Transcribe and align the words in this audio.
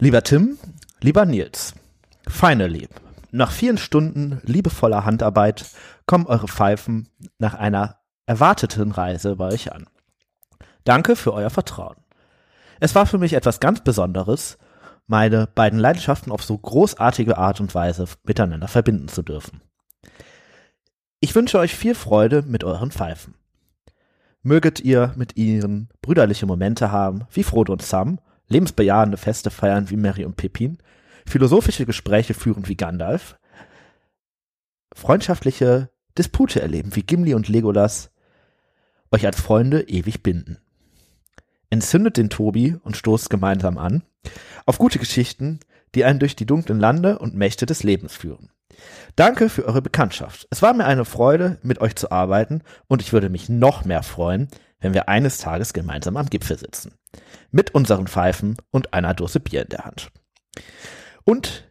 Lieber 0.00 0.22
Tim, 0.22 0.58
lieber 1.00 1.26
Nils, 1.26 1.74
finally, 2.28 2.88
nach 3.32 3.50
vielen 3.50 3.78
Stunden 3.78 4.40
liebevoller 4.44 5.04
Handarbeit 5.04 5.66
kommen 6.06 6.26
eure 6.26 6.46
Pfeifen 6.46 7.08
nach 7.38 7.54
einer 7.54 7.96
erwarteten 8.24 8.92
Reise 8.92 9.34
bei 9.34 9.48
euch 9.48 9.72
an. 9.72 9.88
Danke 10.84 11.16
für 11.16 11.34
euer 11.34 11.50
Vertrauen. 11.50 11.96
Es 12.78 12.94
war 12.94 13.06
für 13.06 13.18
mich 13.18 13.32
etwas 13.32 13.58
ganz 13.58 13.82
Besonderes, 13.82 14.56
meine 15.08 15.48
beiden 15.48 15.80
Leidenschaften 15.80 16.30
auf 16.30 16.44
so 16.44 16.56
großartige 16.56 17.36
Art 17.36 17.60
und 17.60 17.74
Weise 17.74 18.04
miteinander 18.22 18.68
verbinden 18.68 19.08
zu 19.08 19.22
dürfen. 19.22 19.62
Ich 21.18 21.34
wünsche 21.34 21.58
euch 21.58 21.74
viel 21.74 21.96
Freude 21.96 22.42
mit 22.42 22.62
euren 22.62 22.92
Pfeifen. 22.92 23.34
Möget 24.42 24.78
ihr 24.78 25.12
mit 25.16 25.36
ihnen 25.36 25.88
brüderliche 26.02 26.46
Momente 26.46 26.92
haben, 26.92 27.26
wie 27.32 27.42
Frodo 27.42 27.72
und 27.72 27.82
Sam, 27.82 28.20
lebensbejahende 28.48 29.16
Feste 29.16 29.50
feiern 29.50 29.90
wie 29.90 29.96
Mary 29.96 30.24
und 30.24 30.36
Pippin, 30.36 30.78
philosophische 31.26 31.86
Gespräche 31.86 32.34
führen 32.34 32.68
wie 32.68 32.76
Gandalf, 32.76 33.38
freundschaftliche 34.94 35.90
Dispute 36.16 36.60
erleben 36.60 36.96
wie 36.96 37.02
Gimli 37.02 37.34
und 37.34 37.48
Legolas, 37.48 38.10
euch 39.12 39.24
als 39.26 39.40
Freunde 39.40 39.82
ewig 39.88 40.22
binden. 40.22 40.58
Entzündet 41.70 42.16
den 42.16 42.30
Tobi 42.30 42.76
und 42.82 42.96
stoßt 42.96 43.30
gemeinsam 43.30 43.78
an 43.78 44.02
auf 44.66 44.78
gute 44.78 44.98
Geschichten, 44.98 45.60
die 45.94 46.04
einen 46.04 46.18
durch 46.18 46.36
die 46.36 46.46
dunklen 46.46 46.80
Lande 46.80 47.18
und 47.18 47.34
Mächte 47.34 47.66
des 47.66 47.82
Lebens 47.82 48.14
führen. 48.14 48.50
Danke 49.16 49.48
für 49.48 49.64
eure 49.64 49.82
Bekanntschaft. 49.82 50.46
Es 50.50 50.62
war 50.62 50.74
mir 50.74 50.84
eine 50.84 51.04
Freude, 51.04 51.58
mit 51.62 51.80
euch 51.80 51.96
zu 51.96 52.10
arbeiten 52.10 52.62
und 52.86 53.02
ich 53.02 53.12
würde 53.12 53.30
mich 53.30 53.48
noch 53.48 53.84
mehr 53.84 54.02
freuen, 54.02 54.48
wenn 54.80 54.94
wir 54.94 55.08
eines 55.08 55.38
Tages 55.38 55.72
gemeinsam 55.72 56.16
am 56.16 56.26
Gipfel 56.26 56.58
sitzen. 56.58 56.97
Mit 57.50 57.74
unseren 57.74 58.06
Pfeifen 58.06 58.56
und 58.70 58.94
einer 58.94 59.14
Dose 59.14 59.40
Bier 59.40 59.62
in 59.62 59.68
der 59.68 59.84
Hand. 59.84 60.10
Und 61.24 61.70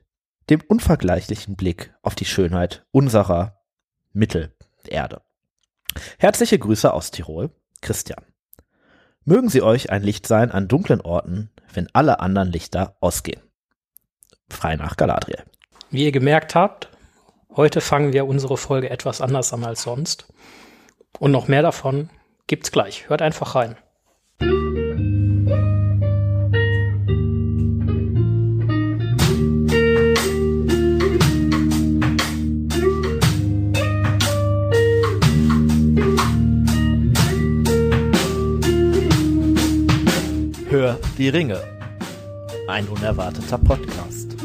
dem 0.49 0.61
unvergleichlichen 0.67 1.55
Blick 1.55 1.93
auf 2.01 2.15
die 2.15 2.25
Schönheit 2.25 2.85
unserer 2.91 3.59
Mittelerde. 4.13 5.21
Herzliche 6.17 6.57
Grüße 6.57 6.93
aus 6.93 7.11
Tirol, 7.11 7.51
Christian. 7.81 8.23
Mögen 9.25 9.49
sie 9.49 9.61
euch 9.61 9.89
ein 9.89 10.03
Licht 10.03 10.25
sein 10.25 10.51
an 10.51 10.67
dunklen 10.67 11.01
Orten, 11.01 11.51
wenn 11.73 11.89
alle 11.93 12.19
anderen 12.21 12.51
Lichter 12.51 12.95
ausgehen. 13.01 13.41
Frei 14.49 14.77
nach 14.77 14.95
Galadriel. 14.95 15.43
Wie 15.89 16.05
ihr 16.05 16.11
gemerkt 16.11 16.55
habt, 16.55 16.89
heute 17.53 17.81
fangen 17.81 18.13
wir 18.13 18.25
unsere 18.25 18.57
Folge 18.57 18.89
etwas 18.89 19.19
anders 19.21 19.51
an 19.53 19.65
als 19.65 19.83
sonst. 19.83 20.27
Und 21.19 21.31
noch 21.31 21.47
mehr 21.47 21.61
davon 21.61 22.09
gibt's 22.47 22.71
gleich. 22.71 23.09
Hört 23.09 23.21
einfach 23.21 23.55
rein. 23.55 23.75
Die 41.17 41.29
Ringe. 41.29 41.59
Ein 42.67 42.87
unerwarteter 42.87 43.57
Podcast. 43.57 44.35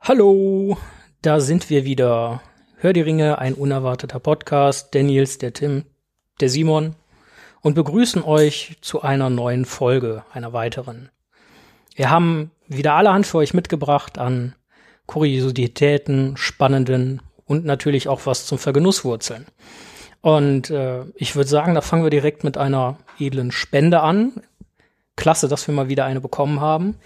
Hallo, 0.00 0.76
da 1.22 1.38
sind 1.38 1.70
wir 1.70 1.84
wieder. 1.84 2.42
Hör 2.78 2.92
die 2.92 3.02
Ringe, 3.02 3.38
ein 3.38 3.54
unerwarteter 3.54 4.18
Podcast. 4.18 4.94
Der 4.94 5.04
Nils, 5.04 5.38
der 5.38 5.52
Tim, 5.52 5.84
der 6.40 6.48
Simon 6.48 6.96
und 7.60 7.74
begrüßen 7.74 8.24
euch 8.24 8.78
zu 8.80 9.02
einer 9.02 9.30
neuen 9.30 9.64
Folge, 9.64 10.24
einer 10.32 10.52
weiteren. 10.52 11.10
Wir 11.94 12.10
haben 12.10 12.50
wieder 12.68 12.94
allerhand 12.94 13.26
für 13.26 13.38
euch 13.38 13.54
mitgebracht 13.54 14.18
an 14.18 14.54
Kuriositäten, 15.06 16.36
spannenden 16.36 17.20
und 17.44 17.64
natürlich 17.64 18.08
auch 18.08 18.24
was 18.24 18.46
zum 18.46 18.58
Vergenusswurzeln. 18.58 19.46
Und 20.20 20.70
äh, 20.70 21.04
ich 21.16 21.34
würde 21.34 21.50
sagen, 21.50 21.74
da 21.74 21.80
fangen 21.80 22.04
wir 22.04 22.10
direkt 22.10 22.44
mit 22.44 22.56
einer 22.56 22.98
edlen 23.18 23.50
Spende 23.50 24.00
an. 24.00 24.32
Klasse, 25.16 25.48
dass 25.48 25.66
wir 25.66 25.74
mal 25.74 25.88
wieder 25.88 26.04
eine 26.04 26.20
bekommen 26.20 26.60
haben. 26.60 26.96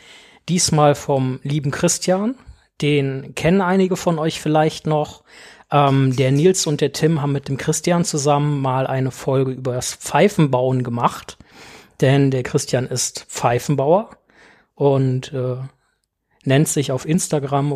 Diesmal 0.48 0.94
vom 0.94 1.40
lieben 1.42 1.70
Christian. 1.70 2.36
Den 2.82 3.34
kennen 3.34 3.62
einige 3.62 3.96
von 3.96 4.18
euch 4.18 4.40
vielleicht 4.40 4.86
noch. 4.86 5.24
Ähm, 5.72 6.14
der 6.14 6.30
Nils 6.30 6.66
und 6.66 6.80
der 6.80 6.92
Tim 6.92 7.22
haben 7.22 7.32
mit 7.32 7.48
dem 7.48 7.56
Christian 7.56 8.04
zusammen 8.04 8.60
mal 8.60 8.86
eine 8.86 9.10
Folge 9.10 9.52
über 9.52 9.72
das 9.74 9.94
Pfeifenbauen 9.94 10.84
gemacht. 10.84 11.38
Denn 12.02 12.30
der 12.30 12.42
Christian 12.42 12.86
ist 12.86 13.24
Pfeifenbauer 13.28 14.10
und 14.76 15.32
äh, 15.32 15.56
nennt 16.44 16.68
sich 16.68 16.92
auf 16.92 17.06
Instagram 17.06 17.70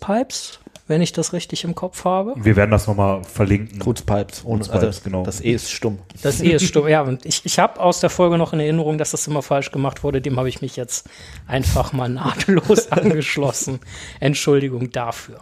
Pipes, 0.00 0.58
wenn 0.88 1.02
ich 1.02 1.12
das 1.12 1.32
richtig 1.32 1.64
im 1.64 1.74
Kopf 1.74 2.04
habe. 2.04 2.34
Wir 2.36 2.56
werden 2.56 2.70
das 2.70 2.86
nochmal 2.86 3.22
verlinken. 3.24 3.78
Kurzpipes, 3.78 4.44
ohne 4.44 4.60
Kurzpipes, 4.60 4.84
also, 4.84 5.00
genau. 5.04 5.22
Das 5.24 5.40
E 5.40 5.52
ist 5.52 5.70
stumm. 5.70 5.98
Das 6.22 6.40
E 6.40 6.52
ist 6.52 6.64
stumm. 6.64 6.88
Ja, 6.88 7.02
und 7.02 7.24
ich, 7.26 7.44
ich 7.44 7.58
habe 7.58 7.80
aus 7.80 8.00
der 8.00 8.10
Folge 8.10 8.38
noch 8.38 8.52
in 8.52 8.60
Erinnerung, 8.60 8.98
dass 8.98 9.10
das 9.10 9.26
immer 9.26 9.42
falsch 9.42 9.70
gemacht 9.70 10.02
wurde. 10.02 10.20
Dem 10.20 10.38
habe 10.38 10.48
ich 10.48 10.62
mich 10.62 10.76
jetzt 10.76 11.08
einfach 11.46 11.92
mal 11.92 12.08
nahtlos 12.08 12.90
angeschlossen. 12.92 13.80
Entschuldigung 14.20 14.90
dafür. 14.90 15.40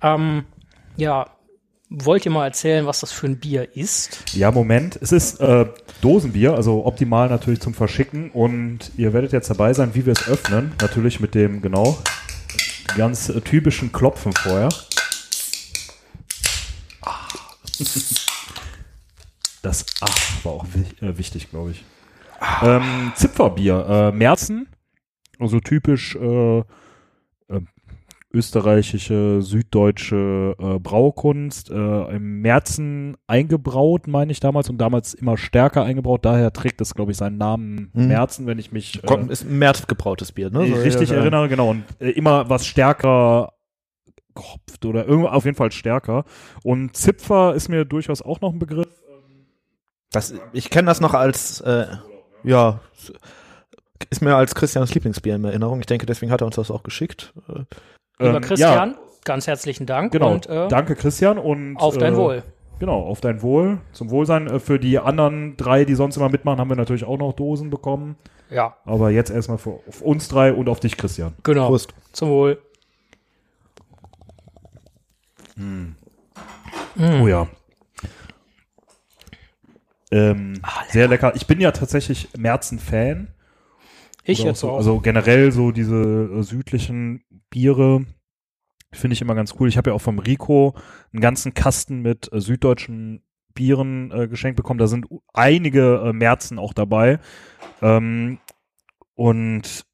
Ähm, 0.00 0.44
ja, 0.96 1.26
wollt 1.90 2.24
ihr 2.24 2.32
mal 2.32 2.44
erzählen, 2.46 2.86
was 2.86 3.00
das 3.00 3.12
für 3.12 3.26
ein 3.26 3.38
Bier 3.38 3.76
ist? 3.76 4.34
Ja, 4.34 4.50
Moment. 4.50 4.98
Es 5.00 5.12
ist 5.12 5.40
äh, 5.40 5.66
Dosenbier, 6.00 6.54
also 6.54 6.84
optimal 6.86 7.28
natürlich 7.28 7.60
zum 7.60 7.74
Verschicken. 7.74 8.30
Und 8.30 8.90
ihr 8.96 9.12
werdet 9.12 9.32
jetzt 9.32 9.50
dabei 9.50 9.72
sein, 9.74 9.94
wie 9.94 10.06
wir 10.06 10.12
es 10.12 10.28
öffnen. 10.28 10.72
Natürlich 10.80 11.20
mit 11.20 11.34
dem, 11.34 11.62
genau, 11.62 11.98
ganz 12.96 13.28
äh, 13.28 13.40
typischen 13.40 13.92
Klopfen 13.92 14.32
vorher. 14.32 14.68
Ah. 17.02 17.28
Das 19.62 19.84
Ach 20.00 20.44
war 20.44 20.52
auch 20.52 20.66
wi 20.72 21.06
äh, 21.06 21.16
wichtig, 21.16 21.50
glaube 21.50 21.72
ich. 21.72 21.84
Ähm, 22.62 23.12
Zipferbier, 23.14 23.86
äh, 23.88 24.12
Merzen, 24.12 24.68
also 25.38 25.60
typisch 25.60 26.14
äh, 26.16 26.62
österreichische, 28.34 29.40
süddeutsche 29.40 30.56
äh, 30.58 30.78
Braukunst, 30.80 31.70
äh, 31.70 32.16
im 32.16 32.40
Merzen 32.40 33.16
eingebraut, 33.26 34.08
meine 34.08 34.32
ich 34.32 34.40
damals, 34.40 34.68
und 34.68 34.78
damals 34.78 35.14
immer 35.14 35.36
stärker 35.36 35.84
eingebraut. 35.84 36.24
Daher 36.24 36.52
trägt 36.52 36.80
es, 36.80 36.94
glaube 36.94 37.12
ich, 37.12 37.16
seinen 37.16 37.38
Namen 37.38 37.90
Mhm. 37.94 38.08
Merzen, 38.08 38.46
wenn 38.46 38.58
ich 38.58 38.72
mich 38.72 39.02
äh, 39.02 39.06
Kommt, 39.06 39.30
ist 39.30 39.44
ein 39.44 39.58
März 39.58 39.86
gebrautes 39.86 40.32
Bier, 40.32 40.50
ne? 40.50 40.66
So, 40.66 40.74
richtig 40.74 41.10
ja, 41.10 41.16
ja. 41.16 41.22
erinnere, 41.22 41.48
genau. 41.48 41.70
Und 41.70 41.84
äh, 42.00 42.10
immer 42.10 42.50
was 42.50 42.66
stärker 42.66 43.52
gehopft 44.34 44.84
oder 44.84 45.06
irgendwo 45.06 45.28
auf 45.28 45.44
jeden 45.44 45.56
Fall 45.56 45.70
stärker. 45.70 46.24
Und 46.62 46.96
Zipfer 46.96 47.54
ist 47.54 47.68
mir 47.68 47.84
durchaus 47.84 48.20
auch 48.20 48.40
noch 48.40 48.52
ein 48.52 48.58
Begriff. 48.58 48.88
Das, 50.10 50.34
ich 50.52 50.70
kenne 50.70 50.86
das 50.86 51.00
noch 51.00 51.14
als, 51.14 51.60
äh, 51.60 51.86
ja, 52.42 52.80
ist 54.10 54.22
mir 54.22 54.36
als 54.36 54.54
Christians 54.54 54.94
Lieblingsbier 54.94 55.36
in 55.36 55.44
Erinnerung. 55.44 55.80
Ich 55.80 55.86
denke, 55.86 56.06
deswegen 56.06 56.32
hat 56.32 56.40
er 56.42 56.46
uns 56.46 56.56
das 56.56 56.70
auch 56.70 56.82
geschickt. 56.82 57.32
Lieber 58.18 58.36
Ähm, 58.36 58.40
Christian, 58.42 58.90
Ja, 58.90 58.96
ganz 59.24 59.46
herzlichen 59.46 59.86
Dank. 59.86 60.12
genau. 60.12 60.32
Und 60.32 60.46
äh, 60.48 60.68
Danke, 60.68 60.94
Christian. 60.94 61.38
Und 61.38 61.76
auf 61.76 61.98
dein 61.98 62.14
äh, 62.14 62.16
Wohl. 62.16 62.42
Genau, 62.78 63.00
auf 63.02 63.20
dein 63.20 63.42
Wohl. 63.42 63.78
Zum 63.92 64.10
Wohlsein. 64.10 64.46
Äh, 64.48 64.60
Für 64.60 64.78
die 64.78 64.98
anderen 64.98 65.56
drei, 65.56 65.84
die 65.84 65.94
sonst 65.94 66.16
immer 66.16 66.28
mitmachen, 66.28 66.58
haben 66.58 66.68
wir 66.68 66.76
natürlich 66.76 67.04
auch 67.04 67.18
noch 67.18 67.32
Dosen 67.32 67.70
bekommen. 67.70 68.16
Ja, 68.50 68.76
Aber 68.84 69.10
jetzt 69.10 69.30
erstmal 69.30 69.58
für 69.58 69.80
auf 69.88 70.00
uns 70.02 70.28
drei 70.28 70.52
und 70.52 70.68
auf 70.68 70.78
dich, 70.80 70.96
Christian. 70.96 71.34
genau. 71.42 71.68
Prost. 71.68 71.94
Zum 72.12 72.28
Wohl. 72.28 72.58
Oh 76.98 77.26
ja. 77.26 77.48
Ähm, 80.10 80.60
sehr 80.90 81.08
lecker. 81.08 81.32
Ich 81.34 81.46
bin 81.46 81.60
ja 81.60 81.72
tatsächlich 81.72 82.28
Merzen-Fan. 82.36 83.28
Ich 84.24 84.40
Oder 84.40 84.50
jetzt 84.50 84.60
so, 84.60 84.70
auch. 84.70 84.76
Also 84.76 85.00
generell 85.00 85.50
so 85.52 85.70
diese 85.70 85.96
äh, 85.96 86.42
südlichen 86.42 87.24
Biere 87.50 88.04
finde 88.94 89.14
ich 89.14 89.22
immer 89.22 89.34
ganz 89.34 89.54
cool. 89.58 89.68
Ich 89.68 89.76
habe 89.76 89.90
ja 89.90 89.94
auch 89.94 90.00
vom 90.00 90.18
Rico 90.18 90.74
einen 91.12 91.20
ganzen 91.20 91.54
Kasten 91.54 92.00
mit 92.00 92.32
äh, 92.32 92.40
süddeutschen 92.40 93.22
Bieren 93.54 94.10
äh, 94.10 94.28
geschenkt 94.28 94.56
bekommen. 94.56 94.78
Da 94.78 94.86
sind 94.86 95.06
einige 95.32 96.02
äh, 96.06 96.12
Märzen 96.12 96.58
auch 96.58 96.72
dabei. 96.72 97.20
Ähm, 97.82 98.38
und 99.14 99.84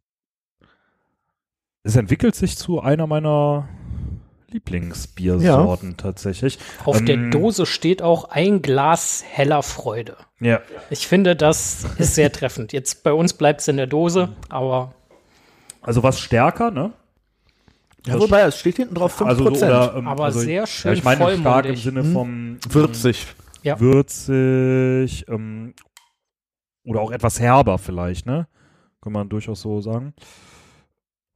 es 1.83 1.97
entwickelt 1.97 2.35
sich 2.35 2.57
zu 2.57 2.81
einer 2.81 3.07
meiner 3.07 3.69
Lieblingsbiersorten 4.51 5.97
tatsächlich. 5.97 6.59
Auf 6.85 7.03
der 7.03 7.15
ähm, 7.17 7.31
Dose 7.31 7.67
steht 7.67 8.03
auch 8.03 8.31
ein 8.31 8.63
Glas 8.63 9.23
heller 9.27 9.63
Freude. 9.63 10.17
Ja, 10.41 10.61
Ich 10.89 11.07
finde, 11.07 11.37
das 11.37 11.87
ist 11.99 12.15
sehr 12.15 12.33
treffend. 12.33 12.73
Jetzt 12.73 13.05
bei 13.05 13.13
uns 13.13 13.35
bleibt 13.35 13.61
es 13.61 13.69
in 13.69 13.77
der 13.77 13.87
Dose, 13.87 14.31
aber 14.49 14.95
also 15.83 16.03
was 16.03 16.21
stärker, 16.21 16.71
ne? 16.71 16.93
Ja, 18.07 18.19
wobei, 18.19 18.41
es 18.43 18.59
steht 18.59 18.77
hinten 18.77 18.95
drauf 18.95 19.21
5%. 19.21 19.25
Also, 19.27 19.45
so, 19.45 19.51
oder, 19.67 19.95
ähm, 19.97 20.09
Aber 20.09 20.25
also, 20.25 20.41
sehr 20.41 20.61
ja, 20.61 20.67
schön 20.67 20.95
ich 20.95 21.05
meine 21.05 21.17
stark 21.17 21.35
im 21.37 21.43
vollmundig. 21.43 21.83
Sinne 21.83 22.03
Hm. 22.03 22.13
vom 22.13 22.29
ähm, 22.29 22.59
Würzig. 22.71 23.27
Ja. 23.63 23.79
würzig 23.79 25.29
ähm, 25.29 25.75
oder 26.87 27.03
auch 27.03 27.11
etwas 27.11 27.39
herber 27.41 27.77
vielleicht, 27.77 28.25
ne? 28.25 28.49
Kann 29.03 29.13
man 29.13 29.29
durchaus 29.29 29.61
so 29.61 29.83
sagen. 29.83 30.15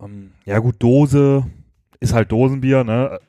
Ähm, 0.01 0.33
ja 0.47 0.59
gut, 0.59 0.77
Dose 0.79 1.45
ist 2.01 2.15
halt 2.15 2.33
Dosenbier, 2.33 2.83
ne? 2.83 3.21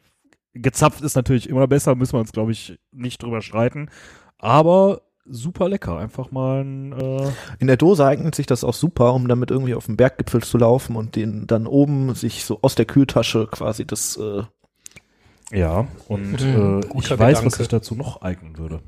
Gezapft 0.53 1.01
ist 1.01 1.15
natürlich 1.15 1.49
immer 1.49 1.67
besser, 1.67 1.93
müssen 1.95 2.13
wir 2.13 2.21
uns, 2.21 2.31
glaube 2.31 2.53
ich, 2.53 2.79
nicht 2.91 3.21
drüber 3.21 3.41
streiten. 3.41 3.89
Aber 4.37 5.01
super 5.27 5.69
lecker, 5.69 5.97
einfach 5.97 6.31
mal 6.31 6.63
ein, 6.63 6.93
äh, 6.93 7.27
In 7.59 7.67
der 7.67 7.77
Dose 7.77 8.05
eignet 8.05 8.35
sich 8.35 8.45
das 8.45 8.63
auch 8.63 8.73
super, 8.73 9.13
um 9.13 9.27
damit 9.27 9.49
irgendwie 9.51 9.73
auf 9.75 9.87
den 9.87 9.97
Berggipfel 9.97 10.43
zu 10.43 10.57
laufen 10.57 10.95
und 10.95 11.15
den 11.15 11.47
dann 11.47 11.65
oben 11.67 12.13
sich 12.15 12.45
so 12.45 12.59
aus 12.61 12.75
der 12.75 12.85
Kühltasche 12.85 13.47
quasi 13.47 13.85
das 13.85 14.17
äh, 14.17 14.43
ja, 15.51 15.87
und 16.07 16.41
Mhm, 16.41 16.81
äh, 16.83 16.97
ich 16.99 17.09
weiß, 17.11 17.17
Gedanke. 17.17 17.45
was 17.45 17.53
sich 17.55 17.67
dazu 17.67 17.95
noch 17.95 18.21
eignen 18.21 18.57
würde. 18.57 18.81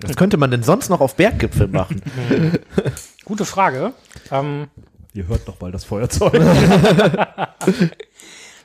Was 0.00 0.16
könnte 0.16 0.36
man 0.36 0.50
denn 0.50 0.62
sonst 0.62 0.88
noch 0.88 1.00
auf 1.00 1.14
Berggipfel 1.14 1.68
machen? 1.68 2.02
Gute 3.24 3.44
Frage. 3.44 3.92
Ähm, 4.32 4.68
Ihr 5.14 5.26
hört 5.28 5.46
doch 5.46 5.60
mal 5.60 5.70
das 5.70 5.84
Feuerzeug. 5.84 6.34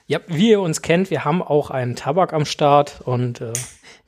ja, 0.08 0.20
wie 0.28 0.50
ihr 0.50 0.62
uns 0.62 0.82
kennt, 0.82 1.10
wir 1.12 1.26
haben 1.26 1.42
auch 1.42 1.70
einen 1.70 1.96
Tabak 1.96 2.34
am 2.34 2.46
Start 2.46 3.02
und 3.06 3.42
äh, 3.42 3.54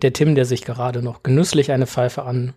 der 0.01 0.13
Tim, 0.13 0.35
der 0.35 0.45
sich 0.45 0.63
gerade 0.65 1.01
noch 1.01 1.23
genüsslich 1.23 1.71
eine 1.71 1.87
Pfeife 1.87 2.23
an, 2.23 2.53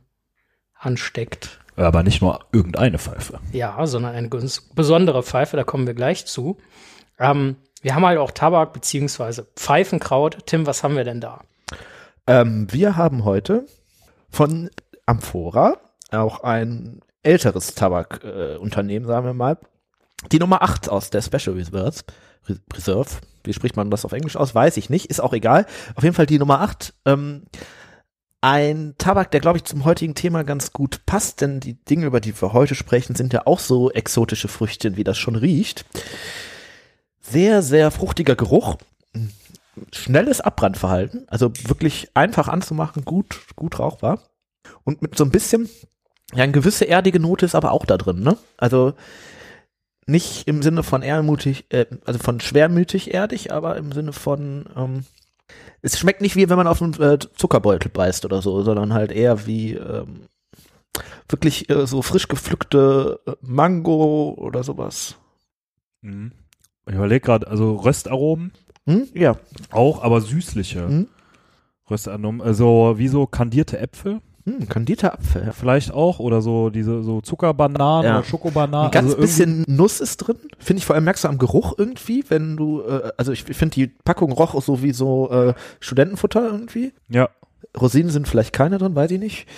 ansteckt. 0.75 1.61
Aber 1.77 2.03
nicht 2.03 2.21
nur 2.23 2.41
irgendeine 2.53 2.99
Pfeife. 2.99 3.39
Ja, 3.53 3.87
sondern 3.87 4.15
eine 4.15 4.29
ganz 4.29 4.61
besondere 4.75 5.23
Pfeife, 5.23 5.57
da 5.57 5.65
kommen 5.65 5.87
wir 5.87 5.95
gleich 5.95 6.27
zu. 6.27 6.59
Ähm, 7.19 7.57
wir 7.83 7.95
haben 7.95 8.05
halt 8.05 8.19
auch 8.19 8.33
Tabak 8.33 8.73
beziehungsweise 8.73 9.47
Pfeifenkraut. 9.55 10.39
Tim, 10.47 10.67
was 10.67 10.83
haben 10.83 10.97
wir 10.97 11.05
denn 11.05 11.21
da? 11.21 11.41
Ähm, 12.27 12.67
wir 12.71 12.97
haben 12.97 13.25
heute 13.25 13.67
von 14.29 14.71
Amphora, 15.07 15.77
auch 16.11 16.41
ein 16.43 17.01
älteres 17.23 17.75
Tabakunternehmen, 17.75 19.09
äh, 19.09 19.13
sagen 19.13 19.27
wir 19.27 19.35
mal, 19.35 19.59
die 20.33 20.39
Nummer 20.41 20.63
8 20.63 20.89
aus 20.89 21.11
der 21.11 21.23
Special 21.23 21.55
Reserve. 21.57 22.01
Re- 22.49 22.59
Reserve. 22.75 23.09
Wie 23.49 23.53
spricht 23.53 23.77
man 23.77 23.91
das 23.91 24.05
auf 24.05 24.13
Englisch 24.13 24.37
aus? 24.37 24.55
Weiß 24.55 24.77
ich 24.77 24.91
nicht. 24.91 25.07
Ist 25.07 25.21
auch 25.21 25.33
egal. 25.33 25.67
Auf 25.97 26.05
jeden 26.05 26.15
Fall 26.15 26.27
die 26.27 26.39
Nummer 26.39 26.61
8. 26.61 26.95
Ähm, 27.05 27.43
ein 28.41 28.95
Tabak, 28.99 29.33
der, 29.33 29.41
glaube 29.41 29.59
ich, 29.59 29.65
zum 29.65 29.85
heutigen 29.85 30.15
Thema 30.15 30.45
ganz 30.45 30.73
gut 30.73 31.01
passt, 31.07 31.41
denn 31.41 31.59
die 31.59 31.75
Dinge, 31.75 32.07
über 32.07 32.21
die 32.21 32.41
wir 32.41 32.53
heute 32.53 32.77
sprechen, 32.77 33.17
sind 33.17 33.33
ja 33.33 33.47
auch 33.47 33.59
so 33.59 33.91
exotische 33.91 34.47
Früchte, 34.47 34.97
wie 34.97 35.03
das 35.03 35.19
schon 35.19 35.35
riecht. 35.35 35.85
Sehr, 37.21 37.63
sehr 37.63 37.91
fruchtiger 37.91 38.37
Geruch 38.37 38.77
schnelles 39.93 40.41
Abbrandverhalten, 40.41 41.27
also 41.29 41.53
wirklich 41.67 42.09
einfach 42.15 42.49
anzumachen, 42.49 43.05
gut, 43.05 43.41
gut 43.57 43.79
rauchbar. 43.79 44.23
Und 44.85 45.03
mit 45.03 45.17
so 45.17 45.25
ein 45.25 45.31
bisschen, 45.31 45.69
ja, 46.35 46.45
eine 46.45 46.53
gewisse 46.53 46.87
erdige 46.87 47.21
Note 47.21 47.47
ist 47.47 47.55
aber 47.55 47.73
auch 47.73 47.87
da 47.87 47.97
drin, 47.97 48.21
ne? 48.21 48.37
Also 48.57 48.95
nicht 50.09 50.49
im 50.49 50.63
Sinne 50.63 50.83
von 50.83 51.03
ehrmutig, 51.03 51.67
äh, 51.71 51.87
also 52.05 52.19
von 52.19 52.41
schwermütig 52.41 53.13
erdig, 53.13 53.53
aber 53.53 53.77
im 53.77 53.93
Sinne 53.93 54.13
von, 54.13 54.67
ähm, 54.77 55.05
es 55.83 55.99
schmeckt 55.99 56.21
nicht 56.21 56.35
wie 56.35 56.49
wenn 56.49 56.57
man 56.57 56.67
auf 56.67 56.83
einen 56.83 57.01
äh, 57.01 57.19
Zuckerbeutel 57.19 57.91
beißt 57.91 58.25
oder 58.25 58.43
so, 58.43 58.63
sondern 58.63 58.95
halt 58.95 59.13
eher 59.13 59.47
wie 59.47 59.75
ähm, 59.75 60.23
wirklich 61.29 61.69
äh, 61.71 61.87
so 61.87 62.03
frisch 62.03 62.29
gepflückte 62.29 63.21
äh, 63.27 63.33
Mango 63.43 64.35
oder 64.39 64.65
sowas. 64.65 65.17
Mhm. 66.01 66.33
Ich 66.87 66.95
überlege 66.95 67.21
gerade, 67.21 67.47
also 67.47 67.77
Röstaromen 67.77 68.53
Hm? 68.87 69.09
Ja. 69.13 69.37
auch, 69.71 70.03
aber 70.03 70.23
süßliche 70.23 70.89
Hm? 70.89 71.09
Röstaromen. 71.91 72.41
Also 72.41 72.95
wie 72.97 73.09
so 73.09 73.27
kandierte 73.27 73.79
Äpfel 73.79 74.21
Hm, 74.59 74.69
kandierter 74.69 75.13
Apfel. 75.15 75.45
Ja. 75.47 75.53
vielleicht 75.53 75.93
auch 75.93 76.19
oder 76.19 76.41
so 76.43 76.71
diese 76.71 77.03
so 77.03 77.21
Zuckerbananen 77.21 78.05
Ja. 78.11 78.19
oder 78.19 78.25
Schokobananen. 78.27 78.87
Ein 78.87 78.91
ganz 78.93 79.09
also 79.11 79.19
bisschen 79.21 79.65
Nuss 79.69 80.01
ist 80.01 80.17
drin. 80.19 80.37
Finde 80.59 80.79
ich 80.79 80.87
vor 80.87 80.95
allem 80.95 81.05
merkst 81.05 81.25
du 81.25 81.29
am 81.29 81.39
Geruch 81.39 81.75
irgendwie, 81.79 82.25
wenn 82.29 82.57
du, 82.57 82.83
äh, 82.83 83.11
also 83.17 83.33
ich 83.33 83.45
finde 83.45 83.75
die 83.75 83.87
Packung 83.89 84.33
roch 84.33 84.55
auch 84.55 84.63
so 84.63 84.83
wie 84.83 84.93
so 84.93 85.31
äh, 85.31 85.55
Studentenfutter 85.81 86.45
irgendwie. 86.45 86.93
Ja, 87.09 87.29
Rosinen 87.81 88.11
sind 88.11 88.27
vielleicht 88.29 88.53
keine 88.53 88.79
drin, 88.79 88.95
weiß 88.95 89.11
ich 89.11 89.21
nicht. 89.21 89.47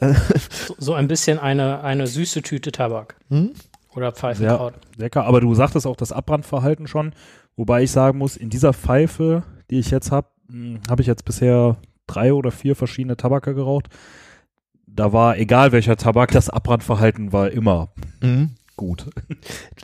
So, 0.00 0.74
so 0.78 0.94
ein 0.94 1.06
bisschen 1.06 1.38
eine, 1.38 1.82
eine 1.84 2.06
süße 2.08 2.42
Tüte 2.42 2.72
Tabak 2.72 3.16
Hm? 3.28 3.50
oder 3.94 4.10
Pfeifenkraut. 4.10 4.74
lecker. 4.96 5.24
Aber 5.24 5.40
du 5.40 5.54
sagtest 5.54 5.86
auch 5.86 5.96
das 5.96 6.10
Abbrandverhalten 6.12 6.86
schon. 6.88 7.12
Wobei 7.56 7.82
ich 7.84 7.90
sagen 7.92 8.18
muss, 8.18 8.36
in 8.36 8.50
dieser 8.50 8.72
Pfeife, 8.72 9.42
die 9.70 9.78
ich 9.78 9.90
jetzt 9.90 10.10
habe, 10.10 10.26
habe 10.88 11.02
ich 11.02 11.06
jetzt 11.06 11.24
bisher 11.24 11.76
drei 12.06 12.32
oder 12.32 12.50
vier 12.50 12.74
verschiedene 12.74 13.16
Tabake 13.16 13.54
geraucht. 13.54 13.88
Da 14.94 15.12
war, 15.12 15.38
egal 15.38 15.72
welcher 15.72 15.96
Tabak, 15.96 16.30
das 16.32 16.50
Abbrandverhalten 16.50 17.32
war 17.32 17.50
immer 17.50 17.92
Mhm. 18.20 18.56
gut. 18.76 19.06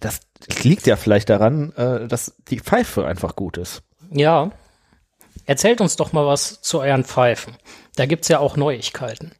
Das 0.01 0.21
liegt 0.63 0.87
ja 0.87 0.97
vielleicht 0.97 1.29
daran, 1.31 1.73
äh, 1.73 2.07
dass 2.09 2.37
die 2.49 2.61
Pfeife 2.61 3.07
einfach 3.07 3.35
gut 3.37 3.57
ist. 3.57 3.83
Ja. 4.11 4.51
Erzählt 5.47 5.81
uns 5.81 5.97
doch 5.97 6.13
mal 6.13 6.27
was 6.27 6.61
zu 6.61 6.81
euren 6.81 7.05
Pfeifen. 7.05 7.55
Da 7.97 8.05
gibt's 8.07 8.29
ja 8.29 8.39
auch 8.39 8.57
Neuigkeiten. 8.57 9.33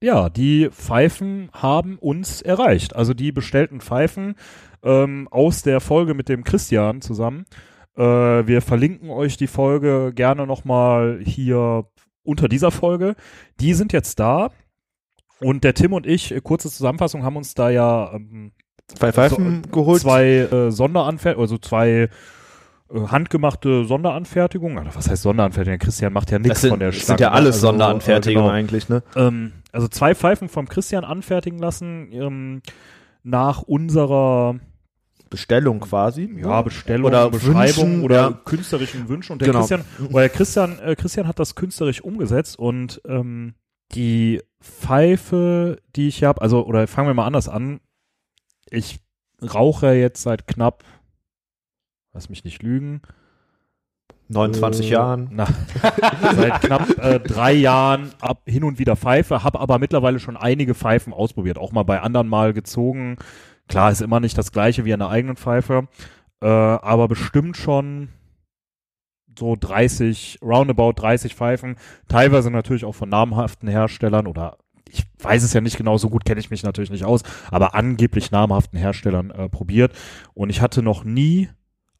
Ja, 0.00 0.28
die 0.28 0.68
Pfeifen 0.70 1.48
haben 1.52 1.98
uns 1.98 2.42
erreicht. 2.42 2.94
Also 2.96 3.14
die 3.14 3.32
bestellten 3.32 3.80
Pfeifen 3.80 4.34
ähm, 4.82 5.28
aus 5.30 5.62
der 5.62 5.80
Folge 5.80 6.14
mit 6.14 6.28
dem 6.28 6.44
Christian 6.44 7.00
zusammen. 7.00 7.46
Äh, 7.96 8.02
wir 8.02 8.60
verlinken 8.60 9.08
euch 9.10 9.36
die 9.36 9.46
Folge 9.46 10.12
gerne 10.14 10.46
nochmal 10.46 11.20
hier 11.24 11.86
unter 12.24 12.48
dieser 12.48 12.70
Folge. 12.70 13.14
Die 13.60 13.74
sind 13.74 13.92
jetzt 13.92 14.18
da. 14.18 14.50
Und 15.40 15.64
der 15.64 15.74
Tim 15.74 15.92
und 15.92 16.06
ich, 16.06 16.32
äh, 16.34 16.40
kurze 16.40 16.70
Zusammenfassung, 16.70 17.22
haben 17.22 17.36
uns 17.36 17.54
da 17.54 17.70
ja 17.70 18.12
ähm, 18.14 18.52
Zwei 18.86 19.12
Pfeifen 19.12 19.62
geholt. 19.72 20.02
zwei 20.02 20.24
äh, 20.26 20.70
Sonderanfertigungen, 20.70 21.42
also 21.42 21.58
zwei 21.58 22.08
äh, 22.90 23.00
handgemachte 23.08 23.84
Sonderanfertigungen. 23.84 24.78
Also 24.78 24.98
was 24.98 25.08
heißt 25.08 25.22
Sonderanfertigung? 25.22 25.78
Der 25.78 25.86
Christian 25.86 26.12
macht 26.12 26.30
ja 26.30 26.38
nichts 26.38 26.56
das 26.56 26.60
sind, 26.62 26.70
von 26.70 26.78
der 26.80 26.90
das 26.90 26.96
Stange, 26.98 27.18
sind 27.18 27.20
ja 27.20 27.30
alles 27.30 27.56
Also, 27.56 27.68
Sonderanfertigungen 27.68 28.44
äh, 28.44 28.48
genau. 28.48 28.54
eigentlich, 28.58 28.88
ne? 28.88 29.02
Ähm, 29.16 29.52
also 29.72 29.88
zwei 29.88 30.14
Pfeifen 30.14 30.48
vom 30.48 30.68
Christian 30.68 31.04
anfertigen 31.04 31.58
lassen, 31.58 32.10
ähm, 32.12 32.62
nach 33.22 33.62
unserer 33.62 34.56
Bestellung 35.34 35.80
quasi. 35.80 36.32
ja, 36.40 36.62
Bestellung, 36.62 37.06
Oder 37.06 37.28
Beschreibung 37.28 37.64
Wünschen, 37.92 38.02
oder 38.02 38.16
ja. 38.16 38.30
künstlerischen 38.44 39.08
Wünschen. 39.08 39.32
Und 39.32 39.40
der 39.40 39.48
Genau. 39.48 39.58
Christian, 39.58 39.84
oder 40.10 40.20
der 40.20 40.28
Christian, 40.28 40.78
äh, 40.78 40.94
Christian 40.94 41.26
hat 41.26 41.40
das 41.40 41.56
künstlerisch 41.56 42.00
umgesetzt 42.02 42.56
und 42.56 43.00
ähm, 43.04 43.54
die 43.92 44.40
Pfeife, 44.62 45.80
die 45.96 46.06
ich 46.08 46.22
habe, 46.22 46.40
also, 46.40 46.64
oder 46.64 46.86
fangen 46.86 47.08
wir 47.08 47.14
mal 47.14 47.26
anders 47.26 47.48
an. 47.48 47.80
Ich 48.70 49.00
rauche 49.42 49.92
jetzt 49.92 50.22
seit 50.22 50.46
knapp, 50.46 50.84
lass 52.12 52.28
mich 52.28 52.44
nicht 52.44 52.62
lügen, 52.62 53.02
29 54.28 54.86
äh, 54.86 54.90
Jahren. 54.90 55.28
Na, 55.32 55.46
seit 56.34 56.60
knapp 56.60 56.98
äh, 56.98 57.18
drei 57.18 57.52
Jahren 57.52 58.12
ab, 58.20 58.42
hin 58.46 58.62
und 58.62 58.78
wieder 58.78 58.96
Pfeife, 58.96 59.42
habe 59.42 59.58
aber 59.58 59.78
mittlerweile 59.78 60.20
schon 60.20 60.36
einige 60.36 60.74
Pfeifen 60.74 61.12
ausprobiert, 61.12 61.58
auch 61.58 61.72
mal 61.72 61.82
bei 61.82 62.00
anderen 62.00 62.28
mal 62.28 62.52
gezogen. 62.52 63.16
Klar, 63.68 63.90
ist 63.90 64.02
immer 64.02 64.20
nicht 64.20 64.36
das 64.36 64.52
gleiche 64.52 64.84
wie 64.84 64.92
an 64.92 65.00
der 65.00 65.08
eigenen 65.08 65.36
Pfeife, 65.36 65.88
äh, 66.40 66.46
aber 66.46 67.08
bestimmt 67.08 67.56
schon 67.56 68.08
so 69.38 69.56
30, 69.58 70.38
roundabout 70.42 70.92
30 70.92 71.34
Pfeifen, 71.34 71.76
teilweise 72.08 72.50
natürlich 72.50 72.84
auch 72.84 72.94
von 72.94 73.08
namhaften 73.08 73.68
Herstellern 73.68 74.26
oder 74.26 74.58
ich 74.88 75.04
weiß 75.18 75.42
es 75.42 75.52
ja 75.52 75.60
nicht 75.60 75.76
genau, 75.76 75.98
so 75.98 76.08
gut 76.08 76.24
kenne 76.24 76.40
ich 76.40 76.50
mich 76.50 76.62
natürlich 76.62 76.90
nicht 76.90 77.04
aus, 77.04 77.22
aber 77.50 77.74
angeblich 77.74 78.30
namhaften 78.30 78.78
Herstellern 78.78 79.30
äh, 79.30 79.48
probiert. 79.48 79.92
Und 80.34 80.50
ich 80.50 80.60
hatte 80.60 80.82
noch 80.82 81.02
nie 81.02 81.48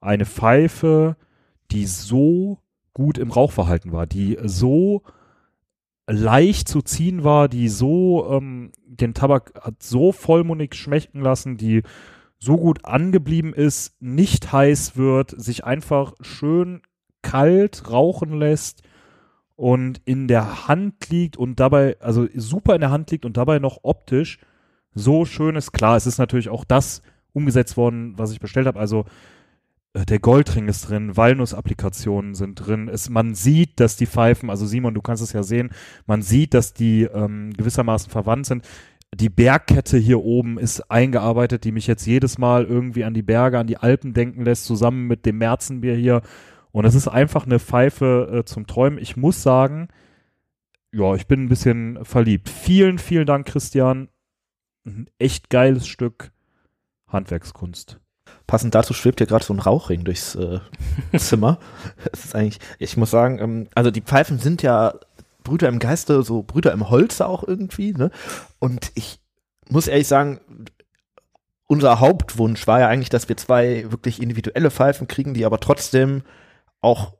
eine 0.00 0.26
Pfeife, 0.26 1.16
die 1.72 1.86
so 1.86 2.58
gut 2.92 3.18
im 3.18 3.32
Rauchverhalten 3.32 3.90
war, 3.90 4.06
die 4.06 4.38
so 4.44 5.02
leicht 6.06 6.68
zu 6.68 6.82
ziehen 6.82 7.24
war, 7.24 7.48
die 7.48 7.68
so 7.68 8.28
ähm, 8.30 8.72
den 8.86 9.14
Tabak 9.14 9.52
hat 9.60 9.82
so 9.82 10.12
vollmundig 10.12 10.74
schmecken 10.74 11.20
lassen, 11.20 11.56
die 11.56 11.82
so 12.38 12.56
gut 12.56 12.84
angeblieben 12.84 13.54
ist, 13.54 13.94
nicht 14.00 14.52
heiß 14.52 14.96
wird, 14.96 15.30
sich 15.30 15.64
einfach 15.64 16.12
schön 16.20 16.82
kalt 17.22 17.90
rauchen 17.90 18.34
lässt 18.38 18.82
und 19.56 20.02
in 20.04 20.28
der 20.28 20.68
Hand 20.68 21.08
liegt 21.08 21.36
und 21.36 21.58
dabei, 21.58 21.96
also 22.00 22.26
super 22.34 22.74
in 22.74 22.80
der 22.80 22.90
Hand 22.90 23.10
liegt 23.10 23.24
und 23.24 23.36
dabei 23.36 23.58
noch 23.58 23.78
optisch 23.82 24.38
so 24.94 25.24
schön 25.24 25.56
ist. 25.56 25.72
Klar, 25.72 25.96
es 25.96 26.06
ist 26.06 26.18
natürlich 26.18 26.50
auch 26.50 26.64
das 26.64 27.02
umgesetzt 27.32 27.76
worden, 27.76 28.14
was 28.16 28.32
ich 28.32 28.40
bestellt 28.40 28.66
habe. 28.66 28.78
Also 28.78 29.06
der 29.94 30.18
Goldring 30.18 30.66
ist 30.66 30.88
drin, 30.88 31.16
Walnuss-Applikationen 31.16 32.34
sind 32.34 32.56
drin. 32.56 32.88
Es, 32.88 33.08
man 33.10 33.34
sieht, 33.34 33.78
dass 33.78 33.96
die 33.96 34.06
Pfeifen, 34.06 34.50
also 34.50 34.66
Simon, 34.66 34.94
du 34.94 35.00
kannst 35.00 35.22
es 35.22 35.32
ja 35.32 35.44
sehen, 35.44 35.70
man 36.06 36.20
sieht, 36.22 36.52
dass 36.52 36.74
die 36.74 37.04
ähm, 37.04 37.52
gewissermaßen 37.56 38.10
verwandt 38.10 38.46
sind. 38.46 38.64
die 39.14 39.28
Bergkette 39.28 39.96
hier 39.96 40.20
oben 40.20 40.58
ist 40.58 40.90
eingearbeitet, 40.90 41.62
die 41.64 41.70
mich 41.70 41.86
jetzt 41.86 42.06
jedes 42.06 42.38
Mal 42.38 42.64
irgendwie 42.64 43.04
an 43.04 43.14
die 43.14 43.22
Berge, 43.22 43.58
an 43.60 43.68
die 43.68 43.76
Alpen 43.76 44.12
denken 44.14 44.44
lässt, 44.44 44.64
zusammen 44.64 45.06
mit 45.06 45.24
dem 45.26 45.38
Märzenbier 45.38 45.94
hier. 45.94 46.22
Und 46.72 46.84
es 46.84 46.96
ist 46.96 47.06
einfach 47.06 47.46
eine 47.46 47.60
Pfeife 47.60 48.40
äh, 48.40 48.44
zum 48.44 48.66
Träumen. 48.66 48.98
Ich 48.98 49.16
muss 49.16 49.42
sagen, 49.44 49.86
ja, 50.92 51.14
ich 51.14 51.28
bin 51.28 51.44
ein 51.44 51.48
bisschen 51.48 52.04
verliebt. 52.04 52.48
Vielen, 52.48 52.98
vielen 52.98 53.26
Dank, 53.26 53.46
Christian. 53.46 54.08
Ein 54.84 55.06
echt 55.18 55.50
geiles 55.50 55.86
Stück 55.86 56.32
Handwerkskunst. 57.06 58.00
Passend 58.46 58.74
dazu 58.74 58.92
schwebt 58.92 59.20
hier 59.20 59.26
gerade 59.26 59.44
so 59.44 59.54
ein 59.54 59.60
Rauchring 59.60 60.04
durchs 60.04 60.34
äh, 60.34 60.60
Zimmer. 61.16 61.58
Das 62.10 62.24
ist 62.24 62.34
eigentlich, 62.34 62.58
ich 62.78 62.96
muss 62.96 63.10
sagen, 63.10 63.38
ähm, 63.38 63.68
also 63.74 63.90
die 63.90 64.02
Pfeifen 64.02 64.38
sind 64.38 64.62
ja 64.62 64.94
Brüder 65.42 65.68
im 65.68 65.78
Geiste, 65.78 66.22
so 66.22 66.42
Brüder 66.42 66.72
im 66.72 66.90
Holze 66.90 67.26
auch 67.26 67.44
irgendwie, 67.46 67.92
ne? 67.92 68.10
Und 68.58 68.92
ich 68.94 69.20
muss 69.68 69.88
ehrlich 69.88 70.08
sagen, 70.08 70.40
unser 71.66 72.00
Hauptwunsch 72.00 72.66
war 72.66 72.80
ja 72.80 72.88
eigentlich, 72.88 73.10
dass 73.10 73.28
wir 73.28 73.36
zwei 73.36 73.90
wirklich 73.90 74.20
individuelle 74.20 74.70
Pfeifen 74.70 75.08
kriegen, 75.08 75.34
die 75.34 75.44
aber 75.44 75.60
trotzdem 75.60 76.22
auch 76.80 77.14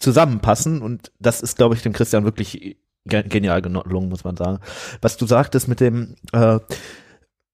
zusammenpassen. 0.00 0.82
Und 0.82 1.12
das 1.18 1.40
ist, 1.40 1.56
glaube 1.56 1.74
ich, 1.74 1.82
dem 1.82 1.92
Christian 1.92 2.24
wirklich 2.24 2.76
genial 3.04 3.62
gelungen, 3.62 4.08
muss 4.08 4.24
man 4.24 4.36
sagen. 4.36 4.60
Was 5.00 5.16
du 5.16 5.26
sagtest 5.26 5.68
mit 5.68 5.80
dem, 5.80 6.16
äh, 6.32 6.58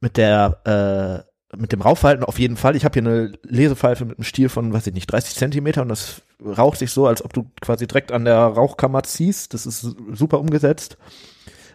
mit 0.01 0.17
der, 0.17 1.25
äh, 1.27 1.32
mit 1.57 1.73
dem 1.73 1.83
Rauchverhalten 1.83 2.25
auf 2.25 2.39
jeden 2.39 2.57
Fall. 2.57 2.77
Ich 2.77 2.85
habe 2.85 2.95
hier 2.95 3.09
eine 3.09 3.33
Lesepfeife 3.43 4.05
mit 4.05 4.19
einem 4.19 4.25
Stiel 4.25 4.49
von, 4.49 4.73
weiß 4.73 4.87
ich 4.87 4.95
nicht, 4.95 5.11
30 5.11 5.37
Zentimeter 5.37 5.83
und 5.83 5.89
das 5.89 6.23
raucht 6.45 6.79
sich 6.79 6.91
so, 6.91 7.07
als 7.07 7.25
ob 7.25 7.33
du 7.33 7.51
quasi 7.61 7.87
direkt 7.87 8.11
an 8.11 8.25
der 8.25 8.39
Rauchkammer 8.39 9.03
ziehst. 9.03 9.53
Das 9.55 9.67
ist 9.67 9.95
super 10.13 10.41
umgesetzt. 10.41 10.97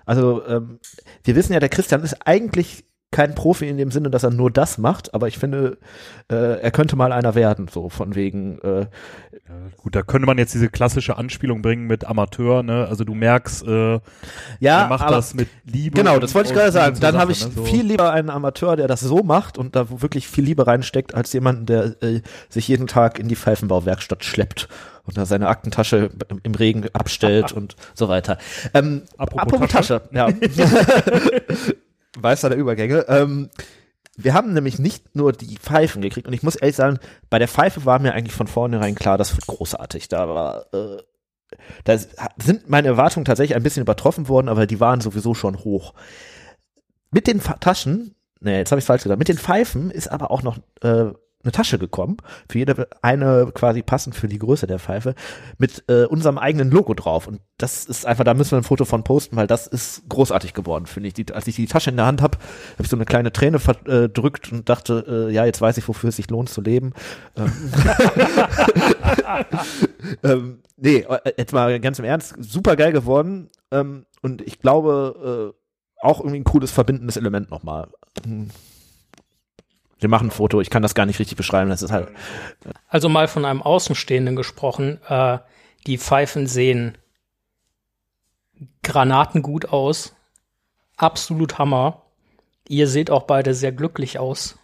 Also 0.05 0.45
ähm, 0.47 0.79
wir 1.23 1.35
wissen 1.35 1.53
ja, 1.53 1.59
der 1.59 1.69
Christian 1.69 2.03
ist 2.03 2.25
eigentlich 2.25 2.85
kein 3.11 3.35
Profi 3.35 3.69
in 3.69 3.77
dem 3.77 3.89
Sinne, 3.89 4.09
dass 4.09 4.23
er 4.23 4.31
nur 4.31 4.51
das 4.51 4.77
macht, 4.77 5.13
aber 5.13 5.29
ich 5.29 5.37
finde, 5.37 5.77
äh, 6.29 6.59
er 6.59 6.71
könnte 6.71 6.97
mal 6.97 7.13
einer 7.13 7.35
werden, 7.35 7.69
so 7.69 7.87
von 7.87 8.15
wegen. 8.15 8.59
Äh, 8.59 8.81
ja, 8.81 9.55
gut, 9.77 9.95
da 9.95 10.01
könnte 10.01 10.25
man 10.25 10.37
jetzt 10.37 10.53
diese 10.53 10.67
klassische 10.67 11.17
Anspielung 11.17 11.61
bringen 11.61 11.87
mit 11.87 12.05
Amateur, 12.05 12.63
ne? 12.63 12.85
Also 12.89 13.05
du 13.05 13.13
merkst, 13.13 13.65
äh, 13.65 13.99
ja, 14.59 14.81
er 14.81 14.87
macht 14.89 15.03
aber, 15.03 15.15
das 15.15 15.33
mit 15.33 15.47
Liebe. 15.63 15.95
Genau, 15.95 16.19
das 16.19 16.35
wollte 16.35 16.49
ich 16.49 16.55
gerade 16.55 16.73
sagen. 16.73 16.99
Dann 16.99 17.17
habe 17.17 17.31
ich 17.31 17.45
ne? 17.45 17.51
so. 17.55 17.63
viel 17.63 17.85
lieber 17.85 18.11
einen 18.11 18.29
Amateur, 18.29 18.75
der 18.75 18.87
das 18.87 18.99
so 18.99 19.23
macht 19.23 19.57
und 19.57 19.77
da 19.77 20.01
wirklich 20.01 20.27
viel 20.27 20.43
Liebe 20.43 20.67
reinsteckt, 20.67 21.15
als 21.15 21.31
jemanden, 21.31 21.65
der 21.65 21.95
äh, 22.03 22.21
sich 22.49 22.67
jeden 22.67 22.87
Tag 22.87 23.19
in 23.19 23.29
die 23.29 23.37
Pfeifenbauwerkstatt 23.37 24.25
schleppt 24.25 24.67
und 25.05 25.17
da 25.17 25.25
seine 25.25 25.47
Aktentasche 25.47 26.09
im 26.43 26.55
Regen 26.55 26.83
abstellt 26.91 27.51
und 27.53 27.77
so 27.93 28.09
weiter. 28.09 28.37
Ähm, 28.73 29.03
Apropos 29.17 29.43
apropos 29.43 29.69
Tasche, 29.69 30.01
ja. 30.11 30.27
Weißer 32.23 32.49
der 32.49 32.57
Übergänge. 32.57 33.05
Ähm, 33.07 33.49
wir 34.15 34.33
haben 34.33 34.53
nämlich 34.53 34.79
nicht 34.79 35.15
nur 35.15 35.31
die 35.31 35.57
Pfeifen 35.57 36.01
gekriegt 36.01 36.27
und 36.27 36.33
ich 36.33 36.41
muss 36.41 36.55
ehrlich 36.55 36.75
sagen, 36.75 36.99
bei 37.29 37.37
der 37.37 37.47
Pfeife 37.47 37.85
war 37.85 37.99
mir 37.99 38.13
eigentlich 38.13 38.33
von 38.33 38.47
vornherein 38.47 38.95
klar, 38.95 39.17
das 39.17 39.35
wird 39.35 39.45
großartig. 39.45 40.09
Da 40.09 40.27
war, 40.27 40.65
äh, 40.73 40.97
da 41.83 41.97
sind 42.37 42.67
meine 42.67 42.87
Erwartungen 42.87 43.25
tatsächlich 43.25 43.55
ein 43.55 43.63
bisschen 43.63 43.83
übertroffen 43.83 44.27
worden, 44.27 44.49
aber 44.49 44.65
die 44.65 44.79
waren 44.79 45.01
sowieso 45.01 45.35
schon 45.35 45.63
hoch. 45.63 45.93
Mit 47.11 47.27
den 47.27 47.41
Taschen, 47.41 48.15
nee, 48.39 48.57
jetzt 48.57 48.71
habe 48.71 48.79
ich 48.79 48.85
falsch 48.85 49.03
gesagt, 49.03 49.19
mit 49.19 49.29
den 49.29 49.37
Pfeifen 49.37 49.91
ist 49.91 50.07
aber 50.07 50.31
auch 50.31 50.41
noch 50.41 50.57
äh, 50.81 51.11
eine 51.43 51.51
Tasche 51.51 51.77
gekommen, 51.77 52.17
für 52.49 52.57
jede 52.57 52.87
eine 53.01 53.51
quasi 53.53 53.81
passend 53.81 54.15
für 54.15 54.27
die 54.27 54.39
Größe 54.39 54.67
der 54.67 54.79
Pfeife, 54.79 55.15
mit 55.57 55.83
äh, 55.87 56.05
unserem 56.05 56.37
eigenen 56.37 56.71
Logo 56.71 56.93
drauf. 56.93 57.27
Und 57.27 57.41
das 57.57 57.85
ist 57.85 58.05
einfach, 58.05 58.23
da 58.23 58.33
müssen 58.33 58.51
wir 58.51 58.57
ein 58.57 58.63
Foto 58.63 58.85
von 58.85 59.03
posten, 59.03 59.35
weil 59.35 59.47
das 59.47 59.67
ist 59.67 60.03
großartig 60.09 60.53
geworden, 60.53 60.87
finde 60.87 61.07
ich. 61.07 61.13
Die, 61.13 61.31
als 61.31 61.47
ich 61.47 61.55
die 61.55 61.67
Tasche 61.67 61.91
in 61.91 61.97
der 61.97 62.05
Hand 62.05 62.21
habe, 62.21 62.37
habe 62.73 62.83
ich 62.83 62.89
so 62.89 62.97
eine 62.97 63.05
kleine 63.05 63.31
Träne 63.31 63.59
verdrückt 63.59 64.51
und 64.51 64.67
dachte, 64.67 65.27
äh, 65.29 65.33
ja, 65.33 65.45
jetzt 65.45 65.61
weiß 65.61 65.77
ich, 65.77 65.87
wofür 65.87 66.09
es 66.09 66.15
sich 66.15 66.29
lohnt 66.29 66.49
zu 66.49 66.61
leben. 66.61 66.93
Ähm, 67.35 67.51
ähm, 70.23 70.59
nee, 70.75 71.05
äh, 71.07 71.33
jetzt 71.37 71.53
mal 71.53 71.79
ganz 71.79 71.99
im 71.99 72.05
Ernst, 72.05 72.35
super 72.39 72.75
geil 72.75 72.91
geworden. 72.91 73.49
Ähm, 73.71 74.05
und 74.21 74.41
ich 74.41 74.59
glaube, 74.59 75.53
äh, 75.53 76.05
auch 76.05 76.19
irgendwie 76.19 76.39
ein 76.39 76.43
cooles 76.43 76.71
verbindendes 76.71 77.17
Element 77.17 77.51
nochmal. 77.51 77.87
Wir 79.99 80.09
machen 80.09 80.27
ein 80.27 80.31
Foto, 80.31 80.61
ich 80.61 80.69
kann 80.69 80.83
das 80.83 80.95
gar 80.95 81.05
nicht 81.05 81.19
richtig 81.19 81.37
beschreiben, 81.37 81.69
das 81.69 81.81
ist 81.81 81.91
halt. 81.91 82.09
Also 82.87 83.09
mal 83.09 83.27
von 83.27 83.45
einem 83.45 83.61
Außenstehenden 83.61 84.35
gesprochen, 84.35 84.99
äh, 85.07 85.39
die 85.87 85.97
Pfeifen 85.97 86.47
sehen 86.47 86.97
granatengut 88.83 89.65
aus. 89.65 90.15
Absolut 90.97 91.57
Hammer. 91.57 92.03
Ihr 92.67 92.87
seht 92.87 93.11
auch 93.11 93.23
beide 93.23 93.53
sehr 93.53 93.71
glücklich 93.71 94.19
aus. 94.19 94.57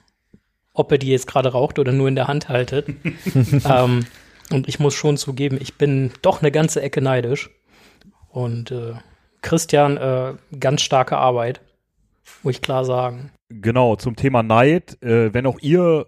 Ob 0.74 0.92
ihr 0.92 0.98
die 0.98 1.10
jetzt 1.10 1.28
gerade 1.28 1.52
raucht 1.52 1.80
oder 1.80 1.92
nur 1.92 2.08
in 2.08 2.16
der 2.16 2.28
Hand 2.28 2.50
haltet. 2.50 2.88
ähm, 3.66 4.06
und 4.52 4.68
ich 4.68 4.80
muss 4.80 4.94
schon 4.94 5.18
zugeben, 5.18 5.58
ich 5.60 5.76
bin 5.76 6.12
doch 6.22 6.42
eine 6.42 6.52
ganze 6.52 6.82
Ecke 6.82 7.02
neidisch. 7.02 7.50
Und 8.30 8.72
äh, 8.72 8.94
Christian, 9.42 9.98
äh, 9.98 10.34
ganz 10.60 10.82
starke 10.82 11.18
Arbeit. 11.18 11.62
Muss 12.42 12.56
ich 12.56 12.62
klar 12.62 12.86
sagen. 12.86 13.32
Genau, 13.62 13.96
zum 13.96 14.16
Thema 14.16 14.42
Neid. 14.42 15.02
Äh, 15.04 15.34
wenn 15.34 15.46
auch 15.46 15.60
ihr 15.60 16.08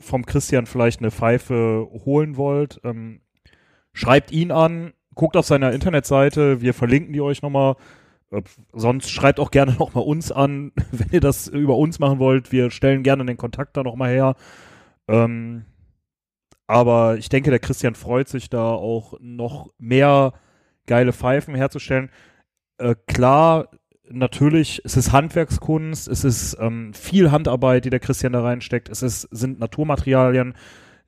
vom 0.00 0.26
Christian 0.26 0.66
vielleicht 0.66 1.00
eine 1.00 1.12
Pfeife 1.12 1.86
holen 2.04 2.36
wollt, 2.36 2.80
ähm, 2.82 3.20
schreibt 3.92 4.32
ihn 4.32 4.50
an, 4.50 4.92
guckt 5.14 5.36
auf 5.36 5.46
seiner 5.46 5.72
Internetseite, 5.72 6.60
wir 6.60 6.74
verlinken 6.74 7.12
die 7.12 7.20
euch 7.20 7.42
nochmal. 7.42 7.76
Äh, 8.32 8.42
sonst 8.72 9.10
schreibt 9.10 9.38
auch 9.38 9.52
gerne 9.52 9.72
nochmal 9.78 10.04
uns 10.04 10.32
an, 10.32 10.72
wenn 10.90 11.08
ihr 11.12 11.20
das 11.20 11.46
über 11.46 11.76
uns 11.76 12.00
machen 12.00 12.18
wollt. 12.18 12.50
Wir 12.50 12.70
stellen 12.70 13.04
gerne 13.04 13.24
den 13.24 13.36
Kontakt 13.36 13.76
da 13.76 13.84
nochmal 13.84 14.10
her. 14.10 14.34
Ähm, 15.08 15.66
aber 16.66 17.16
ich 17.18 17.28
denke, 17.28 17.50
der 17.50 17.60
Christian 17.60 17.94
freut 17.94 18.28
sich 18.28 18.50
da 18.50 18.72
auch 18.72 19.14
noch 19.20 19.70
mehr 19.78 20.32
geile 20.86 21.12
Pfeifen 21.12 21.54
herzustellen. 21.54 22.10
Äh, 22.78 22.96
klar, 23.06 23.68
natürlich, 24.10 24.82
es 24.84 24.96
ist 24.96 25.12
Handwerkskunst, 25.12 26.08
es 26.08 26.24
ist 26.24 26.56
ähm, 26.60 26.92
viel 26.94 27.30
Handarbeit, 27.30 27.84
die 27.84 27.90
der 27.90 28.00
Christian 28.00 28.32
da 28.32 28.42
reinsteckt, 28.42 28.88
es 28.88 29.02
ist, 29.02 29.22
sind 29.30 29.58
Naturmaterialien, 29.60 30.54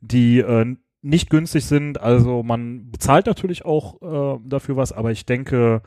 die 0.01 0.41
äh, 0.41 0.77
nicht 1.03 1.31
günstig 1.31 1.67
sind. 1.67 2.01
Also 2.01 2.43
man 2.43 2.91
bezahlt 2.91 3.27
natürlich 3.27 3.65
auch 3.65 4.01
äh, 4.03 4.41
dafür 4.45 4.77
was, 4.77 4.93
aber 4.93 5.11
ich 5.11 5.27
denke, 5.27 5.83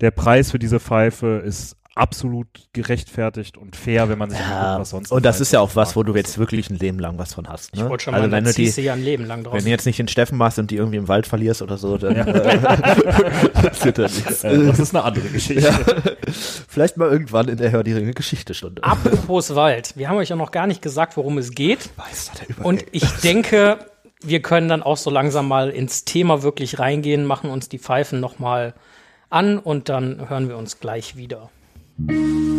der 0.00 0.10
Preis 0.10 0.50
für 0.50 0.58
diese 0.58 0.80
Pfeife 0.80 1.42
ist 1.44 1.76
absolut 1.94 2.46
gerechtfertigt 2.72 3.58
und 3.58 3.76
fair, 3.76 4.08
wenn 4.08 4.18
man 4.18 4.30
sich 4.30 4.38
Ja, 4.38 4.60
anguckt, 4.60 4.80
was 4.80 4.90
sonst 4.90 5.12
und 5.12 5.24
das 5.24 5.40
ist 5.40 5.52
ja 5.52 5.60
auch 5.60 5.76
was, 5.76 5.94
wo 5.94 6.02
du 6.02 6.14
jetzt 6.14 6.38
wirklich 6.38 6.70
ein 6.70 6.78
Leben 6.78 6.98
lang 6.98 7.18
was 7.18 7.34
von 7.34 7.48
hast. 7.48 7.74
Ne? 7.74 7.82
Ich 7.82 7.88
wollte 7.88 8.04
schon 8.04 8.14
also 8.14 8.26
mal, 8.26 8.32
wenn 8.32 8.44
du 8.44 8.52
die, 8.52 8.64
ja 8.64 8.94
ein 8.94 9.02
Leben 9.02 9.26
lang 9.26 9.44
drauf. 9.44 9.54
wenn 9.54 9.64
du 9.64 9.70
jetzt 9.70 9.84
nicht 9.84 9.98
den 9.98 10.08
Steffen 10.08 10.38
machst 10.38 10.58
und 10.58 10.70
die 10.70 10.76
irgendwie 10.76 10.96
im 10.96 11.08
Wald 11.08 11.26
verlierst 11.26 11.60
oder 11.60 11.76
so, 11.76 11.98
dann 11.98 12.16
äh, 12.16 12.24
das 13.62 13.84
wird 13.84 13.98
dann 13.98 14.10
nichts. 14.10 14.44
Äh, 14.44 14.66
das 14.66 14.78
ist 14.78 14.94
eine 14.94 15.04
andere 15.04 15.28
Geschichte. 15.28 15.62
Ja. 15.62 15.78
Vielleicht 16.68 16.96
mal 16.96 17.10
irgendwann 17.10 17.48
in 17.48 17.58
der 17.58 17.70
Hör 17.72 17.84
die 17.84 17.92
Ringe 17.92 18.12
Geschichtestunde. 18.12 18.82
Apropos 18.82 19.54
Wald. 19.54 19.92
Wir 19.96 20.08
haben 20.08 20.16
euch 20.16 20.30
ja 20.30 20.36
noch 20.36 20.50
gar 20.50 20.66
nicht 20.66 20.80
gesagt, 20.80 21.16
worum 21.16 21.36
es 21.38 21.50
geht. 21.50 21.90
Übergänge. 22.48 22.66
Und 22.66 22.84
ich 22.92 23.06
denke, 23.20 23.78
wir 24.22 24.40
können 24.40 24.68
dann 24.68 24.82
auch 24.82 24.96
so 24.96 25.10
langsam 25.10 25.48
mal 25.48 25.70
ins 25.70 26.04
Thema 26.04 26.42
wirklich 26.42 26.78
reingehen, 26.78 27.24
machen 27.26 27.50
uns 27.50 27.68
die 27.68 27.78
Pfeifen 27.78 28.20
noch 28.20 28.38
mal 28.38 28.74
an 29.30 29.58
und 29.58 29.88
dann 29.88 30.28
hören 30.28 30.48
wir 30.48 30.56
uns 30.56 30.80
gleich 30.80 31.16
wieder. 31.16 31.50
Thank 32.08 32.20
you. 32.20 32.51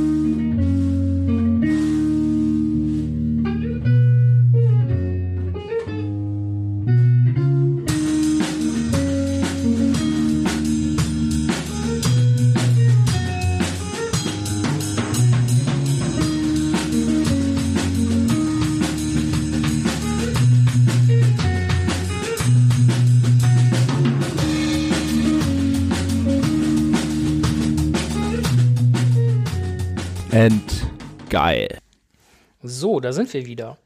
So, 32.84 33.00
da 33.00 33.14
sind 33.14 33.34
wir 33.34 33.46
wieder. 33.46 33.78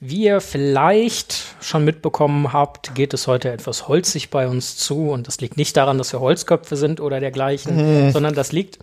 Wie 0.00 0.24
ihr 0.24 0.40
vielleicht 0.40 1.44
schon 1.60 1.84
mitbekommen 1.84 2.54
habt, 2.54 2.94
geht 2.94 3.12
es 3.12 3.26
heute 3.26 3.52
etwas 3.52 3.86
holzig 3.86 4.30
bei 4.30 4.48
uns 4.48 4.78
zu. 4.78 5.10
Und 5.10 5.26
das 5.26 5.42
liegt 5.42 5.58
nicht 5.58 5.76
daran, 5.76 5.98
dass 5.98 6.14
wir 6.14 6.20
Holzköpfe 6.20 6.76
sind 6.76 7.02
oder 7.02 7.20
dergleichen, 7.20 8.10
sondern 8.10 8.34
das 8.34 8.50
liegt 8.50 8.78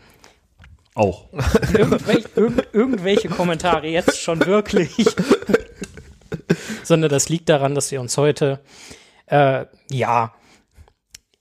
Auch. 0.93 1.25
irgendwelch, 1.73 2.25
irgend, 2.35 2.67
irgendwelche 2.71 3.29
Kommentare 3.29 3.87
jetzt 3.87 4.21
schon 4.21 4.45
wirklich. 4.45 4.91
Sondern 6.83 7.09
das 7.09 7.27
liegt 7.27 7.49
daran, 7.49 7.73
dass 7.73 7.89
wir 7.89 7.99
uns 7.99 8.15
heute, 8.15 8.59
äh, 9.25 9.65
ja, 9.89 10.35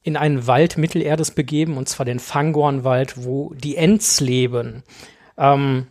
in 0.03 0.17
einen 0.17 0.47
Wald 0.47 0.79
Mittelerdes 0.79 1.33
begeben, 1.33 1.77
und 1.77 1.87
zwar 1.91 2.07
den 2.07 2.19
Fangornwald, 2.19 3.27
wo 3.27 3.53
die 3.53 3.77
Ents 3.77 4.21
leben. 4.23 4.85
Ähm, 5.37 5.89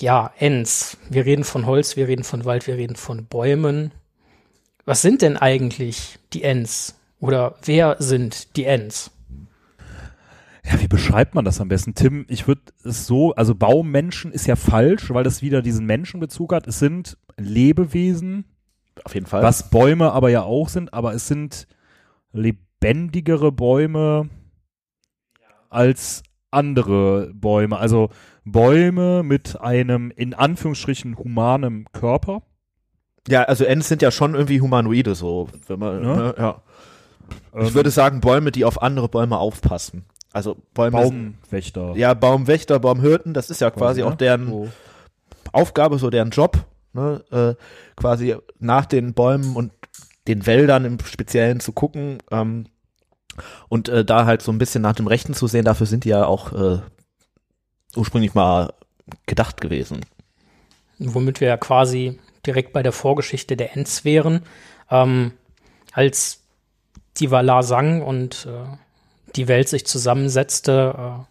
ja, 0.00 0.32
Ents. 0.38 0.96
Wir 1.10 1.24
reden 1.26 1.44
von 1.44 1.66
Holz, 1.66 1.96
wir 1.96 2.08
reden 2.08 2.24
von 2.24 2.44
Wald, 2.44 2.66
wir 2.66 2.76
reden 2.76 2.96
von 2.96 3.26
Bäumen. 3.26 3.92
Was 4.84 5.02
sind 5.02 5.22
denn 5.22 5.36
eigentlich 5.36 6.18
die 6.32 6.42
Ents? 6.42 6.98
Oder 7.20 7.56
wer 7.64 7.96
sind 7.98 8.56
die 8.56 8.64
Ents? 8.64 9.10
Ja, 10.64 10.80
wie 10.80 10.88
beschreibt 10.88 11.34
man 11.34 11.44
das 11.44 11.60
am 11.60 11.68
besten? 11.68 11.94
Tim, 11.94 12.26
ich 12.28 12.46
würde 12.46 12.60
es 12.84 13.06
so, 13.06 13.34
also 13.34 13.54
Baummenschen 13.54 14.32
ist 14.32 14.46
ja 14.46 14.56
falsch, 14.56 15.10
weil 15.10 15.24
das 15.24 15.40
wieder 15.42 15.62
diesen 15.62 15.86
Menschenbezug 15.86 16.52
hat. 16.52 16.66
Es 16.66 16.78
sind 16.78 17.16
Lebewesen, 17.36 18.44
Auf 19.04 19.14
jeden 19.14 19.26
Fall. 19.26 19.42
was 19.42 19.70
Bäume 19.70 20.12
aber 20.12 20.28
ja 20.28 20.42
auch 20.42 20.68
sind, 20.68 20.92
aber 20.92 21.14
es 21.14 21.26
sind 21.26 21.66
lebendigere 22.32 23.50
Bäume 23.52 24.28
als 25.70 26.22
andere 26.50 27.30
Bäume. 27.34 27.78
Also 27.78 28.10
Bäume 28.52 29.22
mit 29.22 29.60
einem 29.60 30.10
in 30.14 30.34
Anführungsstrichen 30.34 31.16
humanem 31.18 31.86
Körper. 31.92 32.42
Ja, 33.28 33.42
also 33.44 33.64
Ents 33.64 33.88
sind 33.88 34.00
ja 34.02 34.10
schon 34.10 34.34
irgendwie 34.34 34.60
Humanoide, 34.60 35.14
so, 35.14 35.48
wenn 35.66 35.78
man, 35.78 36.00
Ne? 36.02 36.16
ne, 36.16 36.34
ja. 36.38 36.62
Ich 37.60 37.68
Ähm, 37.68 37.74
würde 37.74 37.90
sagen, 37.90 38.20
Bäume, 38.20 38.52
die 38.52 38.64
auf 38.64 38.80
andere 38.80 39.08
Bäume 39.08 39.36
aufpassen. 39.38 40.04
Also 40.32 40.56
Bäume. 40.74 40.92
Baumwächter. 40.92 41.94
Ja, 41.96 42.14
Baumwächter, 42.14 42.78
Baumhirten, 42.78 43.34
das 43.34 43.50
ist 43.50 43.60
ja 43.60 43.70
quasi 43.70 44.00
ne? 44.00 44.06
auch 44.06 44.14
deren 44.14 44.46
So. 44.48 44.68
Aufgabe, 45.52 45.98
so 45.98 46.10
deren 46.10 46.30
Job, 46.30 46.64
ne, 46.92 47.22
äh, 47.30 47.54
quasi 47.96 48.36
nach 48.58 48.86
den 48.86 49.14
Bäumen 49.14 49.56
und 49.56 49.72
den 50.26 50.46
Wäldern 50.46 50.84
im 50.84 50.98
Speziellen 51.00 51.60
zu 51.60 51.72
gucken 51.72 52.18
ähm, 52.30 52.66
und 53.68 53.88
äh, 53.88 54.04
da 54.04 54.26
halt 54.26 54.42
so 54.42 54.52
ein 54.52 54.58
bisschen 54.58 54.82
nach 54.82 54.94
dem 54.94 55.06
Rechten 55.06 55.34
zu 55.34 55.46
sehen. 55.46 55.64
Dafür 55.64 55.86
sind 55.86 56.04
die 56.04 56.10
ja 56.10 56.24
auch 56.26 56.52
äh, 56.52 56.80
ursprünglich 57.96 58.34
mal 58.34 58.72
gedacht 59.26 59.60
gewesen. 59.60 60.00
womit 60.98 61.40
wir 61.40 61.48
ja 61.48 61.56
quasi 61.56 62.18
direkt 62.44 62.72
bei 62.72 62.82
der 62.82 62.92
Vorgeschichte 62.92 63.56
der 63.56 63.76
Ents 63.76 64.04
wären. 64.04 64.42
Ähm, 64.90 65.32
als 65.92 66.42
die 67.18 67.30
Valar 67.30 67.62
sang 67.62 68.02
und 68.02 68.46
äh, 68.46 68.76
die 69.36 69.48
Welt 69.48 69.68
sich 69.68 69.86
zusammensetzte 69.86 70.94
äh, 70.96 71.24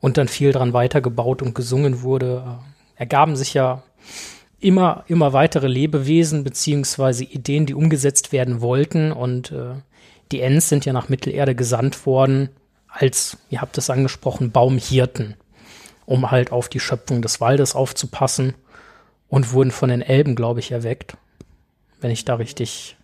und 0.00 0.16
dann 0.16 0.28
viel 0.28 0.52
dran 0.52 0.72
weitergebaut 0.72 1.42
und 1.42 1.54
gesungen 1.54 2.02
wurde, 2.02 2.44
äh, 2.96 3.00
ergaben 3.00 3.36
sich 3.36 3.54
ja 3.54 3.82
immer, 4.60 5.04
immer 5.08 5.32
weitere 5.32 5.68
Lebewesen 5.68 6.44
beziehungsweise 6.44 7.24
Ideen, 7.24 7.66
die 7.66 7.74
umgesetzt 7.74 8.32
werden 8.32 8.60
wollten 8.60 9.12
und 9.12 9.52
äh, 9.52 9.74
die 10.32 10.40
Ents 10.40 10.68
sind 10.68 10.84
ja 10.84 10.92
nach 10.92 11.08
Mittelerde 11.08 11.54
gesandt 11.54 12.06
worden 12.06 12.50
als, 12.88 13.38
ihr 13.50 13.60
habt 13.60 13.78
es 13.78 13.90
angesprochen, 13.90 14.50
Baumhirten, 14.50 15.36
um 16.10 16.32
halt 16.32 16.50
auf 16.50 16.68
die 16.68 16.80
Schöpfung 16.80 17.22
des 17.22 17.40
Waldes 17.40 17.76
aufzupassen 17.76 18.54
und 19.28 19.52
wurden 19.52 19.70
von 19.70 19.90
den 19.90 20.02
Elben, 20.02 20.34
glaube 20.34 20.58
ich, 20.58 20.72
erweckt. 20.72 21.16
Wenn 22.00 22.10
ich 22.10 22.24
da 22.24 22.34
richtig. 22.34 22.96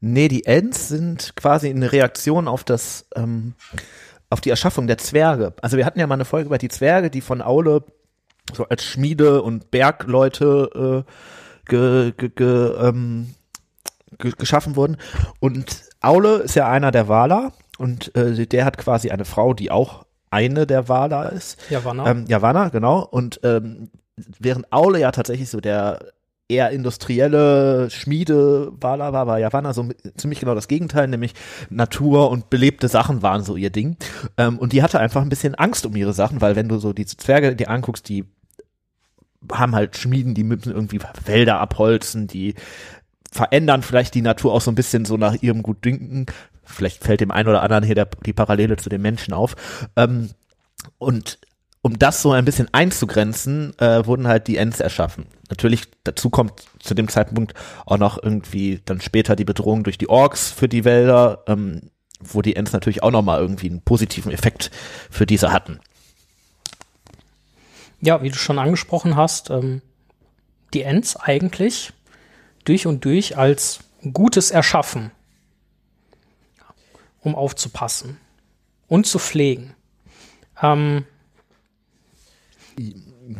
Nee, 0.00 0.26
die 0.26 0.44
Ents 0.44 0.88
sind 0.88 1.36
quasi 1.36 1.70
eine 1.70 1.92
Reaktion 1.92 2.48
auf 2.48 2.64
das, 2.64 3.06
ähm, 3.14 3.54
auf 4.28 4.40
die 4.40 4.50
Erschaffung 4.50 4.88
der 4.88 4.98
Zwerge. 4.98 5.54
Also 5.62 5.76
wir 5.76 5.86
hatten 5.86 6.00
ja 6.00 6.06
mal 6.08 6.14
eine 6.14 6.24
Folge 6.24 6.46
über 6.46 6.58
die 6.58 6.68
Zwerge, 6.68 7.10
die 7.10 7.20
von 7.20 7.42
Aule 7.42 7.84
so 8.52 8.64
als 8.64 8.82
Schmiede 8.82 9.42
und 9.42 9.70
Bergleute 9.70 11.04
äh, 11.06 11.12
ge, 11.68 12.12
ge, 12.16 12.28
ge, 12.34 12.88
ähm, 12.88 13.34
ge, 14.18 14.32
geschaffen 14.36 14.74
wurden. 14.74 14.96
Und 15.38 15.84
Aule 16.00 16.38
ist 16.38 16.56
ja 16.56 16.68
einer 16.68 16.90
der 16.90 17.06
Waler 17.06 17.52
und 17.78 18.16
äh, 18.16 18.48
der 18.48 18.64
hat 18.64 18.78
quasi 18.78 19.10
eine 19.10 19.24
Frau, 19.24 19.54
die 19.54 19.70
auch 19.70 20.07
eine 20.30 20.66
der 20.66 20.88
Waler 20.88 21.32
ist. 21.32 21.58
Yavanna. 21.70 22.10
Ähm, 22.10 22.24
Yavanna, 22.28 22.68
genau. 22.68 23.00
Und 23.04 23.40
ähm, 23.42 23.90
während 24.38 24.72
Aule 24.72 25.00
ja 25.00 25.10
tatsächlich 25.10 25.50
so 25.50 25.60
der 25.60 26.00
eher 26.48 26.70
industrielle 26.70 27.90
Schmiede 27.90 28.72
Wala 28.80 29.12
war, 29.12 29.26
war 29.26 29.38
Yavanna 29.38 29.74
so 29.74 29.88
ziemlich 30.16 30.40
genau 30.40 30.54
das 30.54 30.66
Gegenteil, 30.66 31.06
nämlich 31.06 31.34
Natur 31.68 32.30
und 32.30 32.48
belebte 32.48 32.88
Sachen 32.88 33.22
waren 33.22 33.42
so 33.42 33.56
ihr 33.56 33.70
Ding. 33.70 33.96
Ähm, 34.38 34.58
und 34.58 34.72
die 34.72 34.82
hatte 34.82 34.98
einfach 34.98 35.20
ein 35.20 35.28
bisschen 35.28 35.54
Angst 35.54 35.84
um 35.84 35.94
ihre 35.94 36.14
Sachen, 36.14 36.40
weil 36.40 36.56
wenn 36.56 36.68
du 36.68 36.78
so 36.78 36.92
diese 36.92 37.18
Zwerge 37.18 37.54
dir 37.54 37.68
anguckst, 37.68 38.08
die 38.08 38.24
haben 39.52 39.74
halt 39.74 39.96
Schmieden, 39.96 40.34
die 40.34 40.42
müssen 40.42 40.72
irgendwie 40.72 41.00
Wälder 41.26 41.60
abholzen, 41.60 42.26
die 42.26 42.54
verändern 43.30 43.82
vielleicht 43.82 44.14
die 44.14 44.22
Natur 44.22 44.52
auch 44.54 44.62
so 44.62 44.70
ein 44.70 44.74
bisschen 44.74 45.04
so 45.04 45.16
nach 45.16 45.34
ihrem 45.42 45.62
Gutdünken. 45.62 46.26
Vielleicht 46.68 47.02
fällt 47.02 47.20
dem 47.20 47.30
einen 47.30 47.48
oder 47.48 47.62
anderen 47.62 47.84
hier 47.84 47.94
der, 47.94 48.08
die 48.24 48.32
Parallele 48.32 48.76
zu 48.76 48.88
den 48.88 49.02
Menschen 49.02 49.34
auf. 49.34 49.56
Ähm, 49.96 50.30
und 50.98 51.38
um 51.82 51.98
das 51.98 52.22
so 52.22 52.32
ein 52.32 52.44
bisschen 52.44 52.68
einzugrenzen, 52.72 53.78
äh, 53.78 54.04
wurden 54.04 54.28
halt 54.28 54.46
die 54.46 54.56
Ents 54.56 54.80
erschaffen. 54.80 55.26
Natürlich, 55.48 55.84
dazu 56.04 56.28
kommt 56.28 56.64
zu 56.80 56.94
dem 56.94 57.08
Zeitpunkt 57.08 57.54
auch 57.86 57.98
noch 57.98 58.22
irgendwie 58.22 58.80
dann 58.84 59.00
später 59.00 59.36
die 59.36 59.44
Bedrohung 59.44 59.84
durch 59.84 59.98
die 59.98 60.08
Orks 60.08 60.50
für 60.50 60.68
die 60.68 60.84
Wälder, 60.84 61.44
ähm, 61.46 61.90
wo 62.20 62.42
die 62.42 62.56
Ents 62.56 62.72
natürlich 62.72 63.02
auch 63.02 63.10
nochmal 63.10 63.40
irgendwie 63.40 63.70
einen 63.70 63.82
positiven 63.82 64.32
Effekt 64.32 64.70
für 65.10 65.24
diese 65.24 65.52
hatten. 65.52 65.80
Ja, 68.00 68.22
wie 68.22 68.30
du 68.30 68.36
schon 68.36 68.58
angesprochen 68.58 69.16
hast, 69.16 69.50
ähm, 69.50 69.82
die 70.74 70.82
Ents 70.82 71.16
eigentlich 71.16 71.92
durch 72.64 72.86
und 72.86 73.04
durch 73.04 73.38
als 73.38 73.80
gutes 74.12 74.50
Erschaffen, 74.50 75.10
um 77.20 77.34
aufzupassen 77.34 78.18
und 78.86 79.06
zu 79.06 79.18
pflegen. 79.18 79.74
Ähm, 80.62 81.04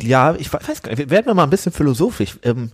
Ja, 0.00 0.34
ich 0.34 0.52
we- 0.52 0.58
weiß 0.66 0.82
gar 0.82 0.94
nicht, 0.94 1.10
werden 1.10 1.26
wir 1.26 1.34
mal 1.34 1.44
ein 1.44 1.50
bisschen 1.50 1.72
philosophisch. 1.72 2.38
Ähm, 2.42 2.72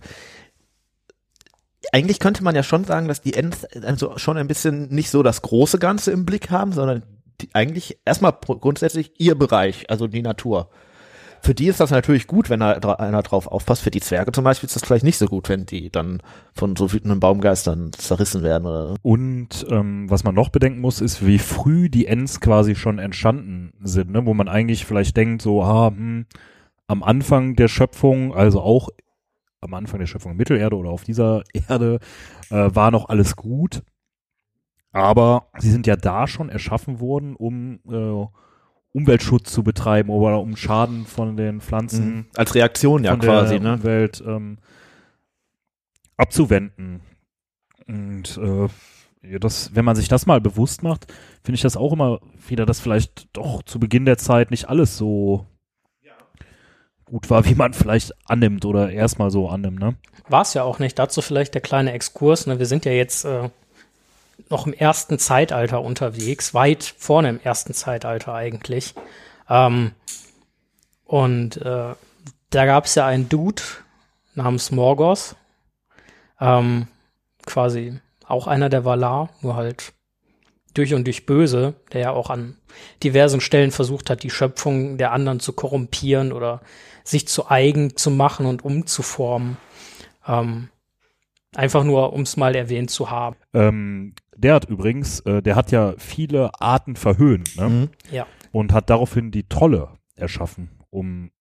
eigentlich 1.93 2.19
könnte 2.19 2.43
man 2.43 2.55
ja 2.55 2.63
schon 2.63 2.83
sagen, 2.83 3.07
dass 3.07 3.21
die 3.21 3.35
Ents 3.35 3.63
also 3.65 4.17
schon 4.17 4.37
ein 4.37 4.47
bisschen 4.47 4.89
nicht 4.89 5.09
so 5.11 5.23
das 5.23 5.41
große 5.41 5.79
Ganze 5.79 6.11
im 6.11 6.25
Blick 6.25 6.49
haben, 6.49 6.73
sondern 6.73 7.03
die 7.41 7.49
eigentlich 7.53 7.99
erstmal 8.05 8.33
grundsätzlich 8.33 9.11
ihr 9.17 9.35
Bereich, 9.35 9.89
also 9.89 10.07
die 10.07 10.21
Natur. 10.21 10.69
Für 11.45 11.53
die 11.53 11.67
ist 11.67 11.79
das 11.79 11.91
natürlich 11.91 12.25
gut, 12.25 12.49
wenn 12.49 12.61
da 12.61 12.71
einer 12.71 13.21
drauf 13.21 13.45
aufpasst. 13.45 13.83
Für 13.83 13.91
die 13.91 14.01
Zwerge 14.01 14.31
zum 14.31 14.43
Beispiel 14.43 14.65
ist 14.65 14.75
das 14.75 14.83
vielleicht 14.83 15.03
nicht 15.03 15.19
so 15.19 15.27
gut, 15.27 15.47
wenn 15.47 15.67
die 15.67 15.91
dann 15.91 16.23
von 16.55 16.75
so 16.75 16.91
wütenden 16.91 17.19
Baumgeistern 17.19 17.93
zerrissen 17.93 18.41
werden. 18.41 18.65
Oder 18.65 18.95
Und 19.03 19.63
ähm, 19.69 20.09
was 20.09 20.23
man 20.23 20.33
noch 20.33 20.49
bedenken 20.49 20.81
muss, 20.81 21.01
ist, 21.01 21.23
wie 21.23 21.37
früh 21.37 21.87
die 21.87 22.07
Ents 22.07 22.41
quasi 22.41 22.73
schon 22.73 22.97
entstanden 22.97 23.73
sind, 23.83 24.09
ne? 24.09 24.25
wo 24.25 24.33
man 24.33 24.47
eigentlich 24.47 24.87
vielleicht 24.87 25.15
denkt, 25.17 25.43
so, 25.43 25.61
ah, 25.61 25.89
hm, 25.89 26.25
am 26.87 27.03
Anfang 27.03 27.55
der 27.55 27.67
Schöpfung, 27.67 28.33
also 28.33 28.61
auch 28.61 28.89
am 29.61 29.75
Anfang 29.75 29.99
der 29.99 30.07
Schöpfung 30.07 30.35
Mittelerde 30.35 30.75
oder 30.75 30.89
auf 30.89 31.03
dieser 31.03 31.43
Erde, 31.53 31.99
äh, 32.49 32.73
war 32.73 32.89
noch 32.89 33.07
alles 33.09 33.35
gut. 33.35 33.83
Aber 34.91 35.49
sie 35.59 35.69
sind 35.69 35.85
ja 35.85 35.95
da 35.95 36.25
schon 36.25 36.49
erschaffen 36.49 36.99
worden, 36.99 37.35
um 37.35 37.81
äh, 37.87 38.25
Umweltschutz 38.95 39.51
zu 39.51 39.61
betreiben 39.61 40.09
oder 40.09 40.39
um 40.39 40.55
Schaden 40.55 41.05
von 41.05 41.35
den 41.35 41.59
Pflanzen 41.59 42.27
als 42.35 42.55
Reaktion 42.55 43.03
ja 43.03 43.11
von 43.11 43.19
quasi, 43.19 43.59
der 43.59 43.63
ne? 43.63 43.73
Umwelt 43.73 44.23
ähm, 44.25 44.57
abzuwenden. 46.15 47.01
Und 47.87 48.37
äh, 48.37 48.69
ja, 49.29 49.39
das, 49.39 49.75
wenn 49.75 49.83
man 49.83 49.97
sich 49.97 50.07
das 50.07 50.25
mal 50.25 50.39
bewusst 50.39 50.81
macht, 50.81 51.11
finde 51.43 51.55
ich 51.55 51.61
das 51.61 51.75
auch 51.75 51.91
immer 51.91 52.21
wieder, 52.47 52.65
dass 52.65 52.79
vielleicht 52.79 53.27
doch 53.35 53.63
zu 53.63 53.79
Beginn 53.79 54.05
der 54.05 54.17
Zeit 54.17 54.49
nicht 54.49 54.69
alles 54.69 54.97
so 54.97 55.45
gut 57.03 57.29
war, 57.29 57.45
wie 57.45 57.55
man 57.55 57.73
vielleicht 57.73 58.13
annimmt 58.25 58.65
oder 58.65 58.91
erstmal 58.91 59.29
so 59.29 59.49
annimmt, 59.49 59.79
ne? 59.79 59.95
War 60.27 60.41
es 60.41 60.53
ja 60.53 60.63
auch 60.63 60.79
nicht. 60.79 60.97
Dazu 60.97 61.21
vielleicht 61.21 61.53
der 61.53 61.61
kleine 61.61 61.91
Exkurs. 61.91 62.47
Ne? 62.47 62.57
Wir 62.57 62.65
sind 62.65 62.85
ja 62.85 62.91
jetzt 62.91 63.25
äh, 63.25 63.49
noch 64.49 64.67
im 64.67 64.73
ersten 64.73 65.19
Zeitalter 65.19 65.81
unterwegs, 65.81 66.53
weit 66.53 66.83
vorne 66.97 67.29
im 67.29 67.39
ersten 67.39 67.73
Zeitalter 67.73 68.33
eigentlich. 68.33 68.93
Ähm, 69.49 69.91
und 71.05 71.57
äh, 71.57 71.93
da 72.49 72.65
gab 72.65 72.85
es 72.85 72.95
ja 72.95 73.05
einen 73.05 73.29
Dude 73.29 73.61
namens 74.33 74.71
Morgoth, 74.71 75.35
ähm, 76.39 76.87
quasi 77.45 77.99
auch 78.27 78.47
einer 78.47 78.69
der 78.69 78.85
Valar, 78.85 79.29
nur 79.41 79.55
halt 79.55 79.93
durch 80.73 80.93
und 80.93 81.05
durch 81.05 81.25
böse, 81.25 81.73
der 81.93 82.01
ja 82.01 82.11
auch 82.11 82.29
an 82.29 82.57
diversen 83.03 83.39
Stellen 83.39 83.71
versucht 83.71 84.09
hat, 84.09 84.23
die 84.23 84.29
Schöpfung 84.29 84.97
der 84.97 85.11
anderen 85.11 85.39
zu 85.39 85.53
korrumpieren 85.53 86.33
oder 86.33 86.61
sich 87.03 87.27
zu 87.27 87.49
eigen 87.49 87.95
zu 87.95 88.11
machen 88.11 88.45
und 88.45 88.65
umzuformen. 88.65 89.57
Ähm, 90.27 90.69
einfach 91.55 91.83
nur, 91.83 92.13
um 92.13 92.21
es 92.21 92.35
mal 92.35 92.55
erwähnt 92.55 92.91
zu 92.91 93.09
haben. 93.09 93.37
Ähm, 93.53 94.13
der 94.35 94.55
hat 94.55 94.65
übrigens, 94.65 95.21
äh, 95.21 95.41
der 95.41 95.55
hat 95.55 95.71
ja 95.71 95.93
viele 95.97 96.51
Arten 96.61 96.95
verhöhnt, 96.95 97.55
ne? 97.57 97.69
Mhm. 97.69 97.89
Ja. 98.11 98.25
Und 98.51 98.73
hat 98.73 98.89
daraufhin 98.89 99.31
die 99.31 99.47
Trolle 99.47 99.89
erschaffen, 100.15 100.69
um 100.89 101.31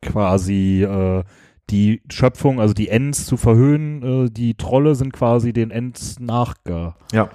quasi 0.00 0.82
äh, 0.82 1.24
die 1.70 2.02
Schöpfung, 2.10 2.60
also 2.60 2.72
die 2.72 2.88
Ents 2.88 3.26
zu 3.26 3.36
verhöhnen. 3.36 4.26
Äh, 4.26 4.30
die 4.30 4.54
Trolle 4.54 4.94
sind 4.94 5.12
quasi 5.12 5.52
den 5.52 5.70
Ents 5.70 6.18
nachge. 6.18 6.94
Ja. 7.12 7.28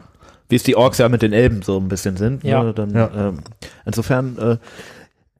Wie 0.49 0.55
es 0.55 0.63
die 0.63 0.75
Orks 0.75 0.97
ja 0.97 1.09
mit 1.09 1.21
den 1.21 1.33
Elben 1.33 1.61
so 1.61 1.79
ein 1.79 1.87
bisschen 1.87 2.17
sind. 2.17 2.43
Ja. 2.43 2.63
Ne? 2.63 2.73
Dann, 2.73 2.95
Ja. 2.95 3.29
Ähm, 3.29 3.39
insofern, 3.85 4.37
äh, 4.37 4.57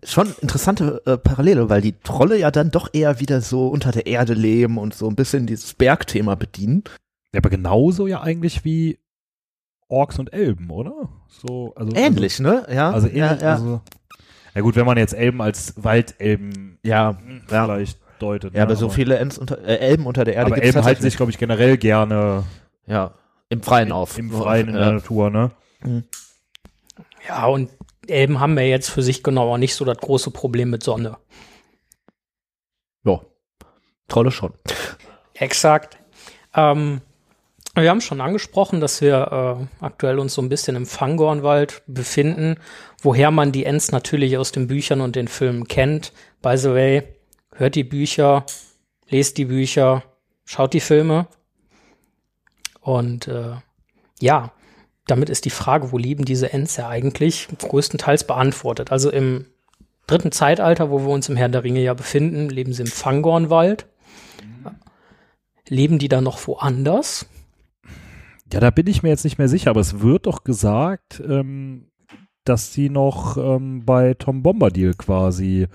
schon 0.06 0.34
interessante 0.42 1.02
äh, 1.06 1.18
Parallele, 1.18 1.70
weil 1.70 1.82
die 1.82 1.94
Trolle 1.94 2.38
ja 2.38 2.52
dann 2.52 2.72
doch 2.72 2.90
eher 2.94 3.20
wieder 3.20 3.42
so 3.42 3.68
unter 3.68 3.92
der 3.92 4.06
Erde 4.06 4.34
leben 4.34 4.78
und 4.78 4.94
so 4.94 5.08
ein 5.08 5.16
bisschen 5.16 5.48
dieses 5.48 5.74
Bergthema 5.74 6.36
bedienen. 6.36 6.84
Ja, 7.34 7.40
aber 7.40 7.50
genauso 7.50 8.06
ja 8.08 8.22
eigentlich 8.22 8.64
wie 8.66 9.00
Orks 9.94 10.18
und 10.20 10.34
Elben, 10.34 10.70
oder? 10.72 11.10
So, 11.28 11.74
also, 11.76 11.96
Ähnlich, 11.96 12.40
ne? 12.40 12.66
Ja. 12.70 12.92
Also, 12.92 13.08
also 13.08 13.08
ähnlich, 13.08 13.42
ja, 13.42 13.48
ja. 13.48 13.52
also 13.54 13.82
ja 14.56 14.62
gut, 14.62 14.76
wenn 14.76 14.86
man 14.86 14.98
jetzt 14.98 15.14
Elben 15.14 15.42
als 15.42 15.74
Waldelben 15.78 16.80
ja, 16.84 17.18
ja. 17.50 17.66
vielleicht 17.66 18.00
deutet. 18.20 18.54
ja, 18.54 18.60
ne, 18.60 18.64
aber 18.64 18.76
so 18.76 18.90
viele 18.90 19.18
Ents 19.18 19.38
unter, 19.38 19.58
äh, 19.60 19.78
Elben 19.78 20.06
unter 20.06 20.26
der 20.26 20.36
Erde 20.36 20.48
aber 20.48 20.56
gibt's 20.56 20.76
Elben 20.76 20.86
halten 20.86 21.02
sich, 21.02 21.16
glaube 21.16 21.32
ich, 21.32 21.38
generell 21.38 21.78
gerne 21.78 22.44
Ja, 22.86 23.14
im 23.50 23.62
Freien 23.64 23.92
auf. 23.92 24.18
im 24.18 24.32
Freien 24.32 24.68
in 24.68 24.74
der 24.74 24.86
ja. 24.86 24.92
Natur, 24.94 25.30
ne? 25.30 25.52
Ja, 27.28 27.46
und 27.48 27.70
Elben 28.08 28.40
haben 28.40 28.58
ja 28.58 28.64
jetzt 28.64 28.90
für 28.90 29.02
sich 29.02 29.24
genau 29.24 29.54
auch 29.54 29.58
nicht 29.58 29.76
so 29.76 29.86
das 29.86 29.98
große 29.98 30.32
Problem 30.32 30.70
mit 30.70 30.84
Sonne. 30.84 31.18
ja. 33.04 33.22
Trolle 34.08 34.32
schon. 34.32 34.54
Exakt. 35.34 35.98
Ähm, 36.54 37.02
wir 37.76 37.90
haben 37.90 38.02
schon 38.02 38.22
angesprochen, 38.22 38.80
dass 38.80 39.02
wir 39.02 39.68
äh, 39.82 39.84
aktuell 39.84 40.20
uns 40.20 40.36
so 40.36 40.42
ein 40.42 40.50
bisschen 40.50 40.76
im 40.76 40.86
Fangornwald 40.86 41.82
befinden, 41.88 42.58
woher 43.02 43.32
man 43.32 43.52
die 43.52 43.66
Ents 43.66 43.92
natürlich 43.92 44.38
aus 44.38 44.52
den 44.52 44.68
Büchern 44.68 45.02
und 45.02 45.16
den 45.16 45.28
Filmen 45.28 45.68
kennt. 45.68 46.14
By 46.42 46.56
the 46.56 46.70
way, 46.70 47.04
hört 47.52 47.74
die 47.74 47.84
Bücher, 47.84 48.46
lest 49.10 49.38
die 49.38 49.46
Bücher, 49.46 50.04
schaut 50.46 50.74
die 50.74 50.80
Filme. 50.80 51.28
Und 52.80 53.28
äh, 53.28 53.56
ja, 54.20 54.52
damit 55.08 55.30
ist 55.30 55.46
die 55.46 55.50
Frage, 55.50 55.92
wo 55.92 55.98
leben 55.98 56.26
diese 56.26 56.54
Ents 56.54 56.78
ja 56.78 56.88
eigentlich, 56.90 57.48
größtenteils 57.58 58.26
beantwortet. 58.26 58.92
Also 58.92 59.10
im 59.10 59.48
dritten 60.06 60.32
Zeitalter, 60.32 60.92
wo 60.92 61.00
wir 61.00 61.10
uns 61.10 61.28
im 61.28 61.38
Herrn 61.38 61.52
der 61.52 61.64
Ringe 61.64 61.82
ja 61.82 61.96
befinden, 61.96 62.50
leben 62.50 62.74
sie 62.74 62.84
im 62.84 62.88
Fangornwald. 62.88 63.88
Leben 65.68 65.98
die 65.98 66.10
da 66.10 66.22
noch 66.22 66.46
woanders? 66.46 67.26
Ja, 68.54 68.60
da 68.60 68.70
bin 68.70 68.86
ich 68.86 69.02
mir 69.02 69.10
jetzt 69.10 69.24
nicht 69.24 69.40
mehr 69.40 69.48
sicher, 69.50 69.72
aber 69.72 69.80
es 69.80 70.02
wird 70.02 70.28
doch 70.28 70.44
gesagt, 70.44 71.20
ähm, 71.28 71.88
dass 72.44 72.72
sie 72.72 72.88
noch 72.88 73.36
ähm, 73.36 73.84
bei 73.84 74.14
Tom 74.14 74.44
Bombadil 74.44 74.94
quasi 74.94 75.66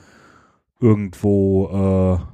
irgendwo 0.78 2.20
äh, 2.22 2.24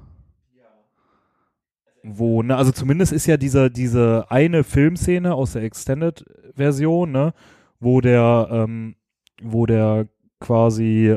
wo, 2.02 2.42
ne, 2.42 2.56
also 2.56 2.72
zumindest 2.72 3.14
ist 3.14 3.24
ja 3.24 3.38
diese, 3.38 3.70
diese 3.70 4.26
eine 4.28 4.64
Filmszene 4.64 5.34
aus 5.34 5.54
der 5.54 5.62
Extended-Version, 5.62 7.10
ne, 7.10 7.32
wo 7.80 8.02
der, 8.02 8.48
ähm, 8.50 8.96
wo 9.42 9.64
der 9.64 10.08
quasi, 10.40 11.16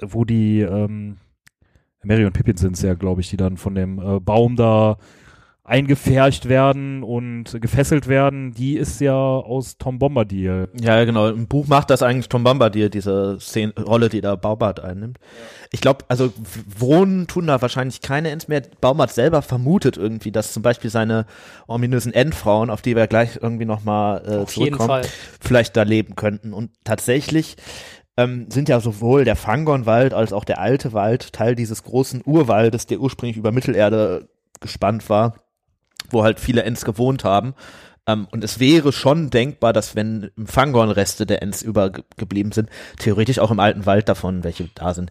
wo 0.00 0.24
die, 0.24 0.60
ähm, 0.60 1.16
Mary 2.04 2.24
und 2.24 2.34
Pippin 2.34 2.56
sind 2.56 2.76
es 2.76 2.82
ja, 2.82 2.94
glaube 2.94 3.20
ich, 3.20 3.30
die 3.30 3.36
dann 3.36 3.56
von 3.56 3.74
dem 3.74 3.98
äh, 3.98 4.20
Baum 4.20 4.54
da 4.54 4.96
eingefärcht 5.70 6.48
werden 6.48 7.04
und 7.04 7.60
gefesselt 7.60 8.08
werden, 8.08 8.52
die 8.52 8.76
ist 8.76 9.00
ja 9.00 9.14
aus 9.14 9.78
Tom 9.78 10.00
Bombadil. 10.00 10.68
Ja, 10.80 11.04
genau. 11.04 11.28
Im 11.28 11.46
Buch 11.46 11.68
macht 11.68 11.90
das 11.90 12.02
eigentlich 12.02 12.28
Tom 12.28 12.42
Bombadil, 12.42 12.90
diese 12.90 13.38
Szene, 13.38 13.72
Rolle, 13.78 14.08
die 14.08 14.20
da 14.20 14.34
Baumart 14.34 14.80
einnimmt. 14.80 15.18
Ich 15.70 15.80
glaube, 15.80 16.04
also 16.08 16.32
wohnen 16.76 17.28
tun 17.28 17.46
da 17.46 17.62
wahrscheinlich 17.62 18.00
keine 18.00 18.30
Ents 18.30 18.48
mehr. 18.48 18.62
Baumart 18.80 19.12
selber 19.12 19.42
vermutet 19.42 19.96
irgendwie, 19.96 20.32
dass 20.32 20.52
zum 20.52 20.64
Beispiel 20.64 20.90
seine 20.90 21.24
ominösen 21.68 22.12
Endfrauen, 22.12 22.68
auf 22.68 22.82
die 22.82 22.96
wir 22.96 23.06
gleich 23.06 23.38
irgendwie 23.40 23.64
nochmal 23.64 24.22
äh, 24.26 24.36
Auf 24.38 24.52
zurückkommen, 24.52 25.04
vielleicht 25.40 25.76
da 25.76 25.84
leben 25.84 26.16
könnten. 26.16 26.52
Und 26.52 26.72
tatsächlich 26.82 27.56
ähm, 28.16 28.50
sind 28.50 28.68
ja 28.68 28.80
sowohl 28.80 29.24
der 29.24 29.36
Fangornwald 29.36 30.14
als 30.14 30.32
auch 30.32 30.44
der 30.44 30.58
alte 30.58 30.92
Wald 30.92 31.32
Teil 31.32 31.54
dieses 31.54 31.84
großen 31.84 32.22
Urwaldes, 32.26 32.86
der 32.86 32.98
ursprünglich 32.98 33.36
über 33.36 33.52
Mittelerde 33.52 34.28
gespannt 34.60 35.08
war, 35.08 35.34
wo 36.08 36.22
halt 36.24 36.40
viele 36.40 36.62
Ents 36.62 36.84
gewohnt 36.84 37.24
haben. 37.24 37.54
Ähm, 38.06 38.26
und 38.30 38.42
es 38.44 38.58
wäre 38.58 38.92
schon 38.92 39.30
denkbar, 39.30 39.72
dass 39.72 39.94
wenn 39.94 40.30
im 40.36 40.46
Fangorn 40.46 40.90
Reste 40.90 41.26
der 41.26 41.42
Ents 41.42 41.62
übergeblieben 41.62 42.52
sind, 42.52 42.70
theoretisch 42.98 43.38
auch 43.38 43.50
im 43.50 43.60
alten 43.60 43.84
Wald 43.86 44.08
davon 44.08 44.42
welche 44.42 44.68
da 44.74 44.94
sind. 44.94 45.10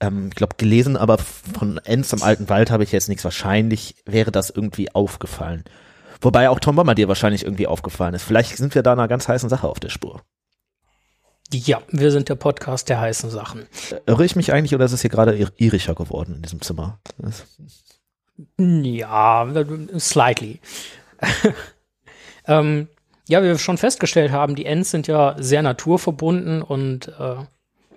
Ähm, 0.00 0.28
ich 0.28 0.34
glaube, 0.34 0.56
gelesen, 0.56 0.96
aber 0.96 1.18
von 1.18 1.78
Ents 1.84 2.12
im 2.12 2.22
alten 2.22 2.48
Wald 2.48 2.70
habe 2.70 2.82
ich 2.82 2.92
jetzt 2.92 3.08
nichts. 3.08 3.24
Wahrscheinlich 3.24 3.94
wäre 4.04 4.32
das 4.32 4.50
irgendwie 4.50 4.92
aufgefallen. 4.94 5.64
Wobei 6.20 6.48
auch 6.48 6.58
Tom 6.58 6.76
Bomber 6.76 6.94
dir 6.94 7.08
wahrscheinlich 7.08 7.44
irgendwie 7.44 7.66
aufgefallen 7.66 8.14
ist. 8.14 8.22
Vielleicht 8.24 8.56
sind 8.56 8.74
wir 8.74 8.82
da 8.82 8.92
einer 8.92 9.08
ganz 9.08 9.28
heißen 9.28 9.48
Sache 9.48 9.68
auf 9.68 9.78
der 9.78 9.90
Spur. 9.90 10.22
Ja, 11.52 11.82
wir 11.90 12.10
sind 12.10 12.28
der 12.30 12.34
Podcast 12.34 12.88
der 12.88 13.00
heißen 13.00 13.30
Sachen. 13.30 13.66
Irre 14.06 14.24
ich 14.24 14.34
mich 14.34 14.52
eigentlich 14.52 14.74
oder 14.74 14.86
ist 14.86 14.92
es 14.92 15.02
hier 15.02 15.10
gerade 15.10 15.36
ir- 15.36 15.52
irischer 15.56 15.94
geworden 15.94 16.36
in 16.36 16.42
diesem 16.42 16.62
Zimmer? 16.62 16.98
Ja, 18.58 19.46
slightly. 19.98 20.60
ähm, 22.46 22.88
ja, 23.28 23.42
wie 23.42 23.46
wir 23.46 23.58
schon 23.58 23.78
festgestellt 23.78 24.32
haben, 24.32 24.54
die 24.54 24.66
Ents 24.66 24.90
sind 24.90 25.06
ja 25.06 25.36
sehr 25.38 25.62
naturverbunden 25.62 26.62
und 26.62 27.08
äh, 27.18 27.36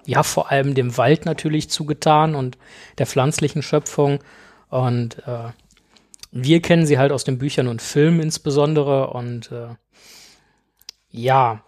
ja, 0.05 0.23
vor 0.23 0.51
allem 0.51 0.73
dem 0.73 0.97
Wald 0.97 1.25
natürlich 1.25 1.69
zugetan 1.69 2.33
und 2.33 2.57
der 2.97 3.07
pflanzlichen 3.07 3.61
Schöpfung. 3.61 4.23
Und 4.69 5.19
äh, 5.27 5.51
wir 6.31 6.61
kennen 6.61 6.85
sie 6.85 6.97
halt 6.97 7.11
aus 7.11 7.25
den 7.25 7.37
Büchern 7.37 7.67
und 7.67 7.81
Filmen 7.81 8.21
insbesondere. 8.21 9.09
Und 9.09 9.51
äh, 9.51 9.75
ja, 11.09 11.61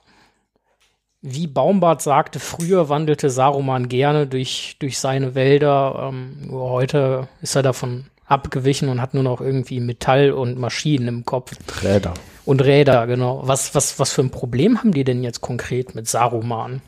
wie 1.21 1.47
Baumbart 1.47 2.01
sagte, 2.01 2.39
früher 2.39 2.87
wandelte 2.87 3.29
Saruman 3.29 3.89
gerne 3.89 4.25
durch, 4.25 4.77
durch 4.79 4.99
seine 4.99 5.35
Wälder. 5.35 6.09
Ähm, 6.09 6.49
heute 6.51 7.27
ist 7.41 7.55
er 7.55 7.63
davon 7.63 8.05
abgewichen 8.29 8.89
und 8.89 9.01
hat 9.01 9.13
nur 9.13 9.23
noch 9.23 9.41
irgendwie 9.41 9.79
Metall 9.79 10.31
und 10.31 10.57
Maschinen 10.57 11.07
im 11.07 11.25
Kopf. 11.25 11.53
Räder. 11.83 12.13
Und 12.45 12.63
Räder, 12.63 13.07
genau. 13.07 13.41
Was, 13.45 13.75
was, 13.75 13.99
was 13.99 14.13
für 14.13 14.21
ein 14.21 14.31
Problem 14.31 14.79
haben 14.79 14.91
die 14.91 15.03
denn 15.03 15.23
jetzt 15.23 15.41
konkret 15.41 15.95
mit 15.95 16.07
Saruman? 16.07 16.81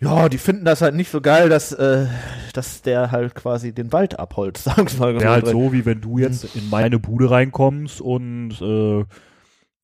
Ja, 0.00 0.30
die 0.30 0.38
finden 0.38 0.64
das 0.64 0.80
halt 0.80 0.94
nicht 0.94 1.10
so 1.10 1.20
geil, 1.20 1.50
dass, 1.50 1.72
äh, 1.72 2.06
dass 2.54 2.80
der 2.80 3.10
halt 3.10 3.34
quasi 3.34 3.72
den 3.72 3.92
Wald 3.92 4.18
abholzt, 4.18 4.64
sagen 4.64 4.88
wir 4.90 4.98
mal. 4.98 5.20
Wäre 5.20 5.30
halt 5.30 5.46
so, 5.46 5.72
wie 5.72 5.84
wenn 5.84 6.00
du 6.00 6.18
jetzt 6.18 6.56
in 6.56 6.70
meine 6.70 6.98
Bude 6.98 7.30
reinkommst 7.30 8.00
und 8.00 8.52
äh, 8.62 9.04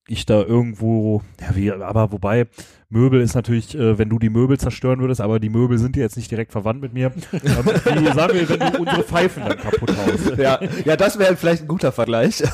ich 0.08 0.26
da 0.26 0.42
irgendwo, 0.42 1.22
ja, 1.40 1.56
wie, 1.56 1.72
aber 1.72 2.12
wobei, 2.12 2.46
Möbel 2.88 3.20
ist 3.20 3.34
natürlich, 3.34 3.74
äh, 3.74 3.98
wenn 3.98 4.08
du 4.08 4.18
die 4.18 4.30
Möbel 4.30 4.58
zerstören 4.58 5.00
würdest, 5.00 5.20
aber 5.20 5.40
die 5.40 5.48
Möbel 5.48 5.78
sind 5.78 5.96
ja 5.96 6.02
jetzt 6.02 6.16
nicht 6.16 6.30
direkt 6.30 6.52
verwandt 6.52 6.80
mit 6.80 6.92
mir. 6.92 7.06
ähm, 7.32 7.42
wie 7.42 8.12
sagen 8.12 8.34
wir, 8.34 8.48
wenn 8.48 8.72
du 8.72 8.78
unsere 8.78 9.02
Pfeifen 9.02 9.44
dann 9.44 9.58
kaputt 9.58 9.92
haust. 9.96 10.38
ja, 10.38 10.60
ja, 10.84 10.96
das 10.96 11.18
wäre 11.18 11.36
vielleicht 11.36 11.62
ein 11.62 11.68
guter 11.68 11.92
Vergleich. 11.92 12.42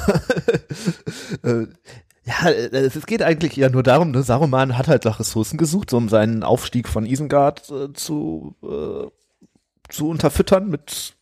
Äh, 1.42 1.66
ja, 2.24 2.48
äh, 2.48 2.76
es 2.76 3.06
geht 3.06 3.22
eigentlich 3.22 3.56
ja 3.56 3.68
nur 3.68 3.82
darum, 3.82 4.10
ne, 4.10 4.22
Saruman 4.22 4.78
hat 4.78 4.88
halt 4.88 5.04
nach 5.04 5.18
Ressourcen 5.18 5.56
gesucht, 5.58 5.90
so 5.90 5.96
um 5.96 6.08
seinen 6.08 6.42
Aufstieg 6.44 6.88
von 6.88 7.04
Isengard 7.04 7.68
äh, 7.70 7.92
zu, 7.92 8.54
äh, 8.62 9.08
zu 9.88 10.08
unterfüttern 10.08 10.68
mit 10.68 11.14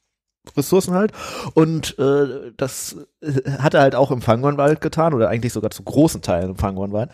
Ressourcen 0.57 0.94
halt. 0.94 1.12
Und 1.55 1.98
äh, 1.98 2.53
das 2.57 2.96
äh, 3.20 3.50
hat 3.59 3.74
er 3.74 3.83
halt 3.83 3.94
auch 3.94 4.11
im 4.11 4.22
Fangornwald 4.22 4.81
getan, 4.81 5.14
oder 5.14 5.29
eigentlich 5.29 5.53
sogar 5.53 5.70
zu 5.70 5.83
großen 5.83 6.22
Teilen 6.22 6.50
im 6.50 6.57
Fangornwald. 6.57 7.11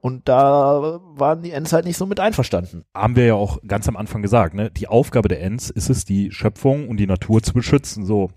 Und 0.00 0.28
da 0.28 1.00
waren 1.14 1.42
die 1.42 1.50
Ents 1.50 1.72
halt 1.72 1.84
nicht 1.84 1.96
so 1.96 2.06
mit 2.06 2.20
einverstanden. 2.20 2.84
Haben 2.94 3.16
wir 3.16 3.26
ja 3.26 3.34
auch 3.34 3.58
ganz 3.66 3.88
am 3.88 3.96
Anfang 3.96 4.22
gesagt, 4.22 4.54
ne? 4.54 4.70
Die 4.70 4.88
Aufgabe 4.88 5.28
der 5.28 5.42
Ents 5.42 5.70
ist 5.70 5.90
es, 5.90 6.04
die 6.04 6.30
Schöpfung 6.30 6.88
und 6.88 6.98
die 6.98 7.06
Natur 7.06 7.42
zu 7.42 7.52
beschützen. 7.52 8.04
So, 8.04 8.30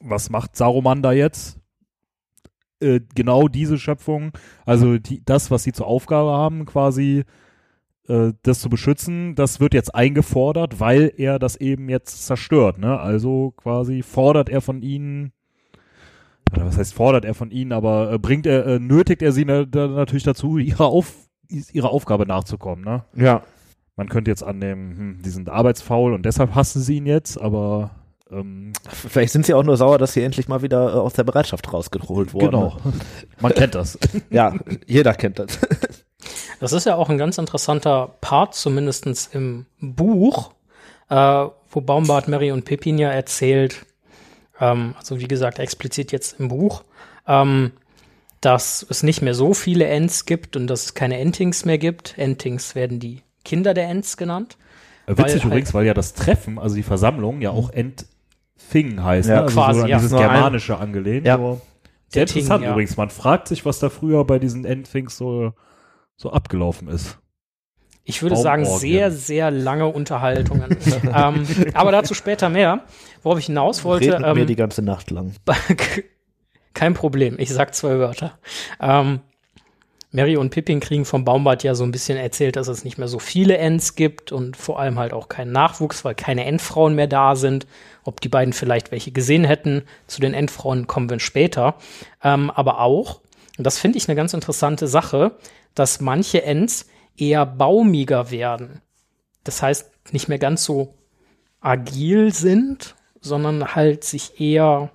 was 0.00 0.30
macht 0.30 0.56
Saruman 0.56 1.00
da 1.00 1.12
jetzt? 1.12 1.58
Äh, 2.80 3.00
genau 3.14 3.48
diese 3.48 3.78
Schöpfung, 3.78 4.32
also 4.66 4.98
die, 4.98 5.24
das, 5.24 5.50
was 5.50 5.62
sie 5.62 5.72
zur 5.72 5.86
Aufgabe 5.86 6.30
haben, 6.30 6.64
quasi 6.64 7.24
äh, 8.08 8.32
das 8.42 8.60
zu 8.60 8.68
beschützen, 8.68 9.34
das 9.34 9.60
wird 9.60 9.74
jetzt 9.74 9.94
eingefordert, 9.94 10.80
weil 10.80 11.12
er 11.16 11.38
das 11.38 11.56
eben 11.56 11.88
jetzt 11.88 12.26
zerstört. 12.26 12.78
Ne? 12.78 12.98
Also 12.98 13.52
quasi 13.56 14.02
fordert 14.02 14.48
er 14.48 14.60
von 14.60 14.82
ihnen, 14.82 15.32
oder 16.52 16.66
was 16.66 16.78
heißt 16.78 16.94
fordert 16.94 17.24
er 17.24 17.34
von 17.34 17.50
ihnen, 17.50 17.72
aber 17.72 18.12
äh, 18.12 18.18
bringt 18.18 18.46
er, 18.46 18.66
äh, 18.66 18.78
nötigt 18.78 19.22
er 19.22 19.32
sie 19.32 19.44
na, 19.44 19.64
da 19.64 19.86
natürlich 19.86 20.24
dazu, 20.24 20.58
ihrer, 20.58 20.86
Auf, 20.86 21.12
ihrer 21.48 21.90
Aufgabe 21.90 22.26
nachzukommen. 22.26 22.84
Ne? 22.84 23.04
Ja. 23.14 23.42
Man 23.96 24.08
könnte 24.08 24.30
jetzt 24.30 24.42
annehmen, 24.42 24.96
hm, 24.96 25.22
die 25.22 25.30
sind 25.30 25.48
arbeitsfaul 25.48 26.14
und 26.14 26.24
deshalb 26.24 26.54
hassen 26.54 26.80
sie 26.80 26.96
ihn 26.98 27.06
jetzt, 27.06 27.38
aber 27.38 27.90
ähm, 28.30 28.72
Vielleicht 28.88 29.32
sind 29.32 29.46
sie 29.46 29.54
auch 29.54 29.64
nur 29.64 29.76
sauer, 29.76 29.98
dass 29.98 30.12
sie 30.12 30.22
endlich 30.22 30.48
mal 30.48 30.62
wieder 30.62 30.94
äh, 30.94 30.98
aus 30.98 31.14
der 31.14 31.24
Bereitschaft 31.24 31.72
rausgeholt 31.72 32.32
wurden. 32.34 32.46
genau. 32.46 32.76
Man 33.40 33.52
kennt 33.52 33.74
das. 33.74 33.98
Ja, 34.30 34.54
jeder 34.86 35.14
kennt 35.14 35.38
das. 35.38 35.58
Das 36.60 36.72
ist 36.72 36.86
ja 36.86 36.96
auch 36.96 37.08
ein 37.08 37.18
ganz 37.18 37.38
interessanter 37.38 38.14
Part, 38.20 38.54
zumindestens 38.54 39.28
im 39.32 39.66
Buch, 39.80 40.52
äh, 41.08 41.14
wo 41.70 41.80
Baumbart, 41.80 42.28
Mary 42.28 42.50
und 42.52 42.64
Pippin 42.64 42.98
ja 42.98 43.10
erzählt, 43.10 43.86
ähm, 44.60 44.94
also 44.98 45.20
wie 45.20 45.28
gesagt, 45.28 45.58
explizit 45.58 46.10
jetzt 46.12 46.40
im 46.40 46.48
Buch, 46.48 46.82
ähm, 47.26 47.72
dass 48.40 48.86
es 48.88 49.02
nicht 49.02 49.22
mehr 49.22 49.34
so 49.34 49.54
viele 49.54 49.86
Ents 49.86 50.24
gibt 50.24 50.56
und 50.56 50.66
dass 50.66 50.84
es 50.86 50.94
keine 50.94 51.18
Entings 51.18 51.64
mehr 51.64 51.78
gibt. 51.78 52.16
Entings 52.18 52.74
werden 52.74 52.98
die 53.00 53.22
Kinder 53.44 53.74
der 53.74 53.88
Ents 53.88 54.16
genannt. 54.16 54.56
Äh, 55.06 55.10
Weil 55.12 55.18
Witzig 55.18 55.34
halt- 55.34 55.44
übrigens, 55.44 55.74
weil 55.74 55.86
ja 55.86 55.94
das 55.94 56.14
Treffen, 56.14 56.58
also 56.58 56.74
die 56.76 56.82
Versammlung, 56.82 57.40
ja 57.40 57.50
auch 57.50 57.70
Entfing 57.70 59.02
heißt, 59.02 59.28
Ja, 59.28 59.36
ne? 59.36 59.42
also 59.42 59.54
quasi, 59.54 59.78
so 59.78 59.84
an 59.84 59.90
ja. 59.90 59.96
dieses 59.98 60.12
Germanische 60.12 60.78
angelehnt. 60.78 61.26
Ja. 61.26 61.36
Sehr 61.36 62.24
Der 62.24 62.26
Ting, 62.26 62.36
interessant 62.42 62.64
ja. 62.64 62.70
übrigens. 62.72 62.96
Man 62.96 63.10
fragt 63.10 63.48
sich, 63.48 63.64
was 63.64 63.78
da 63.80 63.90
früher 63.90 64.24
bei 64.24 64.38
diesen 64.38 64.64
Endthings 64.64 65.16
so, 65.18 65.52
so 66.18 66.32
abgelaufen 66.32 66.88
ist. 66.88 67.18
Ich 68.04 68.22
würde 68.22 68.36
sagen, 68.36 68.64
sehr, 68.64 69.10
sehr 69.10 69.50
lange 69.50 69.86
Unterhaltungen. 69.86 70.76
ähm, 71.14 71.46
aber 71.74 71.92
dazu 71.92 72.14
später 72.14 72.48
mehr. 72.48 72.84
Worauf 73.22 73.38
ich 73.38 73.46
hinaus 73.46 73.84
wollte, 73.84 74.12
Red 74.14 74.20
mit 74.20 74.34
mir 74.34 74.40
ähm, 74.42 74.46
die 74.46 74.56
ganze 74.56 74.82
Nacht 74.82 75.10
lang. 75.10 75.34
kein 76.74 76.94
Problem, 76.94 77.36
ich 77.38 77.50
sag 77.50 77.74
zwei 77.74 77.98
Wörter. 77.98 78.38
Ähm, 78.80 79.20
Mary 80.10 80.38
und 80.38 80.50
Pippin 80.50 80.80
kriegen 80.80 81.04
vom 81.04 81.26
Baumbart 81.26 81.62
ja 81.64 81.74
so 81.74 81.84
ein 81.84 81.90
bisschen 81.90 82.16
erzählt, 82.16 82.56
dass 82.56 82.68
es 82.68 82.82
nicht 82.82 82.96
mehr 82.96 83.08
so 83.08 83.18
viele 83.18 83.58
Ents 83.58 83.94
gibt 83.94 84.32
und 84.32 84.56
vor 84.56 84.80
allem 84.80 84.98
halt 84.98 85.12
auch 85.12 85.28
keinen 85.28 85.52
Nachwuchs, 85.52 86.02
weil 86.02 86.14
keine 86.14 86.46
Endfrauen 86.46 86.94
mehr 86.94 87.08
da 87.08 87.36
sind. 87.36 87.66
Ob 88.04 88.22
die 88.22 88.30
beiden 88.30 88.54
vielleicht 88.54 88.90
welche 88.90 89.12
gesehen 89.12 89.44
hätten, 89.44 89.82
zu 90.06 90.22
den 90.22 90.32
Endfrauen 90.32 90.86
kommen 90.86 91.10
wir 91.10 91.20
später. 91.20 91.74
Ähm, 92.24 92.50
aber 92.50 92.80
auch, 92.80 93.20
und 93.58 93.64
das 93.64 93.78
finde 93.78 93.98
ich 93.98 94.08
eine 94.08 94.16
ganz 94.16 94.32
interessante 94.32 94.88
Sache, 94.88 95.36
dass 95.78 96.00
manche 96.00 96.42
Ents 96.42 96.86
eher 97.16 97.46
baumiger 97.46 98.30
werden. 98.30 98.82
Das 99.44 99.62
heißt, 99.62 99.90
nicht 100.12 100.28
mehr 100.28 100.38
ganz 100.38 100.64
so 100.64 100.94
agil 101.60 102.32
sind, 102.32 102.96
sondern 103.20 103.74
halt 103.74 104.04
sich 104.04 104.40
eher 104.40 104.90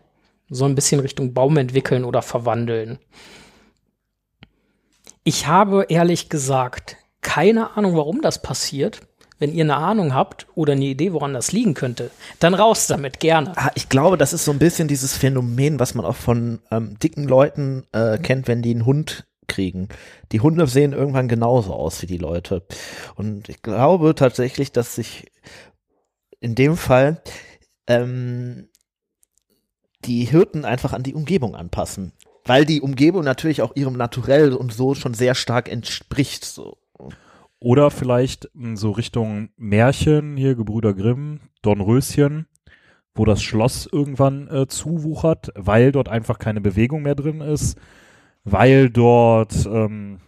so 0.50 0.66
ein 0.66 0.76
bisschen 0.76 1.00
Richtung 1.00 1.34
Baum 1.34 1.58
entwickeln 1.58 2.04
oder 2.06 2.22
verwandeln. 2.22 3.00
Ich 5.24 5.48
habe 5.48 5.86
ehrlich 5.90 6.30
gesagt 6.30 6.98
keine 7.22 7.76
Ahnung, 7.78 7.96
warum 7.96 8.22
das 8.22 8.42
passiert. 8.42 9.02
Wenn 9.40 9.54
ihr 9.54 9.64
eine 9.64 9.78
Ahnung 9.78 10.14
habt 10.14 10.46
oder 10.56 10.74
eine 10.74 10.86
Idee, 10.86 11.12
woran 11.12 11.34
das 11.34 11.52
liegen 11.52 11.74
könnte, 11.74 12.12
dann 12.40 12.54
raus 12.54 12.88
damit 12.88 13.20
gerne. 13.20 13.54
Ah, 13.56 13.72
ich 13.76 13.90
glaube, 13.90 14.18
das 14.18 14.32
ist 14.32 14.46
so 14.46 14.52
ein 14.52 14.60
bisschen 14.60 14.88
dieses 14.88 15.18
Phänomen, 15.18 15.80
was 15.80 15.96
man 15.96 16.06
auch 16.06 16.16
von 16.16 16.60
ähm, 16.72 16.98
dicken 17.00 17.28
Leuten 17.28 17.86
äh, 17.92 18.20
kennt, 18.20 18.48
wenn 18.48 18.62
die 18.62 18.72
einen 18.72 18.86
Hund 18.86 19.26
kriegen. 19.48 19.90
Die 20.32 20.42
Hunde 20.42 20.68
sehen 20.68 20.94
irgendwann 20.94 21.28
genauso 21.28 21.74
aus 21.74 22.02
wie 22.02 22.08
die 22.08 22.18
Leute. 22.18 22.64
Und 23.16 23.50
ich 23.50 23.62
glaube 23.62 24.16
tatsächlich, 24.16 24.72
dass 24.72 24.96
sich 24.96 25.32
in 26.40 26.56
dem 26.56 26.76
Fall 26.76 27.22
ähm, 27.88 28.70
die 30.06 30.26
Hirten 30.26 30.66
einfach 30.66 30.94
an 30.94 31.04
die 31.04 31.14
Umgebung 31.14 31.56
anpassen. 31.56 32.14
Weil 32.46 32.66
die 32.66 32.82
Umgebung 32.82 33.24
natürlich 33.24 33.62
auch 33.62 33.76
ihrem 33.76 33.96
Naturell 33.96 34.54
und 34.54 34.74
so 34.74 34.96
schon 34.96 35.14
sehr 35.14 35.34
stark 35.34 35.72
entspricht. 35.72 36.44
So. 36.44 36.78
Oder 37.60 37.90
vielleicht 37.90 38.50
so 38.74 38.92
Richtung 38.92 39.50
Märchen, 39.56 40.36
hier 40.36 40.56
Gebrüder 40.56 40.94
Grimm, 40.94 41.40
Dornröschen, 41.62 42.48
wo 43.16 43.24
das 43.24 43.42
Schloss 43.42 43.88
irgendwann 43.90 44.50
äh, 44.50 44.68
zuwuchert, 44.68 45.52
weil 45.56 45.94
dort 45.94 46.10
einfach 46.10 46.40
keine 46.40 46.60
Bewegung 46.60 47.04
mehr 47.04 47.16
drin 47.16 47.40
ist, 47.40 47.78
weil 48.44 48.90
dort, 48.90 49.66
ähm, 49.66 50.20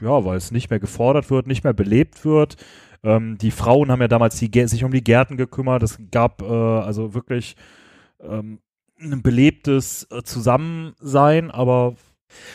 ja, 0.00 0.24
weil 0.24 0.36
es 0.36 0.50
nicht 0.50 0.70
mehr 0.70 0.80
gefordert 0.80 1.30
wird, 1.30 1.46
nicht 1.46 1.64
mehr 1.64 1.72
belebt 1.72 2.24
wird. 2.24 2.56
Ähm, 3.02 3.38
die 3.38 3.50
Frauen 3.50 3.90
haben 3.90 4.00
ja 4.00 4.08
damals 4.08 4.36
die, 4.36 4.66
sich 4.66 4.84
um 4.84 4.92
die 4.92 5.04
Gärten 5.04 5.36
gekümmert. 5.36 5.82
Es 5.82 5.98
gab 6.10 6.42
äh, 6.42 6.44
also 6.44 7.14
wirklich 7.14 7.56
ähm, 8.20 8.58
ein 9.00 9.22
belebtes 9.22 10.06
äh, 10.10 10.22
Zusammensein, 10.22 11.50
aber 11.50 11.96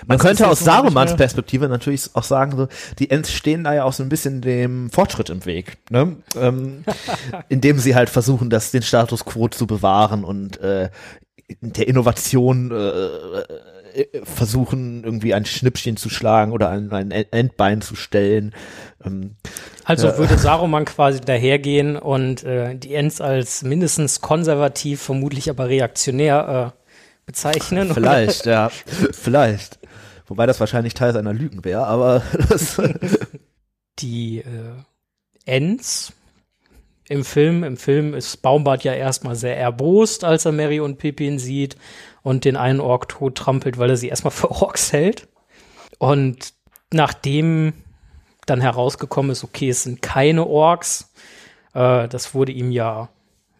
Man 0.08 0.18
das 0.18 0.26
könnte 0.26 0.48
aus 0.48 0.60
Sarumans 0.60 1.16
Perspektive 1.16 1.70
natürlich 1.70 2.10
auch 2.14 2.24
sagen, 2.24 2.58
so, 2.58 2.68
die 2.98 3.10
Ents 3.10 3.32
stehen 3.32 3.64
da 3.64 3.74
ja 3.74 3.84
auch 3.84 3.94
so 3.94 4.04
ein 4.04 4.10
bisschen 4.10 4.42
dem 4.42 4.90
Fortschritt 4.90 5.30
im 5.30 5.46
Weg, 5.46 5.78
ne? 5.90 6.18
ähm, 6.36 6.84
indem 7.50 7.78
sie 7.80 7.96
halt 7.96 8.10
versuchen, 8.10 8.50
das, 8.50 8.72
den 8.72 8.82
Status 8.82 9.26
quo 9.26 9.48
zu 9.48 9.68
bewahren 9.68 10.24
und 10.24 10.60
äh, 10.60 10.90
der 11.62 11.88
Innovation 11.88 12.72
äh, 12.72 12.76
äh, 12.76 13.46
versuchen, 14.24 15.04
irgendwie 15.04 15.34
ein 15.34 15.46
Schnippchen 15.46 15.98
zu 15.98 16.10
schlagen 16.10 16.52
oder 16.52 16.70
ein, 16.70 16.92
ein 16.92 17.12
Endbein 17.12 17.82
zu 17.82 17.96
stellen. 17.96 18.54
Ähm, 19.04 19.36
Also 19.86 20.08
Ja. 20.08 20.18
würde 20.18 20.38
Saruman 20.38 20.86
quasi 20.86 21.22
dahergehen 21.22 21.96
und 21.98 22.44
äh, 22.44 22.76
die 22.76 22.94
Ents 22.94 23.22
als 23.22 23.64
mindestens 23.64 24.22
konservativ, 24.22 25.02
vermutlich 25.02 25.50
aber 25.50 25.70
reaktionär 25.70 26.74
äh, 26.76 26.80
bezeichnen. 27.26 27.94
vielleicht, 27.94 28.46
ja, 28.46 28.70
vielleicht. 29.12 29.80
Wobei 30.28 30.46
das 30.46 30.60
wahrscheinlich 30.60 30.94
Teil 30.94 31.14
seiner 31.14 31.34
Lügen 31.34 31.66
wäre, 31.66 31.86
aber 31.88 32.22
das, 32.50 32.80
die 34.00 34.40
äh, 34.40 34.46
Ents 35.46 36.14
im 37.08 37.26
Film. 37.26 37.64
Im 37.64 37.78
Film 37.78 38.14
ist 38.14 38.42
Baumbart 38.44 38.84
ja 38.84 38.94
erstmal 38.94 39.36
sehr 39.36 39.58
erbost, 39.58 40.24
als 40.24 40.46
er 40.46 40.52
Mary 40.52 40.80
und 40.80 40.98
Pippin 41.00 41.40
sieht 41.40 41.76
und 42.22 42.46
den 42.46 42.56
einen 42.56 42.80
Ork 42.80 43.10
tot 43.10 43.36
trampelt, 43.36 43.78
weil 43.78 43.90
er 43.90 43.98
sie 43.98 44.10
erstmal 44.10 44.32
für 44.32 44.52
Orks 44.52 44.94
hält. 44.94 45.28
Und 45.98 46.54
nachdem 46.92 47.74
dann 48.46 48.62
herausgekommen 48.62 49.32
ist, 49.32 49.44
okay, 49.44 49.70
es 49.70 49.84
sind 49.84 50.02
keine 50.02 50.46
Orks, 50.46 51.14
äh, 51.74 52.08
das 52.08 52.34
wurde 52.34 52.52
ihm 52.52 52.72
ja 52.72 53.10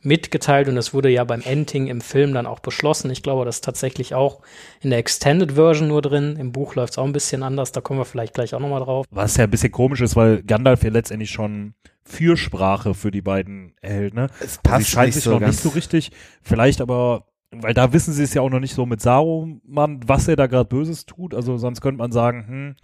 mitgeteilt 0.02 0.70
und 0.70 0.76
das 0.76 0.94
wurde 0.94 1.10
ja 1.10 1.24
beim 1.24 1.42
Ending 1.42 1.88
im 1.88 2.02
Film 2.02 2.34
dann 2.34 2.46
auch 2.46 2.60
beschlossen. 2.60 3.12
Ich 3.12 3.22
glaube, 3.22 3.46
das 3.46 3.58
ist 3.58 3.66
tatsächlich 3.66 4.16
auch 4.16 4.42
in 4.82 4.92
der 4.92 5.00
Extended 5.00 5.54
Version 5.54 5.90
nur 5.90 6.02
drin. 6.02 6.38
Im 6.38 6.52
Buch 6.52 6.76
läuft 6.76 6.94
es 6.94 6.98
auch 6.98 7.06
ein 7.06 7.12
bisschen 7.12 7.44
anders, 7.44 7.72
da 7.72 7.82
kommen 7.82 8.00
wir 8.00 8.06
vielleicht 8.06 8.34
gleich 8.34 8.54
auch 8.54 8.60
nochmal 8.60 8.82
drauf. 8.82 9.06
Was 9.12 9.38
ja 9.38 9.44
ein 9.44 9.50
bisschen 9.50 9.72
komisch 9.72 10.02
ist, 10.02 10.16
weil 10.16 10.42
Gandalf 10.44 10.84
ja 10.84 10.90
letztendlich 10.90 11.32
schon 11.32 11.74
Fürsprache 12.04 12.94
für 12.94 13.12
die 13.12 13.22
beiden 13.22 13.76
erhält, 13.82 14.14
ne? 14.14 14.28
es 14.40 14.60
Also 14.66 14.84
sie 14.84 14.92
scheint 14.92 15.14
sich 15.14 15.26
noch 15.26 15.40
nicht 15.40 15.60
so 15.60 15.70
richtig, 15.70 16.12
vielleicht 16.42 16.82
aber, 16.82 17.26
weil 17.52 17.74
da 17.74 17.94
wissen 17.94 18.14
sie 18.14 18.24
es 18.24 18.34
ja 18.34 18.42
auch 18.42 18.50
noch 18.50 18.60
nicht 18.60 18.76
so 18.76 18.86
mit 18.86 19.02
Saruman, 19.02 20.02
was 20.06 20.28
er 20.28 20.36
da 20.36 20.48
gerade 20.48 20.70
Böses 20.70 21.06
tut, 21.06 21.34
also 21.34 21.58
sonst 21.58 21.82
könnte 21.82 21.98
man 21.98 22.12
sagen, 22.12 22.48
hm, 22.48 22.76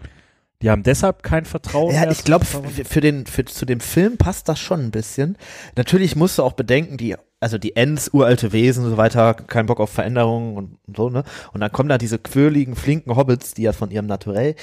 die 0.62 0.70
haben 0.70 0.84
deshalb 0.84 1.22
kein 1.22 1.46
Vertrauen 1.46 1.94
Ja, 1.94 2.10
ich 2.10 2.24
glaube, 2.24 2.46
für 2.46 3.02
den, 3.02 3.26
für, 3.26 3.46
zu 3.46 3.66
dem 3.66 3.80
Film 3.80 4.18
passt 4.18 4.48
das 4.50 4.60
schon 4.60 4.80
ein 4.80 4.92
bisschen. 4.92 5.38
Natürlich 5.76 6.16
musst 6.16 6.38
du 6.38 6.44
auch 6.44 6.54
bedenken, 6.54 6.98
die, 6.98 7.16
also 7.40 7.58
die 7.58 7.76
Ents, 7.76 8.10
uralte 8.14 8.54
Wesen 8.54 8.86
und 8.86 8.92
so 8.92 8.98
weiter, 8.98 9.34
kein 9.34 9.66
Bock 9.66 9.80
auf 9.80 9.90
Veränderungen 9.90 10.58
und, 10.58 10.80
und 10.88 10.98
so, 10.98 11.10
ne? 11.10 11.24
Und 11.54 11.60
dann 11.60 11.72
kommen 11.72 11.90
da 11.90 11.98
diese 11.98 12.20
quirligen, 12.20 12.76
flinken 12.76 13.16
Hobbits, 13.16 13.54
die 13.54 13.64
ja 13.64 13.74
von 13.74 13.92
ihrem 13.92 14.08
Naturell 14.08 14.56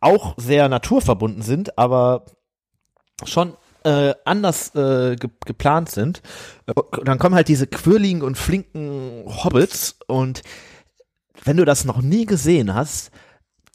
auch 0.00 0.34
sehr 0.36 0.68
naturverbunden 0.68 1.42
sind, 1.42 1.78
aber 1.78 2.26
schon 3.24 3.54
äh, 3.84 4.14
anders 4.24 4.74
äh, 4.74 5.16
ge 5.16 5.30
geplant 5.44 5.90
sind. 5.90 6.22
Äh, 6.66 6.72
Und 6.72 7.06
dann 7.08 7.18
kommen 7.18 7.34
halt 7.34 7.48
diese 7.48 7.66
quirligen 7.66 8.22
und 8.22 8.36
flinken 8.38 9.24
Hobbits 9.26 9.96
und 10.06 10.42
wenn 11.44 11.56
du 11.56 11.64
das 11.64 11.84
noch 11.84 12.00
nie 12.02 12.26
gesehen 12.26 12.74
hast, 12.74 13.10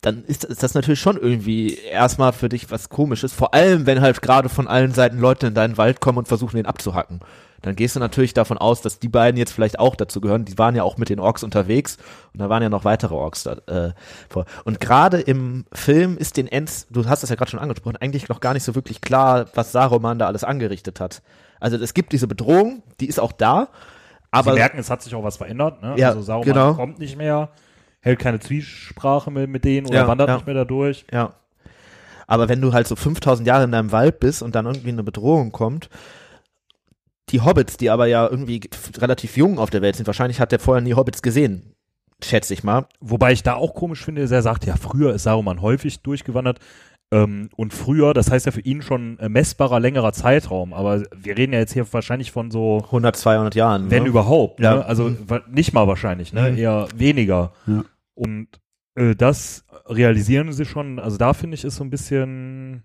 dann 0.02 0.24
ist, 0.26 0.44
ist 0.44 0.64
das 0.64 0.74
natürlich 0.74 1.00
schon 1.00 1.18
irgendwie 1.18 1.76
erstmal 1.76 2.32
für 2.32 2.50
dich 2.50 2.70
was 2.72 2.90
komisches. 2.90 3.34
Vor 3.34 3.54
allem, 3.54 3.86
wenn 3.86 4.02
halt 4.02 4.22
gerade 4.22 4.48
von 4.48 4.68
allen 4.68 4.94
Seiten 4.94 5.18
Leute 5.20 5.48
in 5.48 5.54
deinen 5.54 5.78
Wald 5.78 6.00
kommen 6.00 6.20
und 6.20 6.28
versuchen, 6.28 6.58
den 6.58 6.66
abzuhacken. 6.66 7.20
Dann 7.62 7.76
gehst 7.76 7.96
du 7.96 8.00
natürlich 8.00 8.34
davon 8.34 8.58
aus, 8.58 8.82
dass 8.82 9.00
die 9.00 9.10
beiden 9.10 9.38
jetzt 9.38 9.52
vielleicht 9.52 9.80
auch 9.80 9.96
dazu 9.96 10.22
gehören. 10.22 10.46
Die 10.46 10.58
waren 10.58 10.76
ja 10.76 10.84
auch 10.84 10.98
mit 10.98 11.10
den 11.10 11.20
Orks 11.20 11.44
unterwegs 11.44 11.98
und 12.34 12.40
da 12.40 12.50
waren 12.50 12.62
ja 12.62 12.70
noch 12.70 12.86
weitere 12.86 13.16
Orks 13.16 13.44
da, 13.44 13.54
äh, 13.68 13.94
vor. 14.30 14.46
Und 14.64 14.80
gerade 14.80 15.20
im 15.20 15.66
Film 15.74 16.18
ist 16.18 16.38
den 16.38 16.48
Ents, 16.48 16.88
du 16.90 17.06
hast 17.08 17.24
das 17.24 17.30
ja 17.30 17.36
gerade 17.36 17.52
schon 17.52 17.60
angesprochen, 17.60 17.98
eigentlich 17.98 18.30
noch 18.30 18.40
gar 18.40 18.54
nicht 18.54 18.64
so 18.64 18.76
wirklich 18.76 19.02
klar, 19.02 19.48
was 19.56 19.72
Saruman 19.72 20.20
da 20.20 20.28
alles 20.28 20.44
angerichtet 20.44 21.00
hat. 21.00 21.22
Also 21.60 21.78
es 21.78 21.94
gibt 21.94 22.14
diese 22.14 22.28
Bedrohung, 22.28 22.84
die 23.00 23.08
ist 23.08 23.20
auch 23.20 23.32
da, 23.32 23.70
aber 24.30 24.52
sie 24.52 24.60
merken, 24.60 24.78
es 24.78 24.90
hat 24.90 25.02
sich 25.02 25.16
auch 25.16 25.24
was 25.24 25.38
verändert, 25.38 25.82
ne? 25.82 25.96
Ja, 25.98 26.10
also 26.10 26.22
Saruman 26.22 26.46
genau. 26.54 26.74
kommt 26.76 27.00
nicht 27.00 27.18
mehr, 27.18 27.50
hält 28.02 28.20
keine 28.20 28.40
Zwiesprache 28.40 29.32
mehr 29.32 29.48
mit 29.48 29.66
denen 29.66 29.88
oder 29.88 29.96
Ja, 29.98 30.08
wandert 30.08 30.30
ja. 30.30 30.36
nicht 30.36 30.46
mehr 30.46 30.56
dadurch. 30.56 31.06
Ja. 31.12 31.34
Aber 32.28 32.50
wenn 32.50 32.62
du 32.62 32.74
halt 32.74 32.88
so 32.88 32.96
5000 32.96 33.48
Jahre 33.48 33.64
in 33.64 33.72
deinem 33.72 33.92
Wald 33.92 34.20
bist 34.20 34.44
und 34.44 34.54
dann 34.54 34.66
irgendwie 34.66 34.90
eine 34.90 35.04
Bedrohung 35.04 35.52
kommt, 35.52 35.90
die 37.30 37.42
Hobbits, 37.42 37.78
die 37.78 37.90
aber 37.90 38.08
ja 38.08 38.28
irgendwie 38.28 38.62
relativ 38.98 39.36
jung 39.38 39.60
auf 39.60 39.70
der 39.70 39.82
Welt 39.82 39.96
sind, 39.96 40.08
wahrscheinlich 40.08 40.40
hat 40.40 40.52
der 40.52 40.60
vorher 40.60 40.82
nie 40.82 40.94
Hobbits 40.94 41.22
gesehen, 41.22 41.74
schätze 42.24 42.54
ich 42.54 42.64
mal. 42.64 42.86
Wobei 43.00 43.32
ich 43.34 43.44
da 43.44 43.56
auch 43.56 43.74
komisch 43.74 44.04
finde, 44.04 44.22
dass 44.22 44.32
er 44.32 44.42
sagt, 44.42 44.66
ja, 44.66 44.76
früher 44.76 45.14
ist 45.14 45.24
Saruman 45.24 45.62
häufig 45.62 46.02
durchgewandert. 46.02 46.60
Ähm, 47.10 47.50
und 47.56 47.74
früher, 47.74 48.14
das 48.14 48.30
heißt 48.32 48.46
ja 48.48 48.52
für 48.52 48.62
ihn 48.62 48.82
schon 48.82 49.18
messbarer, 49.30 49.80
längerer 49.80 50.12
Zeitraum. 50.12 50.74
Aber 50.74 51.04
wir 51.16 51.38
reden 51.38 51.54
ja 51.54 51.60
jetzt 51.60 51.74
hier 51.74 51.86
wahrscheinlich 51.94 52.32
von 52.32 52.52
so, 52.52 52.82
100, 52.86 53.16
200 53.16 53.56
Jahren. 53.56 53.90
wenn 53.92 54.04
ne? 54.04 54.10
überhaupt. 54.10 54.60
Ja. 54.60 54.76
Ne? 54.76 54.86
Also 54.86 55.10
Mhm. 55.10 55.26
nicht 55.50 55.74
mal 55.74 55.88
wahrscheinlich, 55.88 56.34
ne? 56.34 56.52
Mhm. 56.52 56.58
eher 56.58 56.88
weniger. 56.96 57.54
Ja. 57.66 57.84
Und 58.14 58.48
äh, 58.96 59.16
das 59.16 59.64
realisieren 59.86 60.52
sie 60.52 60.66
schon. 60.66 61.00
Also 61.00 61.18
da 61.18 61.34
finde 61.34 61.56
ich 61.56 61.64
ist 61.64 61.76
so 61.78 61.84
ein 61.84 61.90
bisschen. 61.90 62.84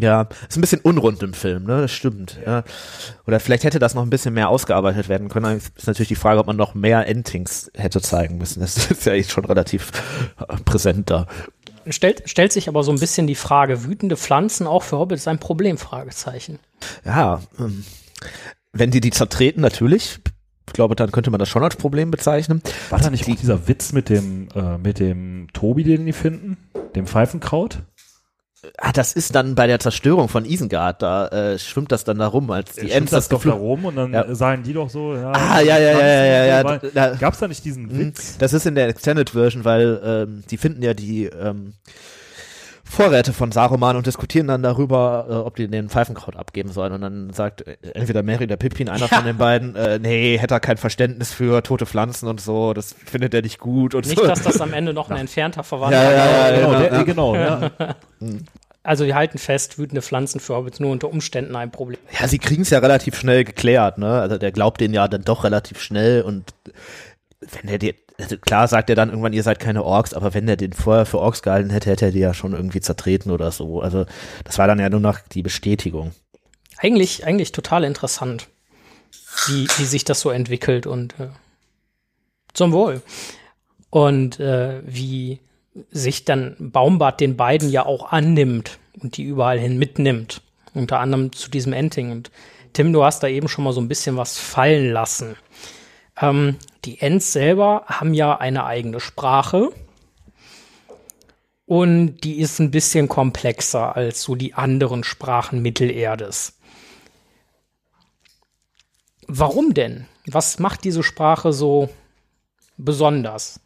Ja, 0.00 0.28
ist 0.48 0.56
ein 0.56 0.60
bisschen 0.60 0.80
unrund 0.80 1.22
im 1.22 1.34
Film, 1.34 1.64
ne? 1.64 1.82
Das 1.82 1.92
stimmt. 1.92 2.38
Ja. 2.44 2.64
Oder 3.26 3.40
vielleicht 3.40 3.64
hätte 3.64 3.78
das 3.78 3.94
noch 3.94 4.02
ein 4.02 4.10
bisschen 4.10 4.34
mehr 4.34 4.48
ausgearbeitet 4.48 5.08
werden 5.08 5.28
können. 5.28 5.58
Ist 5.58 5.86
natürlich 5.86 6.08
die 6.08 6.14
Frage, 6.14 6.40
ob 6.40 6.46
man 6.46 6.56
noch 6.56 6.74
mehr 6.74 7.06
Endings 7.06 7.70
hätte 7.74 8.00
zeigen 8.00 8.38
müssen. 8.38 8.60
Das 8.60 8.76
ist 8.90 9.04
ja 9.04 9.14
jetzt 9.14 9.30
schon 9.30 9.44
relativ 9.44 9.90
äh, 10.38 10.56
präsent 10.64 11.10
da. 11.10 11.26
stellt, 11.88 12.28
stellt 12.28 12.52
sich 12.52 12.68
aber 12.68 12.82
so 12.82 12.92
ein 12.92 12.98
bisschen 12.98 13.26
die 13.26 13.34
Frage, 13.34 13.84
wütende 13.84 14.16
Pflanzen 14.16 14.66
auch 14.66 14.82
für 14.82 14.98
Hobbits 14.98 15.26
ein 15.26 15.38
Problem? 15.38 15.78
Fragezeichen. 15.78 16.58
Ja, 17.04 17.40
ähm, 17.58 17.84
wenn 18.72 18.90
die 18.90 19.00
die 19.00 19.10
zertreten, 19.10 19.60
natürlich. 19.60 20.20
Ich 20.66 20.74
glaube, 20.74 20.94
dann 20.94 21.10
könnte 21.10 21.30
man 21.30 21.38
das 21.38 21.48
schon 21.48 21.64
als 21.64 21.76
Problem 21.76 22.10
bezeichnen. 22.10 22.62
War 22.90 23.00
da 23.00 23.10
nicht 23.10 23.28
auch 23.28 23.34
dieser 23.34 23.68
Witz 23.68 23.92
mit 23.92 24.10
dem, 24.10 24.48
äh, 24.54 24.76
mit 24.76 25.00
dem 25.00 25.48
Tobi, 25.54 25.82
den 25.82 26.04
die 26.04 26.12
finden? 26.12 26.58
Dem 26.94 27.06
Pfeifenkraut? 27.06 27.82
Ah, 28.76 28.90
das 28.92 29.12
ist 29.12 29.36
dann 29.36 29.54
bei 29.54 29.68
der 29.68 29.78
Zerstörung 29.78 30.28
von 30.28 30.44
Isengard, 30.44 31.00
da 31.00 31.28
äh, 31.28 31.58
schwimmt 31.60 31.92
das 31.92 32.02
dann 32.02 32.18
da 32.18 32.26
rum, 32.26 32.50
als 32.50 32.72
die 32.74 32.90
Ents 32.90 33.12
das 33.12 33.28
doch 33.28 33.42
da 33.44 33.52
rum 33.52 33.84
und 33.84 33.94
dann 33.94 34.12
Ja. 34.12 34.34
sagen 34.34 34.64
die 34.64 34.72
doch 34.72 34.90
so, 34.90 35.14
ja. 35.14 35.30
Ah, 35.30 35.60
ja, 35.60 35.78
ja, 35.78 35.92
ja, 35.92 35.98
ja, 36.00 36.24
ja, 36.24 36.62
ja, 36.62 36.78
da- 36.92 37.14
Gab's 37.14 37.38
da 37.38 37.46
nicht 37.46 37.64
diesen 37.64 37.84
Mhm. 37.84 37.98
Witz? 37.98 38.36
Das 38.38 38.52
ist 38.52 38.66
in 38.66 38.74
der 38.74 38.88
Extended 38.88 39.30
Version, 39.30 39.64
weil 39.64 40.00
ähm, 40.04 40.42
die 40.50 40.56
finden 40.56 40.82
ja 40.82 40.92
die 40.92 41.26
ähm, 41.26 41.74
Vorräte 42.90 43.32
von 43.32 43.52
Saruman 43.52 43.96
und 43.96 44.06
diskutieren 44.06 44.46
dann 44.48 44.62
darüber, 44.62 45.26
äh, 45.28 45.34
ob 45.34 45.56
die 45.56 45.68
den 45.68 45.88
Pfeifenkraut 45.88 46.36
abgeben 46.36 46.72
sollen. 46.72 46.92
Und 46.92 47.02
dann 47.02 47.32
sagt 47.32 47.66
äh, 47.66 47.76
entweder 47.94 48.22
Mary 48.22 48.44
oder 48.44 48.56
Pippin, 48.56 48.88
einer 48.88 49.08
von 49.08 49.24
den 49.24 49.36
beiden, 49.36 49.76
äh, 49.76 49.98
nee, 49.98 50.38
hätte 50.38 50.54
er 50.54 50.60
kein 50.60 50.78
Verständnis 50.78 51.32
für 51.32 51.62
tote 51.62 51.86
Pflanzen 51.86 52.28
und 52.28 52.40
so, 52.40 52.72
das 52.72 52.94
findet 53.04 53.34
er 53.34 53.42
nicht 53.42 53.58
gut 53.58 53.94
und 53.94 54.06
Nicht, 54.06 54.18
so. 54.18 54.26
dass 54.26 54.42
das 54.42 54.60
am 54.60 54.72
Ende 54.72 54.94
noch 54.94 55.10
ein 55.10 55.16
entfernter 55.18 55.62
Verwandter 55.62 56.02
Ja, 56.02 56.10
ja, 56.10 56.50
ja, 56.50 56.56
genau, 56.56 56.72
ja, 56.72 56.78
der, 56.78 56.92
ja. 56.92 57.02
genau, 57.02 57.34
ja. 57.36 57.70
Also 58.84 59.04
die 59.04 59.12
halten 59.12 59.36
fest, 59.36 59.78
wütende 59.78 60.00
Pflanzen 60.00 60.40
für 60.40 60.54
Hobbits 60.54 60.80
nur 60.80 60.90
unter 60.92 61.10
Umständen 61.10 61.54
ein 61.56 61.70
Problem. 61.70 62.00
Ja, 62.18 62.26
sie 62.26 62.38
kriegen 62.38 62.62
es 62.62 62.70
ja 62.70 62.78
relativ 62.78 63.18
schnell 63.18 63.44
geklärt, 63.44 63.98
ne? 63.98 64.18
Also 64.18 64.38
der 64.38 64.50
glaubt 64.50 64.80
den 64.80 64.94
ja 64.94 65.06
dann 65.08 65.24
doch 65.24 65.44
relativ 65.44 65.82
schnell 65.82 66.22
und 66.22 66.54
wenn 67.40 67.70
er 67.70 67.78
dir, 67.78 67.94
klar 68.40 68.66
sagt 68.66 68.90
er 68.90 68.96
dann 68.96 69.10
irgendwann, 69.10 69.32
ihr 69.32 69.42
seid 69.42 69.60
keine 69.60 69.84
Orks, 69.84 70.12
aber 70.12 70.34
wenn 70.34 70.48
er 70.48 70.56
den 70.56 70.72
vorher 70.72 71.06
für 71.06 71.18
Orks 71.18 71.42
gehalten 71.42 71.70
hätte, 71.70 71.90
hätte 71.90 72.06
er 72.06 72.12
die 72.12 72.18
ja 72.18 72.34
schon 72.34 72.52
irgendwie 72.52 72.80
zertreten 72.80 73.30
oder 73.30 73.50
so. 73.52 73.80
Also 73.80 74.06
das 74.44 74.58
war 74.58 74.66
dann 74.66 74.80
ja 74.80 74.90
nur 74.90 75.00
noch 75.00 75.20
die 75.20 75.42
Bestätigung. 75.42 76.12
Eigentlich, 76.78 77.24
eigentlich 77.26 77.52
total 77.52 77.84
interessant, 77.84 78.48
wie, 79.46 79.68
wie 79.76 79.84
sich 79.84 80.04
das 80.04 80.20
so 80.20 80.30
entwickelt 80.30 80.86
und 80.86 81.18
äh, 81.20 81.28
zum 82.54 82.72
Wohl. 82.72 83.02
Und 83.90 84.38
äh, 84.40 84.82
wie 84.84 85.40
sich 85.90 86.24
dann 86.24 86.56
Baumbart 86.58 87.20
den 87.20 87.36
beiden 87.36 87.70
ja 87.70 87.86
auch 87.86 88.12
annimmt 88.12 88.78
und 89.00 89.16
die 89.16 89.22
überall 89.22 89.58
hin 89.58 89.78
mitnimmt. 89.78 90.42
Unter 90.74 90.98
anderem 91.00 91.32
zu 91.32 91.50
diesem 91.50 91.72
Ending. 91.72 92.10
Und 92.10 92.30
Tim, 92.72 92.92
du 92.92 93.04
hast 93.04 93.22
da 93.22 93.28
eben 93.28 93.48
schon 93.48 93.64
mal 93.64 93.72
so 93.72 93.80
ein 93.80 93.88
bisschen 93.88 94.16
was 94.16 94.38
fallen 94.38 94.92
lassen. 94.92 95.36
Ähm, 96.20 96.56
die 96.84 97.00
Ents 97.00 97.32
selber 97.32 97.84
haben 97.86 98.14
ja 98.14 98.38
eine 98.38 98.64
eigene 98.64 99.00
Sprache. 99.00 99.70
Und 101.66 102.20
die 102.24 102.38
ist 102.38 102.60
ein 102.60 102.70
bisschen 102.70 103.08
komplexer 103.08 103.94
als 103.94 104.22
so 104.22 104.34
die 104.34 104.54
anderen 104.54 105.04
Sprachen 105.04 105.60
Mittelerdes. 105.60 106.54
Warum 109.26 109.74
denn? 109.74 110.06
Was 110.26 110.58
macht 110.58 110.84
diese 110.84 111.02
Sprache 111.02 111.52
so 111.52 111.90
besonders? 112.78 113.60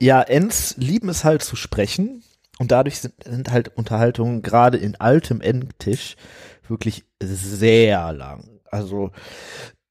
Ja, 0.00 0.20
Ents 0.20 0.76
lieben 0.76 1.08
es 1.08 1.22
halt 1.22 1.42
zu 1.42 1.54
sprechen 1.54 2.24
und 2.58 2.72
dadurch 2.72 2.98
sind, 2.98 3.14
sind 3.24 3.52
halt 3.52 3.68
Unterhaltungen 3.76 4.42
gerade 4.42 4.76
in 4.76 4.96
altem 4.96 5.40
Endtisch 5.40 6.16
wirklich 6.66 7.04
sehr 7.20 8.12
lang. 8.12 8.60
Also 8.72 9.12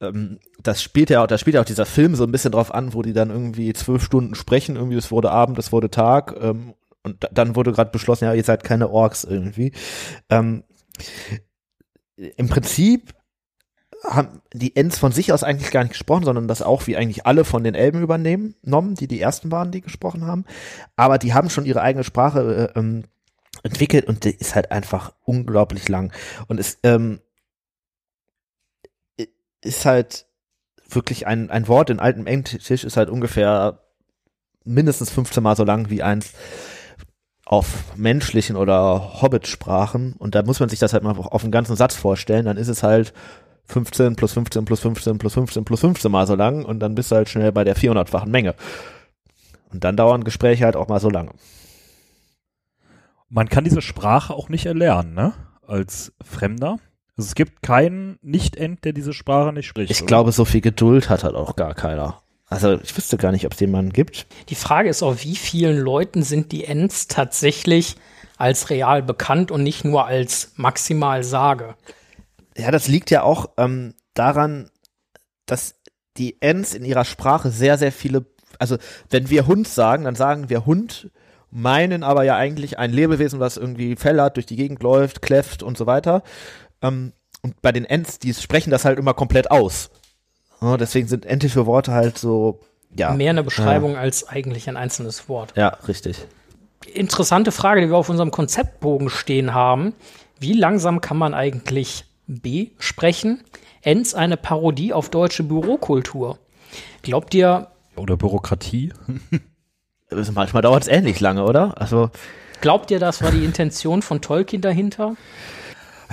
ähm, 0.03 0.39
das 0.61 0.81
spielt 0.81 1.09
ja 1.09 1.23
auch, 1.23 1.27
da 1.27 1.37
spielt 1.37 1.55
ja 1.55 1.61
auch 1.61 1.65
dieser 1.65 1.85
Film 1.85 2.15
so 2.15 2.23
ein 2.23 2.31
bisschen 2.31 2.51
drauf 2.51 2.73
an, 2.73 2.93
wo 2.93 3.01
die 3.01 3.13
dann 3.13 3.29
irgendwie 3.29 3.73
zwölf 3.73 4.03
Stunden 4.03 4.35
sprechen, 4.35 4.75
irgendwie 4.75 4.97
es 4.97 5.11
wurde 5.11 5.31
Abend, 5.31 5.57
es 5.59 5.71
wurde 5.71 5.89
Tag 5.89 6.35
ähm, 6.39 6.73
und 7.03 7.23
da, 7.23 7.29
dann 7.31 7.55
wurde 7.55 7.71
gerade 7.71 7.91
beschlossen, 7.91 8.25
ja, 8.25 8.33
ihr 8.33 8.43
seid 8.43 8.63
keine 8.63 8.89
Orks 8.89 9.23
irgendwie. 9.23 9.71
Ähm, 10.29 10.63
Im 12.15 12.47
Prinzip 12.47 13.13
haben 14.03 14.41
die 14.53 14.75
Ents 14.75 14.99
von 14.99 15.11
sich 15.11 15.31
aus 15.31 15.43
eigentlich 15.43 15.71
gar 15.71 15.83
nicht 15.83 15.93
gesprochen, 15.93 16.25
sondern 16.25 16.47
das 16.47 16.61
auch 16.61 16.87
wie 16.87 16.97
eigentlich 16.97 17.25
alle 17.25 17.45
von 17.45 17.63
den 17.63 17.75
Elben 17.75 18.01
übernehmen, 18.01 18.55
genommen, 18.61 18.95
die 18.95 19.07
die 19.07 19.21
ersten 19.21 19.51
waren, 19.51 19.71
die 19.71 19.81
gesprochen 19.81 20.25
haben. 20.25 20.45
Aber 20.95 21.17
die 21.17 21.33
haben 21.33 21.49
schon 21.49 21.65
ihre 21.65 21.81
eigene 21.81 22.03
Sprache 22.03 22.71
äh, 22.75 22.79
ähm, 22.79 23.05
entwickelt 23.63 24.05
und 24.05 24.25
die 24.25 24.31
ist 24.31 24.55
halt 24.55 24.71
einfach 24.71 25.13
unglaublich 25.23 25.87
lang. 25.87 26.11
Und 26.47 26.59
es 26.59 26.79
ähm, 26.83 27.21
ist 29.63 29.86
halt 29.86 30.28
wirklich 30.89 31.28
ein, 31.28 31.49
ein 31.49 31.67
Wort 31.67 31.89
in 31.89 31.99
altem 31.99 32.28
Englisch 32.28 32.84
ist 32.84 32.97
halt 32.97 33.10
ungefähr 33.10 33.80
mindestens 34.63 35.10
15 35.10 35.41
Mal 35.43 35.56
so 35.56 35.63
lang 35.63 35.89
wie 35.89 36.04
eins 36.04 36.34
auf 37.45 37.95
menschlichen 37.97 38.56
oder 38.56 39.21
Hobbit-Sprachen. 39.21 40.13
Und 40.13 40.36
da 40.36 40.43
muss 40.43 40.60
man 40.60 40.69
sich 40.69 40.80
das 40.80 40.93
halt 40.93 41.04
mal 41.04 41.17
auf 41.17 41.43
einen 41.43 41.52
ganzen 41.52 41.76
Satz 41.76 41.95
vorstellen. 41.95 42.45
Dann 42.45 42.58
ist 42.58 42.69
es 42.69 42.84
halt 42.84 43.13
15 43.65 44.15
plus 44.15 44.34
15 44.34 44.65
plus 44.65 44.80
15 44.80 45.17
plus 45.17 45.34
15 45.34 45.65
plus 45.65 45.80
15 45.82 46.12
mal 46.12 46.28
so 46.28 46.36
lang 46.36 46.65
und 46.65 46.80
dann 46.80 46.95
bist 46.95 47.12
du 47.12 47.15
halt 47.15 47.30
schnell 47.30 47.52
bei 47.52 47.63
der 47.63 47.76
400-fachen 47.76 48.30
Menge. 48.30 48.56
Und 49.71 49.84
dann 49.84 49.97
dauern 49.97 50.23
Gespräche 50.23 50.65
halt 50.65 50.76
auch 50.76 50.88
mal 50.88 50.99
so 50.99 51.10
lange. 51.10 51.32
Man 53.30 53.49
kann 53.49 53.63
diese 53.63 53.82
Sprache 53.82 54.34
auch 54.34 54.49
nicht 54.49 54.65
erlernen, 54.65 55.13
ne? 55.13 55.34
Als 55.65 56.13
Fremder. 56.23 56.78
Also 57.15 57.28
es 57.28 57.36
gibt 57.36 57.62
keinen 57.62 58.17
Nicht-End, 58.21 58.86
der 58.86 58.93
diese 58.93 59.13
Sprache 59.13 59.54
nicht 59.54 59.67
spricht. 59.67 59.91
Ich 59.91 60.02
oder? 60.02 60.08
glaube, 60.08 60.32
so 60.32 60.45
viel 60.45 60.62
Geduld 60.62 61.10
hat 61.10 61.23
halt 61.23 61.36
auch 61.36 61.56
gar 61.56 61.76
keiner. 61.76 62.21
Also 62.47 62.80
ich 62.82 62.95
wüsste 62.95 63.17
gar 63.17 63.32
nicht, 63.32 63.45
ob 63.45 63.54
es 63.54 63.60
jemanden 63.60 63.93
gibt. 63.93 64.28
Die 64.49 64.56
Frage 64.56 64.89
ist 64.89 65.04
auch, 65.04 65.17
wie 65.21 65.36
vielen 65.36 65.78
Leuten 65.78 66.23
sind 66.23 66.52
die 66.52 66.65
Ents 66.65 67.08
tatsächlich 67.08 67.95
als 68.38 68.69
real 68.69 69.02
bekannt 69.04 69.52
und 69.52 69.63
nicht 69.63 69.86
nur 69.86 70.06
als 70.06 70.54
maximal 70.56 71.23
Sage? 71.23 71.76
Ja, 72.58 72.71
das 72.71 72.88
liegt 72.88 73.12
ja 73.12 73.23
auch 73.23 73.49
ähm, 73.58 73.93
daran, 74.13 74.69
dass 75.45 75.76
die 76.17 76.41
Ents 76.41 76.73
in 76.73 76.86
ihrer 76.86 77.06
Sprache 77.06 77.49
sehr, 77.49 77.78
sehr 77.78 77.91
viele, 77.91 78.26
also 78.60 78.78
wenn 79.10 79.30
wir 79.30 79.47
Hund 79.47 79.67
sagen, 79.67 80.04
dann 80.04 80.15
sagen 80.15 80.49
wir 80.49 80.65
Hund, 80.65 81.10
meinen 81.49 82.04
aber 82.04 82.23
ja 82.23 82.36
eigentlich 82.36 82.80
ein 82.80 82.91
Lebewesen, 82.91 83.39
das 83.39 83.58
irgendwie 83.58 83.95
Fell 83.95 84.19
hat, 84.19 84.38
durch 84.38 84.47
die 84.47 84.56
Gegend 84.56 84.82
läuft, 84.82 85.21
kläfft 85.21 85.62
und 85.62 85.78
so 85.78 85.86
weiter. 85.86 86.23
Ähm, 86.83 87.13
und 87.41 87.61
bei 87.61 87.71
den 87.71 87.85
Ents, 87.85 88.19
die 88.19 88.33
sprechen 88.33 88.69
das 88.69 88.85
halt 88.85 88.99
immer 88.99 89.13
komplett 89.13 89.51
aus. 89.51 89.89
Ja, 90.61 90.77
deswegen 90.77 91.07
sind 91.07 91.25
entische 91.25 91.65
Worte 91.65 91.91
halt 91.91 92.17
so, 92.17 92.59
ja. 92.95 93.11
Mehr 93.11 93.31
eine 93.31 93.43
Beschreibung 93.43 93.97
als 93.97 94.27
eigentlich 94.27 94.69
ein 94.69 94.77
einzelnes 94.77 95.27
Wort. 95.27 95.53
Ja, 95.57 95.69
richtig. 95.87 96.25
Interessante 96.93 97.51
Frage, 97.51 97.81
die 97.81 97.89
wir 97.89 97.97
auf 97.97 98.09
unserem 98.09 98.31
Konzeptbogen 98.31 99.09
stehen 99.09 99.53
haben. 99.53 99.93
Wie 100.39 100.53
langsam 100.53 101.01
kann 101.01 101.17
man 101.17 101.33
eigentlich 101.33 102.05
B 102.27 102.69
sprechen? 102.77 103.43
Ents 103.81 104.13
eine 104.13 104.37
Parodie 104.37 104.93
auf 104.93 105.09
deutsche 105.09 105.43
Bürokultur. 105.43 106.37
Glaubt 107.01 107.33
ihr, 107.33 107.67
Oder 107.95 108.17
Bürokratie. 108.17 108.93
Also 110.11 110.31
manchmal 110.31 110.61
dauert 110.61 110.83
es 110.83 110.87
ähnlich 110.87 111.19
lange, 111.19 111.43
oder? 111.43 111.81
Also, 111.81 112.11
glaubt 112.61 112.91
ihr, 112.91 112.99
das 112.99 113.23
war 113.23 113.31
die 113.31 113.43
Intention 113.43 114.03
von 114.03 114.21
Tolkien 114.21 114.61
dahinter? 114.61 115.15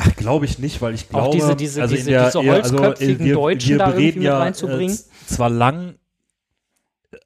Ach, 0.02 0.16
glaube 0.16 0.46
ich 0.46 0.58
nicht, 0.58 0.80
weil 0.80 0.94
ich 0.94 1.08
glaube, 1.08 1.28
Auch 1.28 1.32
diese- 1.32 1.56
diese- 1.56 1.82
also 1.82 1.94
diese- 1.94 2.10
der, 2.10 2.26
diese 2.26 2.42
ja, 2.42 2.52
also, 2.54 2.78
holzköpfigen 2.78 3.26
wir, 3.26 3.34
Deutschen 3.34 3.70
wir 3.70 3.78
da 3.78 3.86
irgendwie 3.88 4.04
reden 4.06 4.18
mit 4.20 4.26
ja, 4.26 4.38
reinzubringen? 4.38 4.96
Äh, 4.96 5.26
zwar 5.34 5.50
lang, 5.50 5.94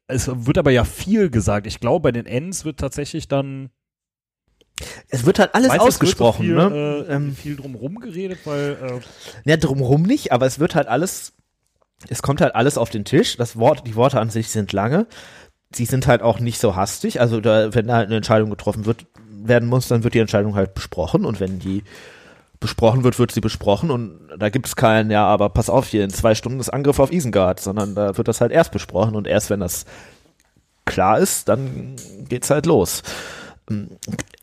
es 0.09 0.29
wird 0.47 0.59
aber 0.59 0.71
ja 0.71 0.85
viel 0.85 1.31
gesagt. 1.31 1.67
Ich 1.67 1.79
glaube, 1.81 2.03
bei 2.03 2.13
den 2.13 2.27
Ends 2.27 2.65
wird 2.65 2.79
tatsächlich 2.81 3.29
dann 3.29 3.71
es 5.09 5.25
wird 5.25 5.39
halt 5.39 5.55
alles 5.55 5.69
du, 5.69 5.75
es 5.77 5.81
wird 5.83 5.83
so 5.83 5.87
ausgesprochen, 5.89 6.47
viel, 6.47 6.55
ne? 6.57 7.05
Äh, 7.09 7.13
Ähm, 7.15 7.37
viel 7.37 7.55
drumrum 7.57 8.01
geredet, 8.01 8.41
weil 8.45 8.77
äh, 9.45 9.49
Ja, 9.51 9.57
drumherum 9.57 10.03
nicht, 10.03 10.33
aber 10.33 10.47
es 10.47 10.59
wird 10.59 10.75
halt 10.75 10.89
alles, 10.89 11.33
es 12.09 12.23
kommt 12.23 12.41
halt 12.41 12.57
alles 12.57 12.77
auf 12.77 12.91
den 12.91 13.05
Tisch. 13.05 13.37
Das 13.37 13.57
Wort, 13.57 13.87
die 13.87 13.95
Worte 13.95 14.19
an 14.21 14.31
sich 14.31 14.49
sind 14.49 14.73
lange. 14.73 15.07
Sie 15.73 15.85
sind 15.85 16.09
halt 16.09 16.23
auch 16.23 16.41
nicht 16.41 16.59
so 16.59 16.75
hastig. 16.75 17.21
Also 17.21 17.41
da, 17.41 17.73
wenn 17.73 17.87
da 17.87 17.95
halt 17.95 18.07
eine 18.07 18.17
Entscheidung 18.17 18.51
getroffen 18.51 18.85
wird, 18.85 19.07
werden 19.29 19.69
muss, 19.69 19.87
dann 19.87 20.03
wird 20.03 20.15
die 20.15 20.19
Entscheidung 20.19 20.57
halt 20.57 20.75
besprochen 20.75 21.25
und 21.25 21.39
wenn 21.39 21.61
die 21.61 21.85
besprochen 22.61 23.05
wird, 23.05 23.19
wird 23.19 23.33
sie 23.33 23.41
besprochen 23.41 23.91
und 23.91 24.21
da 24.39 24.49
gibt 24.49 24.67
es 24.67 24.77
keinen, 24.77 25.11
ja, 25.11 25.27
aber 25.27 25.51
pass 25.51 25.69
auf 25.69 25.89
hier, 25.89 26.05
in 26.05 26.11
zwei 26.11 26.35
Stunden 26.35 26.61
ist 26.61 26.71
Angriff 26.71 26.99
auf 26.99 27.13
Isengard, 27.13 27.61
sondern 27.61 27.95
da 27.95 28.17
wird 28.17 28.29
das 28.29 28.41
halt 28.41 28.53
erst 28.53 28.73
besprochen 28.73 29.17
und 29.17 29.27
erst 29.27 29.51
wenn 29.51 29.61
das 29.61 29.85
klar 30.85 31.19
ist, 31.19 31.49
dann 31.49 31.97
geht's 32.29 32.51
halt 32.51 32.67
los. 32.67 33.03
Ähm, 33.71 33.91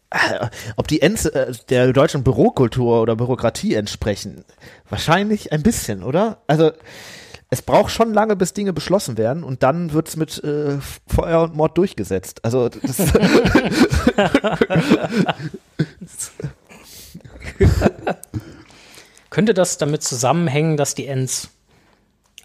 äh, 0.10 0.48
Ob 0.76 0.88
die 0.88 1.02
Ents 1.02 1.26
äh, 1.26 1.54
der 1.70 1.94
deutschen 1.94 2.24
Bürokultur 2.24 3.02
oder 3.02 3.16
Bürokratie 3.16 3.76
entsprechen? 3.76 4.44
Wahrscheinlich 4.90 5.52
ein 5.52 5.64
bisschen, 5.64 6.04
oder? 6.04 6.40
Also 6.48 6.72
es 7.50 7.62
braucht 7.62 7.92
schon 7.92 8.14
lange, 8.14 8.36
bis 8.36 8.54
Dinge 8.54 8.74
beschlossen 8.74 9.18
werden 9.18 9.44
und 9.44 9.64
dann 9.64 9.94
wird's 9.94 10.16
mit 10.16 10.44
äh, 10.44 10.78
Feuer 11.08 11.44
und 11.44 11.56
Mord 11.56 11.78
durchgesetzt. 11.78 12.44
Also 12.44 12.70
das 12.70 12.98
Könnte 19.30 19.54
das 19.54 19.78
damit 19.78 20.04
zusammenhängen, 20.04 20.78
dass 20.78 20.96
die 20.96 21.08
Ents 21.08 21.50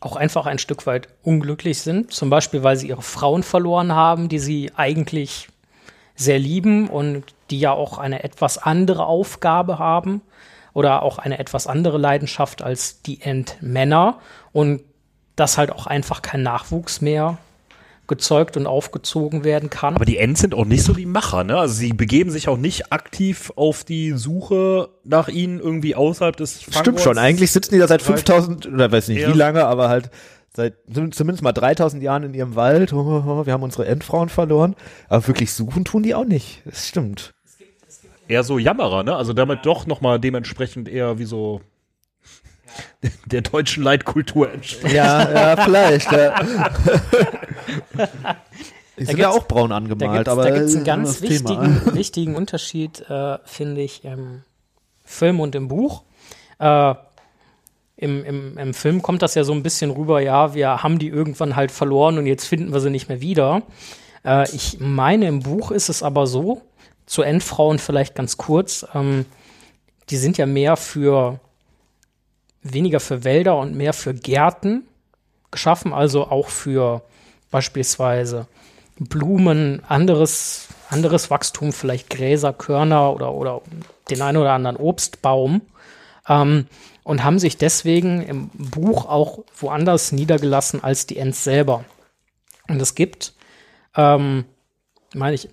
auch 0.01 0.17
einfach 0.17 0.47
ein 0.47 0.59
Stück 0.59 0.87
weit 0.87 1.09
unglücklich 1.23 1.81
sind? 1.81 2.13
Zum 2.13 2.31
Beispiel, 2.31 2.63
weil 2.63 2.77
sie 2.77 2.89
ihre 2.89 3.03
Frauen 3.03 3.43
verloren 3.43 3.93
haben, 3.93 4.29
die 4.29 4.39
sie 4.39 4.71
eigentlich 4.77 5.49
sehr 6.15 6.39
lieben 6.39 6.89
und 6.89 7.25
die 7.51 7.61
ja 7.61 7.73
auch 7.73 7.99
eine 7.99 8.25
etwas 8.25 8.59
andere 8.59 9.07
Aufgabe 9.07 9.79
haben 9.79 10.23
oder 10.73 11.03
auch 11.03 11.19
eine 11.19 11.39
etwas 11.39 11.67
andere 11.67 11.99
Leidenschaft 11.99 12.63
als 12.63 13.03
die 13.03 13.21
Endmänner 13.21 14.19
und 14.53 14.83
dass 15.37 15.59
halt 15.59 15.71
auch 15.71 15.87
einfach 15.87 16.23
kein 16.23 16.43
Nachwuchs 16.43 17.01
mehr 17.01 17.39
gezeugt 18.07 18.57
und 18.57 18.67
aufgezogen 18.67 19.45
werden 19.45 19.71
kann. 19.71 19.95
Aber 19.97 20.05
die 20.05 20.17
Ents 20.19 20.41
sind 20.41 20.55
auch 20.55 20.65
nicht 20.65 20.83
so 20.85 20.93
die 20.93 21.07
Macher, 21.07 21.45
ne? 21.45 21.59
Also 21.59 21.75
sie 21.75 21.93
begeben 21.93 22.31
sich 22.31 22.49
auch 22.49 22.57
nicht 22.57 22.93
aktiv 22.93 23.53
auf 23.57 23.85
die 23.85 24.13
Suche 24.13 24.89
nach 25.05 25.29
ihnen 25.29 25.59
irgendwie 25.61 25.95
außerhalb 25.95 26.37
des 26.37 26.63
Fangorts. 26.63 26.79
Stimmt 26.81 27.01
schon, 27.01 27.19
eigentlich 27.19 27.53
sitzen 27.53 27.75
die 27.75 27.81
da 27.81 27.89
seit 27.89 28.03
5000 28.03 28.67
oder 28.67 28.91
weiß 28.93 29.09
nicht 29.09 29.21
Ja. 29.23 29.33
wie 29.33 29.37
lange, 29.39 29.65
aber 29.65 29.89
halt 29.89 30.11
seit 30.55 30.75
zumindest 30.89 31.43
mal 31.43 31.53
3000 31.53 32.03
Jahren 32.03 32.23
in 32.23 32.33
ihrem 32.35 32.55
Wald. 32.55 32.93
Wir 32.93 33.53
haben 33.53 33.63
unsere 33.63 33.87
Endfrauen 33.87 34.29
verloren, 34.29 34.75
aber 35.09 35.27
wirklich 35.27 35.53
suchen 35.53 35.85
tun 35.85 36.03
die 36.03 36.15
auch 36.15 36.25
nicht. 36.25 36.63
Das 36.65 36.89
stimmt. 36.89 37.35
Eher 38.29 38.43
so 38.43 38.59
Jammerer, 38.59 39.03
ne? 39.05 39.15
Also 39.15 39.33
damit 39.33 39.67
doch 39.67 39.87
nochmal 39.87 40.19
dementsprechend 40.19 40.89
eher 40.89 41.19
wie 41.19 41.25
so 41.27 41.61
der 43.27 43.43
deutschen 43.43 43.83
Leitkultur 43.83 44.53
entspricht. 44.53 44.95
Ja, 44.95 45.31
ja, 45.31 45.65
vielleicht. 45.65 46.11
Ja. 46.13 46.35
Die 48.99 49.05
sind 49.05 49.19
ja 49.19 49.31
auch 49.31 49.47
braun 49.47 49.71
Da 49.71 49.77
angemalt, 49.77 50.13
gibt's, 50.13 50.29
aber 50.29 50.45
da 50.45 50.51
gibt's 50.51 50.73
äh, 50.73 50.77
einen 50.77 50.85
ganz 50.85 51.21
wichtigen, 51.23 51.83
wichtigen 51.95 52.35
Unterschied, 52.35 53.09
äh, 53.11 53.39
finde 53.45 53.83
ich, 53.83 54.05
im 54.05 54.43
Film 55.05 55.41
und 55.41 55.55
im 55.55 55.69
Buch. 55.69 56.03
Äh, 56.59 56.95
im, 57.99 58.25
im, 58.25 58.59
Im 58.59 58.75
Film 58.75 59.01
kommt 59.01 59.23
das 59.23 59.35
ja 59.35 59.45
so 59.45 59.53
ein 59.53 59.63
bisschen 59.63 59.91
rüber, 59.91 60.21
ja, 60.21 60.55
wir 60.55 60.83
haben 60.83 60.99
die 60.99 61.09
irgendwann 61.09 61.57
halt 61.57 61.71
verloren 61.71 62.19
und 62.19 62.27
jetzt 62.27 62.45
finden 62.45 62.73
wir 62.73 62.81
sie 62.81 62.91
nicht 62.91 63.09
mehr 63.09 63.23
wieder. 63.23 63.63
Äh, 64.25 64.45
ich 64.55 64.79
meine, 64.81 65.29
im 65.29 65.41
Buch 65.41 65.71
ist 65.71 65.89
es 65.89 66.03
aber 66.03 66.27
so, 66.27 66.61
zu 67.07 67.23
Endfrauen 67.23 67.79
vielleicht 67.79 68.15
ganz 68.15 68.37
kurz, 68.37 68.87
ähm, 68.95 69.25
die 70.11 70.19
sind 70.19 70.37
ja 70.37 70.45
mehr 70.45 70.77
für 70.77 71.41
weniger 72.73 73.01
für 73.01 73.25
Wälder 73.25 73.57
und 73.57 73.75
mehr 73.75 73.93
für 73.93 74.15
Gärten 74.15 74.87
geschaffen, 75.51 75.93
also 75.93 76.27
auch 76.29 76.49
für 76.49 77.03
beispielsweise 77.51 78.47
Blumen, 78.99 79.83
anderes, 79.89 80.69
anderes 80.89 81.31
Wachstum, 81.31 81.73
vielleicht 81.73 82.11
Gräser, 82.11 82.53
Körner 82.53 83.13
oder, 83.13 83.33
oder 83.35 83.63
den 84.11 84.23
einen 84.23 84.39
oder 84.39 84.53
anderen 84.53 84.77
Obstbaum. 84.77 85.63
Ähm, 86.29 86.67
und 87.05 87.23
haben 87.23 87.39
sich 87.39 87.57
deswegen 87.57 88.21
im 88.23 88.49
Buch 88.49 89.07
auch 89.07 89.45
woanders 89.57 90.11
niedergelassen 90.11 90.83
als 90.83 91.07
die 91.07 91.19
Ents 91.19 91.45
selber. 91.45 91.85
Und 92.67 92.83
es 92.83 92.97
gibt, 92.97 93.33
ähm, 93.95 94.45
meine 95.15 95.35
ich, 95.35 95.49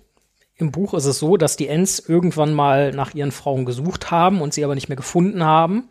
im 0.56 0.72
Buch 0.72 0.94
ist 0.94 1.04
es 1.04 1.20
so, 1.20 1.36
dass 1.36 1.56
die 1.56 1.68
Ents 1.68 2.00
irgendwann 2.00 2.54
mal 2.54 2.90
nach 2.90 3.14
ihren 3.14 3.30
Frauen 3.30 3.66
gesucht 3.66 4.10
haben 4.10 4.40
und 4.40 4.52
sie 4.52 4.64
aber 4.64 4.74
nicht 4.74 4.88
mehr 4.88 4.96
gefunden 4.96 5.44
haben 5.44 5.88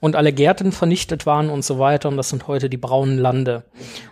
und 0.00 0.16
alle 0.16 0.32
Gärten 0.32 0.72
vernichtet 0.72 1.26
waren 1.26 1.50
und 1.50 1.64
so 1.64 1.78
weiter. 1.78 2.08
Und 2.08 2.16
das 2.16 2.30
sind 2.30 2.48
heute 2.48 2.70
die 2.70 2.78
braunen 2.78 3.18
Lande. 3.18 3.64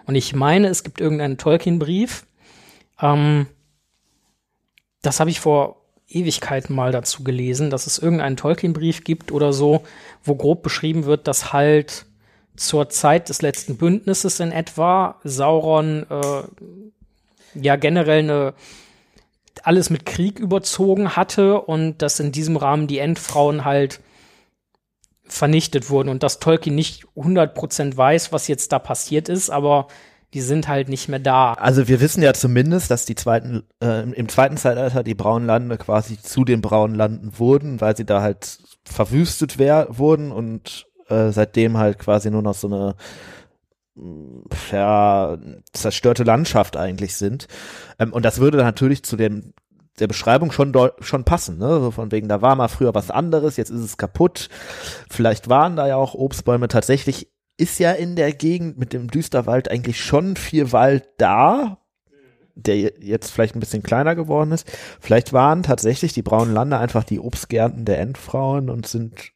Und 0.06 0.14
ich 0.14 0.34
meine, 0.34 0.68
es 0.68 0.84
gibt 0.84 1.00
irgendeinen 1.00 1.38
Tolkien-Brief. 1.38 2.26
Ähm, 3.00 3.46
das 5.02 5.20
habe 5.20 5.30
ich 5.30 5.40
vor 5.40 5.76
Ewigkeiten 6.08 6.74
mal 6.74 6.92
dazu 6.92 7.24
gelesen, 7.24 7.70
dass 7.70 7.86
es 7.86 7.98
irgendeinen 7.98 8.36
Tolkien-Brief 8.36 9.04
gibt 9.04 9.32
oder 9.32 9.52
so, 9.52 9.82
wo 10.22 10.34
grob 10.34 10.62
beschrieben 10.62 11.04
wird, 11.04 11.26
dass 11.26 11.52
halt 11.52 12.06
zur 12.56 12.88
Zeit 12.88 13.28
des 13.28 13.42
letzten 13.42 13.76
Bündnisses 13.76 14.40
in 14.40 14.52
etwa 14.52 15.16
Sauron 15.22 16.06
äh, 16.10 16.42
ja 17.54 17.76
generell 17.76 18.20
eine 18.20 18.54
alles 19.64 19.90
mit 19.90 20.06
Krieg 20.06 20.38
überzogen 20.38 21.16
hatte 21.16 21.60
und 21.60 21.98
dass 21.98 22.20
in 22.20 22.32
diesem 22.32 22.56
Rahmen 22.56 22.86
die 22.86 22.98
Endfrauen 22.98 23.64
halt 23.64 24.00
vernichtet 25.28 25.90
wurden 25.90 26.08
und 26.08 26.22
dass 26.22 26.40
Tolkien 26.40 26.74
nicht 26.74 27.06
100% 27.16 27.96
weiß, 27.96 28.32
was 28.32 28.48
jetzt 28.48 28.72
da 28.72 28.78
passiert 28.78 29.28
ist, 29.28 29.50
aber 29.50 29.88
die 30.34 30.40
sind 30.40 30.68
halt 30.68 30.88
nicht 30.88 31.08
mehr 31.08 31.18
da. 31.18 31.54
Also 31.54 31.88
wir 31.88 32.00
wissen 32.00 32.22
ja 32.22 32.34
zumindest, 32.34 32.90
dass 32.90 33.06
die 33.06 33.14
zweiten, 33.14 33.62
äh, 33.82 34.02
im 34.10 34.28
zweiten 34.28 34.56
Zeitalter 34.56 35.02
die 35.02 35.14
braunen 35.14 35.46
Lande 35.46 35.78
quasi 35.78 36.20
zu 36.20 36.44
den 36.44 36.60
braunen 36.60 36.96
Landen 36.96 37.38
wurden, 37.38 37.80
weil 37.80 37.96
sie 37.96 38.04
da 38.04 38.20
halt 38.20 38.58
verwüstet 38.84 39.58
wär, 39.58 39.86
wurden 39.90 40.30
und 40.30 40.86
äh, 41.08 41.30
seitdem 41.30 41.78
halt 41.78 41.98
quasi 41.98 42.30
nur 42.30 42.42
noch 42.42 42.54
so 42.54 42.68
eine 42.68 42.94
ja, 44.70 45.38
zerstörte 45.72 46.24
Landschaft 46.24 46.76
eigentlich 46.76 47.16
sind. 47.16 47.48
Ähm, 47.98 48.12
und 48.12 48.24
das 48.24 48.38
würde 48.38 48.58
natürlich 48.58 49.02
zu 49.02 49.16
dem 49.16 49.54
der 50.00 50.06
Beschreibung 50.06 50.52
schon 50.52 50.72
schon 51.00 51.24
passen, 51.24 51.58
ne? 51.58 51.80
So 51.80 51.90
von 51.90 52.12
wegen, 52.12 52.28
da 52.28 52.42
war 52.42 52.54
mal 52.56 52.68
früher 52.68 52.94
was 52.94 53.10
anderes, 53.10 53.56
jetzt 53.56 53.70
ist 53.70 53.80
es 53.82 53.96
kaputt. 53.96 54.48
Vielleicht 55.10 55.48
waren 55.48 55.76
da 55.76 55.86
ja 55.86 55.96
auch 55.96 56.14
Obstbäume. 56.14 56.68
Tatsächlich 56.68 57.28
ist 57.56 57.78
ja 57.78 57.92
in 57.92 58.14
der 58.16 58.32
Gegend 58.32 58.78
mit 58.78 58.92
dem 58.92 59.08
Düsterwald 59.08 59.70
eigentlich 59.70 60.00
schon 60.02 60.36
viel 60.36 60.72
Wald 60.72 61.04
da, 61.18 61.78
der 62.54 62.76
je- 62.76 62.94
jetzt 63.00 63.30
vielleicht 63.30 63.56
ein 63.56 63.60
bisschen 63.60 63.82
kleiner 63.82 64.14
geworden 64.14 64.52
ist. 64.52 64.70
Vielleicht 65.00 65.32
waren 65.32 65.62
tatsächlich 65.62 66.12
die 66.12 66.22
braunen 66.22 66.54
Lande 66.54 66.78
einfach 66.78 67.04
die 67.04 67.20
Obstgärten 67.20 67.84
der 67.84 67.98
Endfrauen 67.98 68.70
und 68.70 68.86
sind 68.86 69.32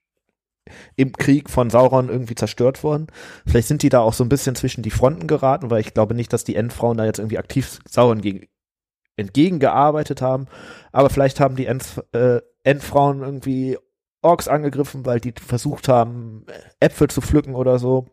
im 0.95 1.13
Krieg 1.13 1.51
von 1.51 1.71
Sauron 1.71 2.09
irgendwie 2.09 2.37
zerstört 2.37 2.85
worden. 2.85 3.09
Vielleicht 3.47 3.67
sind 3.69 3.83
die 3.83 3.89
da 3.89 4.01
auch 4.01 4.13
so 4.15 4.25
ein 4.25 4.29
bisschen 4.29 4.55
zwischen 4.55 4.83
die 4.83 4.91
Fronten 4.91 5.27
geraten, 5.27 5.71
weil 5.71 5.81
ich 5.81 5.93
glaube 5.93 6.15
nicht, 6.15 6.33
dass 6.33 6.45
die 6.45 6.55
Endfrauen 6.55 6.97
da 6.97 7.05
jetzt 7.05 7.19
irgendwie 7.19 7.39
aktiv 7.39 7.81
Sauron 7.89 8.21
gegen, 8.21 8.47
entgegengearbeitet 9.23 10.23
haben. 10.23 10.47
Aber 10.93 11.11
vielleicht 11.11 11.41
haben 11.41 11.57
die 11.57 11.67
End, 11.67 11.85
äh, 12.13 12.41
Endfrauen 12.65 13.23
irgendwie 13.23 13.79
Orks 14.23 14.49
angegriffen, 14.49 15.05
weil 15.05 15.21
die 15.21 15.35
versucht 15.41 15.89
haben, 15.89 16.47
Äpfel 16.79 17.09
zu 17.09 17.21
pflücken 17.21 17.55
oder 17.55 17.79
so. 17.79 18.07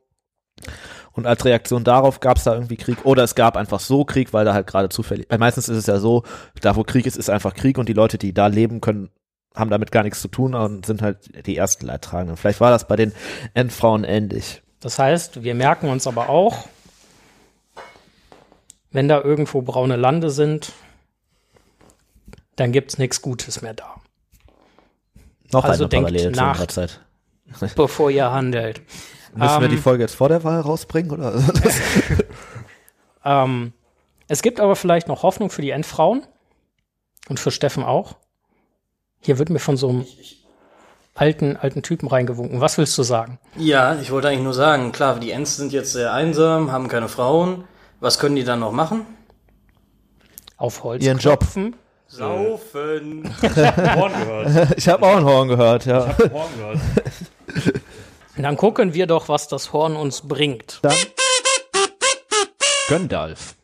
Und 1.11 1.27
als 1.27 1.45
Reaktion 1.45 1.83
darauf 1.83 2.19
gab 2.19 2.37
es 2.37 2.43
da 2.43 2.53
irgendwie 2.53 2.77
Krieg. 2.77 3.05
Oder 3.05 3.23
es 3.23 3.35
gab 3.35 3.57
einfach 3.57 3.79
so 3.79 4.05
Krieg, 4.05 4.33
weil 4.33 4.45
da 4.45 4.53
halt 4.53 4.67
gerade 4.67 4.89
zufällig. 4.89 5.27
Weil 5.29 5.37
meistens 5.37 5.69
ist 5.69 5.77
es 5.77 5.87
ja 5.87 5.99
so, 5.99 6.23
da 6.61 6.75
wo 6.75 6.83
Krieg 6.83 7.05
ist, 7.05 7.17
ist 7.17 7.29
einfach 7.29 7.53
Krieg 7.53 7.77
und 7.77 7.89
die 7.89 7.93
Leute, 7.93 8.17
die 8.17 8.33
da 8.33 8.47
leben 8.47 8.81
können, 8.81 9.09
haben 9.55 9.69
damit 9.69 9.91
gar 9.91 10.03
nichts 10.03 10.21
zu 10.21 10.27
tun 10.27 10.55
und 10.55 10.85
sind 10.85 11.01
halt 11.01 11.45
die 11.45 11.57
ersten 11.57 11.85
Leidtragenden. 11.85 12.37
Vielleicht 12.37 12.61
war 12.61 12.71
das 12.71 12.87
bei 12.87 12.95
den 12.95 13.13
Endfrauen 13.53 14.03
ähnlich. 14.03 14.61
Das 14.79 14.99
heißt, 14.99 15.43
wir 15.43 15.55
merken 15.55 15.89
uns 15.89 16.07
aber 16.07 16.29
auch, 16.29 16.67
wenn 18.91 19.07
da 19.07 19.21
irgendwo 19.21 19.61
braune 19.61 19.97
Lande 19.97 20.29
sind, 20.29 20.71
dann 22.59 22.71
gibt's 22.71 22.97
nichts 22.97 23.21
Gutes 23.21 23.61
mehr 23.61 23.73
da, 23.73 23.95
Noch 25.51 25.63
Also 25.63 25.83
eine 25.85 25.89
denkt 25.89 26.07
Parallele 26.07 26.31
zu 26.33 26.39
nach. 26.39 26.59
unserer 26.59 26.67
Zeit. 26.67 27.01
bevor 27.75 28.09
ihr 28.11 28.31
handelt. 28.31 28.81
Müssen 29.33 29.59
wir 29.59 29.65
Ähm, 29.65 29.69
die 29.71 29.77
Folge 29.77 30.03
jetzt 30.03 30.15
vor 30.15 30.29
der 30.29 30.43
Wahl 30.43 30.59
rausbringen? 30.61 31.11
Oder? 31.11 31.33
Ähm, 33.25 33.73
es 34.27 34.41
gibt 34.41 34.59
aber 34.61 34.75
vielleicht 34.77 35.07
noch 35.09 35.23
Hoffnung 35.23 35.49
für 35.49 35.61
die 35.61 35.71
Endfrauen 35.71 36.23
und 37.27 37.39
für 37.39 37.51
Steffen 37.51 37.83
auch. 37.83 38.15
Hier 39.19 39.37
wird 39.37 39.49
mir 39.49 39.59
von 39.59 39.75
so 39.75 39.89
einem 39.89 40.05
alten, 41.15 41.57
alten 41.57 41.81
Typen 41.83 42.07
reingewunken. 42.07 42.61
Was 42.61 42.77
willst 42.77 42.97
du 42.97 43.03
sagen? 43.03 43.37
Ja, 43.57 43.99
ich 43.99 44.09
wollte 44.11 44.29
eigentlich 44.29 44.43
nur 44.43 44.53
sagen, 44.53 44.93
klar, 44.93 45.19
die 45.19 45.31
Ents 45.31 45.57
sind 45.57 45.73
jetzt 45.73 45.91
sehr 45.91 46.13
einsam, 46.13 46.71
haben 46.71 46.87
keine 46.87 47.09
Frauen. 47.09 47.65
Was 47.99 48.19
können 48.19 48.37
die 48.37 48.45
dann 48.45 48.61
noch 48.61 48.71
machen? 48.71 49.05
Auf 50.55 50.83
Holz 50.85 51.03
Ihren 51.03 51.17
Job. 51.17 51.45
Saufen. 52.09 53.23
Horn 53.41 54.11
gehört. 54.13 54.77
ich 54.77 54.89
habe 54.89 55.05
auch 55.05 55.17
ein 55.17 55.23
Horn 55.23 55.47
gehört, 55.47 55.85
ja. 55.85 56.17
Horn 56.31 56.49
gehört. 56.57 56.79
Dann 58.37 58.57
gucken 58.57 58.93
wir 58.93 59.05
doch, 59.05 59.29
was 59.29 59.47
das 59.47 59.73
Horn 59.73 59.95
uns 59.95 60.21
bringt. 60.21 60.81
Gandalf. 62.87 63.55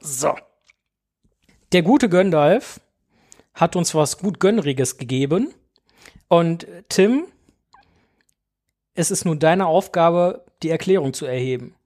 So. 0.00 0.34
Der 1.72 1.82
gute 1.82 2.08
Göndalf 2.08 2.80
hat 3.54 3.76
uns 3.76 3.94
was 3.94 4.18
gut 4.18 4.40
Gönnriges 4.40 4.98
gegeben. 4.98 5.54
Und 6.28 6.66
Tim, 6.88 7.26
es 8.94 9.10
ist 9.10 9.24
nun 9.24 9.38
deine 9.38 9.66
Aufgabe, 9.66 10.44
die 10.62 10.70
Erklärung 10.70 11.12
zu 11.12 11.26
erheben. 11.26 11.76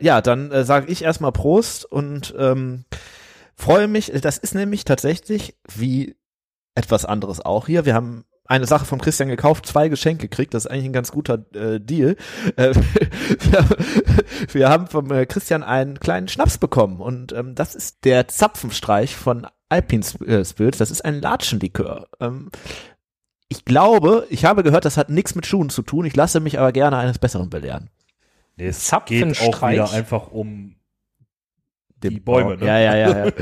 Ja, 0.00 0.20
dann 0.22 0.50
äh, 0.52 0.64
sage 0.64 0.90
ich 0.90 1.02
erstmal 1.02 1.32
Prost 1.32 1.84
und 1.84 2.34
ähm, 2.38 2.84
freue 3.56 3.88
mich. 3.88 4.12
Das 4.20 4.38
ist 4.38 4.54
nämlich 4.54 4.84
tatsächlich 4.84 5.56
wie 5.74 6.16
etwas 6.74 7.04
anderes 7.04 7.40
auch 7.40 7.66
hier. 7.66 7.84
Wir 7.84 7.94
haben 7.94 8.24
eine 8.46 8.66
Sache 8.66 8.84
vom 8.84 9.00
Christian 9.00 9.28
gekauft, 9.30 9.64
zwei 9.66 9.88
Geschenke 9.88 10.28
gekriegt. 10.28 10.52
Das 10.52 10.64
ist 10.66 10.70
eigentlich 10.70 10.84
ein 10.86 10.92
ganz 10.92 11.10
guter 11.12 11.44
äh, 11.54 11.80
Deal. 11.80 12.16
Äh, 12.56 12.74
wir, 13.40 13.66
wir 14.52 14.68
haben 14.68 14.86
vom 14.86 15.10
äh, 15.10 15.24
Christian 15.26 15.62
einen 15.62 15.98
kleinen 15.98 16.28
Schnaps 16.28 16.58
bekommen 16.58 17.00
und 17.00 17.32
ähm, 17.32 17.54
das 17.54 17.74
ist 17.74 18.04
der 18.04 18.28
Zapfenstreich 18.28 19.16
von 19.16 19.46
Alpine 19.70 20.02
Sp- 20.04 20.26
äh, 20.28 20.44
Spirits. 20.44 20.78
Das 20.78 20.90
ist 20.90 21.04
ein 21.04 21.20
Latschenlikör. 21.22 22.08
Ähm, 22.20 22.50
ich 23.48 23.64
glaube, 23.64 24.26
ich 24.30 24.44
habe 24.44 24.62
gehört, 24.62 24.84
das 24.84 24.96
hat 24.96 25.08
nichts 25.10 25.34
mit 25.34 25.46
Schuhen 25.46 25.70
zu 25.70 25.82
tun. 25.82 26.04
Ich 26.04 26.16
lasse 26.16 26.40
mich 26.40 26.58
aber 26.58 26.72
gerne 26.72 26.98
eines 26.98 27.18
Besseren 27.18 27.48
belehren. 27.50 27.88
Nee, 28.56 28.66
es 28.66 28.78
geht 28.84 28.92
auch 28.92 28.98
Zapfenstreich. 29.06 29.74
wieder 29.74 29.90
einfach 29.92 30.28
um 30.30 30.76
Die 32.10 32.20
Bäume, 32.20 32.56
ne? 32.56 32.66
Ja, 32.66 32.78
ja, 32.78 32.96
ja. 32.96 33.26
ja. 33.26 33.32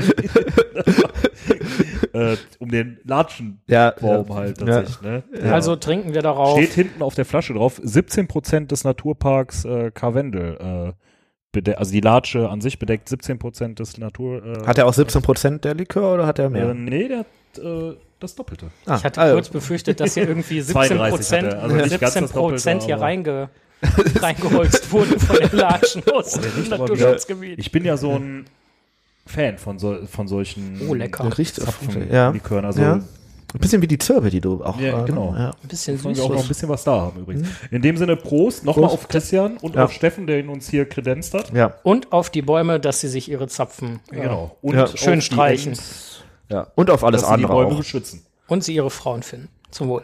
äh, 2.33 2.37
um 2.59 2.69
den 2.69 2.99
Latschenbaum 3.03 3.59
Ja, 3.67 3.93
halt 3.99 4.59
ja. 4.59 4.65
tatsächlich. 4.65 5.01
Ne? 5.01 5.23
Ja. 5.43 5.51
Also 5.53 5.75
trinken 5.75 6.13
wir 6.13 6.21
darauf. 6.21 6.57
Steht 6.57 6.73
hinten 6.73 7.01
auf 7.01 7.15
der 7.15 7.25
Flasche 7.25 7.53
drauf, 7.53 7.79
17 7.83 8.27
Prozent 8.27 8.71
des 8.71 8.83
Naturparks 8.83 9.65
äh, 9.65 9.91
Karwendel. 9.91 10.93
Äh, 10.93 10.93
also 11.75 11.91
die 11.91 12.01
Latsche 12.01 12.49
an 12.49 12.61
sich 12.61 12.79
bedeckt 12.79 13.09
17 13.09 13.37
Prozent 13.37 13.79
des 13.79 13.97
Natur. 13.97 14.43
Äh, 14.43 14.65
Hat 14.65 14.77
er 14.77 14.87
auch 14.87 14.93
17 14.93 15.21
Prozent 15.21 15.63
der 15.65 15.75
Likör 15.75 16.15
oder 16.15 16.25
hat 16.25 16.39
er 16.39 16.49
mehr? 16.49 16.69
Äh, 16.69 16.73
nee, 16.73 17.07
der 17.07 17.19
hat 17.19 17.27
äh, 17.59 17.95
das 18.19 18.35
Doppelte. 18.35 18.67
Ah, 18.85 18.95
ich 18.97 19.03
hatte 19.03 19.21
also, 19.21 19.35
kurz 19.35 19.49
befürchtet, 19.49 19.99
dass 19.99 20.15
hier 20.15 20.27
irgendwie 20.27 20.61
17 20.61 20.73
32 20.73 21.15
Prozent. 21.15 21.53
Also 21.53 21.75
nicht 21.75 21.99
ganz 21.99 22.13
17 22.13 22.21
das 22.23 22.31
Doppelte, 22.31 22.53
Prozent 22.55 22.83
hier 22.83 22.97
reinge, 22.99 23.49
reingeholzt 24.21 24.91
wurden 24.91 25.19
von 25.19 25.37
den 25.37 25.51
Latschen 25.57 26.03
aus 26.13 26.31
der 26.33 26.49
dem 26.51 26.69
Naturschutzgebiet. 26.69 27.59
Ich 27.59 27.71
bin 27.71 27.85
ja 27.85 27.97
so 27.97 28.11
ein 28.15 28.45
Fan 29.25 29.57
von, 29.57 29.79
so, 29.79 30.05
von 30.05 30.27
solchen 30.27 30.81
Oh, 30.89 30.93
lecker. 30.93 31.23
der 31.23 31.37
riecht 31.37 31.55
Zapfen 31.55 32.11
ja. 32.11 32.29
Likören. 32.31 32.65
Also 32.65 32.81
ja. 32.81 32.93
Ein 33.55 33.59
bisschen 33.59 33.81
wie 33.83 33.87
die 33.87 33.99
Zirbe, 33.99 34.31
die 34.31 34.41
du 34.41 34.63
auch. 34.63 34.79
Ja, 34.79 35.03
äh, 35.03 35.05
genau. 35.05 35.33
Ja. 35.37 35.51
Ein 35.51 35.67
bisschen 35.67 35.97
Sollen 35.99 36.15
süß. 36.15 36.23
wir 36.23 36.29
auch 36.31 36.35
noch 36.35 36.41
ein 36.41 36.47
bisschen 36.47 36.69
was 36.69 36.83
da 36.83 36.91
haben 37.01 37.19
übrigens. 37.19 37.47
In 37.69 37.83
dem 37.83 37.97
Sinne, 37.97 38.15
Prost, 38.15 38.65
nochmal 38.65 38.89
auf 38.89 39.07
Christian 39.07 39.57
und 39.57 39.75
Ja. 39.75 39.85
auf 39.85 39.91
Steffen, 39.93 40.25
der 40.25 40.39
ihn 40.39 40.49
uns 40.49 40.69
hier 40.69 40.85
kredenzt 40.89 41.35
hat. 41.35 41.53
ja. 41.53 41.75
Und 41.83 42.11
auf 42.11 42.31
die 42.31 42.41
Bäume, 42.41 42.79
dass 42.79 42.99
sie 43.01 43.07
sich 43.09 43.29
ihre 43.29 43.47
Zapfen 43.47 43.99
äh, 44.11 44.21
Genau. 44.21 44.57
Und 44.63 44.75
Ja. 44.75 44.85
auf 44.85 44.97
Schön 44.97 45.21
streichen. 45.21 45.77
Ja. 46.49 46.67
Und 46.75 46.89
auf 46.89 47.03
alles 47.03 47.21
dass 47.21 47.29
sie 47.29 47.37
die 47.37 47.43
andere 47.43 47.53
Bäume 47.59 47.73
auch. 47.75 47.77
beschützen. 47.77 48.23
und 48.47 48.63
sie 48.63 48.73
ihre 48.75 48.89
Frauen 48.89 49.21
finden. 49.23 49.49
Zum 49.69 49.87
Wohl. 49.87 50.03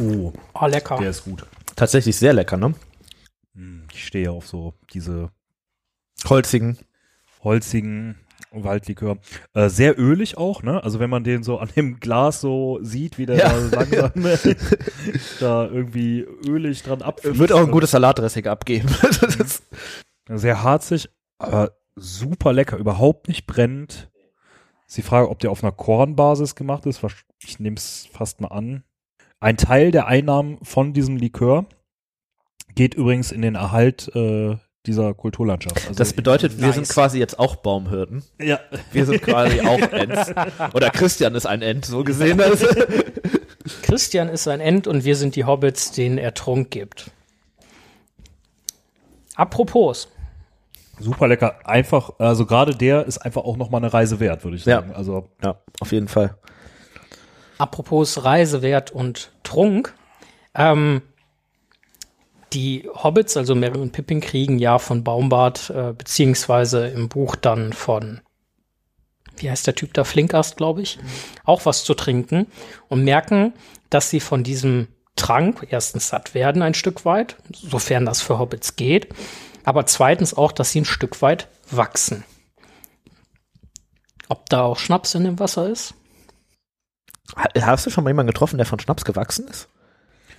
Oh, 0.00 0.32
Oh, 0.60 0.66
lecker. 0.66 0.96
der 1.00 1.10
ist 1.10 1.24
gut. 1.24 1.44
Tatsächlich 1.76 2.16
sehr 2.16 2.32
lecker, 2.32 2.56
ne? 2.56 2.74
Hm, 3.54 3.86
Ich 3.92 4.04
stehe 4.06 4.30
auf 4.30 4.46
so 4.46 4.74
diese 4.92 5.30
Holzigen. 6.28 6.78
holzigen 7.42 8.18
Waldlikör. 8.50 9.16
Äh, 9.54 9.68
sehr 9.70 9.98
ölig 9.98 10.36
auch, 10.36 10.62
ne? 10.62 10.82
Also 10.84 11.00
wenn 11.00 11.08
man 11.10 11.24
den 11.24 11.42
so 11.42 11.58
an 11.58 11.70
dem 11.74 12.00
Glas 12.00 12.40
so 12.40 12.78
sieht, 12.82 13.16
wie 13.18 13.26
der 13.26 13.36
Ja. 13.36 13.48
da 13.70 13.82
langsam 13.82 14.12
da 15.40 15.64
irgendwie 15.66 16.20
ölig 16.46 16.82
dran 16.82 17.02
abfließt. 17.02 17.38
Wird 17.38 17.52
auch 17.52 17.60
ein 17.60 17.70
gutes 17.70 17.92
Salatdressing 17.92 18.46
abgeben. 18.46 18.88
Sehr 20.28 20.62
harzig, 20.62 21.08
aber 21.38 21.72
super 21.96 22.52
lecker, 22.52 22.76
überhaupt 22.76 23.28
nicht 23.28 23.46
brennend. 23.46 24.10
Ist 24.86 24.96
die 24.98 25.02
Frage, 25.02 25.30
ob 25.30 25.38
der 25.38 25.50
auf 25.50 25.62
einer 25.64 25.72
Kornbasis 25.72 26.54
gemacht 26.54 26.84
ist. 26.86 27.00
Ich 27.42 27.58
nehme 27.58 27.76
es 27.76 28.06
fast 28.12 28.40
mal 28.40 28.48
an. 28.48 28.84
Ein 29.40 29.56
Teil 29.56 29.90
der 29.90 30.06
Einnahmen 30.06 30.58
von 30.62 30.92
diesem 30.92 31.16
Likör 31.16 31.66
geht 32.74 32.94
übrigens 32.94 33.32
in 33.32 33.42
den 33.42 33.54
Erhalt 33.54 34.10
äh, 34.14 34.56
dieser 34.86 35.14
Kulturlandschaft. 35.14 35.76
Also 35.88 35.94
das 35.94 36.12
bedeutet, 36.12 36.58
wir 36.58 36.66
Nice. 36.66 36.74
sind 36.76 36.88
quasi 36.88 37.18
jetzt 37.18 37.38
auch 37.38 37.56
Baumhirten. 37.56 38.24
ja, 38.40 38.58
Wir 38.92 39.06
sind 39.06 39.22
quasi 39.22 39.60
auch 39.66 39.80
Ents. 39.92 40.32
Oder 40.74 40.90
Christian 40.90 41.34
ist 41.34 41.46
ein 41.46 41.62
Ent, 41.62 41.84
so 41.86 42.02
gesehen. 42.04 42.40
Also. 42.40 42.66
Christian 43.82 44.28
ist 44.28 44.48
ein 44.48 44.60
End 44.60 44.86
und 44.88 45.04
wir 45.04 45.14
sind 45.16 45.36
die 45.36 45.44
Hobbits, 45.44 45.92
denen 45.92 46.18
er 46.18 46.34
Trunk 46.34 46.70
gibt. 46.72 47.10
Apropos, 49.34 50.08
super 50.98 51.26
lecker. 51.28 51.56
Einfach, 51.64 52.10
also 52.18 52.44
gerade 52.46 52.74
der 52.74 53.06
ist 53.06 53.18
einfach 53.18 53.42
auch 53.44 53.56
nochmal 53.56 53.80
eine 53.82 53.92
Reise 53.92 54.20
wert, 54.20 54.44
würde 54.44 54.56
ich 54.56 54.64
Ja. 54.64 54.80
sagen. 54.80 54.92
Also 54.94 55.28
Ja, 55.42 55.56
auf 55.80 55.92
jeden 55.92 56.08
Fall. 56.08 56.36
apropos 57.58 58.24
Reisewert 58.24 58.90
und 58.90 59.32
Trunk. 59.42 59.94
Ähm, 60.54 61.02
die 62.52 62.88
Hobbits, 62.94 63.36
also 63.36 63.54
Merry 63.54 63.78
und 63.78 63.92
Pippin, 63.92 64.20
kriegen 64.20 64.58
ja 64.58 64.78
von 64.78 65.04
Baumbart, 65.04 65.70
äh, 65.70 65.92
beziehungsweise 65.92 66.88
im 66.88 67.08
Buch 67.08 67.36
dann 67.36 67.72
von, 67.72 68.20
wie 69.36 69.50
heißt 69.50 69.66
der 69.66 69.74
Typ 69.74 69.94
da, 69.94 70.04
Flinkast, 70.04 70.56
glaube 70.56 70.82
ich, 70.82 70.98
auch 71.44 71.64
was 71.66 71.84
zu 71.84 71.94
trinken 71.94 72.46
und 72.88 73.04
merken, 73.04 73.54
dass 73.90 74.10
sie 74.10 74.20
von 74.20 74.44
diesem 74.44 74.88
Trank 75.16 75.66
erstens 75.70 76.08
satt 76.08 76.34
werden 76.34 76.62
ein 76.62 76.74
Stück 76.74 77.04
weit, 77.04 77.36
sofern 77.52 78.06
das 78.06 78.22
für 78.22 78.38
Hobbits 78.38 78.76
geht, 78.76 79.08
aber 79.64 79.86
zweitens 79.86 80.34
auch, 80.34 80.52
dass 80.52 80.72
sie 80.72 80.80
ein 80.80 80.84
Stück 80.86 81.20
weit 81.22 81.48
wachsen. 81.70 82.24
Ob 84.28 84.48
da 84.48 84.62
auch 84.62 84.78
Schnaps 84.78 85.14
in 85.14 85.24
dem 85.24 85.38
Wasser 85.38 85.68
ist? 85.68 85.94
Ha- 87.36 87.48
Hast 87.60 87.86
du 87.86 87.90
schon 87.90 88.04
mal 88.04 88.10
jemanden 88.10 88.32
getroffen, 88.32 88.56
der 88.56 88.66
von 88.66 88.80
Schnaps 88.80 89.04
gewachsen 89.04 89.46
ist? 89.48 89.68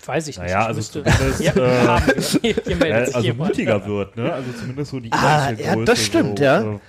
Weiß 0.06 0.28
ich 0.28 0.38
nicht. 0.38 0.48
Naja, 0.48 0.62
Ich 0.62 0.68
also 0.68 0.78
müsste- 0.80 1.04
zumindest, 1.04 1.40
ja, 1.42 1.54
äh, 1.54 2.12
äh, 2.12 2.22
sich 3.06 3.16
also 3.16 3.20
jemand. 3.20 3.50
mutiger 3.52 3.86
wird, 3.86 4.18
ne? 4.18 4.34
Also 4.34 4.52
zumindest 4.60 4.92
so 4.92 5.00
die 5.00 5.12
Ah, 5.12 5.52
ja, 5.52 5.74
Größe 5.76 5.86
das 5.86 6.04
stimmt, 6.04 6.40
so, 6.40 6.44
ja. 6.46 6.74
äh, 6.74 6.80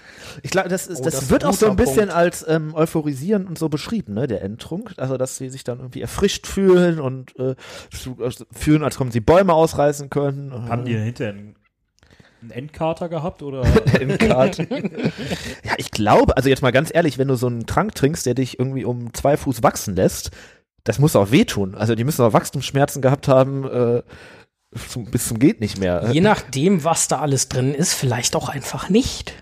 Ich 0.43 0.51
glaube, 0.51 0.69
das, 0.69 0.89
ist, 0.89 1.01
Oh, 1.01 1.05
das, 1.05 1.15
das 1.15 1.31
wird 1.31 1.45
auch 1.45 1.53
so 1.53 1.69
ein 1.71 1.77
bisschen 1.77 1.97
Punkt. 2.09 2.15
als 2.15 2.45
ähm, 2.49 2.75
euphorisieren 2.75 3.47
und 3.47 3.57
so 3.59 3.69
beschrieben, 3.69 4.15
ne, 4.15 4.27
der 4.27 4.43
Endtrunk. 4.43 4.95
Also, 4.97 5.17
dass 5.17 5.37
sie 5.37 5.49
sich 5.49 5.63
dann 5.63 5.79
irgendwie 5.79 6.01
erfrischt 6.01 6.47
fühlen 6.49 6.99
und 6.99 7.39
äh, 7.39 7.51
äh, 7.53 7.57
fühlen, 8.53 8.83
als 8.83 8.97
kommen 8.97 9.13
sie 9.13 9.21
Bäume 9.21 9.53
ausreißen 9.53 10.11
können. 10.11 10.51
Haben 10.69 10.85
die 10.85 10.97
hinterher 10.99 11.35
einen, 11.35 11.55
einen 12.43 12.51
Endkater 12.51 13.09
gehabt 13.09 13.43
oder? 13.45 13.63
in 14.01 14.19
Karten. 14.19 14.67
ja, 15.63 15.75
ich 15.79 15.93
glaube, 15.93 16.37
also 16.37 16.49
jetzt 16.49 16.63
mal 16.63 16.73
ganz 16.73 16.91
ehrlich, 16.93 17.17
wenn 17.17 17.29
du 17.29 17.37
so 17.37 17.47
einen 17.47 17.67
Trank 17.67 17.95
trinkst, 17.95 18.27
der 18.27 18.35
dich 18.35 18.59
irgendwie 18.59 18.85
um 18.85 19.15
zwei 19.15 19.37
Fuß 19.37 19.63
wachsen 19.63 19.95
lässt, 19.95 20.31
das 20.85 20.99
muss 20.99 21.17
auch 21.17 21.31
wehtun. 21.31 21.75
Also 21.75 21.95
die 21.95 22.05
müssen 22.05 22.23
auch 22.25 22.33
Wachstumsschmerzen 22.33 23.03
gehabt 23.03 23.27
haben, 23.29 23.65
äh, 23.65 24.03
zum, 24.89 25.05
bis 25.07 25.29
zum 25.29 25.39
geht 25.39 25.61
nicht 25.61 25.79
mehr. 25.79 26.11
Je 26.13 26.21
nachdem, 26.21 26.85
was 26.85 27.09
da 27.09 27.21
alles 27.21 27.49
drin 27.49 27.75
ist, 27.75 27.95
vielleicht 27.95 28.35
auch 28.37 28.49
einfach 28.49 28.89
nicht. 28.89 29.33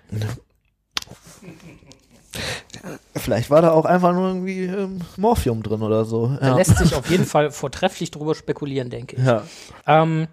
Vielleicht 3.17 3.51
war 3.51 3.63
da 3.63 3.73
auch 3.73 3.85
einfach 3.85 4.13
nur 4.13 4.29
irgendwie 4.29 4.65
ähm, 4.65 5.01
Morphium 5.17 5.63
drin 5.63 5.83
oder 5.83 6.05
so. 6.05 6.37
Da 6.41 6.49
Ja. 6.49 6.57
lässt 6.57 6.77
sich 6.79 6.95
auf 6.95 7.09
jeden 7.11 7.25
Fall 7.27 7.51
vortrefflich 7.51 8.11
drüber 8.11 8.35
spekulieren, 8.35 8.91
denke 8.91 9.17
ich. 9.17 9.25
ja. 9.25 9.43
Ähm, 9.87 10.29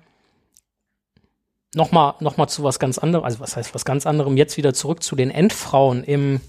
Nochmal 1.75 2.15
noch 2.19 2.37
mal 2.37 2.47
zu 2.47 2.63
was 2.63 2.79
ganz 2.79 2.97
anderem, 2.97 3.23
also 3.23 3.39
was 3.41 3.55
heißt 3.55 3.75
was 3.75 3.85
ganz 3.85 4.07
anderem, 4.07 4.37
jetzt 4.37 4.57
wieder 4.57 4.73
zurück 4.73 5.03
zu 5.03 5.15
den 5.15 5.29
Endfrauen 5.29 6.03
im 6.03 6.41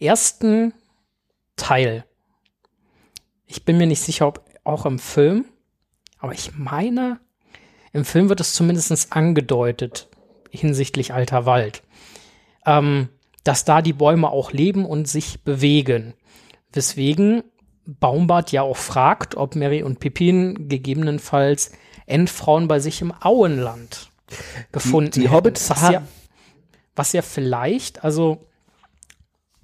ersten 0.00 0.74
Teil. 1.54 2.04
Ich 3.46 3.64
bin 3.64 3.76
mir 3.78 3.86
nicht 3.86 4.00
sicher, 4.00 4.26
ob 4.26 4.44
auch 4.64 4.86
im 4.86 4.98
Film, 4.98 5.44
aber 6.18 6.32
ich 6.32 6.52
meine, 6.56 7.20
im 7.92 8.04
Film 8.04 8.28
wird 8.28 8.40
es 8.40 8.54
zumindest 8.54 9.12
angedeutet 9.12 10.08
hinsichtlich 10.50 11.12
alter 11.12 11.46
Wald, 11.46 11.82
ähm, 12.66 13.08
dass 13.44 13.64
da 13.64 13.82
die 13.82 13.92
Bäume 13.92 14.30
auch 14.30 14.52
leben 14.52 14.84
und 14.84 15.08
sich 15.08 15.42
bewegen. 15.44 16.14
Weswegen 16.72 17.42
Baumbart 17.86 18.52
ja 18.52 18.62
auch 18.62 18.76
fragt, 18.76 19.34
ob 19.34 19.56
Mary 19.56 19.82
und 19.82 19.98
Pippin 19.98 20.68
gegebenenfalls 20.68 21.72
Endfrauen 22.06 22.68
bei 22.68 22.78
sich 22.80 23.00
im 23.00 23.12
Auenland 23.20 24.10
gefunden 24.70 25.12
die 25.12 25.22
hätten. 25.22 25.32
Hobbits 25.32 25.68
was 25.70 25.82
haben- 25.82 25.92
ja, 25.94 26.02
was 26.94 27.12
ja 27.12 27.22
vielleicht, 27.22 28.04
also 28.04 28.46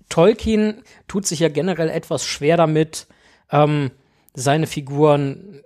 Tolkien 0.08 0.82
tut 1.06 1.26
sich 1.26 1.40
ja 1.40 1.48
generell 1.48 1.90
etwas 1.90 2.24
schwer 2.24 2.56
damit, 2.56 3.06
ähm, 3.50 3.90
seine 4.34 4.66
Figuren 4.66 5.62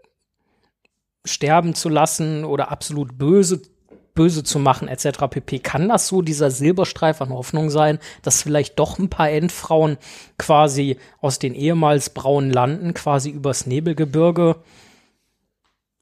sterben 1.25 1.75
zu 1.75 1.89
lassen 1.89 2.45
oder 2.45 2.71
absolut 2.71 3.17
böse 3.17 3.63
böse 4.15 4.45
zu 4.45 4.59
machen 4.59 4.89
etc. 4.89 5.21
pp. 5.31 5.59
Kann 5.61 5.89
das 5.89 6.09
so 6.09 6.23
dieser 6.23 6.51
Silberstreif 6.51 7.23
an 7.23 7.31
Hoffnung 7.31 7.71
sein, 7.71 7.99
dass 8.23 8.43
vielleicht 8.43 8.79
doch 8.79 8.99
ein 8.99 9.09
paar 9.09 9.31
Endfrauen 9.31 9.97
quasi 10.39 10.99
aus 11.21 11.39
den 11.39 11.55
ehemals 11.55 12.11
braunen 12.11 12.51
Landen 12.51 12.95
quasi 12.95 13.31
übers 13.31 13.67
Nebelgebirge 13.67 14.57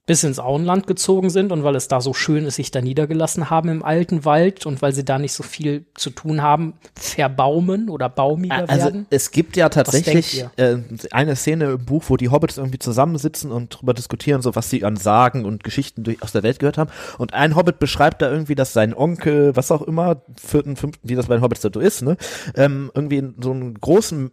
bis 0.06 0.24
ins 0.24 0.40
Auenland 0.40 0.86
gezogen 0.86 1.30
sind 1.30 1.52
und 1.52 1.62
weil 1.62 1.76
es 1.76 1.86
da 1.86 2.00
so 2.00 2.12
schön 2.12 2.44
ist, 2.44 2.56
sich 2.56 2.70
da 2.70 2.80
niedergelassen 2.80 3.48
haben 3.48 3.68
im 3.68 3.84
alten 3.84 4.24
Wald 4.24 4.66
und 4.66 4.82
weil 4.82 4.92
sie 4.92 5.04
da 5.04 5.18
nicht 5.18 5.32
so 5.32 5.42
viel 5.42 5.86
zu 5.94 6.10
tun 6.10 6.42
haben, 6.42 6.74
verbaumen 6.96 7.88
oder 7.88 8.08
baumiger 8.08 8.68
Also 8.68 8.86
werden? 8.86 9.06
es 9.10 9.30
gibt 9.30 9.56
ja 9.56 9.68
tatsächlich 9.68 10.44
äh, 10.56 10.78
eine 11.12 11.36
Szene 11.36 11.72
im 11.72 11.84
Buch, 11.84 12.04
wo 12.08 12.16
die 12.16 12.28
Hobbits 12.28 12.56
irgendwie 12.58 12.80
zusammensitzen 12.80 13.52
und 13.52 13.68
drüber 13.68 13.94
diskutieren, 13.94 14.42
so 14.42 14.56
was 14.56 14.68
sie 14.68 14.84
an 14.84 14.96
Sagen 14.96 15.44
und 15.44 15.62
Geschichten 15.62 16.02
durch, 16.02 16.22
aus 16.22 16.32
der 16.32 16.42
Welt 16.42 16.58
gehört 16.58 16.78
haben. 16.78 16.90
Und 17.18 17.34
ein 17.34 17.54
Hobbit 17.54 17.78
beschreibt 17.78 18.20
da 18.22 18.30
irgendwie, 18.30 18.56
dass 18.56 18.72
sein 18.72 18.94
Onkel, 18.94 19.54
was 19.54 19.70
auch 19.70 19.82
immer, 19.82 20.22
vierten, 20.36 20.74
fünften, 20.76 21.08
wie 21.08 21.14
das 21.14 21.26
bei 21.26 21.36
den 21.36 21.42
Hobbits 21.42 21.62
so 21.62 21.68
ist, 21.78 22.02
ne, 22.02 22.16
ähm, 22.56 22.90
irgendwie 22.94 23.18
in 23.18 23.36
so 23.40 23.52
einen 23.52 23.74
großen, 23.74 24.32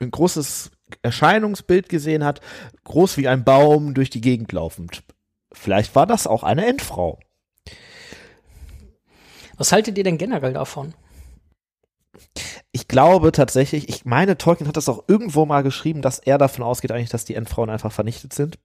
ein 0.00 0.10
großes 0.10 0.70
Erscheinungsbild 1.02 1.88
gesehen 1.88 2.24
hat, 2.24 2.40
groß 2.84 3.16
wie 3.16 3.28
ein 3.28 3.44
Baum 3.44 3.94
durch 3.94 4.10
die 4.10 4.20
Gegend 4.20 4.52
laufend. 4.52 5.02
Vielleicht 5.52 5.94
war 5.94 6.06
das 6.06 6.26
auch 6.26 6.42
eine 6.42 6.66
Endfrau. 6.66 7.18
Was 9.56 9.72
haltet 9.72 9.98
ihr 9.98 10.04
denn 10.04 10.18
generell 10.18 10.54
davon? 10.54 10.94
Ich 12.72 12.86
glaube 12.86 13.32
tatsächlich, 13.32 13.88
ich 13.88 14.04
meine, 14.04 14.38
Tolkien 14.38 14.68
hat 14.68 14.76
das 14.76 14.88
auch 14.88 15.04
irgendwo 15.08 15.44
mal 15.44 15.62
geschrieben, 15.62 16.02
dass 16.02 16.20
er 16.20 16.38
davon 16.38 16.64
ausgeht 16.64 16.92
eigentlich, 16.92 17.10
dass 17.10 17.24
die 17.24 17.34
Endfrauen 17.34 17.68
einfach 17.68 17.92
vernichtet 17.92 18.32
sind. 18.32 18.58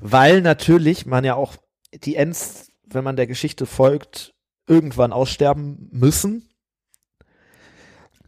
Weil 0.00 0.42
natürlich 0.42 1.06
man 1.06 1.24
ja 1.24 1.34
auch 1.34 1.56
die 1.92 2.16
Ents, 2.16 2.70
wenn 2.86 3.02
man 3.02 3.16
der 3.16 3.26
Geschichte 3.26 3.64
folgt, 3.64 4.34
irgendwann 4.68 5.12
aussterben 5.12 5.88
müssen. 5.90 6.48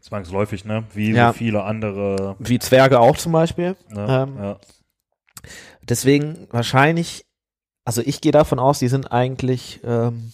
Zwangsläufig, 0.09 0.65
ne? 0.65 0.85
Wie 0.95 1.13
Ja. 1.13 1.33
so 1.33 1.39
viele 1.39 1.65
andere. 1.65 2.37
Wie 2.39 2.59
Zwerge 2.59 2.99
auch 3.01 3.17
zum 3.17 3.33
Beispiel. 3.33 3.77
Ne? 3.91 4.07
Ähm, 4.09 4.43
ja. 4.43 4.59
Deswegen 5.83 6.47
wahrscheinlich, 6.51 7.25
also 7.85 8.01
ich 8.05 8.21
gehe 8.23 8.33
davon 8.33 8.59
aus, 8.59 8.79
die 8.79 8.89
sind 8.89 9.13
eigentlich 9.13 9.81
ähm, 9.85 10.33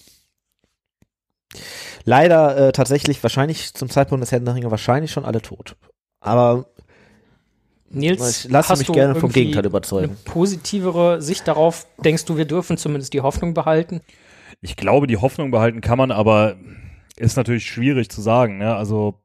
leider 2.05 2.57
äh, 2.69 2.73
tatsächlich 2.73 3.23
wahrscheinlich 3.23 3.75
zum 3.75 3.89
Zeitpunkt 3.91 4.23
des 4.23 4.33
Herrn 4.33 4.45
der 4.45 4.55
Ringe 4.55 4.71
wahrscheinlich 4.71 5.11
schon 5.11 5.25
alle 5.25 5.43
tot. 5.43 5.77
Aber 6.21 6.67
Nils, 7.91 8.45
ich 8.47 8.51
lasse 8.51 8.71
hast 8.71 8.79
mich 8.79 8.87
du 8.89 8.93
gerne 8.93 9.15
vom 9.15 9.31
Gegenteil 9.31 9.61
eine 9.61 9.69
überzeugen. 9.69 10.17
positivere 10.25 11.23
Sicht 11.23 11.47
darauf? 11.47 11.87
Denkst 11.99 12.25
du, 12.25 12.37
wir 12.37 12.45
dürfen 12.45 12.77
zumindest 12.77 13.13
die 13.13 13.21
Hoffnung 13.21 13.55
behalten? 13.55 14.01
Ich 14.61 14.77
glaube, 14.77 15.07
die 15.07 15.17
Hoffnung 15.19 15.51
behalten 15.51 15.81
kann 15.81 15.99
man, 15.99 16.11
aber 16.11 16.57
ist 17.17 17.37
natürlich 17.37 17.67
schwierig 17.67 18.09
zu 18.09 18.21
sagen. 18.21 18.59
Ne? 18.59 18.75
Also 18.75 19.21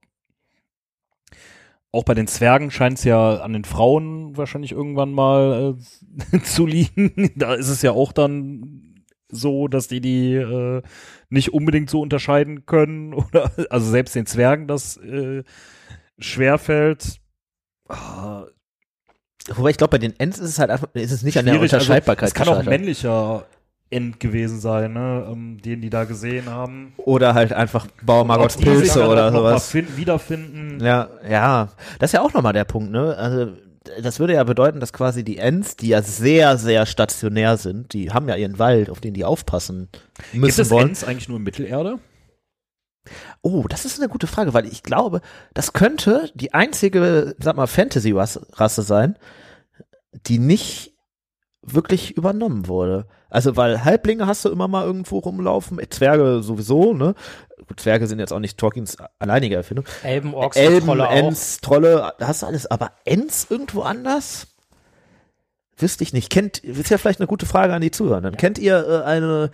auch 1.92 2.04
bei 2.04 2.14
den 2.14 2.28
Zwergen 2.28 2.72
scheint 2.72 3.00
es 3.00 3.04
ja 3.04 3.38
an 3.38 3.54
den 3.54 3.66
Frauen 3.66 4.38
wahrscheinlich 4.38 4.72
irgendwann 4.72 5.12
mal 5.12 5.76
äh, 6.34 6.40
zu 6.44 6.66
liegen. 6.66 7.32
Da 7.36 7.56
ist 7.56 7.70
es 7.70 7.82
ja 7.82 7.92
auch 7.92 8.12
dann 8.12 9.04
so, 9.32 9.68
dass 9.68 9.88
die 9.88 10.02
die 10.02 10.36
äh, 10.36 10.82
nicht 11.30 11.54
unbedingt 11.54 11.90
so 11.90 12.02
unterscheiden 12.02 12.66
können 12.66 13.14
oder 13.16 13.52
also 13.70 13.90
selbst 13.90 14.16
den 14.16 14.26
Zwergen 14.26 14.68
das 14.68 14.98
äh, 14.98 15.44
schwerfällt. 16.18 17.20
Ah, 17.88 18.46
Wobei 19.48 19.72
ich 19.72 19.78
glaube, 19.78 19.92
bei 19.92 19.98
den 19.98 20.20
Ents 20.20 20.38
ist 20.38 20.50
es 20.50 20.60
halt 20.60 20.70
einfach, 20.70 20.90
ist 20.94 21.12
es 21.12 21.24
nicht 21.24 21.38
an 21.38 21.46
der. 21.46 21.56
Also, 21.56 21.64
Unterscheidbarkeit 21.64 22.28
Es 22.28 22.36
kann 22.36 22.50
auch 22.50 22.64
männlicher 22.64 23.46
End 23.92 24.20
gewesen 24.20 24.60
sein, 24.60 24.94
ne? 24.94 25.28
ähm, 25.32 25.60
den 25.62 25.82
die 25.82 25.90
da 25.90 26.04
gesehen 26.04 26.48
haben. 26.48 26.94
Oder 26.98 27.34
halt 27.34 27.54
einfach 27.54 27.88
Bauer 28.04 28.24
Margots 28.24 28.58
Pilze 28.58 29.08
oder 29.08 29.32
sowas. 29.32 29.70
finden, 29.70 29.98
wiederfinden. 29.98 30.84
Ja, 30.84 31.10
ja. 31.28 31.70
Das 31.98 32.10
ist 32.10 32.14
ja 32.14 32.22
auch 32.22 32.34
nochmal 32.34 32.54
der 32.54 32.66
Punkt, 32.66 32.92
ne? 32.92 33.16
Also, 33.18 33.54
das 34.02 34.20
würde 34.20 34.34
ja 34.34 34.44
bedeuten, 34.44 34.80
dass 34.80 34.94
quasi 34.94 35.24
die 35.24 35.38
Ents, 35.38 35.76
die 35.76 35.88
ja 35.88 36.04
sehr, 36.04 36.58
sehr 36.58 36.86
stationär 36.86 37.58
sind, 37.58 37.94
die 37.94 38.12
haben 38.12 38.30
ja 38.30 38.36
ihren 38.36 38.60
Wald, 38.60 38.90
auf 38.92 39.00
den 39.00 39.16
die 39.16 39.26
aufpassen 39.26 39.90
Gibt 40.32 40.44
müssen 40.44 40.62
es 40.62 40.70
wollen. 40.70 40.90
Ents 40.90 41.04
eigentlich 41.04 41.28
nur 41.28 41.38
in 41.38 41.44
Mittelerde? 41.44 42.00
Oh, 43.42 43.66
das 43.68 43.86
ist 43.86 44.00
eine 44.00 44.10
gute 44.10 44.28
Frage, 44.28 44.54
weil 44.54 44.68
ich 44.68 44.84
glaube, 44.84 45.22
das 45.54 45.74
könnte 45.74 46.30
die 46.36 46.54
einzige, 46.54 47.36
sag 47.40 47.56
mal, 47.56 47.66
Fantasy-Rasse 47.66 48.84
sein, 48.84 49.18
die 50.12 50.38
nicht 50.38 50.94
wirklich 51.62 52.16
übernommen 52.16 52.68
wurde. 52.68 53.06
Also, 53.30 53.56
weil 53.56 53.84
Halblinge 53.84 54.28
hast 54.28 54.46
du 54.46 54.50
immer 54.50 54.68
mal 54.68 54.86
irgendwo 54.86 55.20
rumlaufen, 55.20 55.80
Zwerge 55.90 56.42
sowieso, 56.42 56.94
ne? 56.94 57.16
Gut, 57.68 57.80
Zwerge 57.80 58.08
sind 58.08 58.20
jetzt 58.20 58.34
auch 58.34 58.40
nicht 58.40 58.58
Tolkiens 58.58 58.98
alleinige 59.20 59.56
Erfindung. 59.56 59.86
Elben, 60.04 60.34
Orks, 60.34 60.58
Elben, 60.58 60.88
Trolle 60.88 61.10
auch. 61.10 61.14
Ents, 61.14 61.62
Trolle, 61.62 62.14
hast 62.20 62.42
du 62.42 62.48
alles, 62.48 62.66
aber 62.66 62.92
Ents 63.06 63.48
irgendwo 63.50 63.82
anders? 63.82 64.48
Wüsste 65.78 66.04
ich 66.04 66.14
nicht. 66.14 66.30
Kennt, 66.30 66.60
ist 66.60 66.90
ja 66.90 66.98
vielleicht 66.98 67.20
eine 67.20 67.28
gute 67.28 67.46
Frage 67.46 67.74
an 67.74 67.82
die 67.82 67.92
Zuhörer. 67.92 68.32
Kennt 68.32 68.58
ihr 68.58 68.86
äh, 68.88 69.04
eine 69.04 69.52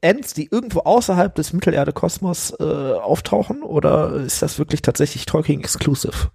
Ents, 0.00 0.32
die 0.32 0.48
irgendwo 0.50 0.80
außerhalb 0.80 1.34
des 1.34 1.52
Mittelerde-Kosmos 1.52 2.54
äh, 2.58 2.64
auftauchen? 2.64 3.62
Oder 3.62 4.14
ist 4.14 4.40
das 4.40 4.58
wirklich 4.58 4.80
tatsächlich 4.82 5.26
Tolkien 5.26 5.60
exclusive? 5.60 6.30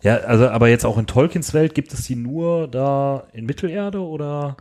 Ja, 0.00 0.18
also 0.18 0.48
aber 0.48 0.68
jetzt 0.68 0.84
auch 0.86 0.96
in 0.96 1.06
Tolkiens 1.06 1.54
Welt 1.54 1.74
gibt 1.74 1.92
es 1.92 2.04
die 2.04 2.14
nur 2.14 2.68
da 2.68 3.24
in 3.32 3.46
Mittelerde 3.46 4.00
oder 4.00 4.56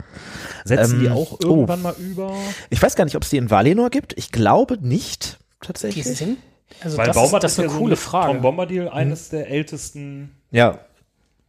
setzen 0.63 0.95
Ähm, 0.95 0.99
die 1.01 1.09
auch 1.09 1.33
oh. 1.33 1.37
irgendwann 1.41 1.81
mal 1.83 1.95
über? 1.99 2.33
Ich 2.69 2.81
weiß 2.81 2.95
gar 2.95 3.05
nicht, 3.05 3.15
ob 3.15 3.23
es 3.23 3.29
die 3.29 3.37
in 3.37 3.51
Valinor 3.51 3.89
gibt. 3.91 4.13
Ich 4.17 4.31
glaube 4.31 4.79
nicht, 4.81 5.37
Die 5.61 5.67
tatsächlich. 5.67 6.05
sind, 6.05 6.37
also 6.83 6.97
Weil 6.97 7.07
das, 7.07 7.15
Baumart 7.15 7.43
ist, 7.43 7.43
das 7.43 7.51
ist 7.53 7.59
eine 7.59 7.67
ja 7.67 7.73
so 7.73 7.79
coole 7.79 7.91
mit 7.91 7.99
Frage. 7.99 8.33
Tom 8.33 8.41
Bombadil 8.41 8.89
eines 8.89 9.29
der 9.29 9.49
ältesten 9.49 10.31
Ja. 10.51 10.79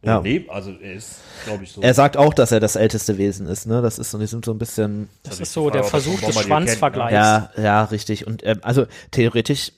Ja. 0.01 0.21
nee, 0.21 0.45
also 0.47 0.71
er 0.71 0.93
ist, 0.93 1.17
glaube 1.43 1.65
ich, 1.65 1.73
so. 1.73 1.81
Er 1.81 1.93
sagt 1.93 2.15
auch, 2.15 2.33
dass 2.33 2.53
er 2.53 2.61
das 2.61 2.77
älteste 2.77 3.17
Wesen 3.17 3.47
ist, 3.47 3.65
ne? 3.65 3.81
Das 3.81 3.99
ist 3.99 4.11
so, 4.11 4.17
die 4.17 4.27
sind 4.27 4.45
so 4.45 4.51
ein 4.53 4.57
bisschen 4.57 5.09
das 5.23 5.31
Also 5.31 5.43
ist 5.43 5.49
die 5.49 5.53
so 5.55 5.61
Frage, 5.63 5.71
der 5.73 5.81
er 5.81 5.89
Versuch 5.89 6.21
des 6.21 6.35
ne? 6.37 6.43
Schwanzvergleichs. 6.43 7.13
Ja, 7.13 7.51
ja, 7.57 7.83
richtig. 7.83 8.25
Und 8.25 8.45
ähm, 8.45 8.59
also 8.61 8.85
theoretisch, 9.11 9.73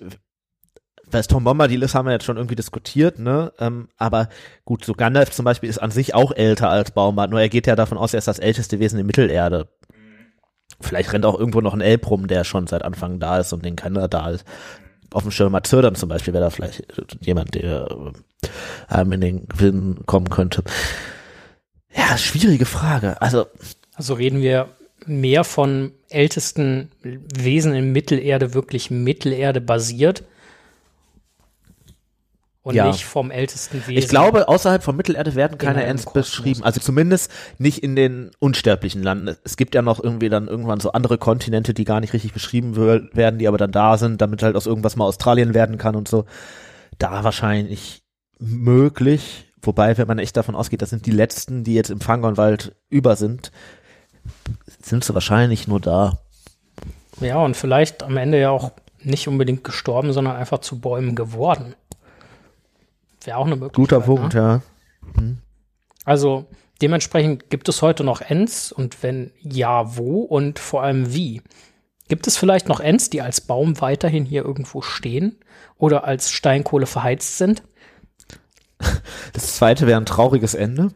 was 1.13 1.27
Tom 1.27 1.43
Bombadil 1.43 1.83
ist, 1.83 1.95
haben 1.95 2.05
wir 2.05 2.13
jetzt 2.13 2.25
schon 2.25 2.37
irgendwie 2.37 2.55
diskutiert, 2.55 3.19
ne? 3.19 3.51
Ähm, 3.59 3.89
aber 3.97 4.29
gut, 4.65 4.85
so 4.85 4.93
Gandalf 4.93 5.31
zum 5.31 5.45
Beispiel 5.45 5.69
ist 5.69 5.77
an 5.79 5.91
sich 5.91 6.13
auch 6.13 6.31
älter 6.31 6.69
als 6.69 6.91
Baumart, 6.91 7.29
nur 7.29 7.41
er 7.41 7.49
geht 7.49 7.67
ja 7.67 7.75
davon 7.75 7.97
aus, 7.97 8.13
er 8.13 8.19
ist 8.19 8.27
das 8.27 8.39
älteste 8.39 8.79
Wesen 8.79 8.99
in 8.99 9.05
Mittelerde. 9.05 9.69
Vielleicht 10.79 11.13
rennt 11.13 11.25
auch 11.25 11.37
irgendwo 11.37 11.61
noch 11.61 11.73
ein 11.73 11.81
Elb 11.81 12.09
rum, 12.09 12.27
der 12.27 12.43
schon 12.43 12.67
seit 12.67 12.83
Anfang 12.83 13.19
da 13.19 13.39
ist 13.39 13.53
und 13.53 13.63
den 13.65 13.75
keiner 13.75 14.07
da 14.07 14.29
ist. 14.29 14.45
Auf 15.11 15.23
dem 15.23 15.31
Schirm 15.31 15.57
Zördern 15.63 15.95
zum 15.95 16.09
Beispiel 16.09 16.33
wäre 16.33 16.45
da 16.45 16.49
vielleicht 16.49 16.85
jemand, 17.19 17.53
der 17.55 17.87
äh, 17.89 18.93
einem 18.93 19.11
in 19.11 19.21
den 19.21 19.47
Willen 19.53 20.05
kommen 20.05 20.29
könnte. 20.29 20.63
Ja, 21.93 22.17
schwierige 22.17 22.65
Frage. 22.65 23.21
Also, 23.21 23.45
Also 23.95 24.13
reden 24.13 24.41
wir 24.41 24.69
mehr 25.05 25.43
von 25.43 25.91
ältesten 26.09 26.91
Wesen 27.03 27.73
in 27.73 27.91
Mittelerde, 27.91 28.53
wirklich 28.53 28.91
Mittelerde 28.91 29.61
basiert. 29.61 30.23
Und 32.63 32.75
Ja. 32.75 32.87
nicht 32.87 33.05
vom 33.05 33.31
ältesten 33.31 33.79
Wesen. 33.87 33.97
Ich 33.97 34.07
glaube, 34.07 34.47
außerhalb 34.47 34.83
von 34.83 34.95
Mittelerde 34.95 35.33
werden 35.33 35.57
keine 35.57 35.83
Ents 35.83 36.05
beschrieben. 36.13 36.63
Also 36.63 36.79
zumindest 36.79 37.31
nicht 37.57 37.79
in 37.81 37.95
den 37.95 38.29
unsterblichen 38.37 39.01
Landen. 39.01 39.35
Es 39.43 39.57
gibt 39.57 39.73
ja 39.73 39.81
noch 39.81 40.03
irgendwie 40.03 40.29
dann 40.29 40.47
irgendwann 40.47 40.79
so 40.79 40.91
andere 40.91 41.17
Kontinente, 41.17 41.73
die 41.73 41.85
gar 41.85 41.99
nicht 42.01 42.13
richtig 42.13 42.33
beschrieben 42.33 42.75
werden, 42.75 43.39
die 43.39 43.47
aber 43.47 43.57
dann 43.57 43.71
da 43.71 43.97
sind, 43.97 44.21
damit 44.21 44.43
halt 44.43 44.55
aus 44.55 44.67
irgendwas 44.67 44.95
mal 44.95 45.05
Australien 45.05 45.55
werden 45.55 45.79
kann 45.79 45.95
und 45.95 46.07
so. 46.07 46.25
Da 46.99 47.23
wahrscheinlich 47.23 48.03
möglich. 48.37 49.51
Wobei, 49.63 49.97
wenn 49.97 50.07
man 50.07 50.19
echt 50.19 50.37
davon 50.37 50.55
ausgeht, 50.55 50.83
das 50.83 50.91
sind 50.91 51.07
die 51.07 51.11
letzten, 51.11 51.63
die 51.63 51.73
jetzt 51.73 51.89
im 51.89 52.01
Fangornwald 52.01 52.75
über 52.89 53.15
sind, 53.15 53.51
sind 54.83 55.03
sie 55.03 55.13
wahrscheinlich 55.15 55.67
nur 55.67 55.79
da. 55.79 56.19
Ja, 57.19 57.37
und 57.37 57.57
vielleicht 57.57 58.03
am 58.03 58.17
Ende 58.17 58.39
ja 58.39 58.51
auch 58.51 58.71
nicht 59.03 59.27
unbedingt 59.27 59.63
gestorben, 59.63 60.13
sondern 60.13 60.35
einfach 60.35 60.59
zu 60.59 60.79
Bäumen 60.79 61.15
geworden. 61.15 61.73
Wäre 63.23 63.37
auch 63.37 63.45
eine 63.45 63.55
Möglichkeit. 63.55 63.75
Guter 63.75 63.99
ne? 63.99 64.05
Punkt, 64.05 64.33
ja. 64.33 64.61
Also 66.05 66.45
dementsprechend 66.81 67.49
gibt 67.49 67.69
es 67.69 67.81
heute 67.81 68.03
noch 68.03 68.21
Ents 68.21 68.71
und 68.71 69.03
wenn 69.03 69.31
ja, 69.41 69.97
wo 69.97 70.21
und 70.21 70.59
vor 70.59 70.83
allem 70.83 71.13
wie? 71.13 71.41
Gibt 72.07 72.27
es 72.27 72.37
vielleicht 72.37 72.67
noch 72.67 72.79
Ents, 72.79 73.09
die 73.09 73.21
als 73.21 73.41
Baum 73.41 73.79
weiterhin 73.79 74.25
hier 74.25 74.43
irgendwo 74.43 74.81
stehen 74.81 75.37
oder 75.77 76.03
als 76.03 76.31
Steinkohle 76.31 76.85
verheizt 76.85 77.37
sind? 77.37 77.63
Das 79.33 79.55
zweite 79.55 79.87
wäre 79.87 79.99
ein 79.99 80.05
trauriges 80.05 80.55
Ende. 80.55 80.91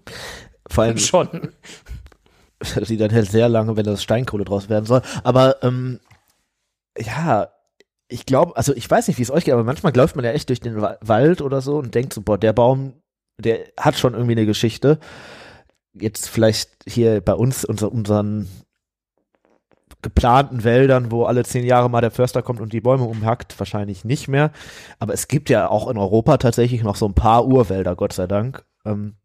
Vor 0.67 0.84
allem, 0.84 0.97
Schon. 0.99 1.53
die 2.88 2.97
dann 2.97 3.11
hält 3.11 3.32
sehr 3.32 3.47
lange, 3.47 3.78
wenn 3.78 3.86
das 3.86 4.03
Steinkohle 4.03 4.43
draus 4.43 4.67
werden 4.67 4.86
soll. 4.86 5.01
Aber 5.23 5.63
ähm, 5.63 5.99
ja, 6.97 7.47
ich 8.07 8.25
glaube, 8.25 8.55
also 8.55 8.73
ich 8.75 8.89
weiß 8.89 9.07
nicht, 9.07 9.17
wie 9.17 9.23
es 9.23 9.31
euch 9.31 9.45
geht, 9.45 9.53
aber 9.53 9.63
manchmal 9.63 9.95
läuft 9.95 10.15
man 10.15 10.25
ja 10.25 10.31
echt 10.31 10.49
durch 10.49 10.59
den 10.59 10.79
Wa- 10.81 10.97
Wald 11.01 11.41
oder 11.41 11.61
so 11.61 11.77
und 11.77 11.95
denkt 11.95 12.13
so, 12.13 12.21
boah, 12.21 12.37
der 12.37 12.53
Baum, 12.53 12.93
der 13.37 13.59
hat 13.79 13.97
schon 13.97 14.13
irgendwie 14.13 14.33
eine 14.33 14.45
Geschichte. 14.45 14.99
Jetzt 15.93 16.29
vielleicht 16.29 16.69
hier 16.87 17.21
bei 17.21 17.33
uns, 17.33 17.65
unser, 17.65 17.91
unseren 17.91 18.47
geplanten 20.01 20.63
Wäldern, 20.63 21.09
wo 21.09 21.23
alle 21.25 21.43
zehn 21.43 21.65
Jahre 21.65 21.89
mal 21.89 22.01
der 22.01 22.11
Förster 22.11 22.43
kommt 22.43 22.61
und 22.61 22.73
die 22.73 22.81
Bäume 22.81 23.05
umhackt, 23.05 23.57
wahrscheinlich 23.59 24.05
nicht 24.05 24.27
mehr. 24.27 24.51
Aber 24.99 25.13
es 25.13 25.27
gibt 25.27 25.49
ja 25.49 25.67
auch 25.69 25.89
in 25.89 25.97
Europa 25.97 26.37
tatsächlich 26.37 26.83
noch 26.83 26.95
so 26.95 27.07
ein 27.07 27.15
paar 27.15 27.47
Urwälder, 27.47 27.95
Gott 27.95 28.13
sei 28.13 28.27
Dank. 28.27 28.63
Ähm, 28.85 29.15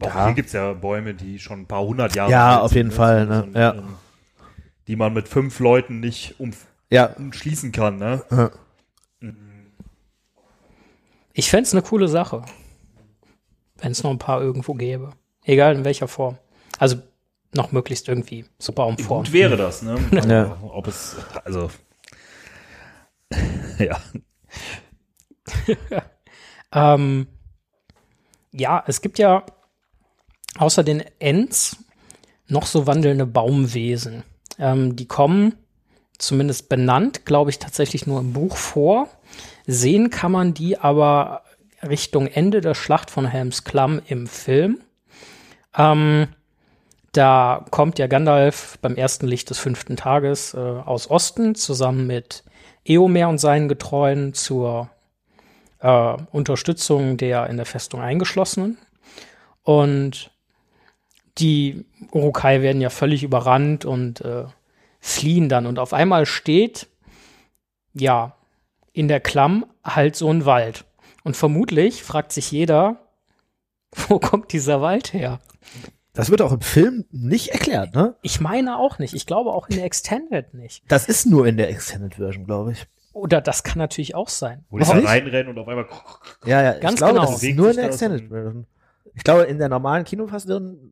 Aber 0.00 0.06
auch 0.06 0.14
Ja. 0.14 0.24
hier 0.26 0.34
gibt's 0.34 0.52
ja 0.52 0.72
Bäume, 0.72 1.12
die 1.14 1.38
schon 1.38 1.60
ein 1.60 1.66
paar 1.66 1.82
hundert 1.82 2.14
Jahre 2.14 2.30
Ja, 2.30 2.54
alt 2.56 2.62
auf 2.62 2.70
sind, 2.70 2.78
jeden 2.78 2.90
Fall, 2.92 3.26
ne? 3.26 3.42
Und, 3.42 3.54
Ja. 3.56 3.74
Die 4.88 4.96
man 4.96 5.12
mit 5.12 5.28
fünf 5.28 5.58
Leuten 5.58 6.00
nicht 6.00 6.38
um, 6.38 6.52
ja, 6.90 7.06
umschließen 7.06 7.72
kann, 7.72 7.96
ne? 7.98 8.22
Ja. 8.30 8.50
Ich 11.32 11.50
fänd's 11.50 11.72
eine 11.72 11.82
coole 11.82 12.08
Sache, 12.08 12.42
wenn 13.76 13.92
es 13.92 14.02
noch 14.02 14.10
ein 14.10 14.18
paar 14.18 14.40
irgendwo 14.40 14.74
gäbe. 14.74 15.10
Egal 15.44 15.76
in 15.76 15.84
welcher 15.84 16.08
Form. 16.08 16.38
Also 16.78 16.96
noch 17.52 17.72
möglichst 17.72 18.08
irgendwie 18.08 18.46
so 18.58 18.72
Baumform. 18.72 19.24
Gut 19.24 19.32
wäre 19.32 19.56
das, 19.56 19.82
ne? 19.82 19.98
Ja. 20.28 20.58
Ob 20.62 20.86
es, 20.86 21.16
also, 21.44 21.70
ja. 23.78 24.00
Ähm, 26.72 27.26
ja, 28.52 28.82
es 28.86 29.00
gibt 29.00 29.18
ja 29.18 29.44
außer 30.58 30.82
den 30.84 31.02
Ents 31.18 31.76
noch 32.48 32.66
so 32.66 32.86
wandelnde 32.86 33.26
Baumwesen. 33.26 34.24
Ähm, 34.58 34.96
die 34.96 35.06
kommen 35.06 35.54
zumindest 36.18 36.68
benannt, 36.68 37.24
glaube 37.24 37.50
ich, 37.50 37.58
tatsächlich 37.58 38.06
nur 38.06 38.20
im 38.20 38.32
Buch 38.32 38.56
vor. 38.56 39.08
Sehen 39.66 40.10
kann 40.10 40.32
man 40.32 40.54
die 40.54 40.78
aber 40.78 41.42
Richtung 41.82 42.26
Ende 42.26 42.60
der 42.60 42.74
Schlacht 42.74 43.10
von 43.10 43.26
Helms 43.26 43.64
Klamm 43.64 44.00
im 44.06 44.26
Film. 44.26 44.80
Ähm, 45.76 46.28
da 47.12 47.64
kommt 47.70 47.98
ja 47.98 48.06
Gandalf 48.06 48.78
beim 48.82 48.94
ersten 48.94 49.26
Licht 49.26 49.50
des 49.50 49.58
fünften 49.58 49.96
Tages 49.96 50.54
äh, 50.54 50.58
aus 50.58 51.10
Osten 51.10 51.54
zusammen 51.54 52.06
mit 52.06 52.44
Eomer 52.84 53.28
und 53.28 53.38
seinen 53.38 53.68
Getreuen 53.68 54.34
zur 54.34 54.90
äh, 55.80 56.16
Unterstützung 56.32 57.16
der 57.16 57.48
in 57.48 57.56
der 57.56 57.66
Festung 57.66 58.00
Eingeschlossenen. 58.00 58.78
Und 59.62 60.30
die 61.38 61.84
Urukai 62.12 62.62
werden 62.62 62.80
ja 62.80 62.90
völlig 62.90 63.22
überrannt 63.22 63.84
und 63.84 64.20
äh, 64.20 64.44
fliehen 65.06 65.48
dann. 65.48 65.66
Und 65.66 65.78
auf 65.78 65.92
einmal 65.92 66.26
steht, 66.26 66.88
ja, 67.94 68.34
in 68.92 69.08
der 69.08 69.20
Klamm 69.20 69.66
halt 69.84 70.16
so 70.16 70.30
ein 70.30 70.44
Wald. 70.44 70.84
Und 71.22 71.36
vermutlich 71.36 72.02
fragt 72.02 72.32
sich 72.32 72.50
jeder, 72.50 72.96
wo 74.08 74.18
kommt 74.18 74.52
dieser 74.52 74.80
Wald 74.80 75.12
her? 75.12 75.40
Das 76.12 76.30
wird 76.30 76.42
auch 76.42 76.52
im 76.52 76.60
Film 76.60 77.04
nicht 77.10 77.48
erklärt, 77.48 77.94
ne? 77.94 78.16
Ich 78.22 78.40
meine 78.40 78.78
auch 78.78 78.98
nicht. 78.98 79.14
Ich 79.14 79.26
glaube 79.26 79.50
auch 79.50 79.68
in 79.68 79.76
der 79.76 79.84
Extended 79.84 80.54
nicht. 80.54 80.82
Das 80.88 81.08
ist 81.08 81.26
nur 81.26 81.46
in 81.46 81.56
der 81.56 81.68
Extended 81.68 82.14
Version, 82.14 82.46
glaube 82.46 82.72
ich. 82.72 82.86
Oder 83.12 83.40
das 83.40 83.62
kann 83.62 83.78
natürlich 83.78 84.14
auch 84.14 84.28
sein. 84.28 84.64
Wo 84.70 84.78
die 84.78 84.84
da 84.84 84.92
reinrennen 84.92 85.48
und 85.48 85.58
auf 85.58 85.68
einmal. 85.68 85.86
Ja, 86.44 86.62
ja, 86.62 86.78
Ganz 86.78 86.94
ich 86.94 86.98
glaube, 86.98 87.14
genau. 87.14 87.26
das 87.26 87.42
ist 87.42 87.54
nur 87.54 87.70
in 87.70 87.76
der 87.76 87.86
Extended 87.86 88.28
Version. 88.28 88.66
Ich 89.14 89.24
glaube, 89.24 89.44
in 89.44 89.58
der 89.58 89.68
normalen 89.68 90.04
Kinofassung 90.04 90.90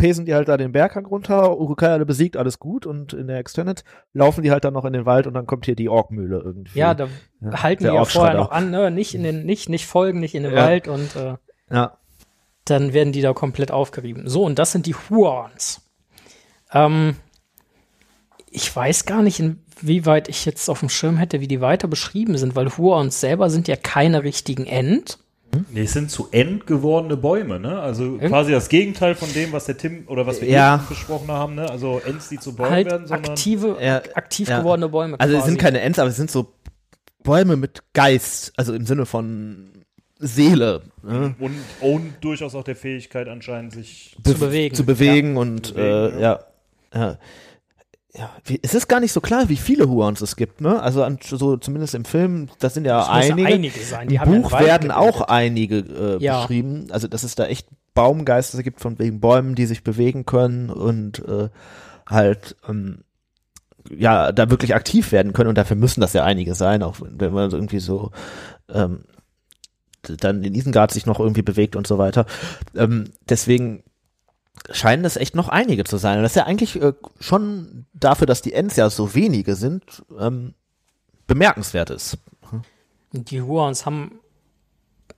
pesen 0.00 0.26
die 0.26 0.34
halt 0.34 0.48
da 0.48 0.56
den 0.56 0.72
Berghang 0.72 1.06
runter, 1.06 1.56
Urukai 1.58 1.88
alle 1.88 2.06
besiegt, 2.06 2.36
alles 2.36 2.58
gut 2.58 2.86
und 2.86 3.12
in 3.12 3.26
der 3.28 3.38
Extended 3.38 3.84
laufen 4.12 4.42
die 4.42 4.50
halt 4.50 4.64
dann 4.64 4.74
noch 4.74 4.84
in 4.84 4.92
den 4.92 5.06
Wald 5.06 5.26
und 5.26 5.34
dann 5.34 5.46
kommt 5.46 5.66
hier 5.66 5.76
die 5.76 5.88
Orkmühle 5.88 6.40
irgendwie. 6.44 6.78
Ja, 6.78 6.94
da 6.94 7.08
Ja, 7.40 7.62
halten 7.62 7.84
die 7.84 7.94
ja 7.94 8.04
vorher 8.04 8.34
noch 8.34 8.50
an, 8.50 8.70
ne? 8.70 8.90
Nicht 8.90 9.14
in 9.14 9.22
den, 9.22 9.44
nicht, 9.44 9.68
nicht 9.68 9.86
folgen, 9.86 10.20
nicht 10.20 10.34
in 10.34 10.42
den 10.42 10.54
Ja. 10.54 10.64
Wald 10.64 10.88
und 10.88 11.14
äh, 11.16 11.34
ja. 11.70 11.98
dann 12.64 12.92
werden 12.92 13.12
die 13.12 13.22
da 13.22 13.32
komplett 13.32 13.70
aufgerieben. 13.70 14.28
So, 14.28 14.44
und 14.44 14.58
das 14.58 14.72
sind 14.72 14.86
die 14.86 14.94
Huons. 14.94 15.82
Ähm, 16.72 17.16
ich 18.50 18.74
weiß 18.74 19.06
gar 19.06 19.22
nicht, 19.22 19.40
inwieweit 19.40 20.28
ich 20.28 20.44
jetzt 20.44 20.68
auf 20.68 20.80
dem 20.80 20.88
Schirm 20.88 21.16
hätte, 21.16 21.40
wie 21.40 21.48
die 21.48 21.60
weiter 21.60 21.88
beschrieben 21.88 22.36
sind, 22.36 22.56
weil 22.56 22.76
Huons 22.76 23.20
selber 23.20 23.50
sind 23.50 23.68
ja 23.68 23.76
keine 23.76 24.22
richtigen 24.24 24.66
End. 24.66 25.18
Nee, 25.72 25.82
es 25.82 25.92
sind 25.92 26.10
zu 26.10 26.28
end 26.30 26.66
gewordene 26.66 27.16
Bäume, 27.16 27.58
ne? 27.58 27.80
Also 27.80 28.18
quasi 28.18 28.52
das 28.52 28.68
Gegenteil 28.68 29.14
von 29.14 29.32
dem, 29.32 29.52
was 29.52 29.64
der 29.64 29.76
Tim 29.76 30.04
oder 30.06 30.26
was 30.26 30.40
wir 30.40 30.48
Ja. 30.48 30.76
eben 30.76 30.88
besprochen 30.88 31.28
haben, 31.28 31.56
ne? 31.56 31.68
Also 31.68 32.00
Ents, 32.06 32.28
die 32.28 32.38
zu 32.38 32.54
Bäumen 32.54 32.70
halt 32.70 32.86
werden, 32.90 33.06
sondern. 33.06 33.32
aktive, 33.32 33.76
Ja, 33.80 33.96
aktiv 34.14 34.48
ja. 34.48 34.58
gewordene 34.60 34.88
Bäume. 34.88 35.18
Also 35.18 35.34
es 35.34 35.40
quasi. 35.40 35.50
sind 35.50 35.60
keine 35.60 35.80
Ents, 35.80 35.98
aber 35.98 36.08
es 36.10 36.16
sind 36.16 36.30
so 36.30 36.52
Bäume 37.22 37.56
mit 37.56 37.82
Geist, 37.94 38.52
also 38.56 38.72
im 38.74 38.86
Sinne 38.86 39.06
von 39.06 39.84
Seele. 40.18 40.82
Ne? 41.02 41.34
Und, 41.38 41.56
und 41.80 42.12
durchaus 42.20 42.54
auch 42.54 42.64
der 42.64 42.76
Fähigkeit 42.76 43.26
anscheinend, 43.28 43.72
sich 43.72 44.16
Zu 44.24 44.34
bewegen. 44.34 44.74
Zu 44.74 44.84
bewegen 44.84 45.36
und 45.36 45.66
Zu 45.66 45.74
bewegen, 45.74 46.18
äh, 46.18 46.22
ja. 46.22 46.40
ja. 46.94 47.18
Ja, 48.12 48.30
wie, 48.44 48.58
es 48.62 48.74
ist 48.74 48.88
gar 48.88 48.98
nicht 48.98 49.12
so 49.12 49.20
klar, 49.20 49.48
wie 49.48 49.56
viele 49.56 49.88
Huons 49.88 50.20
es 50.20 50.34
gibt, 50.34 50.60
ne? 50.60 50.82
Also 50.82 51.04
an, 51.04 51.18
so 51.24 51.56
zumindest 51.56 51.94
im 51.94 52.04
Film, 52.04 52.48
das 52.58 52.74
sind 52.74 52.84
ja 52.84 52.98
müssen 53.16 53.32
einige. 53.34 53.46
einige 53.48 53.80
sein. 53.80 54.08
Die 54.08 54.16
Im 54.16 54.20
ja 54.20 54.24
Buch 54.24 54.52
werden 54.52 54.88
gebildet. 54.88 54.96
auch 54.96 55.20
einige 55.22 55.76
äh, 55.78 56.18
Ja. 56.22 56.40
beschrieben. 56.40 56.88
Also 56.90 57.06
dass 57.06 57.22
es 57.22 57.36
da 57.36 57.46
echt 57.46 57.68
Baumgeister 57.94 58.62
gibt 58.64 58.80
von 58.80 58.98
wegen 58.98 59.20
Bäumen, 59.20 59.54
die 59.54 59.66
sich 59.66 59.84
bewegen 59.84 60.26
können 60.26 60.70
und 60.70 61.20
äh, 61.28 61.50
halt 62.06 62.56
ähm, 62.68 63.04
ja 63.96 64.32
da 64.32 64.50
wirklich 64.50 64.74
aktiv 64.74 65.12
werden 65.12 65.32
können. 65.32 65.48
Und 65.48 65.58
dafür 65.58 65.76
müssen 65.76 66.00
das 66.00 66.12
ja 66.12 66.24
einige 66.24 66.56
sein, 66.56 66.82
auch 66.82 66.96
wenn 67.00 67.32
man 67.32 67.50
irgendwie 67.52 67.80
so 67.80 68.10
ähm, 68.72 69.04
dann 70.02 70.42
in 70.42 70.54
Isengard 70.54 70.90
sich 70.90 71.06
noch 71.06 71.20
irgendwie 71.20 71.42
bewegt 71.42 71.76
und 71.76 71.86
so 71.86 71.98
weiter. 71.98 72.26
Ähm, 72.74 73.04
deswegen 73.28 73.84
scheinen 74.70 75.04
es 75.04 75.16
echt 75.16 75.34
noch 75.34 75.48
einige 75.48 75.84
zu 75.84 75.96
sein. 75.96 76.18
Und 76.18 76.22
das 76.22 76.32
ist 76.32 76.36
ja 76.36 76.46
eigentlich 76.46 76.80
äh, 76.80 76.92
schon 77.18 77.86
dafür, 77.92 78.26
dass 78.26 78.42
die 78.42 78.52
Ents 78.52 78.76
ja 78.76 78.90
so 78.90 79.14
wenige 79.14 79.54
sind, 79.54 80.02
ähm, 80.18 80.54
bemerkenswert 81.26 81.90
ist. 81.90 82.18
Die 83.12 83.42
Huons 83.42 83.86
haben 83.86 84.20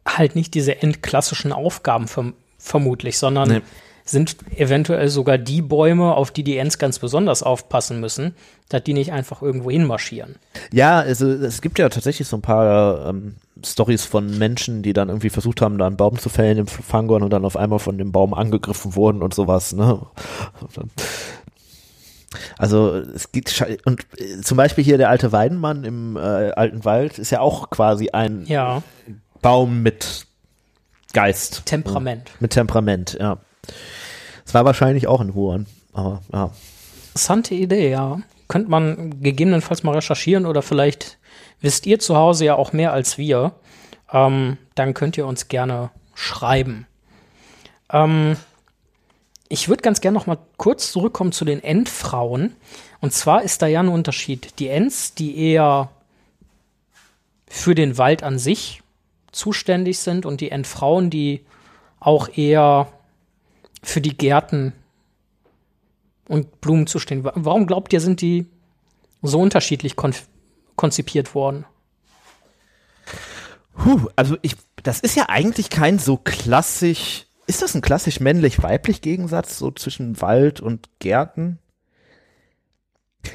halt 0.07 0.35
nicht 0.35 0.55
diese 0.55 0.83
endklassischen 0.83 1.53
Aufgaben 1.53 2.09
verm 2.09 2.35
vermutlich, 2.59 3.19
sondern 3.19 3.49
Nee. 3.49 3.61
Sind 4.05 4.37
eventuell 4.57 5.09
sogar 5.09 5.39
die 5.39 5.63
Bäume, 5.63 6.15
auf 6.15 6.31
die 6.31 6.43
die 6.45 6.57
Ents 6.57 6.79
ganz 6.79 6.99
besonders 6.99 7.43
aufpassen 7.43 8.01
müssen, 8.01 8.35
dass 8.69 8.83
die 8.83 8.95
nicht 8.95 9.13
einfach 9.13 9.43
irgendwo 9.43 9.71
hinmarschieren. 9.71 10.37
Ja, 10.73 11.01
also 11.01 11.29
es 11.31 11.63
gibt 11.63 11.79
ja 11.79 11.89
tatsächlich 11.89 12.27
so 12.27 12.37
ein 12.37 12.43
paar 12.43 13.09
ähm, 13.09 13.37
Stories 13.65 14.05
von 14.05 14.39
Menschen, 14.39 14.83
die 14.83 14.93
dann 14.93 15.09
irgendwie 15.09 15.31
versucht 15.31 15.61
haben, 15.61 15.79
da 15.79 15.87
einen 15.87 15.97
Baum 15.97 16.19
zu 16.19 16.29
fällen 16.29 16.59
im 16.59 16.67
Fangorn 16.67 17.23
und 17.23 17.31
dann 17.31 17.45
auf 17.45 17.57
einmal 17.57 17.79
von 17.79 17.99
dem 17.99 18.13
Baum 18.13 18.35
angegriffen 18.35 18.97
wurden 18.97 19.23
und 19.23 19.35
sowas, 19.35 19.73
ne? 19.73 20.01
Also 22.59 22.95
es 22.95 23.31
gibt 23.31 23.65
und 23.85 24.07
äh, 24.19 24.41
zum 24.41 24.57
Beispiel 24.57 24.83
hier 24.83 24.99
der 24.99 25.11
alte 25.11 25.33
Weidenmann 25.33 25.85
im 25.85 26.17
äh, 26.17 26.21
alten 26.21 26.85
Wald 26.85 27.19
ist 27.19 27.31
ja 27.31 27.41
auch 27.41 27.71
quasi 27.71 28.11
ein 28.11 28.45
Ja, 28.47 28.83
Baum 29.43 29.83
mit 29.83 30.27
Geist. 31.13 31.67
Temperament. 31.67 32.31
Mit 32.41 32.53
Temperament, 32.53 33.19
ja. 33.21 33.39
Es 34.45 34.55
war 34.55 34.65
wahrscheinlich 34.65 35.07
auch 35.07 35.21
ein 35.21 35.35
Huren, 35.35 35.67
aber 35.93 36.23
ja. 36.33 36.51
Interessante 37.09 37.55
Idee, 37.55 37.91
ja. 37.91 38.21
Könnte 38.49 38.71
man 38.71 39.23
gegebenenfalls 39.23 39.83
mal 39.83 39.95
recherchieren 39.95 40.47
oder 40.47 40.63
vielleicht 40.63 41.19
wisst 41.61 41.87
ihr 41.87 41.99
zu 41.99 42.17
Hause 42.17 42.45
ja 42.47 42.55
auch 42.57 42.73
mehr 42.73 42.93
als 42.93 43.19
wir. 43.19 43.53
Ähm, 44.13 44.59
dann 44.75 44.95
könnt 44.95 45.17
ihr 45.17 45.27
uns 45.27 45.49
gerne 45.49 45.91
schreiben. 46.15 46.87
Ähm, 47.91 48.37
ich 49.49 49.69
würde 49.69 49.83
ganz 49.83 50.01
gerne 50.01 50.17
noch 50.17 50.27
mal 50.27 50.39
kurz 50.57 50.93
zurückkommen 50.93 51.33
zu 51.33 51.45
den 51.45 51.63
Endfrauen. 51.63 52.57
Und 53.01 53.13
zwar 53.13 53.43
ist 53.43 53.63
da 53.63 53.67
ja 53.67 53.81
ein 53.81 53.89
Unterschied. 53.89 54.59
Die 54.59 54.69
Ents, 54.69 55.15
die 55.15 55.37
eher 55.37 55.91
für 57.49 57.75
den 57.75 57.99
Wald 57.99 58.23
an 58.23 58.39
sich 58.39 58.83
zuständig 59.31 59.99
sind 59.99 60.25
und 60.25 60.41
die 60.41 60.51
Endfrauen, 60.51 61.11
die 61.11 61.45
auch 62.01 62.29
eher 62.35 62.89
für 63.83 64.01
die 64.01 64.17
Gärten 64.17 64.73
und 66.29 66.61
Blumen 66.61 66.87
zu 66.87 66.99
stehen. 66.99 67.25
Wa- 67.25 67.33
Warum 67.35 67.67
glaubt 67.67 67.93
ihr, 67.93 68.01
sind 68.01 68.21
die 68.21 68.47
so 69.23 69.41
unterschiedlich 69.41 69.97
konzipiert 70.77 71.35
worden? 71.35 71.65
Puh, 73.77 74.09
also 74.17 74.37
ich, 74.43 74.57
das 74.83 75.01
ist 75.01 75.17
ja 75.17 75.29
eigentlich 75.29 75.71
kein 75.71 75.99
so 75.99 76.17
klassisch, 76.17 77.27
ist 77.47 77.63
das 77.63 77.75
ein 77.75 77.81
klassisch 77.81 78.21
männlich-weiblich 78.21 79.01
Gegensatz, 79.01 79.59
so 79.59 79.71
zwischen 79.71 80.21
Wald 80.21 80.61
und 80.61 80.89
Gärten? 80.99 81.59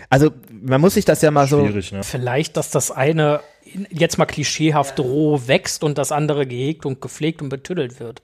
Also, 0.10 0.32
man 0.52 0.82
muss 0.82 0.96
sich 0.96 1.06
das 1.06 1.22
ja 1.22 1.32
mal 1.32 1.48
so, 1.48 1.66
schwierig, 1.66 1.94
ne? 1.94 2.04
Vielleicht, 2.04 2.58
dass 2.58 2.72
das 2.72 2.92
eine 2.92 3.40
in- 3.64 3.88
jetzt 3.90 4.18
mal 4.18 4.26
klischeehaft 4.26 5.00
roh 5.00 5.42
wächst 5.48 5.84
und 5.84 5.98
das 5.98 6.12
andere 6.12 6.46
gehegt 6.46 6.86
und 6.86 7.02
gepflegt 7.02 7.42
und 7.42 7.48
betüdelt 7.50 8.00
wird. 8.02 8.22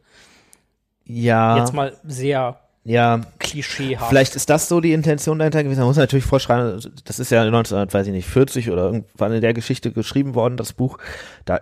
Ja, 1.06 1.58
Jetzt 1.58 1.74
mal 1.74 1.93
sehr 2.04 2.60
ja, 2.86 3.22
klischeehaft. 3.39 4.10
vielleicht 4.10 4.36
ist 4.36 4.49
das 4.49 4.68
so 4.68 4.82
die 4.82 4.93
Intention 4.93 5.39
dahinter 5.39 5.64
gewesen. 5.64 5.80
Man 5.80 5.88
muss 5.88 5.97
natürlich 5.97 6.26
vorschreiben, 6.26 6.82
das 7.06 7.20
ist 7.20 7.32
ja 7.32 7.43
1940 7.43 8.70
oder 8.72 8.86
irgendwann 8.86 9.32
in 9.32 9.41
der 9.41 9.54
Geschichte 9.54 9.91
geschrieben 9.91 10.36
worden, 10.36 10.58
das 10.58 10.74
Buch. 10.74 10.97
Da 11.45 11.62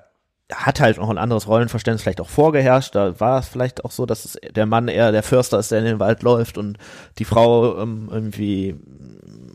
hat 0.52 0.80
halt 0.80 0.98
noch 0.98 1.10
ein 1.10 1.20
anderes 1.20 1.48
Rollenverständnis 1.48 2.02
vielleicht 2.02 2.22
auch 2.22 2.30
vorgeherrscht. 2.30 2.96
Da 2.96 3.20
war 3.20 3.40
es 3.40 3.48
vielleicht 3.48 3.86
auch 3.86 3.92
so, 3.92 4.06
dass 4.06 4.26
es 4.26 4.38
der 4.56 4.66
Mann 4.66 4.88
eher 4.88 5.12
der 5.12 5.24
Förster 5.24 5.60
ist, 5.60 5.72
der 5.72 5.80
in 5.80 5.86
den 5.86 6.00
Wald 6.00 6.24
läuft 6.24 6.58
und 6.58 6.78
die 7.20 7.26
Frau 7.26 7.80
ähm, 7.80 8.10
irgendwie 8.12 8.76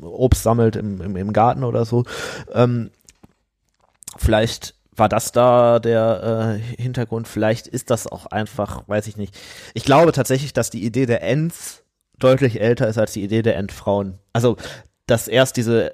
Obst 0.03 0.45
sammelt 0.45 0.77
im, 0.77 1.01
im, 1.01 1.17
im 1.17 1.33
Garten 1.33 1.65
oder 1.65 1.85
so. 1.85 2.05
Ähm, 2.53 2.91
vielleicht 4.17 4.76
war 4.97 5.09
das 5.09 5.33
da 5.33 5.79
der 5.79 6.59
äh, 6.77 6.83
Hintergrund. 6.83 7.29
Vielleicht 7.29 7.67
ist 7.67 7.91
das 7.91 8.07
auch 8.07 8.27
einfach, 8.27 8.89
weiß 8.89 9.07
ich 9.07 9.17
nicht. 9.17 9.37
Ich 9.75 9.85
glaube 9.85 10.13
tatsächlich, 10.13 10.53
dass 10.53 10.71
die 10.71 10.85
Idee 10.85 11.07
der 11.07 11.23
Ents 11.23 11.83
deutlich 12.19 12.61
älter 12.61 12.89
ist 12.89 12.99
als 12.99 13.13
die 13.13 13.23
Idee 13.23 13.43
der 13.43 13.57
Endfrauen. 13.57 14.19
Also, 14.33 14.57
dass 15.07 15.29
erst 15.29 15.57
diese 15.57 15.93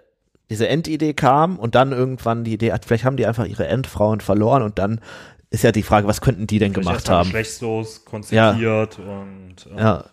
diese 0.50 0.68
Endidee 0.68 1.14
kam 1.14 1.58
und 1.58 1.74
dann 1.74 1.92
irgendwann 1.92 2.44
die 2.44 2.52
Idee, 2.52 2.74
vielleicht 2.84 3.04
haben 3.04 3.16
die 3.16 3.26
einfach 3.26 3.46
ihre 3.46 3.66
Endfrauen 3.66 4.20
verloren 4.20 4.62
und 4.62 4.78
dann 4.78 5.00
ist 5.48 5.64
ja 5.64 5.72
die 5.72 5.82
Frage, 5.82 6.06
was 6.06 6.20
könnten 6.20 6.46
die 6.46 6.58
denn 6.58 6.74
gemacht 6.74 7.08
haben? 7.08 7.24
geschlechtslos 7.24 8.04
konzipiert 8.04 8.98
und 8.98 9.56
äh, 9.74 9.80
Ja. 9.80 10.04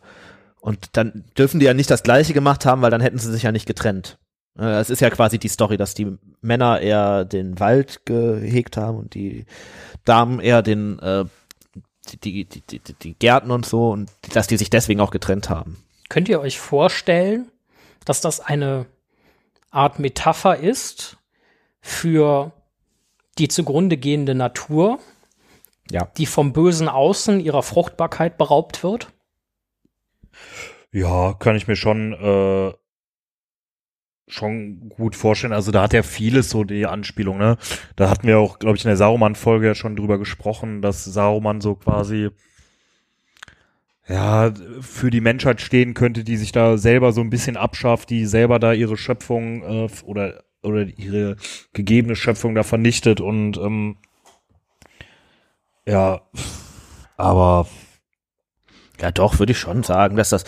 Und 0.62 0.98
dann 0.98 1.26
dürfen 1.38 1.60
die 1.60 1.66
ja 1.66 1.74
nicht 1.74 1.90
das 1.90 2.04
Gleiche 2.04 2.34
gemacht 2.34 2.66
haben, 2.66 2.82
weil 2.82 2.92
dann 2.92 3.02
hätten 3.02 3.18
sie 3.18 3.32
sich 3.32 3.44
ja 3.44 3.52
nicht 3.52 3.66
getrennt. 3.66 4.18
Äh, 4.60 4.80
Es 4.80 4.90
ist 4.90 5.00
ja 5.02 5.10
quasi 5.10 5.40
die 5.40 5.48
Story, 5.48 5.78
dass 5.78 5.94
die 5.94 6.18
Männer 6.42 6.80
eher 6.82 7.26
den 7.26 7.60
Wald 7.60 8.06
gehegt 8.06 8.78
haben 8.78 8.98
und 8.98 9.14
die 9.14 9.46
Damen 10.06 10.40
eher 10.40 10.62
den 10.62 11.00
äh, 11.00 11.26
die, 12.24 12.46
die, 12.46 12.46
die, 12.46 12.80
die, 12.80 12.94
die 12.94 13.14
Gärten 13.14 13.52
und 13.52 13.66
so 13.66 13.92
und 13.92 14.10
dass 14.34 14.48
die 14.48 14.58
sich 14.58 14.70
deswegen 14.70 15.00
auch 15.02 15.12
getrennt 15.12 15.50
haben. 15.50 15.78
Könnt 16.10 16.28
ihr 16.30 16.40
euch 16.42 16.60
vorstellen, 16.60 17.52
dass 18.06 18.22
das 18.22 18.40
eine 18.40 18.88
Art 19.70 20.00
Metapher 20.00 20.58
ist 20.58 21.18
für 21.82 22.52
die 23.38 23.48
zugrunde 23.48 23.98
gehende 23.98 24.34
Natur, 24.34 25.00
Ja. 25.92 26.08
die 26.18 26.26
vom 26.26 26.52
bösen 26.52 26.90
Außen 26.90 27.40
ihrer 27.40 27.62
Fruchtbarkeit 27.64 28.38
beraubt 28.38 28.84
wird? 28.84 29.10
ja, 30.92 31.34
kann 31.34 31.56
ich 31.56 31.68
mir 31.68 31.76
schon 31.76 32.14
äh, 32.14 32.74
schon 34.30 34.90
gut 34.90 35.16
vorstellen. 35.16 35.54
Also 35.54 35.72
da 35.72 35.84
hat 35.84 35.94
ja 35.94 36.04
vieles 36.04 36.50
so 36.50 36.64
die 36.64 36.86
Anspielung, 36.86 37.38
ne? 37.38 37.58
Da 37.96 38.10
hatten 38.10 38.28
wir 38.28 38.40
auch, 38.40 38.60
glaube 38.60 38.78
ich, 38.78 38.84
in 38.84 38.90
der 38.90 38.98
Saruman-Folge 38.98 39.68
ja 39.68 39.76
schon 39.76 39.96
drüber 39.96 40.18
gesprochen, 40.18 40.82
dass 40.82 41.04
Saruman 41.06 41.62
so 41.62 41.76
quasi 41.76 42.30
ja, 44.08 44.52
für 44.82 45.12
die 45.12 45.22
Menschheit 45.22 45.62
stehen 45.62 45.94
könnte, 45.94 46.24
die 46.24 46.38
sich 46.38 46.52
da 46.52 46.78
selber 46.78 47.12
so 47.12 47.22
ein 47.22 47.30
bisschen 47.30 47.58
abschafft, 47.58 48.10
die 48.10 48.26
selber 48.26 48.58
da 48.60 48.74
ihre 48.74 48.98
Schöpfung 48.98 49.62
äh, 49.64 49.88
oder 50.04 50.44
oder 50.62 50.82
ihre 50.82 51.38
gegebene 51.74 52.16
Schöpfung 52.16 52.56
da 52.56 52.64
vernichtet 52.64 53.22
und 53.22 53.58
ähm, 53.58 53.98
ja, 55.86 56.22
aber 57.18 57.68
Ja, 59.02 59.12
doch, 59.12 59.40
würde 59.40 59.54
ich 59.54 59.60
schon 59.60 59.84
sagen, 59.84 60.16
dass 60.16 60.30
das 60.30 60.44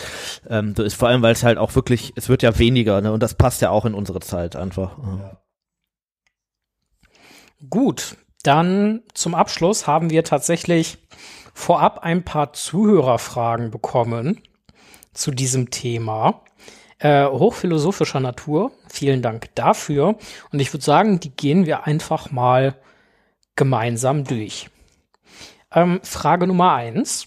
ähm, 0.48 0.74
so 0.76 0.82
ist, 0.82 0.94
vor 0.94 1.08
allem, 1.08 1.22
weil 1.22 1.32
es 1.32 1.42
halt 1.42 1.58
auch 1.58 1.74
wirklich, 1.74 2.12
es 2.16 2.28
wird 2.28 2.42
ja 2.42 2.58
weniger, 2.58 3.00
ne? 3.00 3.12
Und 3.12 3.22
das 3.22 3.34
passt 3.34 3.62
ja 3.62 3.70
auch 3.70 3.84
in 3.84 3.94
unsere 3.94 4.20
Zeit 4.20 4.56
einfach. 4.56 4.98
Ja. 4.98 5.38
Gut, 7.70 8.16
dann 8.42 9.02
zum 9.14 9.34
Abschluss 9.34 9.86
haben 9.86 10.10
wir 10.10 10.24
tatsächlich 10.24 10.98
vorab 11.54 12.00
ein 12.00 12.24
paar 12.24 12.52
Zuhörerfragen 12.52 13.70
bekommen 13.70 14.40
zu 15.14 15.30
diesem 15.30 15.70
Thema. 15.70 16.42
Äh, 16.98 17.26
hochphilosophischer 17.26 18.20
Natur. 18.20 18.72
Vielen 18.88 19.22
Dank 19.22 19.54
dafür. 19.54 20.16
Und 20.52 20.60
ich 20.60 20.72
würde 20.72 20.84
sagen, 20.84 21.20
die 21.20 21.30
gehen 21.30 21.66
wir 21.66 21.86
einfach 21.86 22.30
mal 22.30 22.76
gemeinsam 23.56 24.24
durch. 24.24 24.70
Ähm, 25.72 26.00
Frage 26.02 26.46
Nummer 26.46 26.74
eins. 26.74 27.26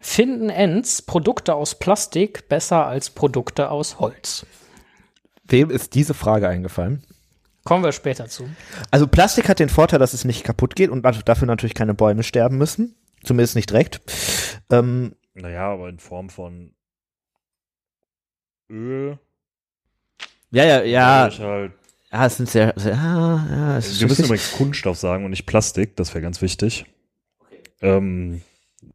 Finden 0.00 0.48
Ents 0.48 1.02
Produkte 1.02 1.54
aus 1.54 1.78
Plastik 1.78 2.48
besser 2.48 2.86
als 2.86 3.10
Produkte 3.10 3.70
aus 3.70 4.00
Holz? 4.00 4.46
Wem 5.44 5.70
ist 5.70 5.94
diese 5.94 6.14
Frage 6.14 6.48
eingefallen? 6.48 7.04
Kommen 7.64 7.84
wir 7.84 7.92
später 7.92 8.26
zu. 8.26 8.48
Also 8.90 9.06
Plastik 9.06 9.48
hat 9.48 9.58
den 9.58 9.68
Vorteil, 9.68 9.98
dass 9.98 10.14
es 10.14 10.24
nicht 10.24 10.42
kaputt 10.42 10.74
geht 10.74 10.88
und 10.88 11.02
dafür 11.02 11.46
natürlich 11.46 11.74
keine 11.74 11.92
Bäume 11.92 12.22
sterben 12.22 12.56
müssen. 12.56 12.96
Zumindest 13.22 13.54
nicht 13.54 13.68
direkt. 13.68 14.00
Ähm, 14.70 15.14
naja, 15.34 15.70
aber 15.70 15.90
in 15.90 15.98
Form 15.98 16.30
von 16.30 16.72
Öl. 18.70 19.18
ja, 20.50 20.64
ja, 20.64 20.82
ja. 20.82 21.30
Halt, 21.38 21.72
Ja, 22.10 22.26
es 22.26 22.36
sind 22.38 22.48
sehr, 22.48 22.72
sehr 22.76 22.94
ja, 22.94 23.46
ja, 23.50 23.76
es 23.76 24.00
wir 24.00 24.08
müssen 24.08 24.24
übrigens 24.24 24.52
Kunststoff 24.52 24.96
sagen 24.96 25.24
und 25.24 25.30
nicht 25.30 25.44
Plastik, 25.44 25.96
das 25.96 26.14
wäre 26.14 26.22
ganz 26.22 26.40
wichtig. 26.40 26.86
Ähm, 27.82 28.40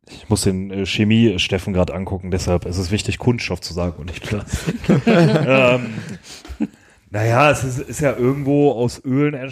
ich 0.09 0.29
muss 0.29 0.41
den 0.41 0.71
äh, 0.71 0.86
Chemie-Steffen 0.86 1.73
gerade 1.73 1.93
angucken, 1.93 2.31
deshalb 2.31 2.65
ist 2.65 2.77
es 2.77 2.91
wichtig, 2.91 3.17
Kunststoff 3.17 3.61
zu 3.61 3.73
sagen 3.73 3.99
und 3.99 4.07
nicht 4.07 4.23
Plastik. 4.23 4.75
ähm, 5.07 5.93
naja, 7.09 7.51
es 7.51 7.63
ist, 7.63 7.79
ist 7.79 8.01
ja 8.01 8.15
irgendwo 8.15 8.71
aus 8.71 9.03
Ölen, 9.03 9.51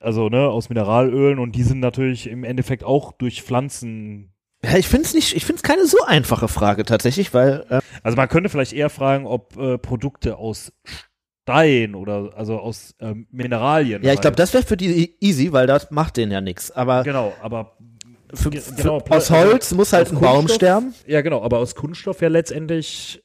also 0.00 0.28
ne, 0.28 0.48
aus 0.48 0.68
Mineralölen 0.68 1.38
und 1.38 1.52
die 1.52 1.62
sind 1.62 1.80
natürlich 1.80 2.28
im 2.28 2.44
Endeffekt 2.44 2.84
auch 2.84 3.12
durch 3.12 3.42
Pflanzen. 3.42 4.32
Ja, 4.64 4.76
ich 4.76 4.88
finde 4.88 5.06
es 5.06 5.14
nicht, 5.14 5.34
ich 5.34 5.44
finde 5.44 5.58
es 5.58 5.62
keine 5.62 5.86
so 5.86 5.98
einfache 6.06 6.48
Frage 6.48 6.84
tatsächlich, 6.84 7.32
weil 7.32 7.64
äh, 7.68 7.80
Also 8.02 8.16
man 8.16 8.28
könnte 8.28 8.48
vielleicht 8.48 8.72
eher 8.72 8.90
fragen, 8.90 9.26
ob 9.26 9.56
äh, 9.56 9.78
Produkte 9.78 10.36
aus 10.36 10.72
Stein 11.42 11.94
oder 11.94 12.32
also 12.36 12.58
aus 12.58 12.94
ähm, 13.00 13.26
Mineralien. 13.30 14.02
ja, 14.02 14.12
ich 14.12 14.20
glaube, 14.20 14.36
das 14.36 14.52
wäre 14.52 14.64
für 14.64 14.76
die 14.76 15.16
easy, 15.20 15.52
weil 15.52 15.66
das 15.66 15.90
macht 15.90 16.16
denen 16.16 16.30
ja 16.30 16.40
nichts. 16.42 16.70
Aber 16.70 17.04
Genau, 17.04 17.32
aber 17.40 17.78
für, 18.34 18.50
ge- 18.50 18.60
für, 18.60 18.74
genau, 18.74 18.96
aus 18.98 19.30
also 19.30 19.34
Holz 19.36 19.72
muss 19.72 19.92
halt 19.92 20.10
ein 20.12 20.20
Baum 20.20 20.48
sterben. 20.48 20.94
Ja, 21.06 21.20
genau, 21.22 21.42
aber 21.42 21.58
aus 21.58 21.74
Kunststoff 21.74 22.20
ja 22.20 22.28
letztendlich 22.28 23.22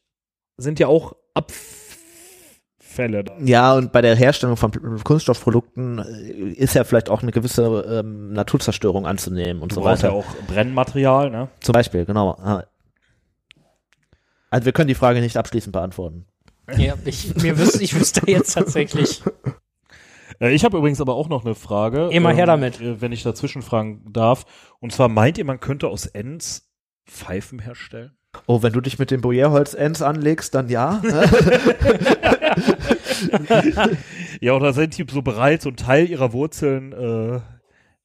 sind 0.58 0.80
ja 0.80 0.88
auch 0.88 1.16
Abfälle 1.34 3.24
da. 3.24 3.34
Ja, 3.39 3.74
und 3.76 3.91
bei 3.91 4.01
der 4.01 4.16
Herstellung 4.16 4.56
von 4.56 4.72
Kunststoffprodukten 5.04 5.99
äh, 5.99 6.51
ist 6.54 6.76
ja 6.76 6.84
vielleicht 6.84 7.10
auch 7.10 7.22
eine 7.22 7.32
gewisse 7.32 7.64
ähm, 8.01 8.34
Naturzerstörung 8.34 9.06
anzunehmen 9.08 9.62
und 9.62 9.72
Du 9.72 9.76
so 9.76 9.82
brauchst 9.82 10.04
ja 10.04 10.10
weiter. 10.10 10.18
auch 10.20 10.47
Brennmaterial, 10.47 11.30
ne? 11.32 11.49
Zum 11.62 11.74
Beispiel, 11.74 12.06
genau. 12.06 12.38
Also 14.49 14.66
wir 14.66 14.72
können 14.72 14.88
die 14.88 14.95
Frage 14.95 15.20
nicht 15.22 15.36
abschließend 15.38 15.74
beantworten. 15.74 16.26
Ja, 16.78 16.93
ich, 17.06 17.36
mir 17.36 17.58
wüs 17.58 17.76
ich 17.82 17.99
wüsste 17.99 18.22
jetzt 18.30 18.54
tatsächlich. 18.54 19.22
Äh, 20.40 20.54
ich 20.54 20.64
habe 20.66 20.78
übrigens 20.78 21.02
aber 21.02 21.16
auch 21.16 21.30
noch 21.30 21.46
eine 21.46 21.56
Frage. 21.56 22.10
Immer 22.12 22.34
her 22.34 22.46
damit. 22.46 22.80
äh, 22.82 23.02
Wenn 23.02 23.12
ich 23.12 23.24
dazwischen 23.24 23.62
fragen 23.62 24.04
darf. 24.12 24.46
Und 24.80 24.92
zwar 24.92 25.10
meint 25.10 25.38
ihr, 25.38 25.46
man 25.46 25.60
könnte 25.60 25.88
aus 25.88 26.06
Ends 26.06 26.70
Pfeifen 27.06 27.60
herstellen? 27.60 28.12
Oh, 28.48 28.64
wenn 28.64 28.74
du 28.74 28.82
dich 28.82 28.98
mit 28.98 29.12
dem 29.12 29.22
Boyerholz-Ends 29.22 30.02
anlegst, 30.02 30.56
dann 30.56 30.68
ja. 30.70 31.02
Ja, 34.42 34.54
oder 34.54 34.74
sind 34.74 34.98
die 34.98 35.06
so 35.10 35.22
bereit, 35.22 35.62
so 35.62 35.70
einen 35.70 35.78
Teil 35.78 36.10
ihrer 36.10 36.34
Wurzeln, 36.34 36.92
äh, 36.94 37.40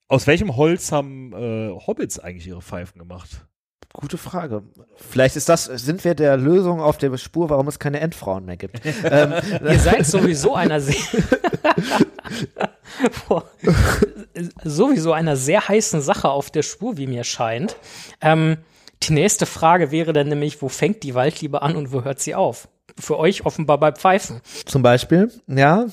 aus 0.08 0.26
welchem 0.26 0.56
Holz 0.56 0.92
haben 0.92 1.32
äh, 1.32 1.70
Hobbits 1.70 2.18
eigentlich 2.18 2.46
ihre 2.46 2.62
Pfeifen 2.62 2.98
gemacht? 2.98 3.46
Gute 3.92 4.18
Frage. 4.18 4.62
Vielleicht 4.96 5.36
ist 5.36 5.48
das, 5.48 5.64
sind 5.64 6.04
wir 6.04 6.14
der 6.14 6.36
Lösung 6.36 6.80
auf 6.80 6.98
der 6.98 7.16
Spur, 7.16 7.50
warum 7.50 7.68
es 7.68 7.78
keine 7.78 8.00
Endfrauen 8.00 8.44
mehr 8.44 8.56
gibt. 8.56 8.80
ähm, 9.04 9.32
Ihr 9.64 9.78
seid 9.78 10.06
sowieso 10.06 10.54
einer 10.54 10.80
sehr 10.80 10.96
Boah. 13.28 13.44
sowieso 14.62 15.12
einer 15.12 15.36
sehr 15.36 15.66
heißen 15.68 16.00
Sache 16.00 16.28
auf 16.28 16.50
der 16.50 16.62
Spur, 16.62 16.96
wie 16.96 17.06
mir 17.06 17.24
scheint. 17.24 17.76
Ähm, 18.20 18.58
die 19.02 19.12
nächste 19.12 19.46
Frage 19.46 19.90
wäre 19.90 20.12
dann 20.12 20.28
nämlich, 20.28 20.60
wo 20.60 20.68
fängt 20.68 21.02
die 21.02 21.14
Waldliebe 21.14 21.62
an 21.62 21.76
und 21.76 21.92
wo 21.92 22.04
hört 22.04 22.20
sie 22.20 22.34
auf? 22.34 22.68
Für 22.98 23.18
euch 23.18 23.46
offenbar 23.46 23.78
bei 23.78 23.92
Pfeifen. 23.92 24.40
zum 24.66 24.82
Beispiel, 24.82 25.30
ja. 25.46 25.86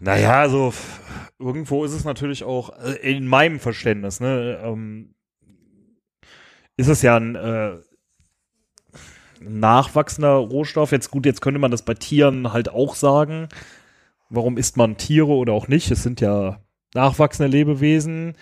Naja, 0.00 0.40
also 0.40 0.72
irgendwo 1.38 1.84
ist 1.84 1.92
es 1.92 2.04
natürlich 2.04 2.44
auch, 2.44 2.70
äh, 2.78 3.16
in 3.16 3.26
meinem 3.26 3.58
Verständnis, 3.58 4.20
ne, 4.20 4.60
ähm, 4.62 5.13
ist 6.76 6.88
es 6.88 7.02
ja 7.02 7.16
ein 7.16 7.34
äh, 7.34 7.76
nachwachsender 9.40 10.34
Rohstoff. 10.34 10.92
Jetzt 10.92 11.10
gut, 11.10 11.26
jetzt 11.26 11.40
könnte 11.40 11.60
man 11.60 11.70
das 11.70 11.82
bei 11.82 11.94
Tieren 11.94 12.52
halt 12.52 12.68
auch 12.68 12.94
sagen. 12.94 13.48
Warum 14.30 14.56
isst 14.56 14.76
man 14.76 14.96
Tiere 14.96 15.32
oder 15.32 15.52
auch 15.52 15.68
nicht? 15.68 15.90
Es 15.90 16.02
sind 16.02 16.20
ja 16.20 16.60
nachwachsende 16.94 17.50
Lebewesen. 17.50 18.34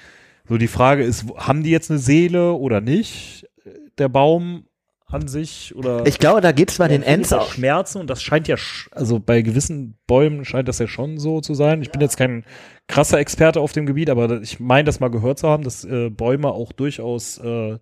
So 0.48 0.58
die 0.58 0.68
Frage 0.68 1.04
ist, 1.04 1.26
haben 1.36 1.62
die 1.62 1.70
jetzt 1.70 1.90
eine 1.90 1.98
Seele 1.98 2.52
oder 2.52 2.80
nicht? 2.80 3.46
Der 3.98 4.08
Baum 4.08 4.66
an 5.06 5.28
sich 5.28 5.74
oder 5.76 6.06
Ich 6.06 6.18
glaube, 6.18 6.40
da 6.40 6.52
geht 6.52 6.70
es 6.70 6.78
bei 6.78 6.88
den 6.88 7.02
Ents 7.02 7.32
auch. 7.32 7.52
Schmerzen 7.52 7.98
und 7.98 8.08
das 8.08 8.22
scheint 8.22 8.48
ja, 8.48 8.56
also 8.92 9.20
bei 9.20 9.42
gewissen 9.42 9.98
Bäumen 10.06 10.44
scheint 10.44 10.68
das 10.68 10.78
ja 10.78 10.88
schon 10.88 11.18
so 11.18 11.40
zu 11.40 11.54
sein. 11.54 11.82
Ich 11.82 11.90
bin 11.90 12.00
jetzt 12.00 12.16
kein 12.16 12.44
krasser 12.88 13.18
Experte 13.18 13.60
auf 13.60 13.72
dem 13.72 13.86
Gebiet, 13.86 14.08
aber 14.08 14.40
ich 14.40 14.58
meine, 14.58 14.84
das 14.84 15.00
mal 15.00 15.10
gehört 15.10 15.38
zu 15.38 15.48
haben, 15.48 15.64
dass 15.64 15.84
äh, 15.84 16.08
Bäume 16.08 16.48
auch 16.48 16.72
durchaus 16.72 17.38
äh, 17.38 17.78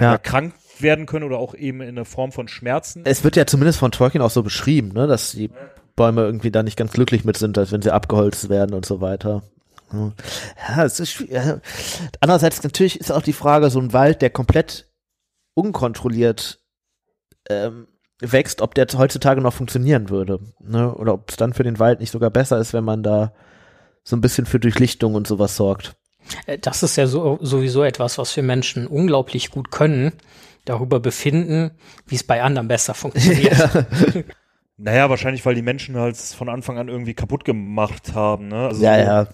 Ja. 0.00 0.18
krank 0.18 0.54
werden 0.80 1.06
können 1.06 1.24
oder 1.24 1.38
auch 1.38 1.54
eben 1.54 1.80
in 1.80 1.94
der 1.94 2.04
Form 2.04 2.32
von 2.32 2.48
Schmerzen. 2.48 3.02
Es 3.04 3.22
wird 3.22 3.36
ja 3.36 3.46
zumindest 3.46 3.78
von 3.78 3.92
Tolkien 3.92 4.22
auch 4.22 4.30
so 4.30 4.42
beschrieben, 4.42 4.88
ne, 4.88 5.06
dass 5.06 5.32
die 5.32 5.50
Bäume 5.94 6.22
irgendwie 6.22 6.50
da 6.50 6.62
nicht 6.62 6.76
ganz 6.76 6.92
glücklich 6.92 7.24
mit 7.24 7.36
sind, 7.36 7.56
als 7.56 7.70
wenn 7.70 7.82
sie 7.82 7.92
abgeholzt 7.92 8.48
werden 8.48 8.74
und 8.74 8.84
so 8.84 9.00
weiter. 9.00 9.42
Ja, 9.92 10.84
es 10.84 10.98
ist 10.98 11.12
schwierig. 11.12 11.34
Ja. 11.34 11.60
Andererseits 12.20 12.62
natürlich 12.62 12.98
ist 12.98 13.12
auch 13.12 13.22
die 13.22 13.32
Frage, 13.32 13.70
so 13.70 13.78
ein 13.78 13.92
Wald, 13.92 14.22
der 14.22 14.30
komplett 14.30 14.88
unkontrolliert 15.54 16.60
ähm, 17.48 17.86
wächst, 18.20 18.60
ob 18.60 18.74
der 18.74 18.86
heutzutage 18.96 19.40
noch 19.40 19.52
funktionieren 19.52 20.08
würde. 20.08 20.40
Ne? 20.60 20.92
Oder 20.94 21.14
ob 21.14 21.30
es 21.30 21.36
dann 21.36 21.52
für 21.52 21.62
den 21.62 21.78
Wald 21.78 22.00
nicht 22.00 22.10
sogar 22.10 22.30
besser 22.30 22.58
ist, 22.58 22.72
wenn 22.72 22.84
man 22.84 23.02
da 23.02 23.32
so 24.02 24.16
ein 24.16 24.20
bisschen 24.20 24.46
für 24.46 24.60
Durchlichtung 24.60 25.14
und 25.14 25.26
sowas 25.26 25.56
sorgt. 25.56 25.96
Äh, 26.46 26.58
Das 26.58 26.82
ist 26.82 26.96
ja 26.96 27.06
so, 27.06 27.38
sowieso 27.40 27.82
etwas, 27.82 28.18
was 28.18 28.34
wir 28.36 28.42
Menschen 28.42 28.86
unglaublich 28.86 29.50
gut 29.50 29.70
können. 29.70 30.12
Darüber 30.64 30.98
befinden, 30.98 31.72
wie 32.06 32.14
es 32.14 32.24
bei 32.24 32.42
anderen 32.42 32.68
besser 32.68 32.94
funktioniert. 32.94 33.86
Naja, 34.76 35.08
wahrscheinlich, 35.08 35.46
weil 35.46 35.54
die 35.54 35.62
Menschen 35.62 35.96
halt 35.96 36.16
es 36.16 36.34
von 36.34 36.48
Anfang 36.48 36.78
an 36.78 36.88
irgendwie 36.88 37.14
kaputt 37.14 37.44
gemacht 37.44 38.14
haben. 38.14 38.48
Ne? 38.48 38.66
Also 38.66 38.82
Ja, 38.82 38.98
ja. 38.98 39.28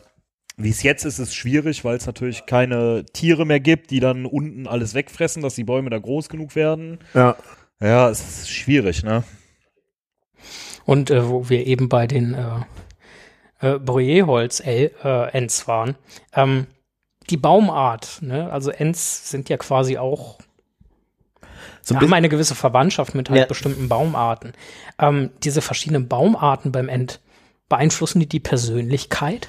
Wie 0.58 0.68
es 0.68 0.82
jetzt 0.82 1.06
ist, 1.06 1.18
ist 1.18 1.34
schwierig, 1.34 1.82
weil 1.82 1.96
es 1.96 2.04
natürlich 2.04 2.44
keine 2.44 3.06
Tiere 3.14 3.46
mehr 3.46 3.60
gibt, 3.60 3.90
die 3.90 4.00
dann 4.00 4.26
unten 4.26 4.66
alles 4.66 4.92
wegfressen, 4.92 5.40
dass 5.42 5.54
die 5.54 5.64
Bäume 5.64 5.88
da 5.88 5.98
groß 5.98 6.28
genug 6.28 6.54
werden. 6.54 6.98
Ja. 7.14 7.36
Ja, 7.80 8.10
es 8.10 8.20
ist 8.20 8.50
schwierig, 8.50 9.02
ne? 9.02 9.24
Und 10.84 11.10
äh, 11.10 11.26
wo 11.26 11.48
wir 11.48 11.66
eben 11.66 11.88
bei 11.88 12.06
den 12.06 12.34
äh, 12.34 13.74
äh, 13.74 13.78
Bruyerholz-Ents 13.78 15.66
waren. 15.66 15.96
Ähm, 16.34 16.66
die 17.30 17.36
Baumart, 17.36 18.18
ne? 18.22 18.50
also 18.52 18.70
Ents 18.70 19.30
sind 19.30 19.48
ja 19.48 19.56
quasi 19.56 19.98
auch, 19.98 20.38
So 21.82 21.94
ein 21.94 22.00
haben 22.00 22.12
eine 22.12 22.28
gewisse 22.28 22.54
Verwandtschaft 22.54 23.14
mit 23.14 23.30
halt 23.30 23.40
Ja. 23.40 23.46
bestimmten 23.46 23.88
Baumarten. 23.88 24.52
Ähm, 24.98 25.30
diese 25.42 25.62
verschiedenen 25.62 26.08
Baumarten 26.08 26.72
beim 26.72 26.88
Ent, 26.88 27.20
beeinflussen 27.68 28.20
die 28.20 28.28
die 28.28 28.40
Persönlichkeit? 28.40 29.48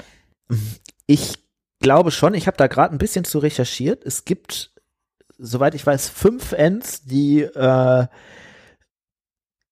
ich 1.08 1.36
glaube 1.80 2.12
schon, 2.12 2.34
ich 2.34 2.48
habe 2.48 2.58
da 2.58 2.68
gerade 2.68 2.94
ein 2.94 3.00
bisschen 3.00 3.26
zu 3.26 3.40
recherchiert. 3.40 4.06
Es 4.06 4.26
gibt, 4.26 4.72
soweit 5.38 5.76
ich 5.76 5.86
weiß, 5.86 6.10
fünf 6.10 6.52
Ents, 6.52 7.04
die 7.04 7.42
äh, 7.42 8.08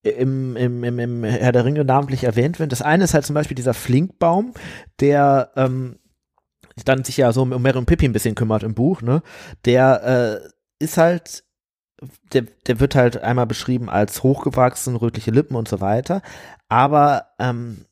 im, 0.02 0.56
im, 0.56 0.82
im, 0.84 0.98
im 0.98 1.24
Herr 1.24 1.52
der 1.52 1.64
Ringe 1.64 1.84
namentlich 1.84 2.24
erwähnt 2.24 2.58
werden. 2.58 2.70
Das 2.70 2.82
eine 2.82 3.04
ist 3.04 3.14
halt 3.14 3.26
zum 3.26 3.34
Beispiel 3.34 3.54
dieser 3.54 3.74
Flinkbaum, 3.74 4.54
der 4.98 5.50
ähm, 5.56 5.98
dann 6.84 7.04
sich 7.04 7.16
ja 7.16 7.32
so 7.32 7.42
um 7.42 7.62
Merry 7.62 7.78
und 7.78 7.86
Pippi 7.86 8.06
ein 8.06 8.12
bisschen 8.12 8.34
kümmert 8.34 8.62
im 8.62 8.74
Buch, 8.74 9.02
ne? 9.02 9.22
Der 9.64 10.42
äh, 10.42 10.48
ist 10.78 10.96
halt, 10.96 11.44
der, 12.32 12.42
der 12.66 12.80
wird 12.80 12.94
halt 12.94 13.18
einmal 13.18 13.46
beschrieben 13.46 13.90
als 13.90 14.22
hochgewachsen, 14.22 14.96
rötliche 14.96 15.30
Lippen 15.30 15.56
und 15.56 15.68
so 15.68 15.80
weiter. 15.80 16.22
Aber 16.68 17.26
ähm, 17.38 17.84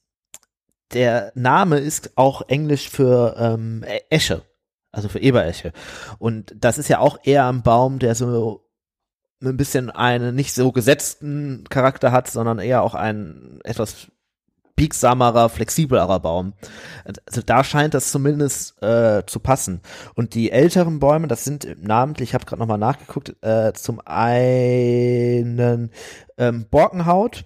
der 0.92 1.32
Name 1.34 1.78
ist 1.78 2.16
auch 2.16 2.48
Englisch 2.48 2.88
für 2.88 3.36
ähm, 3.38 3.84
Esche, 4.10 4.42
also 4.90 5.08
für 5.08 5.20
Eberesche. 5.20 5.72
Und 6.18 6.54
das 6.56 6.78
ist 6.78 6.88
ja 6.88 6.98
auch 6.98 7.18
eher 7.24 7.46
ein 7.48 7.62
Baum, 7.62 7.98
der 7.98 8.14
so 8.14 8.64
ein 9.42 9.56
bisschen 9.56 9.90
einen 9.90 10.34
nicht 10.34 10.54
so 10.54 10.72
gesetzten 10.72 11.64
Charakter 11.68 12.10
hat, 12.10 12.28
sondern 12.28 12.58
eher 12.58 12.82
auch 12.82 12.94
einen 12.94 13.60
etwas 13.64 14.08
biegsamerer, 14.78 15.48
flexiblerer 15.48 16.20
Baum. 16.20 16.54
Also 17.26 17.42
da 17.44 17.64
scheint 17.64 17.94
das 17.94 18.12
zumindest 18.12 18.80
äh, 18.80 19.24
zu 19.26 19.40
passen. 19.40 19.80
Und 20.14 20.34
die 20.34 20.52
älteren 20.52 21.00
Bäume, 21.00 21.26
das 21.26 21.44
sind 21.44 21.66
namentlich, 21.82 22.30
ich 22.30 22.34
habe 22.34 22.46
gerade 22.46 22.60
nochmal 22.60 22.78
nachgeguckt, 22.78 23.34
äh, 23.42 23.72
zum 23.74 24.00
einen 24.04 25.90
ähm, 26.38 26.66
Borkenhaut, 26.70 27.44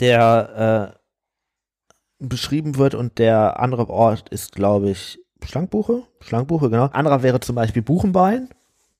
der 0.00 0.92
äh, 2.20 2.26
beschrieben 2.26 2.76
wird 2.76 2.94
und 2.94 3.18
der 3.18 3.60
andere 3.60 3.88
Ort 3.88 4.28
ist, 4.30 4.52
glaube 4.52 4.90
ich, 4.90 5.20
Schlankbuche? 5.44 6.02
Schlankbuche, 6.20 6.68
genau. 6.68 6.86
Anderer 6.86 7.22
wäre 7.22 7.40
zum 7.40 7.54
Beispiel 7.54 7.82
Buchenbein. 7.82 8.48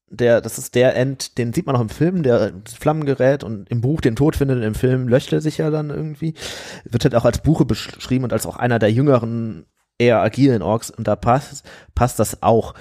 Der, 0.09 0.41
das 0.41 0.59
ist 0.59 0.77
der 0.77 0.95
End, 0.95 1.37
den 1.37 1.53
sieht 1.53 1.67
man 1.67 1.75
auch 1.75 1.81
im 1.81 1.89
Film, 1.89 2.23
der 2.23 2.53
Flammen 2.65 3.07
gerät 3.07 3.43
und 3.43 3.69
im 3.71 3.81
Buch 3.81 4.01
den 4.01 4.15
Tod 4.15 4.37
findet, 4.37 4.63
im 4.63 4.77
Film 4.77 5.09
löscht 5.09 5.33
er 5.33 5.41
sich 5.41 5.59
ja 5.59 5.71
dann 5.71 5.91
irgendwie. 5.91 6.35
Wird 6.85 7.05
halt 7.05 7.15
auch 7.17 7.25
als 7.25 7.43
Buche 7.43 7.65
beschrieben 7.65 8.25
und 8.25 8.33
als 8.33 8.47
auch 8.47 8.57
einer 8.57 8.79
der 8.79 8.93
jüngeren, 8.93 9.67
eher 9.99 10.21
agilen 10.21 10.63
Orks 10.63 10.91
und 10.91 11.09
da 11.09 11.17
passt, 11.17 11.65
passt 11.95 12.19
das 12.21 12.43
auch. 12.43 12.75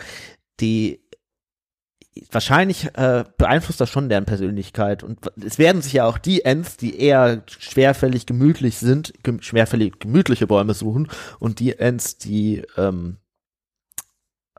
Die, 0.59 1.05
wahrscheinlich 2.31 2.85
äh, 2.95 3.25
beeinflusst 3.37 3.81
das 3.81 3.89
schon 3.89 4.09
deren 4.09 4.25
Persönlichkeit 4.25 5.03
und 5.03 5.19
es 5.43 5.57
werden 5.57 5.81
sich 5.81 5.93
ja 5.93 6.05
auch 6.05 6.17
die 6.17 6.45
Ents, 6.45 6.77
die 6.77 6.97
eher 6.99 7.43
schwerfällig 7.47 8.25
gemütlich 8.25 8.77
sind, 8.77 9.13
gem 9.23 9.41
schwerfällig 9.41 9.99
gemütliche 9.99 10.47
Bäume 10.47 10.73
suchen 10.73 11.09
und 11.39 11.59
die 11.59 11.77
Ents, 11.77 12.17
die 12.17 12.63
ähm, 12.77 13.17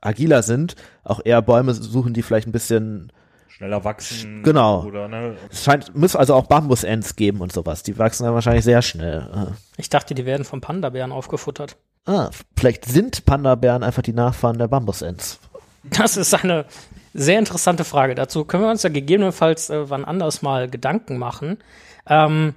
agiler 0.01 0.43
sind, 0.43 0.77
auch 1.05 1.21
eher 1.25 1.43
Bäume 1.43 1.75
suchen, 1.75 2.15
die 2.15 2.23
vielleicht 2.23 2.47
ein 2.47 2.53
bisschen 2.53 3.13
schneller 3.49 3.85
wachsen. 3.85 4.43
Genau. 4.43 4.85
Oder, 4.85 5.09
ne? 5.09 5.37
Es 5.51 5.65
scheint, 5.65 5.95
muss 5.97 6.15
also 6.15 6.35
auch 6.35 6.47
Bambus-Ents 6.47 7.17
geben 7.17 7.41
und 7.41 7.53
sowas. 7.53 7.83
Die 7.83 7.99
wachsen 7.99 8.25
dann 8.25 8.35
wahrscheinlich 8.35 8.65
sehr 8.65 8.83
schnell. 8.83 9.29
Ah. 9.33 9.47
Ich 9.77 9.89
dachte, 9.89 10.15
die 10.15 10.27
werden 10.27 10.45
vom 10.45 10.61
Panda-Bären 10.61 11.13
aufgefuttert. 11.13 11.77
Ah, 12.05 12.31
vielleicht 12.57 12.85
sind 12.85 13.25
Panda-Bären 13.25 13.83
einfach 13.83 14.03
die 14.03 14.13
Nachfahren 14.13 14.59
der 14.59 14.69
Bambus-Ents. 14.69 15.41
Das 15.85 16.17
ist 16.17 16.35
eine 16.35 16.67
sehr 17.15 17.39
interessante 17.39 17.85
Frage. 17.85 18.15
Dazu 18.15 18.45
können 18.45 18.65
wir 18.65 18.71
uns 18.71 18.83
ja 18.83 18.91
gegebenenfalls 18.91 19.71
äh, 19.71 19.89
wann 19.89 20.05
anders 20.05 20.43
mal 20.43 20.69
Gedanken 20.69 21.17
machen. 21.17 21.59
Ähm, 22.07 22.55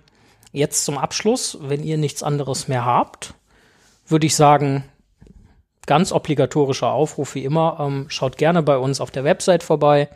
jetzt 0.51 0.85
zum 0.85 0.97
Abschluss, 0.97 1.57
wenn 1.61 1.83
ihr 1.83 1.97
nichts 1.97 2.23
anderes 2.23 2.67
mehr 2.67 2.85
habt, 2.85 3.33
würde 4.07 4.25
ich 4.25 4.35
sagen, 4.35 4.83
ganz 5.89 6.11
obligatorischer 6.11 6.91
Aufruf 6.91 7.33
wie 7.33 7.43
immer. 7.43 7.77
Ähm, 7.79 8.05
schaut 8.09 8.37
gerne 8.37 8.61
bei 8.61 8.77
uns 8.77 9.01
auf 9.01 9.09
der 9.09 9.23
Website 9.23 9.63
vorbei. 9.63 10.07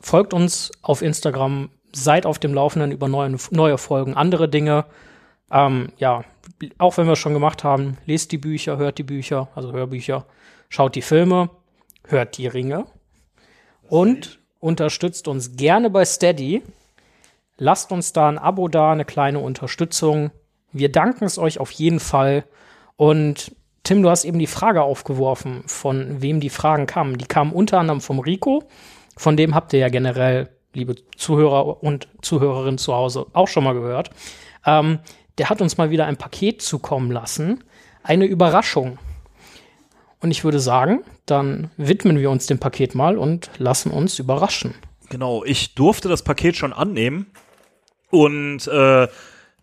Folgt 0.00 0.32
uns 0.32 0.72
auf 0.80 1.02
Instagram. 1.02 1.68
Seid 1.92 2.24
auf 2.24 2.38
dem 2.38 2.54
Laufenden 2.54 2.90
über 2.90 3.06
neue, 3.06 3.36
neue 3.50 3.76
Folgen, 3.76 4.14
andere 4.14 4.48
Dinge. 4.48 4.86
Ähm, 5.52 5.90
ja, 5.98 6.24
auch 6.78 6.96
wenn 6.96 7.04
wir 7.04 7.12
es 7.12 7.18
schon 7.18 7.34
gemacht 7.34 7.62
haben, 7.62 7.98
lest 8.06 8.32
die 8.32 8.38
Bücher, 8.38 8.78
hört 8.78 8.96
die 8.96 9.02
Bücher, 9.02 9.48
also 9.54 9.70
Hörbücher, 9.72 10.24
schaut 10.70 10.94
die 10.94 11.02
Filme, 11.02 11.50
hört 12.08 12.38
die 12.38 12.46
Ringe 12.46 12.86
und 13.90 14.40
unterstützt 14.60 15.28
uns 15.28 15.56
gerne 15.56 15.90
bei 15.90 16.06
Steady. 16.06 16.62
Lasst 17.58 17.92
uns 17.92 18.14
da 18.14 18.30
ein 18.30 18.38
Abo 18.38 18.68
da, 18.68 18.92
eine 18.92 19.04
kleine 19.04 19.40
Unterstützung. 19.40 20.30
Wir 20.72 20.90
danken 20.90 21.24
es 21.26 21.36
euch 21.36 21.60
auf 21.60 21.70
jeden 21.70 22.00
Fall. 22.00 22.44
Und 22.96 23.54
Tim, 23.84 24.02
du 24.02 24.08
hast 24.08 24.24
eben 24.24 24.38
die 24.38 24.46
Frage 24.46 24.82
aufgeworfen, 24.82 25.62
von 25.66 26.22
wem 26.22 26.40
die 26.40 26.48
Fragen 26.48 26.86
kamen. 26.86 27.18
Die 27.18 27.26
kamen 27.26 27.52
unter 27.52 27.78
anderem 27.78 28.00
vom 28.00 28.18
Rico. 28.18 28.64
Von 29.14 29.36
dem 29.36 29.54
habt 29.54 29.74
ihr 29.74 29.78
ja 29.78 29.90
generell, 29.90 30.48
liebe 30.72 30.96
Zuhörer 31.16 31.82
und 31.82 32.08
Zuhörerinnen 32.22 32.78
zu 32.78 32.94
Hause, 32.94 33.26
auch 33.34 33.46
schon 33.46 33.62
mal 33.62 33.74
gehört. 33.74 34.10
Ähm, 34.64 35.00
der 35.36 35.50
hat 35.50 35.60
uns 35.60 35.76
mal 35.76 35.90
wieder 35.90 36.06
ein 36.06 36.16
Paket 36.16 36.62
zukommen 36.62 37.10
lassen. 37.10 37.62
Eine 38.02 38.24
Überraschung. 38.24 38.98
Und 40.20 40.30
ich 40.30 40.44
würde 40.44 40.60
sagen, 40.60 41.04
dann 41.26 41.70
widmen 41.76 42.18
wir 42.18 42.30
uns 42.30 42.46
dem 42.46 42.58
Paket 42.58 42.94
mal 42.94 43.18
und 43.18 43.50
lassen 43.58 43.90
uns 43.90 44.18
überraschen. 44.18 44.74
Genau, 45.10 45.44
ich 45.44 45.74
durfte 45.74 46.08
das 46.08 46.22
Paket 46.22 46.56
schon 46.56 46.72
annehmen 46.72 47.26
und 48.08 48.66
äh, 48.66 49.08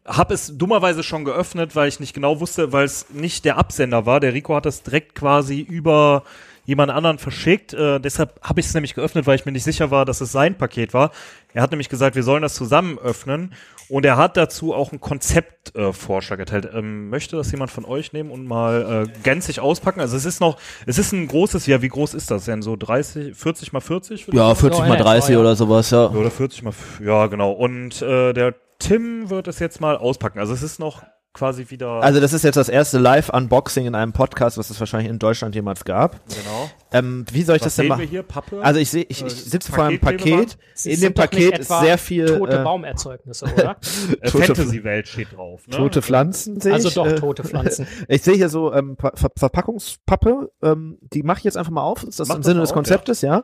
habe 0.06 0.34
es 0.34 0.58
dummerweise 0.58 1.04
schon 1.04 1.26
geöffnet, 1.26 1.76
weil 1.76 1.88
ich 1.88 2.00
nicht 2.00 2.14
genau 2.14 2.40
wusste, 2.40 2.72
weil 2.72 2.86
es 2.86 3.10
nicht 3.10 3.46
der 3.46 3.58
Absender 3.58 4.06
war. 4.06 4.20
Der 4.20 4.34
Rico 4.34 4.56
hat 4.56 4.66
das 4.66 4.84
direkt 4.84 5.16
quasi 5.16 5.60
über 5.60 6.24
jemand 6.66 6.92
anderen 6.92 7.18
verschickt. 7.18 7.74
Äh, 7.74 8.00
deshalb 8.00 8.40
habe 8.42 8.60
ich 8.60 8.68
es 8.68 8.74
nämlich 8.74 8.94
geöffnet, 8.94 9.28
weil 9.28 9.36
ich 9.36 9.46
mir 9.46 9.52
nicht 9.52 9.64
sicher 9.64 9.92
war, 9.92 10.06
dass 10.06 10.22
es 10.22 10.32
sein 10.32 10.58
Paket 10.58 10.94
war. 10.94 11.12
Er 11.54 11.62
hat 11.62 11.72
nämlich 11.72 11.90
gesagt, 11.90 12.16
wir 12.16 12.24
sollen 12.24 12.42
das 12.42 12.54
zusammen 12.54 12.98
öffnen. 12.98 13.54
Und 13.90 14.06
er 14.06 14.16
hat 14.16 14.38
dazu 14.38 14.74
auch 14.74 14.92
einen 14.92 15.02
Konzeptvorschlag 15.02 16.40
äh, 16.40 16.44
erteilt. 16.44 16.70
Ähm, 16.74 17.10
möchte 17.10 17.36
das 17.36 17.52
jemand 17.52 17.72
von 17.72 17.84
euch 17.84 18.14
nehmen 18.14 18.32
und 18.32 18.48
mal 18.48 19.06
äh, 19.10 19.20
gänzlich 19.22 19.60
auspacken? 19.60 20.00
Also 20.00 20.16
es 20.16 20.24
ist 20.24 20.40
noch, 20.40 20.58
es 20.86 20.98
ist 20.98 21.12
ein 21.12 21.28
großes, 21.28 21.68
ja, 21.68 21.82
wie 21.82 21.90
groß 21.90 22.14
ist 22.14 22.32
das 22.32 22.46
denn? 22.46 22.62
So 22.62 22.78
30, 22.78 23.36
40 23.36 23.74
mal 23.74 23.82
40? 23.82 24.28
Ja, 24.32 24.56
40 24.56 24.80
mal 24.88 24.98
30 24.98 25.36
oder 25.36 25.58
sowas, 25.58 25.92
ja. 25.92 26.10
Oder 26.10 26.32
40 26.32 26.64
mal, 26.64 26.74
ja, 27.04 27.28
genau. 27.28 27.52
Und 27.52 28.02
äh, 28.02 28.32
der 28.32 28.56
Tim 28.82 29.30
wird 29.30 29.48
es 29.48 29.60
jetzt 29.60 29.80
mal 29.82 29.96
auspacken. 29.98 30.40
Also 30.40 30.54
es 30.54 30.64
ist 30.64 30.80
noch 30.80 31.04
quasi 31.34 31.70
wieder. 31.70 32.04
Also 32.04 32.20
das 32.20 32.34
ist 32.34 32.44
jetzt 32.44 32.58
das 32.58 32.68
erste 32.68 32.98
Live-Unboxing 33.00 33.86
in 33.86 33.96
einem 33.96 34.12
Podcast, 34.12 34.58
was 34.58 34.70
es 34.70 34.78
wahrscheinlich 34.82 35.10
in 35.10 35.18
Deutschland 35.18 35.56
jemals 35.56 35.86
gab. 35.86 36.20
Genau. 36.28 36.70
Ähm, 36.92 37.26
wie 37.32 37.44
soll 37.44 37.56
ich 37.56 37.62
Was 37.62 37.68
das 37.68 37.76
denn 37.78 37.84
sehen 37.84 37.90
wir 37.92 37.96
machen? 37.96 38.10
hier? 38.10 38.24
Pappe? 38.24 38.62
Also 38.62 38.82
ich 38.82 38.90
sehe, 38.90 39.06
ich, 39.08 39.24
Äh, 39.24 39.28
ich 39.28 39.34
sitze 39.46 39.72
vor 39.72 39.86
einem? 39.86 40.00
Paket. 40.00 40.58
In 40.84 41.00
dem 41.00 41.14
Paket 41.14 41.60
ist 41.60 41.70
sehr 41.70 41.98
viel 41.98 42.26
Tote 42.38 42.60
äh, 42.60 42.64
Baumerzeugnisse, 42.66 43.46
oder? 43.46 43.78
äh, 44.22 44.30
tote- 44.30 44.46
Fantasy-Welt 44.48 45.08
steht 45.08 45.38
drauf. 45.38 45.66
Ne? 45.68 45.78
tote 45.78 46.02
Pflanzen 46.02 46.60
sehe 46.60 46.74
also 46.74 46.90
ich. 46.90 46.96
doch 46.96 47.08
äh, 47.08 47.16
tote 47.16 47.46
Pflanzen. 47.46 47.88
Ich 48.10 48.24
sehe 48.24 48.36
hier 48.36 48.50
so 48.50 48.74
ähm, 48.74 48.98
Ver 49.00 49.14
Ver 49.16 49.30
Verpackungspappe. 49.38 50.52
Ähm, 50.62 50.98
die 51.14 51.24
mache 51.24 51.38
ich 51.38 51.44
jetzt 51.46 51.56
einfach 51.56 51.72
mal 51.72 51.84
auf. 51.84 52.04
Ist 52.04 52.20
das 52.20 52.28
Mach 52.28 52.36
im 52.36 52.42
das 52.42 52.46
Sinne 52.48 52.56
mal 52.58 52.62
des 52.64 52.72
auf, 52.72 52.76
Konzeptes? 52.76 53.22
Ja. 53.22 53.44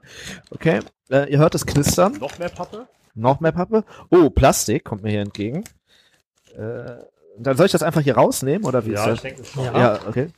Okay. 0.51 0.79
Äh, 1.09 1.31
ihr 1.31 1.37
hört 1.37 1.55
es 1.55 1.65
knistern. 1.65 2.17
Noch 2.19 2.37
mehr 2.37 2.49
Pappe? 2.49 2.87
Noch 3.17 3.39
mehr 3.39 3.51
Pappe. 3.51 3.83
Oh, 4.11 4.29
Plastik 4.29 4.85
kommt 4.85 5.03
mir 5.03 5.09
hier 5.09 5.21
entgegen. 5.21 5.63
Äh, 6.55 6.97
dann 7.39 7.57
soll 7.57 7.65
ich 7.65 7.71
das 7.71 7.83
einfach 7.83 8.01
hier 8.01 8.15
rausnehmen 8.15 8.65
oder 8.65 8.85
wie 8.85 8.91
Ja, 8.91 9.07
ist 9.07 9.15
ich 9.15 9.21
denke 9.21 9.43
schon. 9.43 9.65
Ja. 9.65 9.77
Ja, 9.77 9.99
okay. 10.07 10.29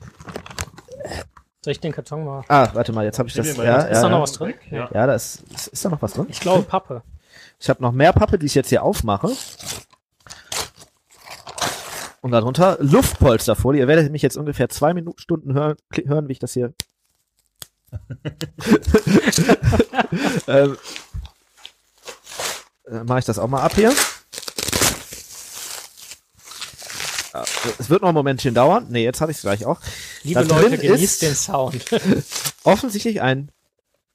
Soll 1.61 1.71
ich 1.71 1.79
den 1.81 1.91
Karton 1.91 2.23
mal? 2.23 2.43
Ah, 2.47 2.69
warte 2.73 2.93
mal, 2.93 3.03
jetzt 3.03 3.19
habe 3.19 3.27
ich 3.27 3.35
das. 3.35 3.57
Ja, 3.57 3.63
ja, 3.63 3.81
Ist 3.81 3.99
da 3.99 4.07
ja. 4.07 4.09
noch 4.09 4.21
was 4.21 4.31
drin? 4.31 4.53
Ja. 4.71 4.89
Ja, 4.93 5.07
da 5.07 5.13
ist, 5.13 5.43
ist, 5.53 5.67
ist 5.67 5.83
da 5.83 5.89
noch 5.89 6.01
was 6.01 6.13
drin? 6.13 6.27
Ich 6.29 6.39
glaube 6.39 6.63
Pappe. 6.63 7.03
Ich 7.59 7.69
habe 7.69 7.81
noch 7.81 7.91
mehr 7.91 8.13
Pappe, 8.13 8.39
die 8.39 8.45
ich 8.45 8.55
jetzt 8.55 8.69
hier 8.69 8.83
aufmache. 8.83 9.29
Und 12.21 12.31
darunter 12.31 12.77
Luftpolsterfolie. 12.79 13.81
Ihr 13.81 13.87
werdet 13.87 14.11
mich 14.11 14.21
jetzt 14.21 14.37
ungefähr 14.37 14.69
zwei 14.69 14.93
Minuten, 14.93 15.19
Stunden 15.19 15.53
hören, 15.53 15.75
hören 16.05 16.29
wie 16.29 16.33
ich 16.33 16.39
das 16.39 16.53
hier. 16.53 16.73
ähm, 20.47 20.77
äh, 22.89 23.03
Mache 23.03 23.19
ich 23.19 23.25
das 23.25 23.39
auch 23.39 23.47
mal 23.47 23.61
ab 23.61 23.73
hier. 23.75 23.93
Ah, 27.33 27.45
Es 27.77 27.89
wird 27.89 28.01
noch 28.01 28.09
ein 28.09 28.15
Momentchen 28.15 28.53
dauern. 28.55 28.87
Nee, 28.89 29.03
jetzt 29.03 29.21
hatte 29.21 29.31
ich 29.31 29.37
es 29.37 29.41
gleich 29.43 29.65
auch. 29.65 29.79
Liebe 30.23 30.43
Da 30.45 30.59
Leute, 30.61 30.77
genießt 30.77 31.21
den 31.21 31.35
Sound. 31.35 31.85
Offensichtlich 32.63 33.21
ein 33.21 33.51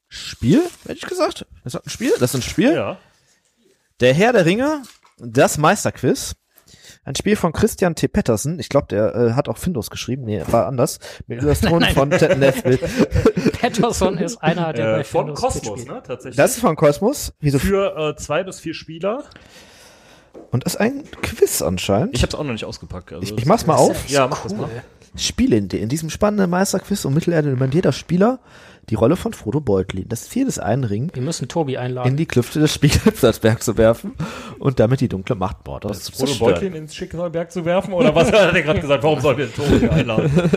Spiel, 0.08 0.62
hätte 0.84 0.98
ich 0.98 1.06
gesagt. 1.06 1.46
Das 1.62 1.74
ist 1.74 1.80
ein 1.86 1.90
Spiel. 1.90 2.12
Das 2.18 2.30
ist 2.30 2.34
ein 2.34 2.42
Spiel. 2.42 2.74
Ja. 2.74 2.98
Der 4.00 4.14
Herr 4.14 4.32
der 4.32 4.44
Ringe, 4.44 4.82
das 5.18 5.58
Meisterquiz. 5.58 6.34
Ein 7.04 7.14
Spiel 7.14 7.36
von 7.36 7.52
Christian 7.52 7.94
T. 7.94 8.08
Pettersen. 8.08 8.58
Ich 8.58 8.68
glaube, 8.70 8.86
der 8.88 9.14
äh, 9.14 9.32
hat 9.32 9.48
auch 9.48 9.58
Findus 9.58 9.90
geschrieben. 9.90 10.24
Nee, 10.24 10.42
war 10.50 10.66
anders. 10.66 10.98
Mit 11.26 11.42
Illustrationen 11.42 11.90
von 11.90 12.10
Ted 12.10 12.38
Nesbitt. 12.38 12.80
Patterson 13.60 14.16
ist 14.18 14.42
einer, 14.42 14.72
der 14.72 14.84
bei 14.94 15.00
Äh, 15.00 15.04
von 15.04 15.26
Findus 15.26 15.40
Kosmos, 15.40 15.84
ne? 15.86 16.02
Tatsächlich. 16.06 16.36
Das 16.36 16.52
ist 16.52 16.60
von 16.60 16.76
Kosmos. 16.76 17.34
Wieso? 17.40 17.58
für 17.58 17.96
äh, 17.96 18.16
zwei 18.16 18.42
bis 18.42 18.60
vier 18.60 18.74
Spieler. 18.74 19.24
Und 20.50 20.64
das 20.64 20.74
ist 20.74 20.80
ein 20.80 21.04
Quiz 21.22 21.62
anscheinend. 21.62 22.14
Ich 22.14 22.22
habe 22.22 22.30
es 22.30 22.34
auch 22.34 22.44
noch 22.44 22.52
nicht 22.52 22.64
ausgepackt. 22.64 23.12
Also 23.12 23.22
Ich, 23.22 23.38
ich 23.38 23.46
mach's 23.46 23.66
mal 23.66 23.76
auf. 23.76 24.08
Ja, 24.08 24.26
mach 24.26 24.42
das 24.42 24.54
mal. 24.54 24.68
Spiele 25.16 25.56
in, 25.56 25.68
in 25.68 25.88
diesem 25.88 26.10
spannenden 26.10 26.50
Meisterquiz 26.50 27.04
um 27.04 27.14
Mittelerde 27.14 27.50
nimmt 27.50 27.74
jeder 27.74 27.92
Spieler 27.92 28.40
die 28.90 28.94
Rolle 28.94 29.16
von 29.16 29.32
Frodo 29.32 29.60
Beutlin, 29.60 30.06
das 30.08 30.28
Ziel 30.28 30.46
des 30.46 30.58
einen 30.58 30.84
Ring 30.84 31.10
Wir 31.14 31.22
müssen 31.22 31.48
Tobi 31.48 31.74
in 31.74 31.78
einladen. 31.80 32.16
die 32.16 32.26
Klüfte 32.26 32.60
des 32.60 32.74
Spiegelsberg 32.74 33.62
zu 33.62 33.76
werfen 33.76 34.14
und 34.58 34.80
damit 34.80 35.00
die 35.00 35.08
dunkle 35.08 35.36
Macht 35.36 35.66
Mordors 35.66 36.04
zu 36.04 36.12
Frodo. 36.12 36.32
Beutlin 36.38 36.74
ins 36.74 36.94
Schicksalberg 36.94 37.50
zu 37.50 37.64
werfen? 37.64 37.92
Oder 37.94 38.14
was 38.14 38.30
hat 38.32 38.54
er 38.54 38.62
gerade 38.62 38.80
gesagt? 38.80 39.02
Warum 39.02 39.20
sollen 39.20 39.38
wir 39.38 39.46
den 39.46 39.54
Tobi 39.54 39.88
einladen? 39.88 40.30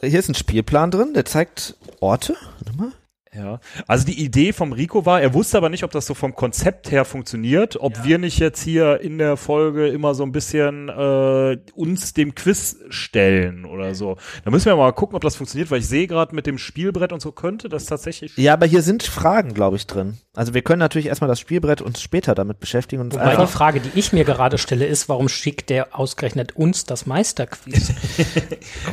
Hier 0.00 0.18
ist 0.18 0.28
ein 0.28 0.34
Spielplan 0.34 0.90
drin, 0.90 1.14
der 1.14 1.24
zeigt 1.24 1.76
Orte. 2.00 2.36
Warte 2.58 2.76
mal. 2.76 2.92
Ja, 3.34 3.60
also 3.86 4.04
die 4.04 4.22
Idee 4.22 4.52
vom 4.52 4.72
Rico 4.72 5.06
war, 5.06 5.22
er 5.22 5.32
wusste 5.32 5.56
aber 5.56 5.70
nicht, 5.70 5.84
ob 5.84 5.90
das 5.90 6.04
so 6.04 6.12
vom 6.12 6.34
Konzept 6.34 6.90
her 6.90 7.06
funktioniert, 7.06 7.78
ob 7.80 8.04
wir 8.04 8.18
nicht 8.18 8.38
jetzt 8.38 8.62
hier 8.62 9.00
in 9.00 9.16
der 9.16 9.38
Folge 9.38 9.88
immer 9.88 10.14
so 10.14 10.22
ein 10.22 10.32
bisschen 10.32 10.90
äh, 10.90 11.56
uns 11.74 12.12
dem 12.12 12.34
Quiz 12.34 12.76
stellen 12.90 13.64
oder 13.64 13.94
so. 13.94 14.18
Da 14.44 14.50
müssen 14.50 14.66
wir 14.66 14.76
mal 14.76 14.92
gucken, 14.92 15.16
ob 15.16 15.22
das 15.22 15.36
funktioniert, 15.36 15.70
weil 15.70 15.78
ich 15.78 15.88
sehe 15.88 16.06
gerade 16.06 16.34
mit 16.34 16.46
dem 16.46 16.58
Spielbrett 16.58 17.10
und 17.10 17.22
so 17.22 17.32
könnte 17.32 17.70
das 17.70 17.86
tatsächlich. 17.86 18.36
Ja, 18.36 18.52
aber 18.52 18.66
hier 18.66 18.82
sind 18.82 19.02
Fragen, 19.02 19.54
glaube 19.54 19.76
ich, 19.76 19.86
drin. 19.86 20.18
Also 20.34 20.52
wir 20.52 20.60
können 20.60 20.80
natürlich 20.80 21.06
erstmal 21.06 21.28
das 21.28 21.40
Spielbrett 21.40 21.80
uns 21.80 22.02
später 22.02 22.34
damit 22.34 22.60
beschäftigen 22.60 23.00
und 23.00 23.14
Wobei 23.14 23.36
die 23.36 23.46
Frage, 23.46 23.80
die 23.80 23.98
ich 23.98 24.12
mir 24.12 24.24
gerade 24.24 24.58
stelle, 24.58 24.84
ist, 24.84 25.08
warum 25.08 25.30
schickt 25.30 25.70
der 25.70 25.98
ausgerechnet 25.98 26.54
uns 26.54 26.84
das 26.84 27.06
Meisterquiz? 27.06 27.92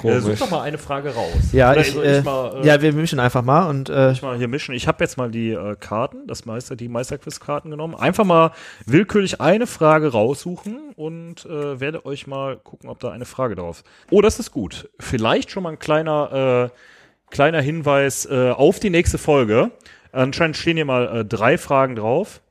Äh, 0.04 0.22
such 0.22 0.40
doch 0.40 0.50
mal 0.50 0.62
eine 0.62 0.78
Frage 0.78 1.14
raus. 1.14 1.52
Ja, 1.52 1.72
Oder 1.72 1.82
ich, 1.82 1.96
äh, 1.96 2.22
mal, 2.22 2.62
äh, 2.64 2.68
ja, 2.68 2.82
wir 2.82 2.94
mischen 2.94 3.20
einfach 3.20 3.44
mal 3.44 3.68
und 3.68 3.90
äh, 3.90 4.12
ich 4.12 4.22
mal 4.30 4.38
hier 4.38 4.48
mischen. 4.48 4.76
Ich 4.76 4.88
habe 4.88 5.04
jetzt 5.04 5.18
mal 5.18 5.32
die 5.32 5.52
äh, 5.52 5.76
Karten, 5.76 6.28
das 6.28 6.46
Meister, 6.46 6.76
die 6.76 6.88
Meisterquiz-Karten 6.88 7.72
genommen. 7.72 7.96
Einfach 7.96 8.26
mal 8.26 8.52
willkürlich 8.86 9.42
eine 9.42 9.68
Frage 9.68 10.12
raussuchen 10.12 10.92
und 10.96 11.46
äh, 11.46 11.80
werde 11.80 12.06
euch 12.06 12.28
mal 12.28 12.58
gucken, 12.58 12.90
ob 12.90 13.00
da 13.00 13.12
eine 13.12 13.26
Frage 13.26 13.56
drauf. 13.56 13.84
Oh, 14.12 14.22
das 14.22 14.40
ist 14.40 14.52
gut. 14.52 14.90
Vielleicht 15.00 15.50
schon 15.50 15.64
mal 15.64 15.72
ein 15.72 15.80
kleiner, 15.80 16.72
äh, 16.72 17.32
kleiner 17.32 17.62
Hinweis 17.62 18.26
äh, 18.26 18.52
auf 18.52 18.80
die 18.80 18.92
nächste 18.92 19.18
Folge. 19.18 19.72
Anscheinend 20.12 20.58
stehen 20.58 20.78
hier 20.78 20.86
mal 20.86 21.20
äh, 21.20 21.26
drei 21.26 21.58
Fragen 21.58 21.96
drauf. 21.96 22.42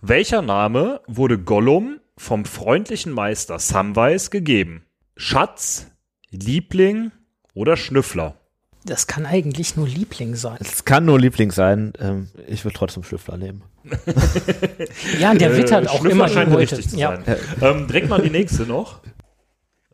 Welcher 0.00 0.42
Name 0.42 1.00
wurde 1.06 1.38
Gollum 1.38 2.00
vom 2.16 2.44
freundlichen 2.44 3.12
Meister 3.12 3.58
Samwise 3.58 4.30
gegeben? 4.30 4.84
Schatz, 5.16 5.90
Liebling 6.30 7.12
oder 7.54 7.76
Schnüffler? 7.76 8.36
Das 8.84 9.06
kann 9.06 9.24
eigentlich 9.24 9.76
nur 9.76 9.88
Liebling 9.88 10.34
sein. 10.34 10.58
es 10.60 10.84
kann 10.84 11.06
nur 11.06 11.18
Liebling 11.18 11.50
sein. 11.50 11.94
Ähm, 11.98 12.28
ich 12.46 12.64
würde 12.64 12.76
trotzdem 12.76 13.02
Schlüffler 13.02 13.36
nehmen. 13.38 13.62
Ja, 15.18 15.34
der 15.34 15.56
wittert 15.56 15.86
Äh, 15.86 15.88
auch 15.88 16.04
immer 16.04 16.28
scheint 16.28 16.50
die 16.50 16.54
Leute. 16.56 16.76
richtig 16.76 16.90
zu 16.90 16.96
Ja. 16.98 17.18
sein. 17.24 17.36
Ähm, 17.60 17.86
direkt 17.86 18.08
mal 18.08 18.20
die 18.20 18.30
nächste 18.30 18.64
noch. 18.64 19.00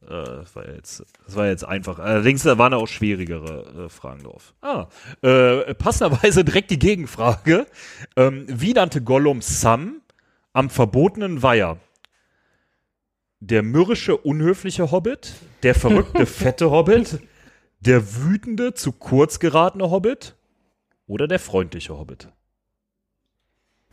Äh, 0.03 0.09
das, 0.09 0.57
war 0.57 0.69
jetzt, 0.69 1.05
das 1.27 1.37
war 1.37 1.47
jetzt 1.47 1.65
einfach. 1.65 1.99
Allerdings 2.01 2.43
da 2.43 2.59
waren 2.59 2.75
auch 2.75 2.87
schwierigere 2.89 3.87
äh, 3.87 3.89
Fragen 3.89 4.23
drauf. 4.25 4.55
Ah, 4.61 4.87
äh, 5.23 5.73
passenderweise 5.75 6.45
direkt 6.45 6.71
die 6.71 6.79
Gegenfrage. 6.79 7.67
Ähm, 8.17 8.45
wie 8.49 8.73
nannte 8.73 9.03
Gollum 9.03 9.41
Sam 9.43 10.01
am 10.53 10.69
verbotenen 10.71 11.43
Weiher? 11.43 11.79
Der 13.41 13.63
mürrische, 13.63 14.17
unhöfliche 14.17 14.91
Hobbit? 14.91 15.33
Der 15.63 15.75
verrückte, 15.75 16.27
fette 16.27 16.71
Hobbit? 16.71 17.21
Der 17.81 18.17
wütende, 18.17 18.75
zu 18.75 18.93
kurz 18.93 19.39
geratene 19.39 19.91
Hobbit? 19.91 20.37
Oder 21.07 21.27
der 21.27 21.39
freundliche 21.39 21.99
Hobbit? 21.99 22.29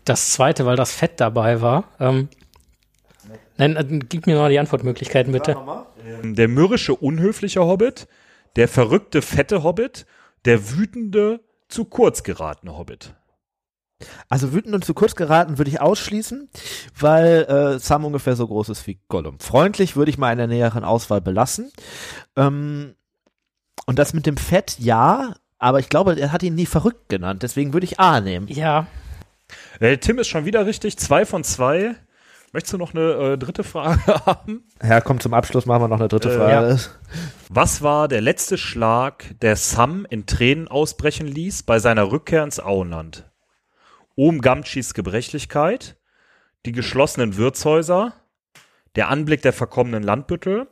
Das 0.04 0.32
zweite, 0.32 0.66
weil 0.66 0.76
das 0.76 0.92
Fett 0.94 1.20
dabei 1.20 1.62
war. 1.62 1.86
Ähm, 2.00 2.30
nein, 3.58 3.76
äh, 3.76 4.00
gib 4.08 4.28
mir 4.28 4.36
mal 4.38 4.52
die 4.52 4.60
Antwortmöglichkeiten 4.60 5.32
bitte. 5.32 5.58
Der 6.24 6.48
mürrische, 6.48 6.96
unhöfliche 6.96 7.62
Hobbit, 7.66 8.08
der 8.56 8.68
verrückte, 8.68 9.22
fette 9.22 9.64
Hobbit, 9.64 10.06
der 10.46 10.72
wütende, 10.72 11.42
zu 11.70 11.86
kurz 11.86 12.24
geratene 12.24 12.78
Hobbit. 12.78 13.16
Also 14.30 14.54
wütend 14.54 14.76
und 14.76 14.86
zu 14.86 14.94
kurz 14.94 15.16
geraten 15.16 15.58
würde 15.58 15.72
ich 15.72 15.82
ausschließen, 15.82 16.50
weil 16.98 17.46
äh, 17.50 17.80
Sam 17.80 18.06
ungefähr 18.06 18.36
so 18.36 18.48
groß 18.48 18.70
ist 18.70 18.86
wie 18.86 19.00
Gollum. 19.08 19.40
Freundlich 19.40 19.96
würde 19.96 20.12
ich 20.12 20.18
mal 20.18 20.32
in 20.32 20.38
der 20.38 20.48
näheren 20.48 20.84
Auswahl 20.84 21.20
belassen. 21.20 21.72
Ähm, 22.36 22.96
und 23.88 23.98
das 23.98 24.14
mit 24.14 24.28
dem 24.28 24.38
Fett, 24.38 24.76
ja, 24.78 25.34
aber 25.58 25.80
ich 25.80 25.90
glaube, 25.90 26.20
er 26.20 26.32
hat 26.32 26.44
ihn 26.44 26.54
nie 26.54 26.68
verrückt 26.68 27.10
genannt, 27.10 27.42
deswegen 27.42 27.74
würde 27.74 27.86
ich 27.86 28.00
A 28.00 28.22
nehmen. 28.22 28.48
Ja, 28.48 28.86
Äh, 29.80 29.98
Tim 29.98 30.20
ist 30.20 30.28
schon 30.28 30.46
wieder 30.46 30.66
richtig, 30.68 30.98
zwei 30.98 31.26
von 31.26 31.44
zwei. 31.44 31.96
Möchtest 32.54 32.74
du 32.74 32.78
noch 32.78 32.94
eine 32.94 33.34
äh, 33.34 33.38
dritte 33.38 33.64
Frage 33.64 34.00
haben? 34.26 34.64
Ja, 34.84 35.02
komm, 35.02 35.20
zum 35.20 35.34
Abschluss 35.34 35.66
machen 35.66 35.84
wir 35.84 35.88
noch 35.88 36.00
eine 36.00 36.08
dritte 36.08 36.30
Äh, 36.30 36.38
Frage. 36.38 36.80
Was 37.50 37.82
war 37.82 38.08
der 38.08 38.22
letzte 38.22 38.58
Schlag, 38.58 39.36
der 39.42 39.56
Sam 39.56 40.06
in 40.10 40.26
Tränen 40.26 40.68
ausbrechen 40.68 41.28
ließ 41.28 41.64
bei 41.64 41.80
seiner 41.80 42.12
Rückkehr 42.12 42.44
ins 42.44 42.60
Auenland? 42.60 43.30
Ohm 44.16 44.42
Gamtschis 44.42 44.94
Gebrechlichkeit, 44.94 45.98
die 46.66 46.72
geschlossenen 46.72 47.38
Wirtshäuser, 47.38 48.14
der 48.96 49.10
Anblick 49.10 49.42
der 49.44 49.54
verkommenen 49.54 50.04
Landbüttel 50.04 50.68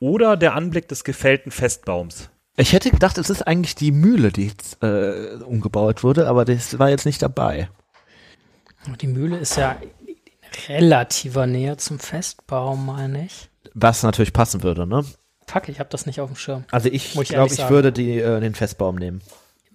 oder 0.00 0.36
der 0.36 0.54
Anblick 0.54 0.88
des 0.88 1.04
gefällten 1.04 1.50
Festbaums? 1.52 2.30
Ich 2.60 2.72
hätte 2.72 2.90
gedacht, 2.90 3.18
es 3.18 3.30
ist 3.30 3.46
eigentlich 3.46 3.76
die 3.76 3.92
Mühle, 3.92 4.32
die 4.32 4.48
jetzt, 4.48 4.82
äh, 4.82 5.36
umgebaut 5.44 6.02
wurde, 6.02 6.26
aber 6.26 6.44
das 6.44 6.76
war 6.80 6.90
jetzt 6.90 7.06
nicht 7.06 7.22
dabei. 7.22 7.68
die 9.00 9.06
Mühle 9.06 9.36
ist 9.36 9.56
ja 9.56 9.76
in 10.04 10.16
relativer 10.66 11.46
Nähe 11.46 11.76
zum 11.76 12.00
Festbaum, 12.00 12.86
meine 12.86 13.26
ich. 13.26 13.48
Was 13.74 14.02
natürlich 14.02 14.32
passen 14.32 14.64
würde, 14.64 14.88
ne? 14.88 15.04
Fuck, 15.46 15.68
ich 15.68 15.78
habe 15.78 15.88
das 15.90 16.04
nicht 16.06 16.20
auf 16.20 16.30
dem 16.30 16.36
Schirm. 16.36 16.64
Also 16.72 16.88
ich 16.88 17.14
Muss 17.14 17.24
ich 17.24 17.28
glaube, 17.28 17.44
ehrlich 17.48 17.60
ich 17.60 17.70
würde 17.70 17.92
die, 17.92 18.18
äh, 18.18 18.40
den 18.40 18.56
Festbaum 18.56 18.96
nehmen. 18.96 19.22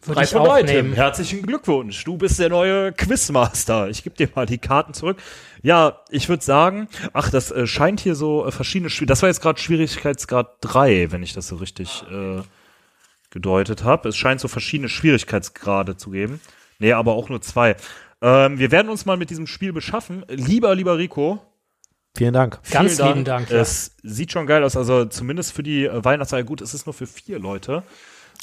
Würde 0.02 0.22
ich 0.22 0.36
auch 0.36 0.62
nehmen. 0.62 0.92
Herzlichen 0.92 1.44
Glückwunsch. 1.44 2.04
Du 2.04 2.18
bist 2.18 2.38
der 2.38 2.50
neue 2.50 2.92
Quizmaster. 2.92 3.88
Ich 3.88 4.04
gebe 4.04 4.18
dir 4.18 4.28
mal 4.36 4.46
die 4.46 4.58
Karten 4.58 4.94
zurück. 4.94 5.18
Ja, 5.62 6.02
ich 6.10 6.28
würde 6.28 6.44
sagen, 6.44 6.90
ach, 7.14 7.30
das 7.30 7.50
äh, 7.50 7.66
scheint 7.66 8.02
hier 8.02 8.16
so 8.16 8.46
äh, 8.46 8.52
verschiedene 8.52 8.90
Schwier 8.90 9.08
Das 9.08 9.22
war 9.22 9.30
jetzt 9.30 9.42
gerade 9.42 9.58
Schwierigkeitsgrad 9.62 10.58
3, 10.60 11.14
wenn 11.14 11.24
ich 11.24 11.32
das 11.32 11.48
so 11.48 11.56
richtig 11.56 12.04
äh, 12.12 12.42
gedeutet 13.34 13.84
habe. 13.84 14.10
Es 14.10 14.16
scheint 14.16 14.40
so 14.40 14.48
verschiedene 14.48 14.88
Schwierigkeitsgrade 14.88 15.98
zu 15.98 16.12
geben. 16.12 16.40
Nee, 16.80 16.94
aber 16.94 17.14
auch 17.14 17.30
nur 17.30 17.42
zwei. 17.42 17.76
Ähm, 18.22 18.60
wir 18.60 18.72
werden 18.72 18.90
uns 18.90 19.06
mal 19.06 19.18
mit 19.18 19.30
diesem 19.30 19.48
Spiel 19.48 19.74
beschaffen. 19.74 20.24
Lieber, 20.30 20.74
lieber 20.76 20.98
Rico, 20.98 21.42
Vielen 22.16 22.34
Dank. 22.34 22.60
Ganz 22.70 22.98
vielen 22.98 23.08
lieben 23.08 23.26
Dank. 23.26 23.50
Ja. 23.50 23.58
Es 23.58 23.96
sieht 24.04 24.32
schon 24.32 24.46
geil 24.46 24.64
aus. 24.64 24.78
Also 24.78 25.06
zumindest 25.06 25.52
für 25.52 25.64
die 25.64 25.90
Weihnachtsfeier. 25.92 26.44
Gut, 26.44 26.62
es 26.62 26.76
ist 26.76 26.86
nur 26.86 26.94
für 26.94 27.08
vier 27.08 27.40
Leute. 27.40 27.82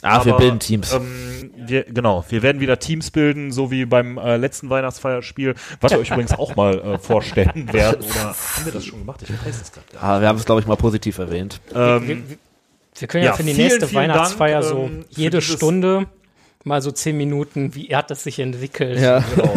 Ah, 0.03 0.25
wir 0.25 0.33
Aber, 0.33 0.41
bilden 0.41 0.59
Teams. 0.59 0.93
Ähm, 0.93 1.53
wir, 1.57 1.85
genau, 1.85 2.25
wir 2.29 2.43
werden 2.43 2.61
wieder 2.61 2.79
Teams 2.79 3.11
bilden, 3.11 3.53
so 3.53 3.71
wie 3.71 3.85
beim 3.85 4.19
äh, 4.19 4.39
letzten 4.39 4.71
Weihnachtsfeierspiel, 4.71 5.55
was 5.81 5.93
wir 5.93 5.99
euch 5.99 6.11
übrigens 6.11 6.33
auch 6.33 6.57
mal 6.57 6.81
äh, 6.81 6.99
vorstellen 6.99 7.73
werden. 7.73 8.05
Oder 8.05 8.35
haben 8.35 8.65
wir 8.65 8.73
das 8.73 8.85
schon 8.85 9.01
gemacht? 9.01 9.23
Ich 9.23 9.31
weiß 9.31 9.61
es 9.61 9.71
gerade 9.71 9.87
gar 9.93 10.03
Ah, 10.03 10.21
wir 10.21 10.29
haben 10.29 10.39
es, 10.39 10.47
glaube 10.47 10.63
ich, 10.63 10.67
mal 10.67 10.77
positiv 10.77 11.19
erwähnt. 11.19 11.61
Ähm, 11.75 12.25
wir, 12.95 13.09
können 13.09 13.25
ja, 13.25 13.31
ja, 13.31 13.37
für 13.37 13.43
die 13.43 13.55
vielen, 13.55 13.69
nächste 13.69 13.87
vielen 13.87 14.03
Weihnachtsfeier 14.03 14.61
Dank, 14.61 14.73
so 14.73 14.85
ähm, 14.85 15.05
jede 15.11 15.41
Stunde 15.41 16.07
mal 16.65 16.83
so 16.83 16.91
zehn 16.91 17.17
Minuten, 17.17 17.75
wie 17.75 17.95
hat 17.95 18.11
das 18.11 18.23
sich 18.23 18.39
entwickelt. 18.39 18.99
Ja. 18.99 19.21
genau. 19.35 19.55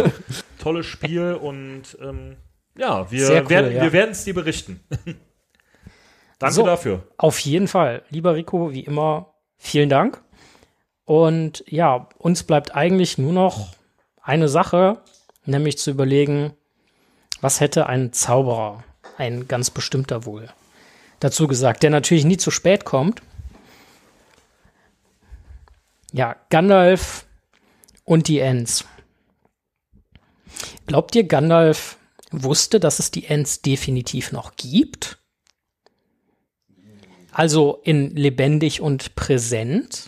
Tolles 0.60 0.86
Spiel 0.86 1.34
und 1.34 1.98
ähm, 2.02 2.38
ja, 2.78 3.12
wir 3.12 3.30
cool, 3.44 3.50
werden 3.50 3.94
ja. 3.94 4.04
es 4.06 4.24
dir 4.24 4.34
berichten. 4.34 4.80
Danke 6.40 6.56
So. 6.56 6.66
dafür. 6.66 7.04
Auf 7.18 7.40
jeden 7.40 7.68
Fall. 7.68 8.04
Lieber 8.10 8.36
Rico, 8.36 8.72
wie 8.72 8.82
immer, 8.82 9.34
vielen 9.58 9.90
Dank. 9.90 10.22
Und 11.06 11.64
ja, 11.68 12.10
uns 12.18 12.44
bleibt 12.44 12.76
eigentlich 12.76 13.18
nur 13.18 13.34
noch 13.34 13.76
eine 14.22 14.48
Sache, 14.48 15.02
nämlich 15.46 15.78
zu 15.78 15.92
überlegen, 15.92 16.54
was 17.42 17.60
hätte 17.60 17.88
ein 17.88 18.14
Zauberer, 18.14 18.84
ein 19.18 19.48
ganz 19.48 19.70
bestimmter 19.70 20.26
wohl, 20.26 20.50
dazu 21.24 21.48
gesagt, 21.48 21.84
der 21.84 21.90
natürlich 21.90 22.26
nie 22.26 22.38
zu 22.38 22.52
spät 22.52 22.86
kommt. 22.86 23.22
Ja, 26.12 26.36
Gandalf 26.50 27.26
und 28.06 28.28
die 28.28 28.40
Ents. 28.40 28.86
Glaubt 30.86 31.16
ihr, 31.16 31.24
Gandalf 31.24 31.98
wusste, 32.32 32.80
dass 32.80 33.00
es 33.00 33.10
die 33.12 33.26
Ents 33.26 33.62
definitiv 33.62 34.32
noch 34.32 34.56
gibt? 34.56 35.18
Also 37.32 37.80
in 37.84 38.16
lebendig 38.16 38.82
und 38.82 39.16
präsent. 39.16 40.08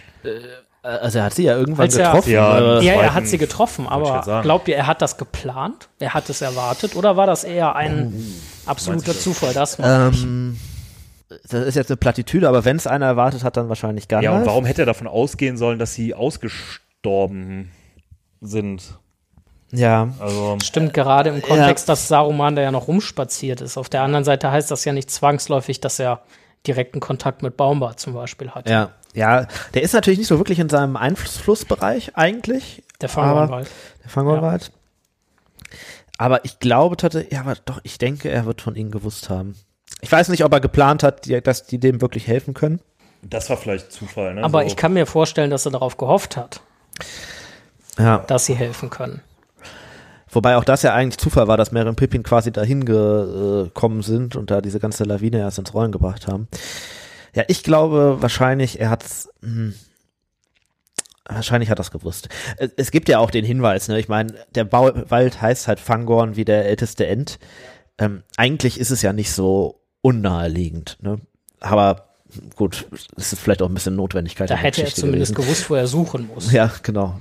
Also 0.84 1.18
er 1.18 1.24
hat 1.26 1.34
sie 1.34 1.44
ja 1.44 1.58
irgendwann 1.58 1.86
Als 1.86 1.96
er- 1.96 2.08
getroffen. 2.10 2.32
Ja, 2.32 2.48
aber- 2.50 2.82
Ja, 2.84 2.94
er 2.94 3.14
hat 3.16 3.26
sie 3.28 3.40
getroffen, 3.40 3.88
aber 3.88 4.42
glaubt 4.44 4.68
ihr, 4.68 4.76
er 4.76 4.86
hat 4.86 5.02
das 5.02 5.18
geplant? 5.18 5.90
Er 5.98 6.14
hat 6.14 6.30
es 6.30 6.42
erwartet? 6.42 6.96
Oder 6.96 7.18
war 7.18 7.26
das 7.26 7.44
eher 7.44 7.76
ein 7.76 8.14
absoluter 8.68 9.08
Meinst 9.08 9.26
du 9.26 9.32
Zufall? 9.32 9.54
Das 9.56 9.78
ähm, 9.82 10.60
das 11.28 11.66
ist 11.66 11.76
jetzt 11.76 11.90
eine 11.90 11.98
Plattitüde, 11.98 12.48
aber 12.48 12.66
wenn 12.66 12.78
es 12.78 12.88
einer 12.88 13.08
erwartet 13.08 13.44
hat, 13.44 13.58
dann 13.58 13.70
wahrscheinlich 13.70 14.08
Gandalf. 14.08 14.34
Ja, 14.34 14.40
und 14.40 14.46
warum 14.46 14.66
hätte 14.66 14.84
er 14.84 14.86
davon 14.86 15.08
ausgehen 15.08 15.58
sollen, 15.58 15.80
dass 15.80 15.94
sie 15.94 16.14
ausgestorben 16.14 17.72
sind? 18.42 19.00
Ja, 19.72 20.10
Also 20.20 20.58
Stimmt 20.64 20.94
gerade 20.94 21.32
im 21.32 21.42
Kontext, 21.42 21.90
dass 21.90 22.08
Saruman 22.08 22.56
da 22.56 22.62
ja 22.62 22.72
noch 22.72 22.88
rumspaziert 22.88 23.62
ist. 23.62 23.78
Auf 23.78 23.90
der 23.90 24.04
anderen 24.04 24.24
Seite 24.24 24.52
heißt 24.52 24.70
das 24.72 24.86
ja 24.86 24.94
nicht 24.94 25.10
zwangsläufig, 25.10 25.82
dass 25.82 26.00
er 26.00 26.22
direkten 26.68 27.00
Kontakt 27.00 27.42
mit 27.42 27.58
Baumbart 27.58 28.00
zum 28.00 28.14
Beispiel 28.14 28.52
hat. 28.52 28.70
Ja, 28.70 28.92
ja, 29.14 29.48
der 29.74 29.82
ist 29.82 29.94
natürlich 29.94 30.20
nicht 30.20 30.28
so 30.28 30.38
wirklich 30.38 30.60
in 30.60 30.70
seinem 30.70 30.96
Einflussbereich 30.96 32.16
eigentlich. 32.16 32.84
Der 33.02 33.10
Fangornwald. 33.10 33.70
Der 34.04 34.10
Fangornwald. 34.10 34.72
Aber 36.18 36.46
ich 36.46 36.60
glaube 36.60 36.98
tatsächlich, 36.98 37.34
ja, 37.34 37.42
aber 37.42 37.56
doch, 37.66 37.80
ich 37.84 37.98
denke, 37.98 38.30
er 38.30 38.46
wird 38.46 38.62
von 38.62 38.76
ihnen 38.76 38.92
gewusst 38.92 39.30
haben. 39.30 39.56
Ich 40.02 40.12
weiß 40.12 40.30
nicht, 40.30 40.44
ob 40.44 40.54
er 40.54 40.60
geplant 40.60 41.04
hat, 41.04 41.30
dass 41.46 41.66
die 41.66 41.80
dem 41.80 42.02
wirklich 42.02 42.28
helfen 42.28 42.54
können. 42.54 42.80
Das 43.22 43.50
war 43.50 43.58
vielleicht 43.58 43.92
Zufall, 43.92 44.36
ne? 44.36 44.44
Aber 44.44 44.62
so. 44.62 44.68
ich 44.68 44.76
kann 44.76 44.94
mir 44.94 45.06
vorstellen, 45.06 45.50
dass 45.50 45.66
er 45.66 45.72
darauf 45.72 45.98
gehofft 45.98 46.38
hat, 46.38 46.62
Ja. 47.98 48.20
dass 48.20 48.46
sie 48.46 48.56
helfen 48.56 48.90
können. 48.90 49.22
Wobei 50.30 50.58
auch 50.58 50.66
das 50.66 50.82
ja 50.82 50.94
eigentlich 50.94 51.18
Zufall 51.18 51.48
war, 51.48 51.58
dass 51.58 51.72
Mary 51.72 51.88
und 51.88 51.96
Pippin 51.96 52.22
quasi 52.22 52.52
dahin 52.52 52.84
gekommen 52.86 54.02
sind 54.02 54.36
und 54.36 54.52
da 54.52 54.62
diese 54.62 54.80
ganze 54.80 55.06
Lawine 55.06 55.40
erst 55.40 55.60
ins 55.60 55.74
Rollen 55.74 55.94
gebracht 55.94 56.28
haben. 56.28 56.50
Ja, 57.34 57.44
ich 57.48 57.64
glaube 57.64 58.18
wahrscheinlich, 58.20 58.80
er 58.80 58.90
hat's. 58.90 59.30
Hm, 59.42 59.74
wahrscheinlich 61.26 61.70
hat 61.70 61.80
er 61.80 61.84
es 61.84 61.92
gewusst. 61.92 62.30
Es, 62.78 62.92
gibt 62.92 63.10
ja 63.10 63.20
auch 63.20 63.32
den 63.32 63.46
Hinweis, 63.46 63.88
ne? 63.88 63.98
Ich 63.98 64.10
meine, 64.10 64.36
der 64.54 64.72
Wald 64.72 65.42
heißt 65.42 65.68
halt 65.68 65.80
Fangorn 65.80 66.36
wie 66.36 66.46
der 66.46 66.66
älteste 66.66 67.08
End. 67.08 67.40
Ähm, 67.98 68.24
eigentlich 68.38 68.80
ist 68.80 68.92
es 68.92 69.02
ja 69.02 69.14
nicht 69.14 69.32
so 69.32 69.82
unnaheliegend, 70.02 70.98
ne? 71.02 71.20
Aber 71.60 72.10
gut, 72.56 72.88
es 73.16 73.34
ist 73.34 73.40
vielleicht 73.40 73.62
auch 73.62 73.70
ein 73.70 73.74
bisschen 73.74 73.96
Notwendigkeit. 73.96 74.50
Da 74.50 74.56
hätte 74.56 74.84
er 74.84 74.88
zumindest 74.94 75.34
gewesen. 75.36 75.48
gewusst, 75.48 75.70
wo 75.70 75.76
er 75.76 75.88
suchen 75.88 76.28
muss. 76.28 76.52
Ja, 76.52 76.72
genau. 76.84 77.20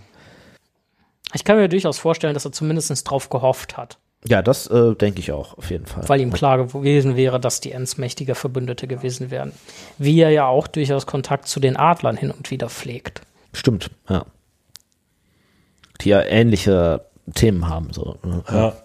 Ich 1.33 1.45
kann 1.45 1.57
mir 1.57 1.69
durchaus 1.69 1.99
vorstellen, 1.99 2.35
dass 2.35 2.45
er 2.45 2.53
zumindest 2.53 3.09
drauf 3.09 3.29
gehofft 3.29 3.77
hat, 3.77 3.99
Ja, 4.27 4.41
das 4.43 4.67
äh, 4.69 4.95
denke 4.95 5.21
ich 5.21 5.33
auch, 5.33 5.59
auf 5.59 5.71
jeden 5.71 5.87
Fall. 5.87 6.09
weil 6.09 6.21
ihm 6.21 6.33
klar 6.33 6.65
gewesen 6.67 7.17
wäre, 7.17 7.41
dass 7.41 7.61
die 7.61 7.73
Ents 7.73 7.97
mächtige 7.99 8.35
Verbündete 8.35 8.87
gewesen 8.87 9.31
wären. 9.31 9.53
Wie 9.99 10.21
er 10.21 10.31
ja 10.31 10.47
auch 10.47 10.67
durchaus 10.67 11.07
Kontakt 11.07 11.49
zu 11.49 11.61
den 11.61 11.77
Adlern 11.77 12.17
hin 12.17 12.31
und 12.31 12.51
wieder 12.51 12.69
pflegt. 12.69 13.23
Stimmt, 13.53 13.91
ja. 14.09 14.27
Die 16.01 16.09
ja 16.11 16.23
ähnliche 16.23 17.05
Themen 17.35 17.69
haben, 17.69 17.93
so. 17.93 18.17
ne? 18.25 18.45
Ja. 18.51 18.77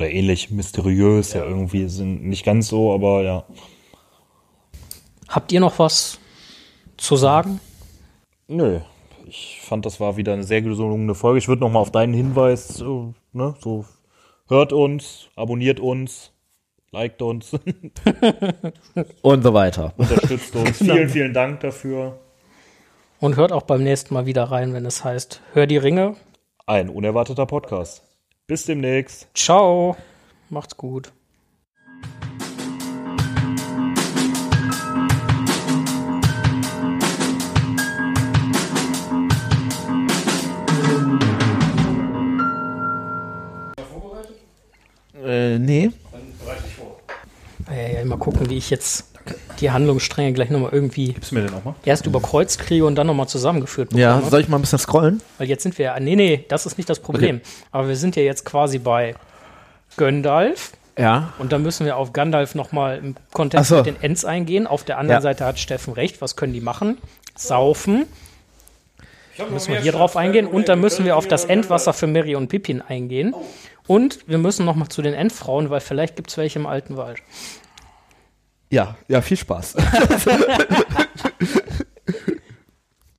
Oder 0.00 0.08
ähnlich 0.08 0.50
mysteriös, 0.50 1.34
ja, 1.34 1.44
irgendwie 1.44 1.86
sind 1.86 2.24
nicht 2.24 2.42
ganz 2.42 2.68
so, 2.68 2.94
aber 2.94 3.20
ja. 3.20 3.44
Habt 5.28 5.52
ihr 5.52 5.60
noch 5.60 5.78
was 5.78 6.18
zu 6.96 7.16
sagen? 7.16 7.60
Nö. 8.48 8.80
Ich 9.26 9.60
fand, 9.62 9.84
das 9.84 10.00
war 10.00 10.16
wieder 10.16 10.32
eine 10.32 10.44
sehr 10.44 10.62
gelungene 10.62 11.14
Folge. 11.14 11.38
Ich 11.38 11.48
würde 11.48 11.60
noch 11.60 11.70
mal 11.70 11.80
auf 11.80 11.92
deinen 11.92 12.14
Hinweis, 12.14 12.80
äh, 12.80 12.84
ne, 13.34 13.54
so 13.60 13.84
hört 14.48 14.72
uns, 14.72 15.28
abonniert 15.36 15.80
uns, 15.80 16.32
liked 16.92 17.20
uns, 17.20 17.52
Und 19.20 19.42
so 19.42 19.52
weiter. 19.52 19.92
unterstützt 19.98 20.56
uns. 20.56 20.78
vielen, 20.78 21.10
vielen 21.10 21.34
Dank 21.34 21.60
dafür. 21.60 22.18
Und 23.20 23.36
hört 23.36 23.52
auch 23.52 23.64
beim 23.64 23.82
nächsten 23.84 24.14
Mal 24.14 24.24
wieder 24.24 24.44
rein, 24.44 24.72
wenn 24.72 24.86
es 24.86 25.04
heißt, 25.04 25.42
hör 25.52 25.66
die 25.66 25.76
Ringe. 25.76 26.16
Ein 26.64 26.88
unerwarteter 26.88 27.44
Podcast. 27.44 28.09
Bis 28.50 28.64
demnächst. 28.64 29.28
Ciao. 29.32 29.96
Macht's 30.48 30.76
gut. 30.76 31.12
Äh, 45.24 45.60
nee. 45.60 45.92
Ja, 47.68 47.76
ja, 47.76 48.04
mal 48.04 48.18
gucken, 48.18 48.50
wie 48.50 48.58
ich 48.58 48.70
jetzt 48.70 49.09
die 49.60 49.70
Handlungsstränge 49.70 50.32
gleich 50.32 50.50
nochmal 50.50 50.70
irgendwie 50.72 51.12
Gibst 51.12 51.30
du 51.30 51.34
mir 51.36 51.42
den 51.42 51.54
auch 51.54 51.64
mal? 51.64 51.74
erst 51.84 52.06
überkreuzt 52.06 52.58
kriege 52.58 52.84
und 52.86 52.94
dann 52.96 53.06
nochmal 53.06 53.28
zusammengeführt 53.28 53.90
bekomme. 53.90 54.02
Ja, 54.02 54.20
soll 54.22 54.40
ich 54.40 54.48
mal 54.48 54.56
ein 54.58 54.62
bisschen 54.62 54.78
scrollen? 54.78 55.20
Weil 55.38 55.48
jetzt 55.48 55.62
sind 55.62 55.76
wir 55.78 55.84
ja, 55.86 56.00
nee, 56.00 56.16
nee, 56.16 56.44
das 56.48 56.66
ist 56.66 56.78
nicht 56.78 56.88
das 56.88 57.00
Problem. 57.00 57.40
Aber 57.70 57.88
wir 57.88 57.96
sind 57.96 58.16
ja 58.16 58.22
jetzt 58.22 58.44
quasi 58.44 58.78
bei 58.78 59.14
Gandalf 59.96 60.72
Ja. 60.96 61.32
und 61.38 61.52
da 61.52 61.58
müssen 61.58 61.84
wir 61.86 61.96
auf 61.96 62.12
Gandalf 62.12 62.54
nochmal 62.54 62.98
im 62.98 63.14
Kontext 63.32 63.68
so. 63.68 63.76
mit 63.76 63.86
den 63.86 64.00
Ents 64.02 64.24
eingehen. 64.24 64.66
Auf 64.66 64.84
der 64.84 64.98
anderen 64.98 65.18
Ja. 65.18 65.22
Seite 65.22 65.44
hat 65.44 65.58
Steffen 65.58 65.92
recht. 65.92 66.20
Was 66.22 66.36
können 66.36 66.52
die 66.52 66.60
machen? 66.60 66.96
Saufen. 67.36 68.06
Müssen 69.50 69.72
wir 69.72 69.80
hier 69.80 69.92
drauf 69.92 70.16
eingehen. 70.16 70.46
Und 70.46 70.68
dann 70.68 70.80
müssen 70.80 71.04
wir 71.06 71.16
auf 71.16 71.26
das 71.26 71.46
Endwasser 71.46 71.92
für 71.94 72.06
Mary 72.06 72.34
und 72.36 72.48
Pippin 72.48 72.82
eingehen. 72.82 73.34
Und 73.86 74.18
wir 74.28 74.36
müssen 74.38 74.66
nochmal 74.66 74.88
zu 74.88 75.00
den 75.02 75.14
Endfrauen, 75.14 75.70
weil 75.70 75.80
vielleicht 75.80 76.14
gibt 76.16 76.30
es 76.30 76.36
welche 76.36 76.58
im 76.58 76.66
alten 76.66 76.96
Wald. 76.98 77.18
Ja, 78.70 78.96
ja, 79.08 79.20
viel 79.20 79.36
Spaß. 79.36 79.74